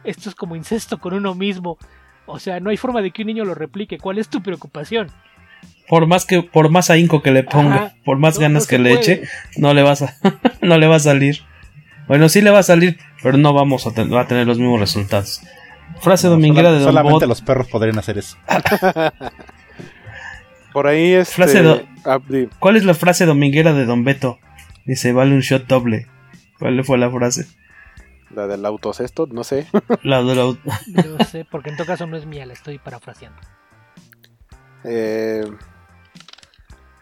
Esto 0.04 0.30
es 0.30 0.34
como 0.34 0.56
incesto 0.56 1.00
con 1.00 1.12
uno 1.12 1.34
mismo. 1.34 1.76
O 2.24 2.38
sea, 2.38 2.60
no 2.60 2.70
hay 2.70 2.78
forma 2.78 3.02
de 3.02 3.10
que 3.10 3.22
un 3.22 3.26
niño 3.26 3.44
lo 3.44 3.54
replique. 3.54 3.98
¿Cuál 3.98 4.18
es 4.18 4.28
tu 4.28 4.42
preocupación? 4.42 5.08
Por 5.92 6.06
más 6.06 6.24
que 6.24 6.42
por 6.42 6.70
más 6.70 6.88
ahínco 6.88 7.20
que 7.20 7.32
le 7.32 7.42
ponga, 7.42 7.92
por 8.02 8.16
más 8.16 8.38
ganas 8.38 8.66
que 8.66 8.78
le 8.78 8.94
eche, 8.94 9.24
no 9.58 9.74
le 9.74 9.82
vas 9.82 10.00
a 10.00 10.16
no 10.62 10.78
le 10.78 10.86
va 10.86 10.96
a 10.96 11.00
salir. 11.00 11.40
Bueno, 12.08 12.30
sí 12.30 12.40
le 12.40 12.48
va 12.48 12.60
a 12.60 12.62
salir, 12.62 12.98
pero 13.22 13.36
no 13.36 13.52
vamos 13.52 13.86
a, 13.86 13.90
a 13.90 14.26
tener 14.26 14.46
los 14.46 14.58
mismos 14.58 14.80
resultados. 14.80 15.42
Frase 16.00 16.28
dominguera 16.28 16.72
de 16.72 16.78
Don 16.78 16.94
Solamente 16.94 17.26
los 17.26 17.42
perros 17.42 17.68
podrían 17.68 17.98
hacer 17.98 18.16
eso. 18.16 18.38
por 20.72 20.86
ahí 20.86 21.12
es 21.12 21.38
este, 21.38 21.86
ah, 22.06 22.18
¿Cuál 22.58 22.76
es 22.76 22.84
la 22.84 22.94
frase 22.94 23.26
dominguera 23.26 23.74
de 23.74 23.84
Don 23.84 24.02
Beto? 24.02 24.38
Dice, 24.86 25.12
vale 25.12 25.34
un 25.34 25.40
shot 25.40 25.66
doble. 25.66 26.06
¿Cuál 26.58 26.82
fue 26.84 26.96
la 26.96 27.10
frase? 27.10 27.48
La 28.34 28.46
del 28.46 28.64
autocesto, 28.64 29.28
no 29.30 29.44
sé. 29.44 29.66
La 30.02 30.22
del 30.22 30.38
auto. 30.38 30.70
no 31.18 31.22
sé, 31.26 31.44
porque 31.44 31.68
en 31.68 31.76
todo 31.76 31.86
caso 31.86 32.06
no 32.06 32.16
es 32.16 32.24
mía, 32.24 32.46
la 32.46 32.54
estoy 32.54 32.78
parafraseando. 32.78 33.38
Eh, 34.84 35.44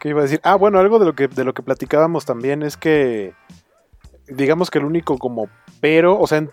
¿Qué 0.00 0.08
iba 0.08 0.20
a 0.20 0.24
decir? 0.24 0.40
Ah, 0.42 0.56
bueno, 0.56 0.78
algo 0.78 0.98
de 0.98 1.04
lo 1.04 1.14
que, 1.14 1.28
de 1.28 1.44
lo 1.44 1.54
que 1.54 1.62
platicábamos 1.62 2.24
también 2.24 2.62
es 2.62 2.76
que, 2.76 3.34
digamos 4.26 4.70
que 4.70 4.78
el 4.78 4.86
único 4.86 5.18
como 5.18 5.48
pero, 5.80 6.18
o 6.18 6.26
sea, 6.26 6.46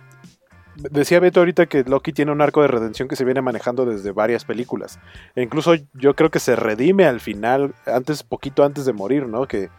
decía 0.76 1.20
Beto 1.20 1.40
ahorita 1.40 1.66
que 1.66 1.84
Loki 1.84 2.14
tiene 2.14 2.32
un 2.32 2.42
arco 2.42 2.62
de 2.62 2.68
redención 2.68 3.08
que 3.08 3.16
se 3.16 3.26
viene 3.26 3.42
manejando 3.42 3.86
desde 3.86 4.12
varias 4.12 4.46
películas. 4.46 5.00
E 5.36 5.42
incluso 5.42 5.74
yo 5.94 6.16
creo 6.16 6.30
que 6.30 6.40
se 6.40 6.56
redime 6.56 7.06
al 7.06 7.20
final, 7.20 7.76
antes, 7.86 8.24
poquito 8.24 8.64
antes 8.64 8.86
de 8.86 8.94
morir, 8.94 9.28
¿no? 9.28 9.48
Que, 9.48 9.70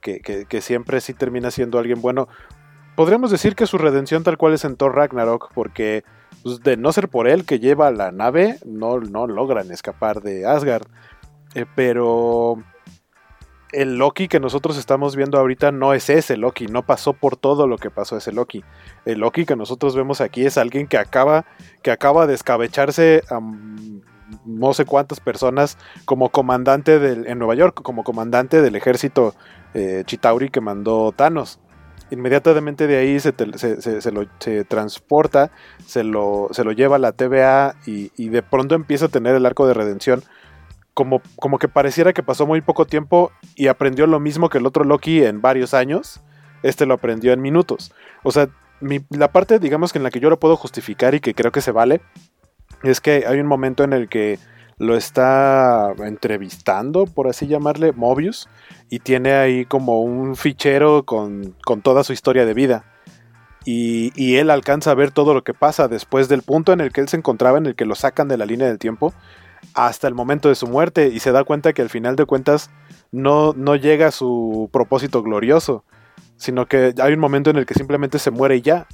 que, 0.00 0.20
que, 0.20 0.60
siempre 0.60 1.00
sí 1.00 1.14
termina 1.14 1.50
siendo 1.50 1.78
alguien 1.78 2.00
bueno. 2.00 2.28
Podríamos 2.96 3.30
decir 3.30 3.54
que 3.54 3.66
su 3.66 3.78
redención 3.78 4.24
tal 4.24 4.38
cual 4.38 4.54
es 4.54 4.64
en 4.64 4.76
Thor 4.76 4.94
Ragnarok, 4.94 5.52
porque 5.54 6.02
pues, 6.42 6.60
de 6.62 6.76
no 6.76 6.92
ser 6.92 7.08
por 7.08 7.28
él 7.28 7.44
que 7.44 7.60
lleva 7.60 7.90
la 7.90 8.10
nave, 8.10 8.58
no, 8.64 8.98
no 9.00 9.26
logran 9.26 9.70
escapar 9.70 10.22
de 10.22 10.46
Asgard. 10.46 10.86
Eh, 11.54 11.66
pero 11.74 12.62
el 13.72 13.98
Loki 13.98 14.28
que 14.28 14.40
nosotros 14.40 14.78
estamos 14.78 15.16
viendo 15.16 15.38
ahorita 15.38 15.72
no 15.72 15.92
es 15.92 16.08
ese 16.10 16.36
Loki, 16.36 16.66
no 16.66 16.82
pasó 16.82 17.12
por 17.12 17.36
todo 17.36 17.66
lo 17.66 17.78
que 17.78 17.90
pasó 17.90 18.16
ese 18.16 18.32
Loki. 18.32 18.64
El 19.04 19.20
Loki 19.20 19.44
que 19.44 19.56
nosotros 19.56 19.94
vemos 19.94 20.20
aquí 20.20 20.46
es 20.46 20.58
alguien 20.58 20.86
que 20.86 20.98
acaba, 20.98 21.44
que 21.82 21.90
acaba 21.90 22.26
de 22.26 22.34
escabecharse 22.34 23.22
a 23.30 23.40
no 24.44 24.74
sé 24.74 24.84
cuántas 24.84 25.20
personas 25.20 25.78
como 26.04 26.30
comandante 26.30 26.98
del, 26.98 27.26
en 27.26 27.38
Nueva 27.38 27.54
York, 27.54 27.80
como 27.82 28.04
comandante 28.04 28.62
del 28.62 28.76
ejército 28.76 29.34
eh, 29.74 30.02
Chitauri 30.06 30.50
que 30.50 30.60
mandó 30.60 31.12
Thanos. 31.12 31.60
Inmediatamente 32.10 32.86
de 32.86 32.96
ahí 32.96 33.20
se, 33.20 33.34
se, 33.56 34.12
lo, 34.12 34.24
se 34.38 34.64
transporta, 34.64 35.50
se 35.84 36.04
lo, 36.04 36.48
se 36.52 36.64
lo 36.64 36.72
lleva 36.72 36.96
a 36.96 36.98
la 36.98 37.12
TVA 37.12 37.76
y, 37.84 38.28
de 38.28 38.42
pronto 38.42 38.74
empieza 38.74 39.06
a 39.06 39.08
tener 39.08 39.34
el 39.34 39.44
arco 39.44 39.66
de 39.66 39.74
redención. 39.74 40.22
Como, 40.98 41.22
como 41.38 41.60
que 41.60 41.68
pareciera 41.68 42.12
que 42.12 42.24
pasó 42.24 42.44
muy 42.44 42.60
poco 42.60 42.84
tiempo 42.84 43.30
y 43.54 43.68
aprendió 43.68 44.08
lo 44.08 44.18
mismo 44.18 44.48
que 44.48 44.58
el 44.58 44.66
otro 44.66 44.82
Loki 44.82 45.22
en 45.22 45.40
varios 45.40 45.72
años. 45.72 46.22
Este 46.64 46.86
lo 46.86 46.94
aprendió 46.94 47.32
en 47.32 47.40
minutos. 47.40 47.92
O 48.24 48.32
sea, 48.32 48.48
la 49.10 49.30
parte, 49.30 49.60
digamos 49.60 49.92
que 49.92 50.00
en 50.00 50.02
la 50.02 50.10
que 50.10 50.18
yo 50.18 50.28
lo 50.28 50.40
puedo 50.40 50.56
justificar 50.56 51.14
y 51.14 51.20
que 51.20 51.34
creo 51.34 51.52
que 51.52 51.60
se 51.60 51.70
vale, 51.70 52.00
es 52.82 53.00
que 53.00 53.26
hay 53.28 53.38
un 53.38 53.46
momento 53.46 53.84
en 53.84 53.92
el 53.92 54.08
que 54.08 54.40
lo 54.78 54.96
está 54.96 55.94
entrevistando, 56.04 57.04
por 57.04 57.28
así 57.28 57.46
llamarle, 57.46 57.92
Mobius, 57.92 58.48
y 58.90 58.98
tiene 58.98 59.34
ahí 59.34 59.66
como 59.66 60.00
un 60.00 60.34
fichero 60.34 61.04
con, 61.04 61.54
toda 61.84 62.02
su 62.02 62.12
historia 62.12 62.44
de 62.44 62.54
vida. 62.54 62.84
Y, 63.64 64.10
y, 64.16 64.38
él 64.38 64.50
alcanza 64.50 64.90
a 64.90 64.94
ver 64.94 65.12
todo 65.12 65.32
lo 65.32 65.44
que 65.44 65.54
pasa 65.54 65.86
después 65.86 66.28
del 66.28 66.42
punto 66.42 66.72
en 66.72 66.80
el 66.80 66.92
que 66.92 67.02
él 67.02 67.08
se 67.08 67.18
encontraba, 67.18 67.58
en 67.58 67.66
el 67.66 67.76
que 67.76 67.84
lo 67.84 67.94
sacan 67.94 68.26
de 68.26 68.36
la 68.36 68.46
línea 68.46 68.66
del 68.66 68.80
tiempo, 68.80 69.14
hasta 69.74 70.08
el 70.08 70.14
momento 70.14 70.48
de 70.48 70.54
su 70.54 70.66
muerte, 70.66 71.08
y 71.08 71.20
se 71.20 71.32
da 71.32 71.44
cuenta 71.44 71.72
que 71.72 71.82
al 71.82 71.90
final 71.90 72.16
de 72.16 72.26
cuentas 72.26 72.70
no, 73.12 73.52
no 73.54 73.76
llega 73.76 74.08
a 74.08 74.12
su 74.12 74.68
propósito 74.72 75.22
glorioso 75.22 75.84
sino 76.38 76.66
que 76.66 76.94
hay 77.02 77.12
un 77.12 77.20
momento 77.20 77.50
en 77.50 77.56
el 77.56 77.66
que 77.66 77.74
simplemente 77.74 78.18
se 78.18 78.30
muere 78.30 78.56
y 78.56 78.62
ya. 78.62 78.86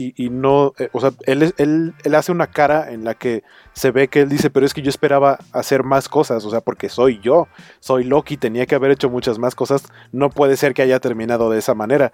Y, 0.00 0.30
no, 0.30 0.74
eh, 0.78 0.90
o 0.92 1.00
sea, 1.00 1.10
él, 1.26 1.52
él, 1.56 1.92
él, 2.04 2.14
hace 2.14 2.30
una 2.30 2.46
cara 2.46 2.92
en 2.92 3.02
la 3.02 3.14
que 3.14 3.42
se 3.72 3.90
ve 3.90 4.06
que 4.06 4.20
él 4.20 4.28
dice, 4.28 4.48
pero 4.48 4.64
es 4.64 4.72
que 4.72 4.80
yo 4.80 4.90
esperaba 4.90 5.40
hacer 5.52 5.82
más 5.82 6.08
cosas, 6.08 6.44
o 6.44 6.50
sea, 6.50 6.60
porque 6.60 6.88
soy 6.88 7.18
yo, 7.20 7.48
soy 7.80 8.04
Loki, 8.04 8.36
tenía 8.36 8.66
que 8.66 8.76
haber 8.76 8.92
hecho 8.92 9.10
muchas 9.10 9.40
más 9.40 9.56
cosas, 9.56 9.82
no 10.12 10.30
puede 10.30 10.56
ser 10.56 10.72
que 10.72 10.82
haya 10.82 11.00
terminado 11.00 11.50
de 11.50 11.58
esa 11.58 11.74
manera. 11.74 12.12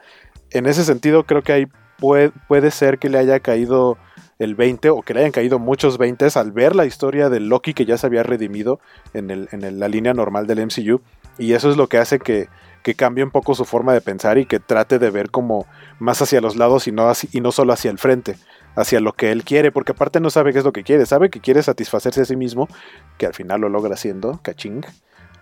En 0.51 0.65
ese 0.65 0.83
sentido, 0.83 1.25
creo 1.25 1.43
que 1.43 1.53
ahí 1.53 1.67
puede, 1.99 2.31
puede 2.49 2.71
ser 2.71 2.99
que 2.99 3.11
le 3.11 3.19
haya 3.19 3.39
caído 3.41 3.99
el 4.39 4.55
20 4.55 4.91
o 4.91 5.03
que 5.03 5.15
le 5.15 5.21
hayan 5.21 5.33
caído 5.33 5.59
muchos 5.59 5.99
20 5.99 6.27
al 6.35 6.53
ver 6.53 6.75
la 6.75 6.87
historia 6.87 7.29
de 7.29 7.41
Loki 7.41 7.75
que 7.75 7.85
ya 7.85 7.99
se 7.99 8.07
había 8.07 8.23
redimido 8.23 8.81
en, 9.13 9.31
el, 9.31 9.49
en 9.53 9.79
la 9.79 9.89
línea 9.89 10.15
normal 10.15 10.47
del 10.47 10.67
MCU. 10.67 11.01
Y 11.39 11.53
eso 11.53 11.71
es 11.71 11.77
lo 11.77 11.89
que 11.89 11.99
hace 11.99 12.19
que, 12.19 12.49
que 12.85 12.95
cambie 12.95 13.25
un 13.25 13.31
poco 13.31 13.55
su 13.55 13.65
forma 13.65 13.95
de 13.95 14.03
pensar 14.03 14.37
y 14.37 14.45
que 14.45 14.61
trate 14.61 14.99
de 14.99 15.11
ver 15.11 15.31
como 15.31 15.67
más 15.99 16.21
hacia 16.21 16.43
los 16.43 16.55
lados 16.57 16.87
y 16.87 16.93
no, 16.93 17.11
y 17.33 17.41
no 17.41 17.51
solo 17.51 17.73
hacia 17.73 17.91
el 17.91 17.99
frente, 17.99 18.37
hacia 18.77 19.01
lo 19.01 19.15
que 19.15 19.33
él 19.33 19.43
quiere, 19.43 19.73
porque 19.73 19.93
aparte 19.93 20.21
no 20.21 20.29
sabe 20.29 20.53
qué 20.53 20.59
es 20.59 20.65
lo 20.67 20.73
que 20.73 20.85
quiere, 20.85 21.07
sabe 21.07 21.31
que 21.31 21.41
quiere 21.41 21.63
satisfacerse 21.63 22.21
a 22.21 22.25
sí 22.27 22.37
mismo, 22.37 22.69
que 23.17 23.25
al 23.25 23.33
final 23.33 23.63
lo 23.63 23.71
logra 23.71 23.95
haciendo, 23.95 24.39
caching, 24.43 24.83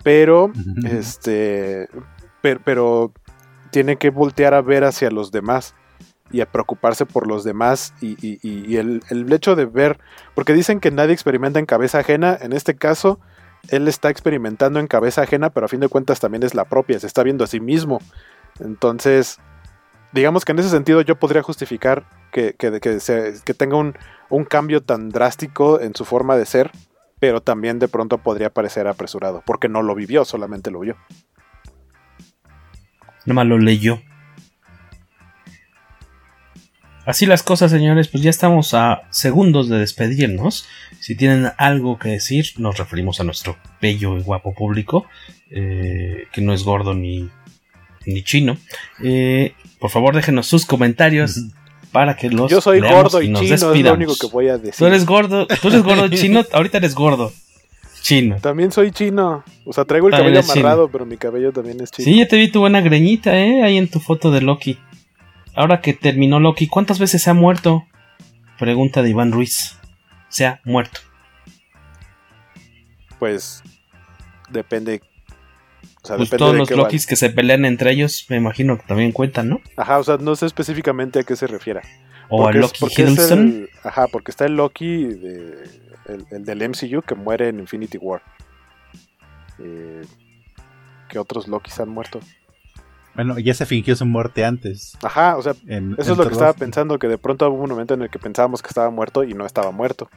pero, 0.05 0.53
este, 0.85 1.89
pero, 2.41 3.13
tiene 3.71 3.97
que 3.97 4.11
voltear 4.11 4.55
a 4.55 4.63
ver 4.63 4.85
hacia 4.85 5.11
los 5.11 5.33
demás 5.33 5.75
y 6.33 6.41
a 6.41 6.47
preocuparse 6.47 7.07
por 7.07 7.27
los 7.27 7.45
demás 7.45 7.95
y, 8.01 8.77
el, 8.77 9.03
hecho 9.33 9.55
de 9.55 9.67
ver, 9.67 9.99
porque 10.35 10.55
dicen 10.55 10.81
que 10.81 10.91
nadie 10.91 11.13
experimenta 11.13 11.59
en 11.59 11.67
cabeza 11.67 11.99
ajena, 11.99 12.37
en 12.41 12.53
este 12.53 12.75
caso 12.75 13.21
él 13.69 13.87
está 13.87 14.11
experimentando 14.11 14.81
en 14.81 14.89
cabeza 14.89 15.23
ajena, 15.23 15.51
pero 15.51 15.67
a 15.67 15.69
fin 15.69 15.81
de 15.81 15.89
cuentas 15.89 16.19
también 16.19 16.43
es 16.43 16.55
la 16.55 16.65
propia, 16.65 16.99
se 16.99 17.07
está 17.07 17.23
viendo 17.23 17.45
a 17.45 17.47
sí 17.47 17.61
mismo. 17.61 18.01
Entonces, 18.59 19.39
digamos 20.13 20.45
que 20.45 20.53
en 20.53 20.59
ese 20.59 20.71
sentido 20.71 21.01
yo 21.03 21.17
podría 21.17 21.43
justificar 21.43 22.05
que, 22.33 22.55
que, 22.55 23.55
tenga 23.55 23.77
un, 23.77 23.95
un, 24.31 24.45
cambio 24.45 24.83
tan 24.83 25.11
drástico 25.11 25.81
en 25.81 25.95
su 25.95 26.05
forma 26.05 26.37
de 26.37 26.47
ser, 26.47 26.71
pero 27.21 27.41
también 27.41 27.79
de 27.79 27.89
pronto 27.89 28.19
podría 28.19 28.51
parecer 28.51 28.89
apresurado, 28.89 29.43
porque 29.47 29.69
no 29.69 29.83
lo 29.83 29.95
vivió, 29.95 30.25
solamente 30.25 30.71
lo 30.71 30.81
vio. 30.81 30.97
más 33.27 33.47
lo 33.47 33.59
leyó. 33.59 34.01
Así 37.05 37.27
las 37.27 37.43
cosas, 37.43 37.71
señores, 37.71 38.09
pues 38.09 38.23
ya 38.23 38.31
estamos 38.31 38.75
a 38.75 39.03
segundos 39.11 39.69
de 39.69 39.79
despedirnos. 39.79 40.67
Si 41.01 41.17
tienen 41.17 41.51
algo 41.59 41.99
que 41.99 42.11
decir, 42.11 42.47
nos 42.59 42.79
referimos 42.79 43.21
a 43.21 43.25
nuestro 43.25 43.57
bello 43.81 44.17
y 44.17 44.23
guapo 44.23 44.55
público, 44.55 45.07
eh, 45.51 46.27
que 46.33 46.41
no 46.41 46.53
es 46.53 46.63
gordo 46.63 46.95
ni, 46.95 47.29
ni 48.07 48.23
chino. 48.23 48.57
Eh, 49.03 49.55
por 49.81 49.91
favor, 49.91 50.15
déjenos 50.15 50.47
sus 50.47 50.65
comentarios 50.65 51.41
para 51.91 52.17
que 52.17 52.31
los 52.31 52.51
Yo 52.51 52.61
soy 52.61 52.81
gordo 52.81 53.21
y, 53.21 53.33
chino, 53.33 53.55
es 53.55 53.63
lo 53.63 53.95
único 53.95 54.15
que 54.17 54.29
voy 54.29 54.49
a 54.49 54.57
decir. 54.57 54.75
Tú 54.79 54.87
eres 54.87 55.05
gordo, 55.05 55.47
tú 55.47 55.69
eres 55.69 55.83
gordo 55.83 56.09
chino, 56.11 56.45
ahorita 56.53 56.79
eres 56.79 56.95
gordo. 56.95 57.33
Chino. 58.03 58.37
También 58.41 58.73
soy 58.73 58.91
chino. 58.91 59.45
O 59.65 59.73
sea, 59.73 59.85
traigo 59.85 60.09
el 60.09 60.15
cabello 60.15 60.41
amarrado, 60.41 60.89
pero 60.89 61.07
mi 61.07 61.17
cabello 61.17 61.53
también 61.53 61.81
es 61.81 61.91
chino. 61.91 62.05
Sí, 62.05 62.19
ya 62.19 62.27
te 62.27 62.37
vi 62.37 62.49
tu 62.49 62.61
buena 62.61 62.81
greñita, 62.81 63.37
eh, 63.39 63.63
ahí 63.63 63.77
en 63.77 63.89
tu 63.89 64.01
foto 64.01 64.31
de 64.31 64.41
Loki. 64.41 64.79
Ahora 65.55 65.81
que 65.81 65.93
terminó 65.93 66.41
Loki, 66.41 66.67
¿cuántas 66.67 66.99
veces 66.99 67.23
se 67.23 67.31
ha 67.31 67.35
muerto? 67.35 67.85
Pregunta 68.59 69.03
de 69.03 69.11
Iván 69.11 69.33
Ruiz. 69.33 69.77
Se 70.29 70.47
ha 70.47 70.61
muerto. 70.65 71.01
Pues 73.19 73.63
depende. 74.51 75.03
O 76.03 76.07
sea, 76.07 76.17
pues 76.17 76.31
todos 76.31 76.57
los 76.57 76.71
Lokis 76.71 77.07
que 77.07 77.17
se 77.17 77.31
pelean 77.31 77.65
entre 77.65 77.93
ellos, 77.93 78.27
me 78.29 78.37
imagino 78.37 78.77
que 78.79 78.85
también 78.87 79.13
cuentan, 79.13 79.49
¿no? 79.49 79.61
Ajá, 79.77 79.99
o 79.99 80.05
sea, 80.05 80.17
no 80.17 80.35
sé 80.35 80.47
específicamente 80.47 81.21
a 81.21 81.23
qué 81.23 81.37
se 81.37 81.47
refiere. 81.47 81.83
O 82.29 82.47
a 82.47 82.53
Loki 82.53 82.87
Hiddleston. 82.87 83.69
Ajá, 83.85 84.09
porque 84.09 84.31
está 84.31 84.47
el 84.47 84.57
Loki 84.57 85.05
de, 85.05 85.71
el, 86.31 86.45
del 86.45 86.69
MCU 86.69 87.03
que 87.03 87.15
muere 87.15 87.49
en 87.49 87.61
Infinity 87.61 87.99
War. 87.99 88.23
Eh, 89.59 90.03
¿Qué 91.09 91.19
otros 91.19 91.47
Lokis 91.47 91.79
han 91.79 91.91
muerto? 91.91 92.21
Bueno, 93.15 93.39
ya 93.39 93.53
se 93.53 93.67
fingió 93.67 93.95
su 93.95 94.07
muerte 94.07 94.45
antes. 94.45 94.97
Ajá, 95.03 95.37
o 95.37 95.43
sea, 95.43 95.53
eso 95.53 96.13
es 96.13 96.19
lo 96.19 96.27
que 96.27 96.33
estaba 96.33 96.55
pensando, 96.55 96.99
que 96.99 97.09
de 97.09 97.19
pronto 97.19 97.49
hubo 97.51 97.63
un 97.63 97.71
momento 97.71 97.95
en 97.95 98.03
el 98.03 98.11
que 98.11 98.19
pensábamos 98.19 98.63
que 98.63 98.69
estaba 98.69 98.91
muerto 98.91 99.25
y 99.25 99.35
no 99.35 99.45
estaba 99.45 99.71
muerto. 99.71 100.09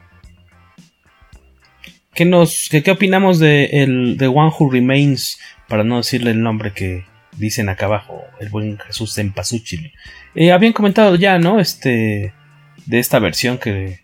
¿Qué, 2.14 2.24
nos, 2.24 2.68
qué, 2.70 2.90
opinamos 2.90 3.38
de, 3.38 3.66
el, 3.66 4.16
de 4.16 4.26
One 4.26 4.50
Who 4.58 4.70
Remains? 4.70 5.38
Para 5.68 5.84
no 5.84 5.98
decirle 5.98 6.30
el 6.30 6.42
nombre 6.42 6.72
que 6.72 7.04
dicen 7.36 7.68
acá 7.68 7.86
abajo, 7.86 8.24
el 8.40 8.48
buen 8.48 8.78
Jesús 8.78 9.18
en 9.18 9.34
Eh, 10.34 10.52
habían 10.52 10.72
comentado 10.72 11.16
ya, 11.16 11.38
¿no? 11.38 11.60
Este, 11.60 12.32
de 12.86 12.98
esta 12.98 13.18
versión 13.18 13.58
que, 13.58 14.00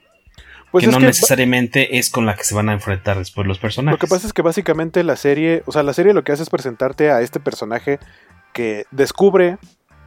pues 0.70 0.84
que 0.84 0.90
no 0.90 1.00
necesariamente 1.00 1.98
es 1.98 2.10
con 2.10 2.26
la 2.26 2.34
que 2.34 2.44
se 2.44 2.54
van 2.54 2.68
a 2.68 2.72
enfrentar 2.72 3.18
después 3.18 3.46
los 3.46 3.58
personajes. 3.58 4.00
Lo 4.00 4.06
que 4.06 4.10
pasa 4.10 4.26
es 4.26 4.32
que 4.32 4.42
básicamente 4.42 5.04
la 5.04 5.16
serie, 5.16 5.62
o 5.66 5.72
sea, 5.72 5.82
la 5.82 5.92
serie 5.92 6.12
lo 6.14 6.24
que 6.24 6.32
hace 6.32 6.42
es 6.42 6.50
presentarte 6.50 7.10
a 7.10 7.20
este 7.20 7.40
personaje 7.40 7.98
que 8.52 8.86
descubre, 8.90 9.58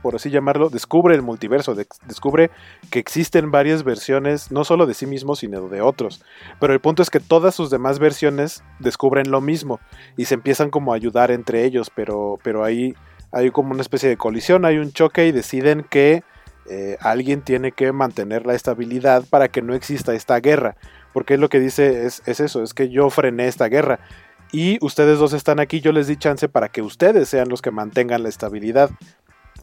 por 0.01 0.15
así 0.15 0.29
llamarlo, 0.29 0.69
descubre 0.69 1.15
el 1.15 1.21
multiverso, 1.21 1.75
descubre 1.75 2.51
que 2.89 2.99
existen 2.99 3.51
varias 3.51 3.83
versiones, 3.83 4.51
no 4.51 4.63
solo 4.63 4.85
de 4.85 4.93
sí 4.93 5.05
mismo, 5.05 5.35
sino 5.35 5.67
de 5.67 5.81
otros. 5.81 6.23
Pero 6.59 6.73
el 6.73 6.79
punto 6.79 7.01
es 7.01 7.09
que 7.09 7.19
todas 7.19 7.55
sus 7.55 7.69
demás 7.69 7.99
versiones 7.99 8.63
descubren 8.79 9.31
lo 9.31 9.41
mismo 9.41 9.79
y 10.17 10.25
se 10.25 10.35
empiezan 10.35 10.69
como 10.69 10.93
a 10.93 10.95
ayudar 10.95 11.31
entre 11.31 11.65
ellos, 11.65 11.91
pero, 11.93 12.39
pero 12.43 12.63
ahí 12.63 12.95
hay 13.31 13.51
como 13.51 13.71
una 13.71 13.81
especie 13.81 14.09
de 14.09 14.17
colisión, 14.17 14.65
hay 14.65 14.77
un 14.77 14.91
choque 14.91 15.27
y 15.27 15.31
deciden 15.31 15.85
que 15.89 16.23
eh, 16.67 16.97
alguien 16.99 17.41
tiene 17.41 17.71
que 17.71 17.91
mantener 17.91 18.45
la 18.45 18.55
estabilidad 18.55 19.23
para 19.29 19.49
que 19.49 19.61
no 19.61 19.75
exista 19.75 20.13
esta 20.13 20.39
guerra. 20.39 20.75
Porque 21.13 21.35
es 21.35 21.39
lo 21.39 21.49
que 21.49 21.59
dice 21.59 22.05
es, 22.05 22.21
es 22.25 22.39
eso, 22.39 22.63
es 22.63 22.73
que 22.73 22.89
yo 22.89 23.09
frené 23.09 23.47
esta 23.47 23.67
guerra 23.67 23.99
y 24.55 24.77
ustedes 24.79 25.19
dos 25.19 25.33
están 25.33 25.59
aquí, 25.59 25.81
yo 25.81 25.91
les 25.91 26.07
di 26.07 26.15
chance 26.15 26.47
para 26.47 26.69
que 26.69 26.81
ustedes 26.81 27.27
sean 27.27 27.49
los 27.49 27.61
que 27.61 27.71
mantengan 27.71 28.23
la 28.23 28.29
estabilidad. 28.29 28.89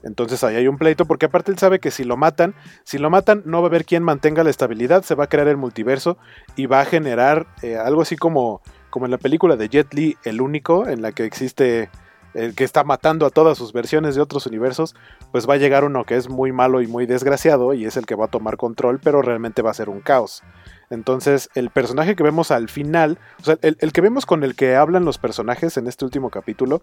Entonces 0.02 0.44
ahí 0.44 0.56
hay 0.56 0.68
un 0.68 0.76
pleito, 0.76 1.06
porque 1.06 1.24
aparte 1.24 1.50
él 1.50 1.56
sabe 1.56 1.80
que 1.80 1.90
si 1.90 2.04
lo 2.04 2.18
matan, 2.18 2.54
si 2.84 2.98
lo 2.98 3.08
matan 3.08 3.42
no 3.46 3.62
va 3.62 3.68
a 3.68 3.70
haber 3.70 3.86
quien 3.86 4.02
mantenga 4.02 4.44
la 4.44 4.50
estabilidad, 4.50 5.02
se 5.02 5.14
va 5.14 5.24
a 5.24 5.28
crear 5.28 5.48
el 5.48 5.56
multiverso 5.56 6.18
y 6.56 6.66
va 6.66 6.82
a 6.82 6.84
generar 6.84 7.46
eh, 7.62 7.76
algo 7.76 8.02
así 8.02 8.16
como, 8.16 8.60
como 8.90 9.06
en 9.06 9.12
la 9.12 9.16
película 9.16 9.56
de 9.56 9.70
Jet 9.70 9.94
Li, 9.94 10.18
el 10.24 10.42
único, 10.42 10.86
en 10.86 11.00
la 11.00 11.12
que 11.12 11.24
existe 11.24 11.88
el 12.34 12.54
que 12.54 12.64
está 12.64 12.84
matando 12.84 13.24
a 13.24 13.30
todas 13.30 13.56
sus 13.56 13.72
versiones 13.72 14.14
de 14.14 14.20
otros 14.20 14.46
universos, 14.46 14.94
pues 15.30 15.48
va 15.48 15.54
a 15.54 15.58
llegar 15.58 15.84
uno 15.84 16.04
que 16.04 16.16
es 16.16 16.28
muy 16.28 16.52
malo 16.52 16.82
y 16.82 16.86
muy 16.86 17.06
desgraciado 17.06 17.72
y 17.72 17.86
es 17.86 17.96
el 17.96 18.04
que 18.04 18.14
va 18.14 18.26
a 18.26 18.30
tomar 18.30 18.58
control, 18.58 19.00
pero 19.02 19.22
realmente 19.22 19.62
va 19.62 19.70
a 19.70 19.74
ser 19.74 19.88
un 19.88 20.00
caos. 20.00 20.42
Entonces, 20.92 21.48
el 21.54 21.70
personaje 21.70 22.14
que 22.14 22.22
vemos 22.22 22.50
al 22.50 22.68
final, 22.68 23.18
o 23.40 23.44
sea, 23.44 23.56
el, 23.62 23.92
que 23.94 24.02
vemos 24.02 24.26
con 24.26 24.44
el 24.44 24.54
que 24.54 24.76
hablan 24.76 25.06
los 25.06 25.16
personajes 25.16 25.78
en 25.78 25.86
este 25.86 26.04
último 26.04 26.28
capítulo, 26.28 26.82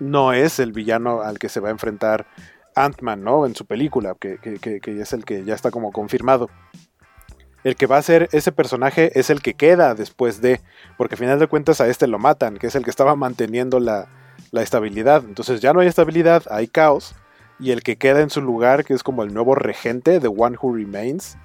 no 0.00 0.32
es 0.32 0.58
el 0.58 0.72
villano 0.72 1.20
al 1.20 1.38
que 1.38 1.50
se 1.50 1.60
va 1.60 1.68
a 1.68 1.72
enfrentar 1.72 2.26
Ant-Man, 2.74 3.22
¿no? 3.22 3.44
En 3.44 3.54
su 3.54 3.66
película, 3.66 4.14
que, 4.18 4.38
es 4.42 5.12
el 5.12 5.26
que 5.26 5.44
ya 5.44 5.54
está 5.54 5.70
como 5.70 5.92
confirmado. 5.92 6.48
El 7.62 7.76
que 7.76 7.86
va 7.86 7.98
a 7.98 8.02
ser 8.02 8.30
ese 8.32 8.52
personaje 8.52 9.18
es 9.20 9.28
el 9.28 9.42
que 9.42 9.52
queda 9.52 9.94
después 9.94 10.40
de, 10.40 10.62
porque 10.96 11.16
al 11.16 11.18
final 11.18 11.38
de 11.38 11.46
cuentas 11.46 11.82
a 11.82 11.88
este 11.88 12.06
lo 12.06 12.18
matan, 12.18 12.56
que 12.56 12.68
es 12.68 12.74
el 12.74 12.84
que 12.84 12.90
estaba 12.90 13.16
manteniendo 13.16 13.80
la, 13.80 14.08
la 14.50 14.62
estabilidad. 14.62 15.22
Entonces 15.26 15.60
ya 15.60 15.74
no 15.74 15.80
hay 15.80 15.88
estabilidad, 15.88 16.44
hay 16.48 16.68
caos. 16.68 17.14
Y 17.58 17.72
el 17.72 17.82
que 17.82 17.96
queda 17.96 18.22
en 18.22 18.30
su 18.30 18.40
lugar, 18.40 18.86
que 18.86 18.94
es 18.94 19.02
como 19.02 19.22
el 19.24 19.34
nuevo 19.34 19.54
regente, 19.54 20.20
The 20.20 20.28
One 20.28 20.56
Who 20.58 20.74
Remains, 20.74 21.36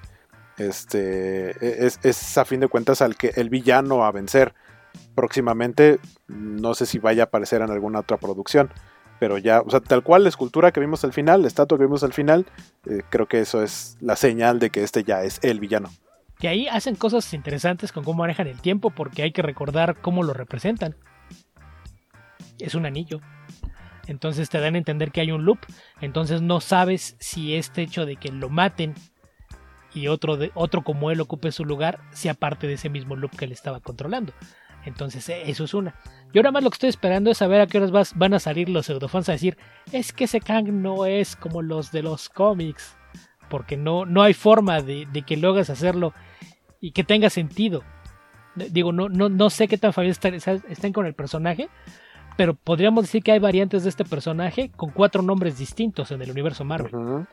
este 0.58 1.50
e, 1.60 1.90
es, 2.02 2.38
a 2.38 2.44
fin 2.44 2.60
de 2.60 2.68
cuentas 2.68 3.02
al 3.02 3.16
que 3.16 3.32
el 3.36 3.50
villano 3.50 4.04
a 4.04 4.12
vencer 4.12 4.54
próximamente 5.14 5.98
no 6.28 6.74
sé 6.74 6.86
si 6.86 6.98
vaya 6.98 7.24
a 7.24 7.26
aparecer 7.26 7.62
en 7.62 7.70
alguna 7.70 8.00
otra 8.00 8.18
producción 8.18 8.70
pero 9.22 9.38
ya, 9.38 9.60
o 9.60 9.70
sea, 9.70 9.78
tal 9.78 10.02
cual 10.02 10.24
la 10.24 10.30
escultura 10.30 10.72
que 10.72 10.80
vimos 10.80 11.04
al 11.04 11.12
final, 11.12 11.42
la 11.42 11.46
estatua 11.46 11.78
que 11.78 11.84
vimos 11.84 12.02
al 12.02 12.12
final, 12.12 12.44
eh, 12.86 13.02
creo 13.08 13.28
que 13.28 13.38
eso 13.38 13.62
es 13.62 13.96
la 14.00 14.16
señal 14.16 14.58
de 14.58 14.70
que 14.70 14.82
este 14.82 15.04
ya 15.04 15.22
es 15.22 15.38
el 15.44 15.60
villano. 15.60 15.90
Que 16.40 16.48
ahí 16.48 16.66
hacen 16.66 16.96
cosas 16.96 17.32
interesantes 17.32 17.92
con 17.92 18.02
cómo 18.02 18.18
manejan 18.18 18.48
el 18.48 18.60
tiempo, 18.60 18.90
porque 18.90 19.22
hay 19.22 19.30
que 19.30 19.42
recordar 19.42 20.00
cómo 20.00 20.24
lo 20.24 20.34
representan. 20.34 20.96
Es 22.58 22.74
un 22.74 22.84
anillo. 22.84 23.20
Entonces 24.08 24.50
te 24.50 24.58
dan 24.58 24.74
a 24.74 24.78
entender 24.78 25.12
que 25.12 25.20
hay 25.20 25.30
un 25.30 25.44
loop. 25.44 25.60
Entonces 26.00 26.42
no 26.42 26.60
sabes 26.60 27.14
si 27.20 27.54
este 27.54 27.82
hecho 27.82 28.06
de 28.06 28.16
que 28.16 28.32
lo 28.32 28.48
maten 28.48 28.94
y 29.94 30.08
otro, 30.08 30.36
de, 30.36 30.50
otro 30.54 30.82
como 30.82 31.10
él 31.10 31.20
ocupe 31.20 31.52
su 31.52 31.64
lugar 31.64 32.00
sea 32.12 32.34
parte 32.34 32.66
de 32.66 32.74
ese 32.74 32.88
mismo 32.88 33.16
loop 33.16 33.36
que 33.36 33.44
él 33.44 33.52
estaba 33.52 33.80
controlando. 33.80 34.32
Entonces 34.84 35.28
e, 35.28 35.50
eso 35.50 35.64
es 35.64 35.74
una. 35.74 35.94
Yo 36.32 36.40
ahora 36.40 36.50
más 36.50 36.64
lo 36.64 36.70
que 36.70 36.76
estoy 36.76 36.88
esperando 36.88 37.30
es 37.30 37.38
saber 37.38 37.60
a 37.60 37.66
qué 37.66 37.78
horas 37.78 38.14
van 38.14 38.34
a 38.34 38.38
salir 38.38 38.68
los 38.68 38.86
pseudofans 38.86 39.28
a 39.28 39.32
decir, 39.32 39.56
es 39.92 40.12
que 40.12 40.24
ese 40.24 40.40
Kang 40.40 40.68
no 40.68 41.06
es 41.06 41.36
como 41.36 41.62
los 41.62 41.92
de 41.92 42.02
los 42.02 42.28
cómics, 42.28 42.96
porque 43.48 43.76
no, 43.76 44.06
no 44.06 44.22
hay 44.22 44.34
forma 44.34 44.80
de, 44.80 45.06
que 45.26 45.36
logres 45.36 45.70
hacerlo 45.70 46.14
y 46.80 46.92
que 46.92 47.04
tenga 47.04 47.30
sentido. 47.30 47.82
Digo, 48.54 48.92
no, 48.92 49.08
no, 49.08 49.28
no 49.28 49.50
sé 49.50 49.68
qué 49.68 49.78
tan 49.78 49.92
familiares 49.92 50.46
estén, 50.68 50.92
con 50.92 51.06
el 51.06 51.14
personaje, 51.14 51.68
pero 52.36 52.54
podríamos 52.54 53.04
decir 53.04 53.22
que 53.22 53.32
hay 53.32 53.38
variantes 53.38 53.82
de 53.82 53.90
este 53.90 54.04
personaje 54.04 54.70
con 54.74 54.90
cuatro 54.90 55.22
nombres 55.22 55.58
distintos 55.58 56.10
en 56.10 56.22
el 56.22 56.30
universo 56.30 56.64
Marvel. 56.64 57.26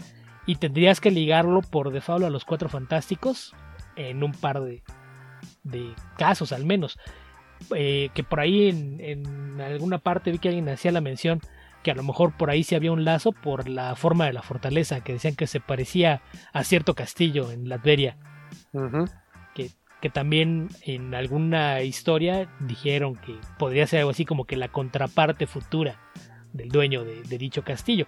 Y 0.50 0.56
tendrías 0.56 1.00
que 1.00 1.12
ligarlo 1.12 1.62
por 1.62 1.92
default 1.92 2.26
a 2.26 2.32
los 2.32 2.44
cuatro 2.44 2.70
fantásticos 2.70 3.54
en 3.96 4.24
un 4.24 4.32
par 4.32 4.62
de, 4.62 4.82
de 5.62 5.94
casos 6.18 6.52
al 6.52 6.66
menos. 6.66 6.98
Eh, 7.76 8.10
que 8.16 8.24
por 8.24 8.40
ahí 8.40 8.98
en, 9.00 9.62
alguna 9.62 10.00
parte 10.00 10.32
vi 10.32 10.40
que 10.40 10.48
alguien 10.48 10.68
hacía 10.70 10.92
la 10.92 11.02
mención 11.02 11.40
que 11.84 11.92
a 11.92 11.94
lo 11.94 12.02
mejor 12.02 12.36
por 12.36 12.50
ahí 12.50 12.64
sí 12.64 12.74
había 12.74 12.92
un 12.92 13.06
lazo 13.06 13.32
por 13.32 13.70
la 13.70 13.96
forma 13.96 14.26
de 14.26 14.34
la 14.34 14.42
fortaleza, 14.42 15.04
que 15.04 15.14
decían 15.14 15.36
que 15.36 15.46
se 15.46 15.60
parecía 15.60 16.24
a 16.52 16.64
cierto 16.64 16.96
castillo 16.96 17.52
en 17.52 17.70
Latveria. 17.70 18.18
que, 19.54 19.70
que, 20.02 20.10
también 20.10 20.70
en 20.82 21.14
alguna 21.14 21.84
historia 21.84 22.50
dijeron 22.60 23.18
que 23.18 23.36
podría 23.60 23.86
ser 23.86 24.00
algo 24.00 24.10
así 24.10 24.26
como 24.26 24.46
que 24.46 24.58
la 24.58 24.70
contraparte 24.70 25.46
futura 25.46 26.00
del 26.54 26.70
dueño 26.70 27.04
de, 27.04 27.38
dicho 27.38 27.64
castillo. 27.64 28.08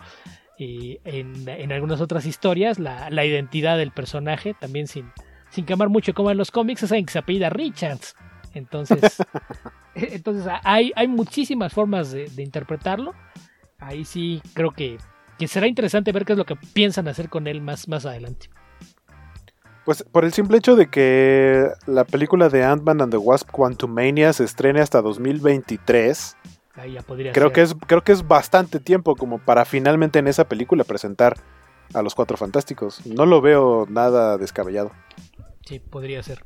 Y 0.61 0.99
en, 1.05 1.49
en, 1.49 1.71
algunas 1.71 2.01
otras 2.01 2.27
historias, 2.27 2.77
la, 2.77 3.09
la, 3.09 3.25
identidad 3.25 3.79
del 3.79 3.89
personaje, 3.89 4.53
también 4.53 4.85
sin, 4.85 5.11
sin 5.49 5.65
quemar 5.65 5.89
mucho 5.89 6.13
como 6.13 6.29
en 6.29 6.37
los 6.37 6.51
cómics, 6.51 6.83
es 6.83 6.91
alguien 6.91 7.07
que 7.07 7.13
se 7.13 7.17
apellida 7.17 7.49
Richards. 7.49 8.15
Entonces, 8.53 9.17
entonces 9.95 10.45
hay, 10.63 10.91
hay 10.95 11.07
muchísimas 11.07 11.73
formas 11.73 12.11
de, 12.11 12.29
interpretarlo. 12.37 13.15
Ahí 13.79 14.05
sí 14.05 14.39
creo 14.53 14.69
que, 14.69 14.99
será 15.47 15.65
interesante 15.65 16.11
ver 16.11 16.25
qué 16.25 16.33
es 16.33 16.37
lo 16.37 16.45
que 16.45 16.55
piensan 16.55 17.07
hacer 17.07 17.27
con 17.29 17.47
él 17.47 17.59
más, 17.59 17.87
más 17.87 18.05
adelante. 18.05 18.51
Pues 19.83 20.03
por 20.03 20.25
el 20.25 20.31
simple 20.31 20.59
hecho 20.59 20.75
de 20.75 20.91
que 20.91 21.69
la 21.87 22.03
película 22.03 22.49
de 22.49 22.63
Ant-Man 22.63 23.01
and 23.01 23.11
the 23.11 23.17
Wasp 23.17 23.49
Quantumania 23.49 24.31
se 24.31 24.43
estrene 24.43 24.79
hasta 24.79 25.01
2023. 25.01 26.37
Ahí 26.81 26.93
ya 26.93 27.03
podría 27.03 27.31
creo 27.31 27.53
que 27.53 27.61
es 27.61 27.75
creo 27.85 28.03
que 28.03 28.11
es 28.11 28.27
bastante 28.27 28.79
tiempo 28.79 29.15
como 29.15 29.37
para 29.37 29.65
finalmente 29.65 30.17
en 30.17 30.27
esa 30.27 30.45
película 30.45 30.83
presentar 30.83 31.35
a 31.93 32.01
los 32.01 32.15
Cuatro 32.15 32.37
Fantásticos. 32.37 33.05
No 33.05 33.27
lo 33.27 33.39
veo 33.39 33.85
nada 33.87 34.39
descabellado. 34.39 34.91
Sí, 35.63 35.77
podría 35.77 36.23
ser. 36.23 36.43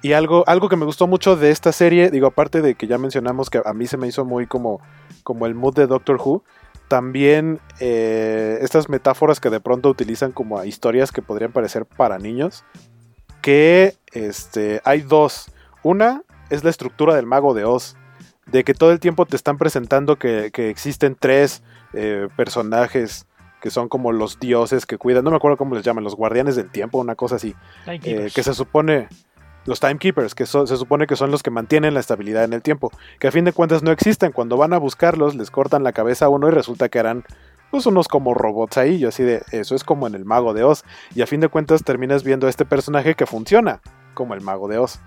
Y 0.00 0.12
algo, 0.12 0.44
algo 0.46 0.68
que 0.68 0.76
me 0.76 0.84
gustó 0.84 1.08
mucho 1.08 1.34
de 1.34 1.50
esta 1.50 1.72
serie, 1.72 2.10
digo, 2.10 2.28
aparte 2.28 2.62
de 2.62 2.76
que 2.76 2.86
ya 2.86 2.98
mencionamos 2.98 3.50
que 3.50 3.60
a 3.64 3.72
mí 3.74 3.88
se 3.88 3.96
me 3.96 4.06
hizo 4.06 4.24
muy 4.24 4.46
como, 4.46 4.80
como 5.24 5.44
el 5.46 5.56
mood 5.56 5.74
de 5.74 5.88
Doctor 5.88 6.20
Who, 6.24 6.44
también 6.86 7.58
eh, 7.80 8.58
estas 8.62 8.88
metáforas 8.88 9.40
que 9.40 9.50
de 9.50 9.60
pronto 9.60 9.90
utilizan 9.90 10.30
como 10.30 10.58
a 10.58 10.66
historias 10.66 11.10
que 11.10 11.20
podrían 11.20 11.52
parecer 11.52 11.84
para 11.84 12.18
niños, 12.18 12.64
que 13.42 13.96
este, 14.12 14.80
hay 14.84 15.00
dos. 15.00 15.50
Una 15.82 16.22
es 16.48 16.62
la 16.62 16.70
estructura 16.70 17.14
del 17.14 17.26
mago 17.26 17.54
de 17.54 17.64
Oz, 17.64 17.96
de 18.50 18.64
que 18.64 18.74
todo 18.74 18.92
el 18.92 19.00
tiempo 19.00 19.26
te 19.26 19.36
están 19.36 19.58
presentando 19.58 20.16
que, 20.16 20.50
existen 20.54 21.16
tres 21.18 21.62
eh, 21.92 22.28
personajes 22.36 23.26
que 23.60 23.70
son 23.70 23.88
como 23.88 24.12
los 24.12 24.40
dioses 24.40 24.86
que 24.86 24.96
cuidan, 24.96 25.22
no 25.22 25.30
me 25.30 25.36
acuerdo 25.36 25.58
cómo 25.58 25.74
les 25.74 25.84
llaman, 25.84 26.02
los 26.02 26.16
guardianes 26.16 26.56
del 26.56 26.70
tiempo, 26.70 26.98
una 26.98 27.14
cosa 27.14 27.36
así, 27.36 27.54
eh, 27.86 28.30
que 28.34 28.42
se 28.42 28.54
supone 28.54 29.08
los 29.66 29.80
timekeepers, 29.80 30.34
que 30.34 30.46
se 30.46 30.76
supone 30.76 31.06
que 31.06 31.16
son 31.16 31.30
los 31.30 31.42
que 31.42 31.50
mantienen 31.50 31.94
la 31.94 32.00
estabilidad 32.00 32.44
en 32.44 32.54
el 32.54 32.62
tiempo, 32.62 32.90
que 33.18 33.28
a 33.28 33.30
fin 33.32 33.44
de 33.44 33.52
cuentas 33.52 33.82
no 33.82 33.90
existen. 33.90 34.32
Cuando 34.32 34.56
van 34.56 34.72
a 34.72 34.78
buscarlos, 34.78 35.34
les 35.34 35.50
cortan 35.50 35.84
la 35.84 35.92
cabeza 35.92 36.26
a 36.26 36.28
uno 36.28 36.48
y 36.48 36.50
resulta 36.50 36.88
que 36.88 36.98
eran 36.98 37.24
pues 37.70 37.86
unos 37.86 38.08
como 38.08 38.34
robots 38.34 38.78
ahí, 38.78 38.98
yo 38.98 39.08
así 39.08 39.22
de, 39.22 39.42
eso 39.52 39.76
es 39.76 39.84
como 39.84 40.06
en 40.06 40.14
el 40.14 40.24
mago 40.24 40.54
de 40.54 40.64
Oz. 40.64 40.84
Y 41.14 41.22
a 41.22 41.26
fin 41.26 41.40
de 41.40 41.48
cuentas 41.48 41.84
terminas 41.84 42.24
viendo 42.24 42.46
a 42.46 42.50
este 42.50 42.64
personaje 42.64 43.14
que 43.14 43.26
funciona 43.26 43.80
como 44.14 44.34
el 44.34 44.40
mago 44.40 44.66
de 44.66 44.78
Oz. 44.78 45.00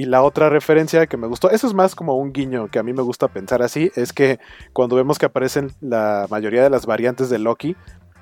Y 0.00 0.06
la 0.06 0.22
otra 0.22 0.48
referencia 0.48 1.06
que 1.06 1.18
me 1.18 1.26
gustó, 1.26 1.50
eso 1.50 1.66
es 1.66 1.74
más 1.74 1.94
como 1.94 2.16
un 2.16 2.32
guiño 2.32 2.68
que 2.68 2.78
a 2.78 2.82
mí 2.82 2.94
me 2.94 3.02
gusta 3.02 3.28
pensar 3.28 3.60
así, 3.60 3.92
es 3.96 4.14
que 4.14 4.40
cuando 4.72 4.96
vemos 4.96 5.18
que 5.18 5.26
aparecen 5.26 5.72
la 5.82 6.26
mayoría 6.30 6.62
de 6.62 6.70
las 6.70 6.86
variantes 6.86 7.28
de 7.28 7.38
Loki, 7.38 7.76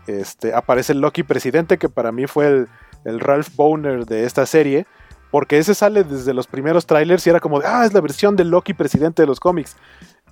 este, 0.08 0.52
aparece 0.52 0.92
el 0.92 1.00
Loki 1.00 1.22
presidente, 1.22 1.78
que 1.78 1.88
para 1.88 2.10
mí 2.10 2.26
fue 2.26 2.48
el, 2.48 2.68
el 3.04 3.20
Ralph 3.20 3.54
Boner 3.54 4.06
de 4.06 4.24
esta 4.24 4.44
serie, 4.44 4.88
porque 5.30 5.58
ese 5.58 5.72
sale 5.72 6.02
desde 6.02 6.34
los 6.34 6.48
primeros 6.48 6.84
trailers 6.84 7.24
y 7.24 7.30
era 7.30 7.38
como 7.38 7.60
de, 7.60 7.68
ah, 7.68 7.84
es 7.86 7.94
la 7.94 8.00
versión 8.00 8.34
del 8.34 8.50
Loki 8.50 8.74
presidente 8.74 9.22
de 9.22 9.28
los 9.28 9.38
cómics. 9.38 9.76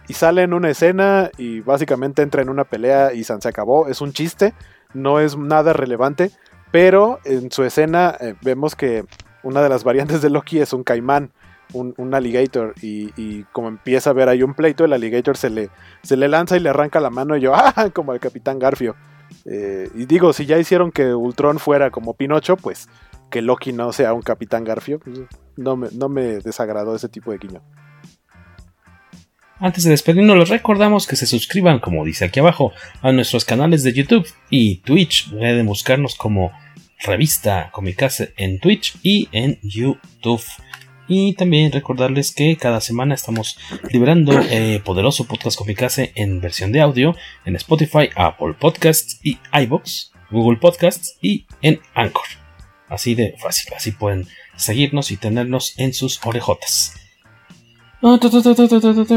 Y 0.08 0.14
sale 0.14 0.42
en 0.42 0.52
una 0.52 0.70
escena 0.70 1.30
y 1.38 1.60
básicamente 1.60 2.22
entra 2.22 2.42
en 2.42 2.48
una 2.48 2.64
pelea 2.64 3.12
y 3.12 3.22
se 3.22 3.34
acabó. 3.34 3.86
Es 3.86 4.00
un 4.00 4.12
chiste, 4.12 4.52
no 4.94 5.20
es 5.20 5.36
nada 5.36 5.72
relevante, 5.72 6.32
pero 6.72 7.20
en 7.22 7.52
su 7.52 7.62
escena 7.62 8.16
eh, 8.18 8.34
vemos 8.42 8.74
que 8.74 9.04
una 9.46 9.62
de 9.62 9.68
las 9.68 9.84
variantes 9.84 10.22
de 10.22 10.30
Loki 10.30 10.58
es 10.58 10.72
un 10.72 10.82
caimán, 10.82 11.30
un, 11.72 12.14
alligator. 12.14 12.74
Y, 12.82 13.42
como 13.52 13.68
empieza 13.68 14.10
a 14.10 14.12
ver 14.12 14.28
ahí 14.28 14.42
un 14.42 14.54
pleito, 14.54 14.84
el 14.84 14.92
alligator 14.92 15.36
se 15.36 15.50
le, 15.50 15.70
se 16.02 16.16
le 16.16 16.28
lanza 16.28 16.56
y 16.56 16.60
le 16.60 16.70
arranca 16.70 17.00
la 17.00 17.10
mano 17.10 17.36
y 17.36 17.40
yo, 17.40 17.52
ah, 17.56 17.90
como 17.92 18.12
el 18.12 18.20
capitán 18.20 18.58
Garfio. 18.58 18.96
Eh, 19.44 19.90
y 19.94 20.06
digo, 20.06 20.32
si 20.32 20.46
ya 20.46 20.58
hicieron 20.58 20.92
que 20.92 21.14
Ultron 21.14 21.58
fuera 21.58 21.90
como 21.90 22.14
Pinocho, 22.14 22.56
pues 22.56 22.88
que 23.30 23.42
Loki 23.42 23.72
no 23.72 23.92
sea 23.92 24.12
un 24.12 24.22
Capitán 24.22 24.64
Garfio. 24.64 25.00
Pues, 25.00 25.20
no 25.56 25.76
me, 25.76 25.88
no 25.92 26.08
me 26.08 26.38
desagradó 26.40 26.94
ese 26.94 27.08
tipo 27.08 27.32
de 27.32 27.38
guiño. 27.38 27.62
Antes 29.58 29.84
de 29.84 29.90
despedirnos, 29.90 30.36
les 30.36 30.50
recordamos 30.50 31.06
que 31.06 31.16
se 31.16 31.26
suscriban, 31.26 31.78
como 31.78 32.04
dice 32.04 32.26
aquí 32.26 32.40
abajo, 32.40 32.72
a 33.00 33.10
nuestros 33.12 33.46
canales 33.46 33.82
de 33.82 33.94
YouTube 33.94 34.26
y 34.50 34.78
Twitch. 34.82 35.30
Pueden 35.30 35.64
buscarnos 35.64 36.14
como 36.14 36.52
Revista 36.98 37.70
Comicase 37.72 38.34
en 38.36 38.60
Twitch 38.60 38.98
y 39.02 39.28
en 39.32 39.58
YouTube. 39.62 40.42
Y 41.08 41.34
también 41.34 41.72
recordarles 41.72 42.32
que 42.32 42.56
cada 42.56 42.80
semana 42.80 43.14
estamos 43.14 43.58
liberando 43.90 44.32
eh, 44.50 44.80
poderoso 44.84 45.24
podcast 45.24 45.56
Comicase 45.56 46.12
en 46.16 46.40
versión 46.40 46.72
de 46.72 46.80
audio 46.80 47.14
en 47.44 47.56
Spotify, 47.56 48.10
Apple 48.16 48.54
Podcasts 48.58 49.20
y 49.22 49.38
iBox, 49.52 50.12
Google 50.30 50.58
Podcasts 50.58 51.16
y 51.22 51.46
en 51.62 51.80
Anchor. 51.94 52.26
Así 52.88 53.14
de 53.14 53.36
fácil, 53.38 53.72
así 53.74 53.92
pueden 53.92 54.26
seguirnos 54.56 55.10
y 55.10 55.16
tenernos 55.16 55.74
en 55.78 55.94
sus 55.94 56.24
orejotas. 56.24 56.94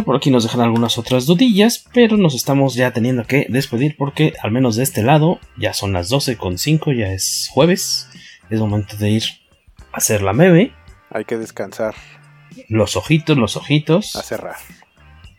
Por 0.06 0.16
aquí 0.16 0.32
nos 0.32 0.44
dejan 0.44 0.62
algunas 0.62 0.98
otras 0.98 1.26
dudillas, 1.26 1.86
pero 1.94 2.18
nos 2.18 2.34
estamos 2.34 2.76
ya 2.76 2.92
teniendo 2.92 3.26
que 3.26 3.46
despedir 3.50 3.96
porque 3.98 4.34
al 4.42 4.52
menos 4.52 4.78
de 4.78 4.84
este 4.84 5.04
lado 5.04 5.40
ya 5.58 5.74
son 5.74 5.94
las 5.94 6.10
12.5, 6.10 6.98
ya 6.98 7.12
es 7.12 7.50
jueves, 7.52 8.10
es 8.50 8.60
momento 8.60 8.96
de 8.98 9.12
ir 9.12 9.24
a 9.92 9.98
hacer 9.98 10.22
la 10.22 10.34
mebe. 10.34 10.74
Hay 11.10 11.26
que 11.26 11.38
descansar. 11.38 11.96
Los 12.68 12.96
ojitos, 12.96 13.38
los 13.38 13.58
ojitos. 13.58 14.16
A 14.16 14.22
cerrar. 14.22 14.56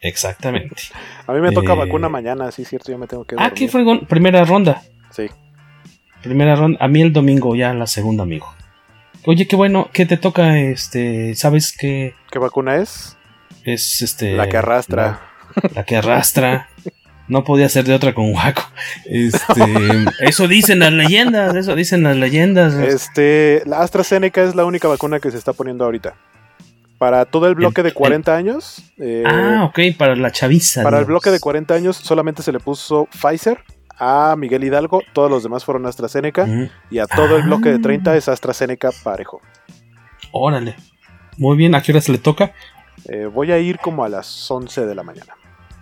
Exactamente. 0.01 0.83
A 1.27 1.33
mí 1.33 1.41
me 1.41 1.53
toca 1.53 1.75
eh, 1.75 1.77
vacuna 1.77 2.09
mañana, 2.09 2.51
sí, 2.51 2.65
cierto, 2.65 2.91
yo 2.91 2.99
me 2.99 3.07
tengo 3.07 3.25
que... 3.25 3.37
Ah, 3.39 3.53
¿qué 3.55 3.69
fue? 3.69 3.85
Primera 4.07 4.45
ronda. 4.45 4.83
Sí. 5.11 5.27
Primera 6.23 6.57
ronda. 6.57 6.79
A 6.81 6.89
mí 6.89 7.03
el 7.03 7.13
domingo 7.13 7.55
ya 7.55 7.75
la 7.75 7.87
segunda, 7.87 8.23
amigo. 8.23 8.53
Oye, 9.27 9.47
qué 9.47 9.57
bueno, 9.57 9.91
¿qué 9.93 10.07
te 10.07 10.17
toca? 10.17 10.59
Este, 10.59 11.35
¿sabes 11.35 11.77
qué? 11.79 12.15
¿Qué 12.31 12.39
vacuna 12.39 12.77
es? 12.77 13.19
Es 13.65 14.01
este. 14.01 14.33
La 14.35 14.49
que 14.49 14.57
arrastra. 14.57 15.21
La, 15.75 15.85
que 15.85 15.97
arrastra. 15.97 16.69
No 17.31 17.45
podía 17.45 17.69
ser 17.69 17.85
de 17.85 17.95
otra 17.95 18.13
con 18.13 18.35
Waco. 18.35 18.63
Este, 19.07 19.63
eso 20.21 20.49
dicen 20.49 20.81
las 20.81 20.93
leyendas, 20.93 21.55
eso 21.55 21.77
dicen 21.77 22.03
las 22.03 22.17
leyendas. 22.17 22.75
Este, 22.75 23.63
la 23.67 23.83
AstraZeneca 23.83 24.43
es 24.43 24.57
la 24.57 24.65
única 24.65 24.89
vacuna 24.89 25.21
que 25.21 25.31
se 25.31 25.39
está 25.39 25.53
poniendo 25.53 25.85
ahorita. 25.85 26.17
Para 26.99 27.25
todo 27.27 27.47
el 27.47 27.55
bloque 27.55 27.85
de 27.85 27.93
40 27.93 28.35
años. 28.35 28.83
Eh, 28.99 29.23
ah, 29.25 29.65
ok, 29.71 29.97
para 29.97 30.17
la 30.17 30.33
chaviza. 30.33 30.83
Para 30.83 30.99
el 30.99 31.05
bloque 31.05 31.31
de 31.31 31.39
40 31.39 31.73
años 31.73 31.97
solamente 31.97 32.43
se 32.43 32.51
le 32.51 32.59
puso 32.59 33.07
Pfizer 33.13 33.59
a 33.97 34.35
Miguel 34.37 34.65
Hidalgo, 34.65 35.03
todos 35.13 35.31
los 35.31 35.45
demás 35.45 35.65
fueron 35.65 35.87
AstraZeneca 35.87 36.49
y 36.91 36.99
a 36.99 37.07
todo 37.07 37.37
el 37.37 37.43
bloque 37.45 37.69
de 37.69 37.79
30 37.79 38.11
ah. 38.11 38.17
es 38.17 38.29
AstraZeneca 38.29 38.91
parejo. 39.05 39.41
Órale. 40.33 40.75
Muy 41.37 41.57
bien, 41.57 41.77
¿a 41.77 41.83
qué 41.83 41.93
hora 41.93 42.01
se 42.01 42.11
le 42.11 42.19
toca? 42.19 42.53
Eh, 43.09 43.27
voy 43.27 43.53
a 43.53 43.59
ir 43.59 43.79
como 43.79 44.03
a 44.03 44.09
las 44.09 44.51
11 44.51 44.85
de 44.85 44.95
la 44.97 45.05
mañana. 45.05 45.35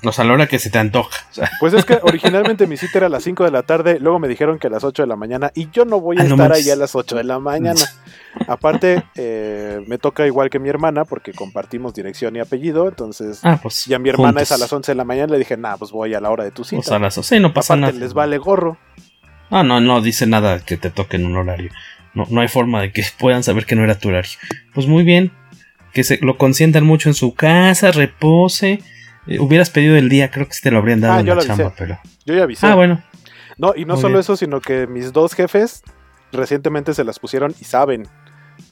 O 0.05 0.12
sea, 0.12 0.25
a 0.25 0.29
la 0.29 0.35
hora 0.35 0.47
que 0.47 0.61
se 0.61 0.70
te 0.70 0.79
antoja. 0.79 1.27
Pues 1.59 1.75
es 1.75 1.85
que 1.85 1.99
originalmente 2.03 2.66
mi 2.66 2.77
cita 2.77 2.99
era 2.99 3.07
a 3.09 3.11
las 3.11 3.25
5 3.25 3.45
de 3.45 3.51
la 3.51 3.62
tarde, 3.62 3.99
luego 4.01 4.19
me 4.19 4.29
dijeron 4.29 4.59
que 4.59 4.69
a 4.69 4.70
las 4.70 4.85
8 4.85 5.03
de 5.03 5.09
la 5.09 5.16
mañana 5.16 5.51
y 5.55 5.70
yo 5.70 5.85
no 5.85 6.01
voy 6.01 6.19
a 6.19 6.23
ah, 6.23 6.27
estar 6.27 6.53
ahí 6.53 6.70
a 6.70 6.77
las 6.77 6.95
8 6.95 7.16
de 7.16 7.25
la 7.25 7.39
mañana. 7.39 7.81
Aparte, 8.47 9.03
eh, 9.16 9.83
me 9.89 9.99
toca 9.99 10.27
igual 10.27 10.51
que 10.51 10.61
mi 10.61 10.69
hermana 10.69 11.05
porque 11.05 11.33
compartimos 11.33 11.95
dirección 11.95 12.37
y 12.37 12.41
apellido, 12.41 12.89
entonces 12.89 13.41
ah, 13.43 13.59
pues, 13.61 13.87
ya 13.87 13.99
mi 13.99 14.09
hermana 14.09 14.41
es 14.41 14.53
a 14.53 14.59
las 14.59 14.73
11 14.73 14.93
de 14.93 14.97
la 14.97 15.05
mañana, 15.05 15.33
le 15.33 15.39
dije, 15.39 15.57
nah, 15.57 15.77
pues 15.77 15.91
voy 15.91 16.15
a 16.15 16.20
la 16.20 16.31
hora 16.31 16.45
de 16.45 16.53
tu 16.53 16.62
cita. 16.62 16.77
Pues 16.83 16.93
a 16.93 16.99
las 17.01 17.19
11 17.19 17.41
no 17.41 17.53
pasa 17.53 17.75
Aparte, 17.75 17.99
les 17.99 18.15
vale 18.15 18.39
gorro. 18.39 18.79
Ah, 19.51 19.65
no, 19.65 19.81
no 19.81 20.01
dice 20.01 20.27
nada 20.27 20.61
que 20.61 20.77
te 20.77 20.91
toque 20.91 21.16
en 21.16 21.27
un 21.27 21.37
horario. 21.37 21.70
No, 22.15 22.27
no 22.31 22.41
hay 22.41 22.49
forma 22.49 22.83
de 22.83 22.93
que 22.93 23.03
puedan 23.19 23.43
saber 23.43 23.66
que 23.66 23.75
no 23.75 23.83
era 23.83 23.99
tu 23.99 24.11
horario. 24.11 24.39
Pues 24.75 24.87
muy 24.87 25.03
bien, 25.03 25.33
que 25.93 26.05
se 26.05 26.19
lo 26.19 26.39
consientan 26.39 26.85
mucho 26.85 27.09
en 27.09 27.15
su 27.15 27.35
casa, 27.35 27.91
repose 27.91 28.81
eh, 29.29 29.39
hubieras 29.41 29.71
pedido 29.71 29.97
el 29.97 30.09
día, 30.09 30.31
creo 30.31 30.47
que 30.47 30.55
te 30.63 30.71
lo 30.71 30.79
habrían 30.79 31.01
dado 31.01 31.15
ah, 31.15 31.21
en 31.21 31.27
la 31.27 31.39
chamba, 31.39 31.73
pero. 31.77 31.99
Yo 32.25 32.35
ya 32.35 32.45
avisé. 32.45 32.67
Ah, 32.67 32.75
bueno. 32.75 33.03
No, 33.59 33.75
y 33.77 33.85
no 33.85 33.97
solo 33.97 34.19
eso, 34.19 34.37
sino 34.37 34.61
que 34.61 34.87
mis 34.87 35.13
dos 35.13 35.35
jefes 35.35 35.83
recientemente 36.33 36.95
se 36.95 37.05
las 37.05 37.19
pusieron 37.19 37.55
y 37.61 37.65
saben. 37.65 38.07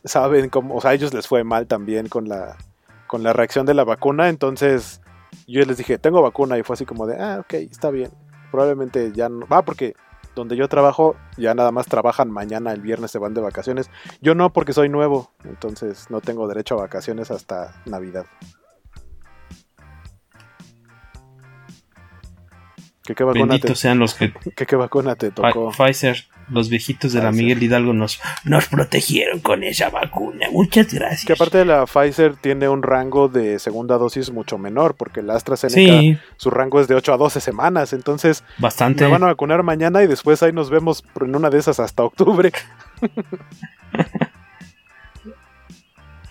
Saben 0.04 0.48
cómo. 0.48 0.74
O 0.74 0.80
sea, 0.80 0.92
a 0.92 0.94
ellos 0.94 1.12
les 1.12 1.26
fue 1.26 1.44
mal 1.44 1.66
también 1.66 2.08
con 2.08 2.28
la. 2.28 2.56
con 3.06 3.22
la 3.22 3.32
reacción 3.32 3.66
de 3.66 3.74
la 3.74 3.84
vacuna. 3.84 4.28
Entonces. 4.28 5.00
Yo 5.48 5.60
les 5.64 5.76
dije, 5.76 5.98
tengo 5.98 6.22
vacuna. 6.22 6.58
Y 6.58 6.62
fue 6.62 6.74
así 6.74 6.86
como 6.86 7.06
de, 7.06 7.20
ah, 7.20 7.38
ok, 7.40 7.54
está 7.54 7.90
bien. 7.90 8.10
Probablemente 8.50 9.12
ya 9.12 9.28
no. 9.28 9.46
Va, 9.46 9.62
porque 9.62 9.94
donde 10.36 10.54
yo 10.56 10.68
trabajo, 10.68 11.16
ya 11.36 11.54
nada 11.54 11.72
más 11.72 11.86
trabajan 11.86 12.30
mañana, 12.30 12.72
el 12.72 12.80
viernes 12.80 13.10
se 13.10 13.18
van 13.18 13.34
de 13.34 13.40
vacaciones. 13.40 13.90
Yo 14.20 14.34
no, 14.34 14.52
porque 14.52 14.72
soy 14.72 14.88
nuevo. 14.88 15.32
Entonces 15.44 16.10
no 16.10 16.20
tengo 16.20 16.46
derecho 16.46 16.74
a 16.74 16.82
vacaciones 16.82 17.30
hasta 17.30 17.82
Navidad. 17.86 18.26
¿Qué, 23.14 23.24
Benditos 23.24 23.78
sean 23.78 23.98
los 23.98 24.14
que. 24.14 24.32
¿Qué, 24.56 24.76
vacuna 24.76 25.16
te 25.16 25.30
tocó? 25.30 25.70
Pfizer, 25.70 26.24
los 26.50 26.68
viejitos 26.68 27.12
de 27.12 27.22
la 27.22 27.32
Miguel 27.32 27.62
Hidalgo 27.62 27.92
nos, 27.92 28.20
nos 28.44 28.66
protegieron 28.66 29.40
con 29.40 29.62
esa 29.62 29.90
vacuna. 29.90 30.46
Muchas 30.50 30.92
gracias. 30.92 31.24
Que 31.24 31.32
aparte 31.32 31.58
de 31.58 31.64
la 31.64 31.86
Pfizer 31.86 32.36
tiene 32.36 32.68
un 32.68 32.82
rango 32.82 33.28
de 33.28 33.58
segunda 33.58 33.98
dosis 33.98 34.30
mucho 34.30 34.58
menor, 34.58 34.94
porque 34.94 35.22
la 35.22 35.34
AstraZeneca, 35.34 36.20
su 36.36 36.50
rango 36.50 36.80
es 36.80 36.88
de 36.88 36.94
8 36.94 37.14
a 37.14 37.16
12 37.16 37.40
semanas. 37.40 37.92
Entonces, 37.92 38.44
Bastante. 38.58 39.04
me 39.04 39.10
van 39.10 39.22
a 39.22 39.26
vacunar 39.26 39.62
mañana 39.62 40.02
y 40.02 40.06
después 40.06 40.42
ahí 40.42 40.52
nos 40.52 40.70
vemos 40.70 41.04
en 41.20 41.34
una 41.34 41.50
de 41.50 41.58
esas 41.58 41.80
hasta 41.80 42.02
octubre. 42.02 42.52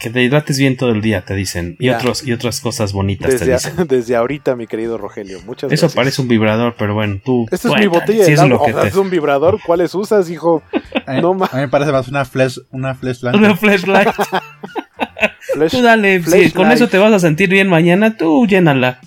Que 0.05 0.11
te 0.11 0.21
hidrates 0.21 0.59
bien 0.59 0.77
todo 0.77 0.91
el 0.91 1.01
día, 1.01 1.25
te 1.25 1.33
dicen. 1.33 1.77
Y, 1.79 1.89
otros, 1.89 2.27
y 2.27 2.31
otras 2.31 2.61
cosas 2.61 2.93
bonitas 2.93 3.31
desde 3.31 3.47
te 3.47 3.51
dicen. 3.53 3.73
desde 3.87 4.15
ahorita, 4.15 4.55
mi 4.55 4.67
querido 4.67 4.99
Rogelio. 4.99 5.41
Muchas 5.47 5.71
Eso 5.71 5.89
parece 5.89 6.21
un 6.21 6.27
vibrador, 6.27 6.75
pero 6.77 6.93
bueno, 6.93 7.19
tú. 7.25 7.47
Esta 7.49 7.69
es 7.69 7.79
mi 7.79 7.87
botella 7.87 8.23
es, 8.23 8.39
lo 8.47 8.61
que 8.63 8.87
es 8.87 8.95
un 8.95 9.09
vibrador. 9.09 9.59
¿Cuáles 9.65 9.95
usas, 9.95 10.29
hijo? 10.29 10.61
no 11.07 11.31
A 11.31 11.55
mí 11.55 11.61
me 11.61 11.69
parece 11.69 11.91
más 11.91 12.07
una 12.07 12.23
flash, 12.23 12.59
una 12.69 12.93
flashlight. 12.93 13.35
Una 13.35 13.55
flashlight. 13.55 14.09
tú 15.71 15.81
dale, 15.81 16.21
con 16.53 16.71
eso 16.71 16.87
te 16.87 16.99
vas 16.99 17.11
a 17.11 17.17
sentir 17.17 17.49
bien 17.49 17.67
mañana, 17.67 18.15
tú 18.15 18.45
llénala 18.45 18.99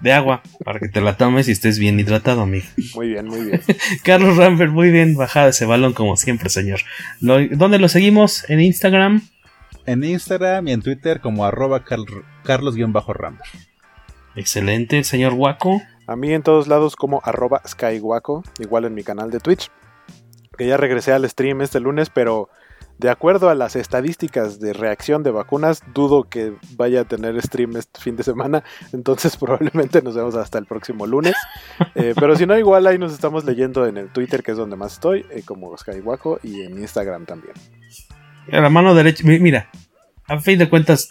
de 0.00 0.12
agua 0.12 0.42
para 0.64 0.78
que 0.78 0.88
te 0.88 1.00
la 1.00 1.16
tomes 1.16 1.48
y 1.48 1.50
estés 1.50 1.80
bien 1.80 1.98
hidratado, 1.98 2.42
amigo. 2.42 2.66
Muy 2.94 3.08
bien, 3.08 3.26
muy 3.26 3.40
bien. 3.44 3.60
Carlos 4.04 4.36
Rambert, 4.36 4.70
muy 4.70 4.92
bien 4.92 5.16
bajada 5.16 5.48
ese 5.48 5.66
balón 5.66 5.94
como 5.94 6.16
siempre, 6.16 6.48
señor. 6.48 6.78
¿Dónde 7.20 7.80
lo 7.80 7.88
seguimos? 7.88 8.48
¿En 8.48 8.60
Instagram? 8.60 9.22
En 9.88 10.04
Instagram 10.04 10.68
y 10.68 10.72
en 10.72 10.82
Twitter 10.82 11.20
como 11.20 11.46
arroba 11.46 11.82
carlos-ramber. 12.44 13.42
Excelente, 14.36 15.02
señor 15.02 15.32
Waco. 15.32 15.80
A 16.06 16.14
mí 16.14 16.32
en 16.32 16.42
todos 16.42 16.68
lados 16.68 16.94
como 16.94 17.20
arroba 17.24 17.62
skywaco, 17.66 18.44
igual 18.58 18.84
en 18.84 18.94
mi 18.94 19.02
canal 19.02 19.30
de 19.30 19.40
Twitch. 19.40 19.70
Que 20.56 20.66
ya 20.66 20.76
regresé 20.76 21.12
al 21.12 21.28
stream 21.28 21.62
este 21.62 21.80
lunes, 21.80 22.10
pero 22.10 22.50
de 22.98 23.08
acuerdo 23.08 23.48
a 23.48 23.54
las 23.54 23.76
estadísticas 23.76 24.60
de 24.60 24.74
reacción 24.74 25.22
de 25.22 25.30
vacunas, 25.30 25.82
dudo 25.94 26.24
que 26.24 26.54
vaya 26.76 27.02
a 27.02 27.04
tener 27.04 27.40
stream 27.40 27.76
este 27.76 28.00
fin 28.00 28.16
de 28.16 28.24
semana. 28.24 28.64
Entonces 28.92 29.36
probablemente 29.38 30.02
nos 30.02 30.16
vemos 30.16 30.34
hasta 30.34 30.58
el 30.58 30.66
próximo 30.66 31.06
lunes. 31.06 31.34
Eh, 31.94 32.14
pero 32.18 32.36
si 32.36 32.46
no, 32.46 32.56
igual 32.56 32.86
ahí 32.86 32.96
nos 32.96 33.12
estamos 33.12 33.44
leyendo 33.44 33.84
en 33.86 33.96
el 33.96 34.12
Twitter, 34.12 34.42
que 34.42 34.52
es 34.52 34.56
donde 34.56 34.76
más 34.76 34.94
estoy, 34.94 35.26
eh, 35.30 35.42
como 35.44 35.76
Skywaco, 35.76 36.38
y 36.44 36.62
en 36.62 36.78
Instagram 36.78 37.24
también. 37.26 37.54
La 38.50 38.70
mano 38.70 38.94
derecha, 38.94 39.22
mira, 39.24 39.70
a 40.26 40.40
fin 40.40 40.58
de 40.58 40.68
cuentas, 40.68 41.10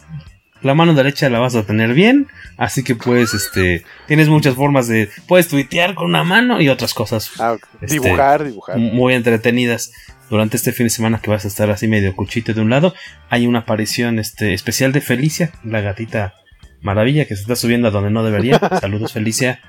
la 0.61 0.73
mano 0.73 0.93
derecha 0.93 1.29
la 1.29 1.39
vas 1.39 1.55
a 1.55 1.63
tener 1.63 1.93
bien, 1.93 2.27
así 2.57 2.83
que 2.83 2.95
puedes, 2.95 3.33
este, 3.33 3.83
tienes 4.07 4.27
muchas 4.27 4.55
formas 4.55 4.87
de, 4.87 5.09
puedes 5.27 5.47
tuitear 5.47 5.93
con 5.93 6.07
una 6.07 6.23
mano 6.23 6.61
y 6.61 6.69
otras 6.69 6.93
cosas. 6.93 7.31
Ah, 7.39 7.57
este, 7.81 7.99
dibujar, 7.99 8.43
dibujar. 8.43 8.77
Muy 8.77 9.13
entretenidas. 9.13 9.91
Durante 10.29 10.57
este 10.57 10.73
fin 10.73 10.87
de 10.87 10.89
semana 10.89 11.19
que 11.19 11.29
vas 11.29 11.45
a 11.45 11.47
estar 11.47 11.69
así 11.71 11.87
medio 11.87 12.13
cuchito 12.13 12.53
de 12.53 12.59
un 12.59 12.69
lado, 12.69 12.93
hay 13.29 13.47
una 13.47 13.59
aparición 13.59 14.19
este, 14.19 14.53
especial 14.53 14.91
de 14.91 14.99
Felicia, 14.99 15.51
la 15.63 15.79
gatita 15.79 16.33
maravilla 16.81 17.25
que 17.25 17.35
se 17.35 17.43
está 17.43 17.55
subiendo 17.55 17.87
a 17.87 17.91
donde 17.91 18.11
no 18.11 18.25
debería. 18.25 18.59
Saludos 18.81 19.13
Felicia. 19.13 19.61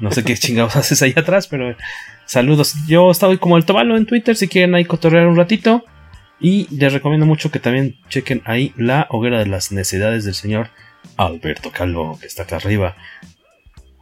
No 0.00 0.12
sé 0.12 0.22
qué 0.22 0.36
chingados 0.36 0.76
haces 0.76 1.02
ahí 1.02 1.14
atrás, 1.16 1.48
pero 1.48 1.74
saludos. 2.26 2.74
Yo 2.86 3.10
estoy 3.10 3.38
como 3.38 3.56
el 3.56 3.64
Tobalo 3.64 3.96
en 3.96 4.06
Twitter 4.06 4.36
si 4.36 4.46
quieren 4.46 4.76
ahí 4.76 4.84
cotorrear 4.84 5.26
un 5.26 5.36
ratito. 5.36 5.84
Y 6.40 6.68
les 6.74 6.92
recomiendo 6.92 7.26
mucho 7.26 7.50
que 7.50 7.58
también 7.58 7.96
chequen 8.08 8.42
ahí 8.44 8.72
la 8.76 9.06
hoguera 9.10 9.38
de 9.38 9.46
las 9.46 9.72
necesidades 9.72 10.24
del 10.24 10.34
señor 10.34 10.70
Alberto 11.16 11.72
Calvo, 11.72 12.18
que 12.20 12.26
está 12.26 12.44
acá 12.44 12.56
arriba. 12.56 12.96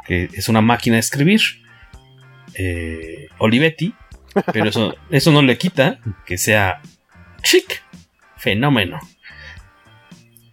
Que 0.07 0.29
es 0.33 0.49
una 0.49 0.61
máquina 0.61 0.97
de 0.97 1.01
escribir. 1.01 1.41
Eh, 2.55 3.29
Olivetti. 3.39 3.95
Pero 4.53 4.69
eso, 4.69 4.95
eso 5.11 5.33
no 5.33 5.41
le 5.41 5.57
quita 5.57 6.01
que 6.27 6.37
sea 6.37 6.83
chic. 7.43 7.83
Fenómeno 8.37 9.01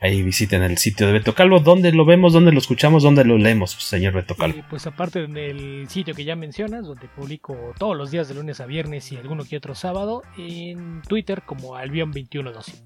ahí 0.04 0.22
visiten 0.22 0.62
el 0.64 0.78
sitio 0.78 1.08
de 1.08 1.14
Beto 1.14 1.34
Calvo. 1.34 1.60
¿Dónde 1.60 1.92
lo 1.94 2.06
vemos? 2.06 2.34
¿Dónde 2.34 2.52
lo 2.52 2.60
escuchamos? 2.60 3.04
¿Dónde 3.04 3.24
lo 3.24 3.38
leemos, 3.38 3.72
señor 3.72 4.14
Beto 4.14 4.36
Calvo? 4.36 4.62
pues 4.70 4.86
aparte 4.86 5.28
del 5.28 5.88
sitio 5.90 6.14
que 6.14 6.26
ya 6.26 6.36
mencionas, 6.36 6.86
donde 6.86 7.08
publico 7.08 7.74
todos 7.78 7.96
los 7.96 8.12
días 8.12 8.28
de 8.28 8.36
lunes 8.36 8.60
a 8.60 8.66
viernes 8.66 9.12
y 9.12 9.18
alguno 9.18 9.46
que 9.46 9.58
otro 9.58 9.76
sábado, 9.76 10.22
en 10.38 11.02
Twitter 11.04 11.44
como 11.46 11.78
Albion2112. 11.78 12.84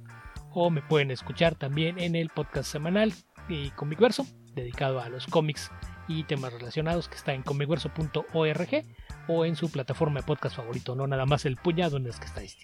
O 0.51 0.69
me 0.69 0.81
pueden 0.81 1.11
escuchar 1.11 1.55
también 1.55 1.99
en 1.99 2.15
el 2.15 2.29
podcast 2.29 2.71
semanal 2.71 3.13
y 3.49 3.71
Comic 3.71 3.99
Verso, 3.99 4.25
dedicado 4.53 4.99
a 4.99 5.09
los 5.09 5.25
cómics 5.25 5.71
y 6.07 6.23
temas 6.23 6.53
relacionados, 6.53 7.09
que 7.09 7.15
está 7.15 7.33
en 7.33 7.41
comicverso.org 7.43 8.85
o 9.27 9.45
en 9.45 9.55
su 9.55 9.71
plataforma 9.71 10.21
de 10.21 10.25
podcast 10.25 10.55
favorito, 10.55 10.95
no 10.95 11.07
nada 11.07 11.25
más 11.25 11.45
el 11.45 11.57
puñado 11.57 11.97
en 11.97 12.05
el 12.05 12.13
que 12.13 12.25
está 12.25 12.43
este. 12.43 12.63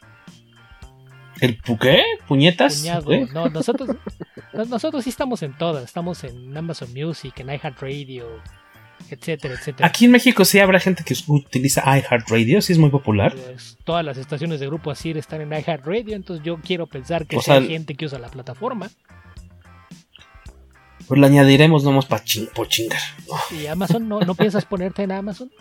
¿El 1.43 1.59
qué? 1.61 2.01
¿Puñetas? 2.25 2.85
No, 3.33 3.49
nosotros, 3.49 3.89
nosotros 4.53 5.03
sí 5.03 5.09
estamos 5.09 5.43
en 5.43 5.51
todas. 5.57 5.83
Estamos 5.83 6.23
en 6.23 6.55
Amazon 6.55 6.93
Music, 6.93 7.37
en 7.37 7.47
iHeartRadio, 7.47 8.41
etcétera, 9.09 9.55
etcétera. 9.55 9.85
Aquí 9.85 10.05
en 10.05 10.11
México 10.11 10.45
sí 10.45 10.59
habrá 10.59 10.79
gente 10.79 11.03
que 11.03 11.13
utiliza 11.27 11.81
iHeartRadio, 11.97 12.61
sí 12.61 12.71
es 12.71 12.79
muy 12.79 12.91
popular. 12.91 13.35
Pues, 13.35 13.77
todas 13.83 14.05
las 14.05 14.17
estaciones 14.17 14.61
de 14.61 14.67
Grupo 14.67 14.89
Asir 14.89 15.17
están 15.17 15.41
en 15.41 15.51
iHeartRadio, 15.51 16.15
entonces 16.15 16.45
yo 16.45 16.61
quiero 16.61 16.87
pensar 16.87 17.25
que 17.27 17.37
sea, 17.41 17.61
gente 17.61 17.95
que 17.95 18.05
usa 18.05 18.19
la 18.19 18.29
plataforma. 18.29 18.89
Pues 21.09 21.19
le 21.19 21.27
añadiremos 21.27 21.83
nomás 21.83 22.05
para 22.05 22.23
chingar. 22.23 23.01
¿Y 23.51 23.65
Amazon 23.65 24.07
no, 24.07 24.21
no 24.21 24.33
piensas 24.33 24.63
ponerte 24.63 25.03
en 25.03 25.11
Amazon? 25.11 25.51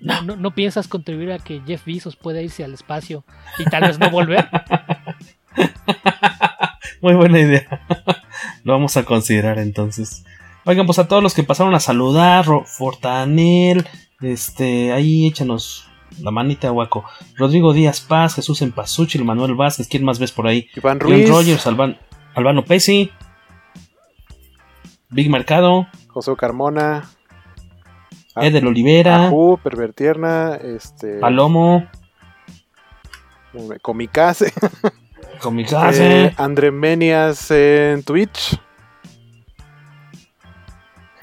No. 0.00 0.36
no. 0.36 0.54
piensas 0.54 0.88
contribuir 0.88 1.32
a 1.32 1.38
que 1.38 1.60
Jeff 1.66 1.84
Bezos 1.84 2.16
pueda 2.16 2.40
irse 2.40 2.64
al 2.64 2.74
espacio 2.74 3.24
y 3.58 3.64
tal 3.64 3.82
vez 3.82 3.98
no 3.98 4.10
volver? 4.10 4.48
Muy 7.02 7.14
buena 7.14 7.40
idea. 7.40 7.86
Lo 8.64 8.72
vamos 8.72 8.96
a 8.96 9.04
considerar 9.04 9.58
entonces. 9.58 10.24
Oigan, 10.64 10.86
pues 10.86 10.98
a 10.98 11.08
todos 11.08 11.22
los 11.22 11.34
que 11.34 11.44
pasaron 11.44 11.74
a 11.74 11.80
saludar, 11.80 12.46
Fortanel, 12.66 13.86
este, 14.20 14.92
ahí 14.92 15.26
échanos 15.26 15.88
la 16.20 16.30
manita, 16.30 16.70
guaco. 16.70 17.04
Rodrigo 17.36 17.72
Díaz 17.72 18.00
Paz, 18.00 18.34
Jesús 18.34 18.62
Empasuchil, 18.62 19.24
Manuel 19.24 19.54
Vázquez, 19.54 19.88
¿quién 19.88 20.04
más 20.04 20.18
ves 20.18 20.32
por 20.32 20.46
ahí? 20.46 20.68
Iván 20.76 21.00
Ruiz. 21.00 21.28
Rogers, 21.28 21.66
Albano 21.66 22.64
Pesi, 22.64 23.10
Big 25.10 25.30
Mercado, 25.30 25.86
José 26.08 26.34
Carmona, 26.36 27.08
Edel 28.42 28.66
Olivera, 28.66 29.26
Ajú, 29.26 29.58
Pervertierna, 29.62 30.56
este. 30.56 31.18
Palomo, 31.18 31.88
Comicase. 33.82 34.52
Comicase. 35.40 36.26
Eh, 36.26 36.34
André 36.36 36.70
Menias 36.70 37.50
en 37.50 38.02
Twitch. 38.02 38.60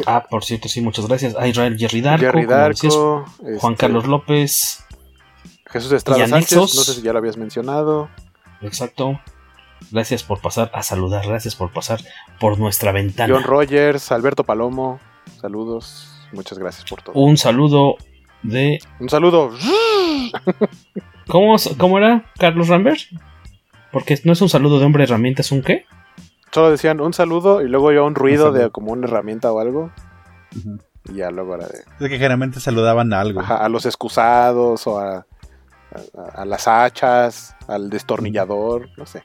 Ah, 0.06 0.26
por 0.30 0.44
cierto, 0.44 0.68
sí, 0.68 0.82
muchas 0.82 1.08
gracias. 1.08 1.36
A 1.36 1.48
Israel 1.48 1.78
Jerry 1.78 2.02
Darko, 2.02 2.26
Jerry 2.26 2.46
Darko 2.46 3.26
Juan 3.60 3.74
este, 3.74 3.76
Carlos 3.78 4.06
López. 4.06 4.84
Jesús 5.68 5.92
Estrada 5.92 6.28
Sánchez, 6.28 6.58
no 6.58 6.68
sé 6.68 6.94
si 6.94 7.02
ya 7.02 7.12
lo 7.12 7.20
habías 7.20 7.38
mencionado. 7.38 8.10
Exacto. 8.62 9.20
Gracias 9.92 10.24
por 10.24 10.42
pasar 10.42 10.72
a 10.74 10.84
saludar, 10.84 11.28
gracias 11.28 11.56
por 11.56 11.72
pasar 11.72 12.00
por 12.40 12.58
nuestra 12.58 12.92
ventana. 12.92 13.34
John 13.34 13.44
Rogers, 13.44 14.12
Alberto 14.12 14.44
Palomo. 14.44 15.00
Saludos. 15.40 16.15
Muchas 16.36 16.60
gracias 16.60 16.86
por 16.90 17.02
todo. 17.02 17.16
Un 17.16 17.38
saludo 17.38 17.95
de. 18.44 18.80
Un 18.99 19.10
saludo. 19.10 19.52
¿Cómo, 21.28 21.56
cómo 21.78 21.98
era 21.98 22.26
Carlos 22.38 22.68
Rambert? 22.68 22.99
Porque 23.91 24.20
no 24.26 24.34
es 24.34 24.41
un 24.41 24.49
saludo 24.49 24.80
de 24.80 24.86
hombre 24.86 25.06
herramienta, 25.06 25.41
es 25.41 25.52
un 25.52 25.62
qué? 25.62 25.86
Solo 26.52 26.70
decían 26.72 27.02
un 27.02 27.14
saludo 27.14 27.62
y 27.62 27.68
luego 27.68 27.91
yo 27.91 28.06
un 28.06 28.16
ruido 28.16 28.52
de 28.52 28.70
como 28.70 28.91
una 28.91 29.07
herramienta 29.07 29.52
o 29.52 29.60
algo. 29.60 29.91
Y 31.10 31.16
ya 31.16 31.32
luego 31.32 31.56
era 31.56 31.68
de. 31.68 31.80
Es 31.80 32.10
que 32.10 32.10
generalmente 32.10 32.60
saludaban 32.60 33.14
a 33.14 33.22
algo. 33.22 33.41
a 33.41 33.68
los 33.70 33.86
excusados 33.86 34.86
o 34.88 34.99
a, 34.99 35.26
a, 36.34 36.45
las 36.45 36.68
hachas, 36.68 37.56
al 37.68 37.90
destornillador, 37.90 38.90
no 38.98 39.06
sé. 39.06 39.22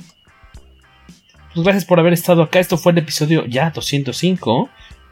Pues 1.55 1.65
gracias 1.65 1.85
por 1.85 1.99
haber 1.99 2.13
estado 2.13 2.43
acá. 2.43 2.61
Esto 2.61 2.77
fue 2.77 2.93
el 2.93 2.99
episodio 2.99 3.45
ya 3.47 3.71
205 3.71 4.69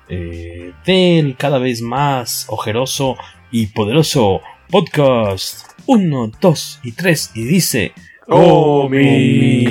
eh, 0.08 0.72
del 0.86 1.36
cada 1.36 1.58
vez 1.58 1.82
más 1.82 2.46
ojeroso 2.48 3.16
y 3.50 3.66
poderoso 3.68 4.40
podcast. 4.70 5.70
Uno, 5.86 6.30
dos 6.40 6.80
y 6.82 6.92
tres. 6.92 7.30
Y 7.34 7.44
dice: 7.44 7.92
¡Oh, 8.26 8.88
mi 8.88 9.66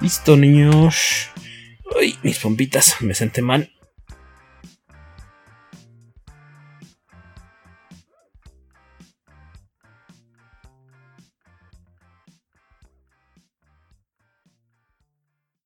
Listo, 0.00 0.36
niños. 0.36 1.30
Uy, 1.98 2.16
mis 2.22 2.38
pompitas, 2.38 2.96
me 3.00 3.14
senté 3.14 3.42
mal. 3.42 3.70